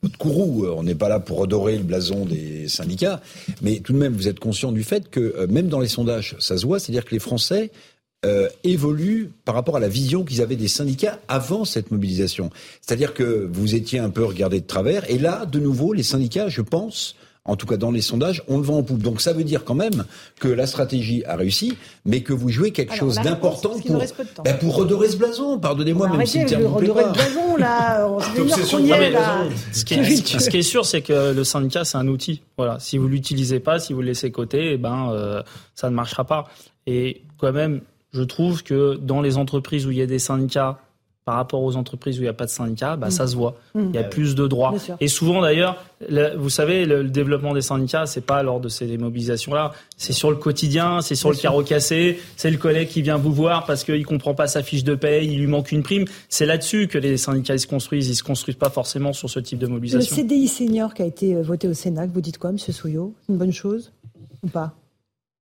votre 0.00 0.16
courroux. 0.16 0.64
On 0.68 0.84
n'est 0.84 0.94
pas 0.94 1.08
là 1.08 1.18
pour 1.18 1.38
redorer 1.38 1.76
le 1.76 1.82
blason 1.82 2.24
des 2.24 2.68
syndicats, 2.68 3.20
mais 3.62 3.80
tout 3.80 3.94
de 3.94 3.98
même, 3.98 4.12
vous 4.12 4.28
êtes 4.28 4.38
conscient 4.38 4.70
du 4.70 4.84
fait 4.84 5.08
que 5.10 5.20
euh, 5.20 5.48
même 5.48 5.66
dans 5.66 5.80
les 5.80 5.88
sondages, 5.88 6.36
ça 6.38 6.56
se 6.56 6.64
voit, 6.64 6.78
c'est-à-dire 6.78 7.04
que 7.04 7.12
les 7.12 7.18
Français 7.18 7.72
euh, 8.24 8.48
évoluent 8.62 9.30
par 9.44 9.54
rapport 9.54 9.76
à 9.76 9.80
la 9.80 9.88
vision 9.88 10.24
qu'ils 10.24 10.40
avaient 10.40 10.56
des 10.56 10.68
syndicats 10.68 11.18
avant 11.28 11.64
cette 11.64 11.90
mobilisation. 11.90 12.50
C'est-à-dire 12.80 13.14
que 13.14 13.48
vous 13.52 13.74
étiez 13.74 13.98
un 13.98 14.10
peu 14.10 14.24
regardé 14.24 14.60
de 14.60 14.66
travers, 14.66 15.08
et 15.10 15.18
là, 15.18 15.46
de 15.46 15.58
nouveau, 15.58 15.92
les 15.92 16.02
syndicats, 16.02 16.48
je 16.48 16.62
pense, 16.62 17.16
en 17.46 17.56
tout 17.56 17.66
cas 17.66 17.76
dans 17.76 17.90
les 17.90 18.00
sondages, 18.00 18.42
on 18.48 18.56
le 18.56 18.62
vend 18.62 18.78
en 18.78 18.82
poupe. 18.82 19.02
Donc 19.02 19.20
ça 19.20 19.32
veut 19.32 19.44
dire 19.44 19.64
quand 19.64 19.74
même 19.74 20.04
que 20.40 20.48
la 20.48 20.66
stratégie 20.66 21.24
a 21.24 21.36
réussi, 21.36 21.76
mais 22.06 22.22
que 22.22 22.32
vous 22.32 22.48
jouez 22.48 22.70
quelque 22.70 22.94
chose 22.94 23.16
d'important 23.16 23.78
pour, 23.86 24.02
ben, 24.44 24.58
pour 24.58 24.76
redorer 24.76 25.08
ce 25.08 25.16
blason. 25.16 25.58
Pardonnez-moi, 25.58 26.08
même 26.08 26.26
si 26.26 26.38
le 26.38 26.66
redorer 26.66 27.04
le 27.04 27.12
blason, 27.12 27.56
là, 27.56 28.08
on 28.08 28.20
se 28.20 29.10
là. 29.12 29.44
Ce 29.72 29.84
qui, 29.84 29.94
est, 29.94 30.40
ce 30.40 30.48
qui 30.48 30.58
est 30.58 30.62
sûr, 30.62 30.86
c'est 30.86 31.02
que 31.02 31.34
le 31.34 31.44
syndicat, 31.44 31.84
c'est 31.84 31.98
un 31.98 32.08
outil. 32.08 32.40
Voilà, 32.56 32.78
si 32.80 32.96
vous 32.96 33.08
l'utilisez 33.08 33.60
pas, 33.60 33.78
si 33.78 33.92
vous 33.92 34.00
le 34.00 34.06
laissez 34.06 34.30
côté, 34.30 34.72
eh 34.72 34.78
ben, 34.78 35.10
euh, 35.12 35.42
ça 35.74 35.90
ne 35.90 35.94
marchera 35.94 36.24
pas. 36.24 36.48
Et 36.86 37.22
quand 37.38 37.52
même, 37.52 37.82
je 38.14 38.22
trouve 38.22 38.62
que 38.62 38.96
dans 38.96 39.20
les 39.20 39.36
entreprises 39.36 39.86
où 39.86 39.90
il 39.90 39.98
y 39.98 40.02
a 40.02 40.06
des 40.06 40.18
syndicats 40.18 40.78
par 41.24 41.36
rapport 41.36 41.62
aux 41.62 41.76
entreprises 41.76 42.18
où 42.18 42.20
il 42.20 42.24
n'y 42.24 42.28
a 42.28 42.34
pas 42.34 42.44
de 42.44 42.50
syndicat, 42.50 42.96
bah, 42.96 43.10
ça 43.10 43.26
se 43.26 43.34
voit. 43.34 43.56
Mm. 43.74 43.88
Il 43.88 43.94
y 43.94 43.98
a 43.98 44.04
plus 44.04 44.34
de 44.34 44.46
droits. 44.46 44.74
Et 45.00 45.08
souvent 45.08 45.40
d'ailleurs, 45.40 45.82
vous 46.36 46.50
savez, 46.50 46.84
le, 46.84 47.04
développement 47.04 47.54
des 47.54 47.62
syndicats, 47.62 48.04
c'est 48.04 48.20
pas 48.20 48.42
lors 48.42 48.60
de 48.60 48.68
ces 48.68 48.98
mobilisations-là, 48.98 49.72
c'est 49.96 50.12
sur 50.12 50.30
le 50.30 50.36
quotidien, 50.36 51.00
c'est 51.00 51.14
sur 51.14 51.30
le 51.30 51.36
carreau 51.36 51.62
cassé, 51.62 52.20
c'est 52.36 52.50
le 52.50 52.58
collègue 52.58 52.88
qui 52.88 53.00
vient 53.00 53.16
vous 53.16 53.32
voir 53.32 53.64
parce 53.64 53.84
qu'il 53.84 54.04
comprend 54.04 54.34
pas 54.34 54.48
sa 54.48 54.62
fiche 54.62 54.84
de 54.84 54.94
paye, 54.94 55.32
il 55.32 55.38
lui 55.38 55.46
manque 55.46 55.72
une 55.72 55.82
prime. 55.82 56.04
C'est 56.28 56.46
là-dessus 56.46 56.88
que 56.88 56.98
les 56.98 57.16
syndicats 57.16 57.56
se 57.56 57.66
construisent. 57.66 58.08
Ils 58.08 58.16
se 58.16 58.22
construisent 58.22 58.56
pas 58.56 58.70
forcément 58.70 59.14
sur 59.14 59.30
ce 59.30 59.40
type 59.40 59.58
de 59.58 59.66
mobilisation. 59.66 60.14
Le 60.14 60.22
CDI 60.22 60.46
senior 60.46 60.92
qui 60.92 61.02
a 61.02 61.06
été 61.06 61.34
euh, 61.34 61.42
voté 61.42 61.68
au 61.68 61.74
Sénat, 61.74 62.06
vous 62.06 62.20
dites 62.20 62.36
quoi, 62.36 62.52
Monsieur 62.52 62.74
Souillot? 62.74 63.14
Une 63.30 63.38
bonne 63.38 63.52
chose? 63.52 63.92
Ou 64.42 64.48
pas? 64.48 64.74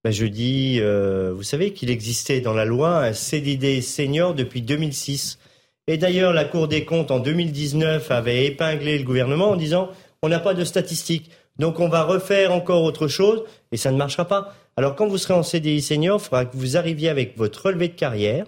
Ben 0.04 0.12
je 0.12 0.26
dis, 0.26 0.80
euh, 0.82 1.34
vous 1.34 1.44
savez 1.44 1.72
qu'il 1.72 1.90
existait 1.90 2.42
dans 2.42 2.54
la 2.54 2.66
loi 2.66 3.06
un 3.06 3.14
CDD 3.14 3.82
senior 3.82 4.34
depuis 4.34 4.62
2006. 4.62 5.40
Et 5.88 5.98
d'ailleurs, 5.98 6.34
la 6.34 6.44
Cour 6.46 6.68
des 6.68 6.84
comptes 6.84 7.12
en 7.12 7.20
2019 7.20 8.12
avait 8.12 8.46
épinglé 8.46 8.98
le 8.98 9.06
gouvernement 9.06 9.52
en 9.52 9.56
disant 9.56 9.90
on 10.22 10.30
n'a 10.30 10.40
pas 10.40 10.54
de 10.54 10.64
statistiques, 10.64 11.30
donc 11.60 11.80
on 11.80 11.88
va 11.88 12.04
refaire 12.04 12.54
encore 12.54 12.84
autre 12.84 13.08
chose 13.08 13.44
et 13.72 13.78
ça 13.78 13.92
ne 13.92 13.98
marchera 13.98 14.26
pas. 14.26 14.56
Alors 14.76 14.96
quand 14.96 15.08
vous 15.08 15.18
serez 15.18 15.34
en 15.34 15.44
CDI 15.44 15.82
senior, 15.82 16.20
il 16.20 16.24
faudra 16.24 16.46
que 16.46 16.58
vous 16.58 16.78
arriviez 16.78 17.10
avec 17.10 17.38
votre 17.38 17.68
relevé 17.68 17.90
de 17.90 17.94
carrière, 17.94 18.46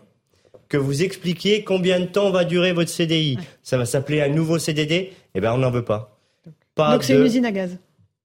que 0.69 0.77
vous 0.77 1.03
expliquiez 1.03 1.63
combien 1.63 1.99
de 1.99 2.05
temps 2.05 2.31
va 2.31 2.43
durer 2.43 2.73
votre 2.73 2.89
CDI. 2.89 3.37
Ça 3.61 3.77
va 3.77 3.85
s'appeler 3.85 4.21
un 4.21 4.29
nouveau 4.29 4.57
CDD. 4.57 5.13
Eh 5.35 5.41
bien, 5.41 5.53
on 5.53 5.57
n'en 5.57 5.71
veut 5.71 5.85
pas. 5.85 6.17
pas 6.73 6.93
donc 6.93 7.03
c'est 7.03 7.13
une 7.13 7.25
usine 7.25 7.45
à 7.45 7.51
gaz. 7.51 7.77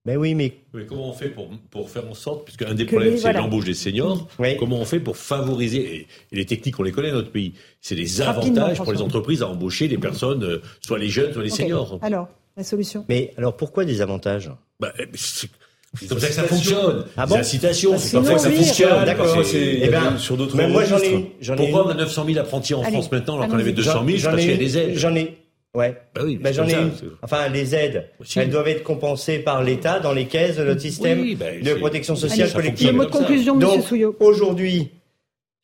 Mais 0.06 0.16
oui, 0.16 0.34
mais... 0.34 0.54
comment 0.88 1.10
on 1.10 1.12
fait 1.12 1.28
pour, 1.28 1.50
pour 1.70 1.90
faire 1.90 2.08
en 2.08 2.14
sorte, 2.14 2.44
puisque 2.44 2.62
un 2.62 2.74
des 2.74 2.86
problèmes, 2.86 3.18
c'est 3.18 3.32
l'embauche 3.34 3.66
des 3.66 3.74
seniors, 3.74 4.28
comment 4.58 4.80
on 4.80 4.84
fait 4.84 5.00
pour 5.00 5.16
favoriser, 5.16 6.06
et, 6.32 6.36
les 6.36 6.46
techniques, 6.46 6.78
on 6.80 6.82
les 6.82 6.92
connaît 6.92 7.10
dans 7.10 7.18
notre 7.18 7.32
pays, 7.32 7.52
c'est 7.80 7.96
des 7.96 8.22
avantages 8.22 8.78
pour 8.78 8.92
les 8.92 9.02
entreprises 9.02 9.42
à 9.42 9.48
embaucher 9.48 9.88
des 9.88 9.98
personnes, 9.98 10.42
euh, 10.42 10.62
soit 10.80 10.98
les 10.98 11.08
jeunes, 11.08 11.32
soit 11.32 11.42
les 11.42 11.50
seniors. 11.50 11.98
Alors, 12.02 12.28
la 12.56 12.64
solution 12.64 13.04
Mais 13.08 13.34
alors, 13.36 13.56
pourquoi 13.56 13.84
des 13.84 14.00
avantages? 14.00 14.50
Bah, 14.80 14.92
c'est 15.14 16.08
comme 16.08 16.20
ça 16.20 16.28
que 16.28 16.34
ça 16.34 16.44
fonctionne. 16.44 17.04
Ah 17.16 17.26
bon? 17.26 17.42
c'est 17.42 17.58
comme 17.60 18.24
ça 18.24 18.34
que 18.34 18.38
ça 18.38 18.50
fonctionne. 18.50 19.04
D'accord. 19.04 19.42
Eh 19.52 19.88
ben, 19.88 20.16
sur 20.18 20.36
d'autres 20.36 20.56
moi, 20.56 20.84
j'en 20.84 20.98
ai, 20.98 21.56
Pourquoi 21.56 21.86
on 21.86 21.90
a 21.90 21.94
900 21.94 22.24
000 22.26 22.38
apprentis 22.38 22.74
en 22.74 22.82
France 22.82 23.10
maintenant 23.10 23.36
alors 23.36 23.48
qu'on 23.48 23.58
avait 23.58 23.72
200 23.72 24.04
000 24.06 24.18
Parce 24.22 24.36
qu'il 24.36 24.50
y 24.50 24.54
a 24.54 24.56
des 24.56 24.78
aides? 24.78 24.92
J'en 24.96 25.14
ai, 25.14 25.36
Ouais. 25.74 25.96
Bah 26.14 26.22
oui, 26.24 26.36
bah, 26.36 26.50
j'en 26.52 26.66
ai 26.66 26.74
une. 26.74 26.92
Enfin, 27.22 27.48
les 27.48 27.74
aides, 27.74 28.10
elles 28.34 28.50
doivent 28.50 28.68
être 28.68 28.82
compensées 28.82 29.38
par 29.38 29.62
l'État 29.62 30.00
dans 30.00 30.12
les 30.12 30.26
caisses 30.26 30.56
de 30.56 30.64
notre 30.64 30.80
système 30.80 31.34
bah, 31.36 31.46
de 31.62 31.74
protection 31.74 32.16
sociale 32.16 32.52
collective. 32.52 32.88
Le 32.88 32.92
mot 32.92 33.04
de 33.04 33.10
conclusion, 33.10 33.56
Donc, 33.56 33.84
aujourd'hui, 34.18 34.90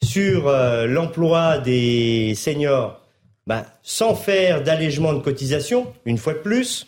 sur 0.04 0.46
euh, 0.46 0.86
l'emploi 0.86 1.58
des 1.58 2.34
seniors, 2.36 3.00
bah, 3.48 3.66
sans 3.82 4.14
faire 4.14 4.62
d'allègement 4.62 5.12
de 5.12 5.20
cotisation, 5.20 5.92
une 6.04 6.18
fois 6.18 6.34
de 6.34 6.38
plus, 6.38 6.86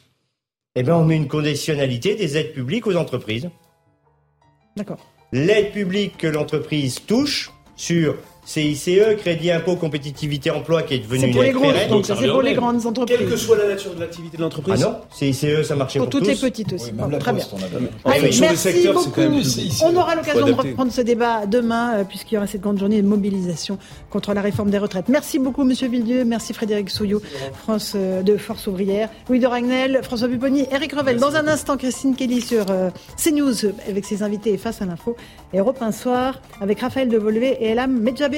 eh 0.76 0.84
ben, 0.84 0.94
on 0.94 1.04
met 1.04 1.16
une 1.16 1.28
conditionnalité 1.28 2.14
des 2.14 2.36
aides 2.36 2.52
publiques 2.52 2.86
aux 2.86 2.94
entreprises. 2.94 3.50
D'accord. 4.76 4.98
L'aide 5.32 5.72
publique 5.72 6.16
que 6.18 6.28
l'entreprise 6.28 7.04
touche 7.04 7.50
sur 7.74 8.16
CICE, 8.48 8.88
Crédit 9.18 9.50
Impôt 9.50 9.76
Compétitivité 9.76 10.50
Emploi, 10.50 10.82
qui 10.82 10.94
est 10.94 11.00
devenu 11.00 11.26
une 11.26 11.42
les 11.42 11.52
donc 11.86 12.06
c'est 12.06 12.14
pour 12.28 12.40
les 12.40 12.54
grandes 12.54 12.86
entreprises. 12.86 13.18
Quelle 13.18 13.28
que 13.28 13.36
soit 13.36 13.58
la 13.58 13.68
nature 13.68 13.94
de 13.94 14.00
l'activité 14.00 14.38
de 14.38 14.42
l'entreprise. 14.42 14.82
Ah 14.86 14.88
non, 14.88 14.96
CICE, 15.10 15.64
ça 15.64 15.76
marchait 15.76 15.98
pour, 15.98 16.08
pour 16.08 16.18
toutes 16.18 16.28
les 16.28 16.34
petites 16.34 16.72
aussi. 16.72 16.92
très 17.20 17.32
bien. 17.34 17.44
Allez, 18.06 18.30
merci 18.40 18.88
beaucoup. 18.90 19.20
On 19.84 19.96
aura 19.96 20.14
l'occasion 20.14 20.46
de 20.46 20.52
reprendre 20.52 20.90
ce 20.90 21.02
débat 21.02 21.44
demain, 21.44 21.98
euh, 21.98 22.04
puisqu'il 22.04 22.36
y 22.36 22.38
aura 22.38 22.46
cette 22.46 22.62
grande 22.62 22.78
journée 22.78 23.02
de 23.02 23.06
mobilisation 23.06 23.78
contre 24.08 24.32
la 24.32 24.40
réforme 24.40 24.70
des 24.70 24.78
retraites. 24.78 25.10
Merci 25.10 25.38
beaucoup, 25.38 25.64
Monsieur 25.64 25.88
Villedieu. 25.88 26.24
Merci 26.24 26.54
Frédéric 26.54 26.88
Souillot, 26.88 27.20
France 27.52 27.92
euh, 27.96 28.22
de 28.22 28.38
Force 28.38 28.66
ouvrière. 28.66 29.10
Louis 29.28 29.40
de 29.40 29.46
Ragnel, 29.46 30.00
François 30.02 30.28
Pupponi, 30.28 30.64
Eric 30.72 30.94
Revel. 30.94 31.18
Dans 31.18 31.34
un 31.34 31.48
instant, 31.48 31.76
Christine 31.76 32.16
Kelly 32.16 32.40
sur 32.40 32.64
euh, 32.70 32.88
CNews 33.22 33.72
avec 33.86 34.06
ses 34.06 34.22
invités 34.22 34.54
et 34.54 34.58
face 34.58 34.80
à 34.80 34.86
l'info. 34.86 35.16
Et 35.52 35.58
Europe 35.58 35.78
un 35.82 35.92
soir 35.92 36.40
avec 36.62 36.80
Raphaël 36.80 37.08
Devolvé 37.08 37.58
et 37.60 37.68
Elam 37.68 38.00
Medjabé 38.00 38.37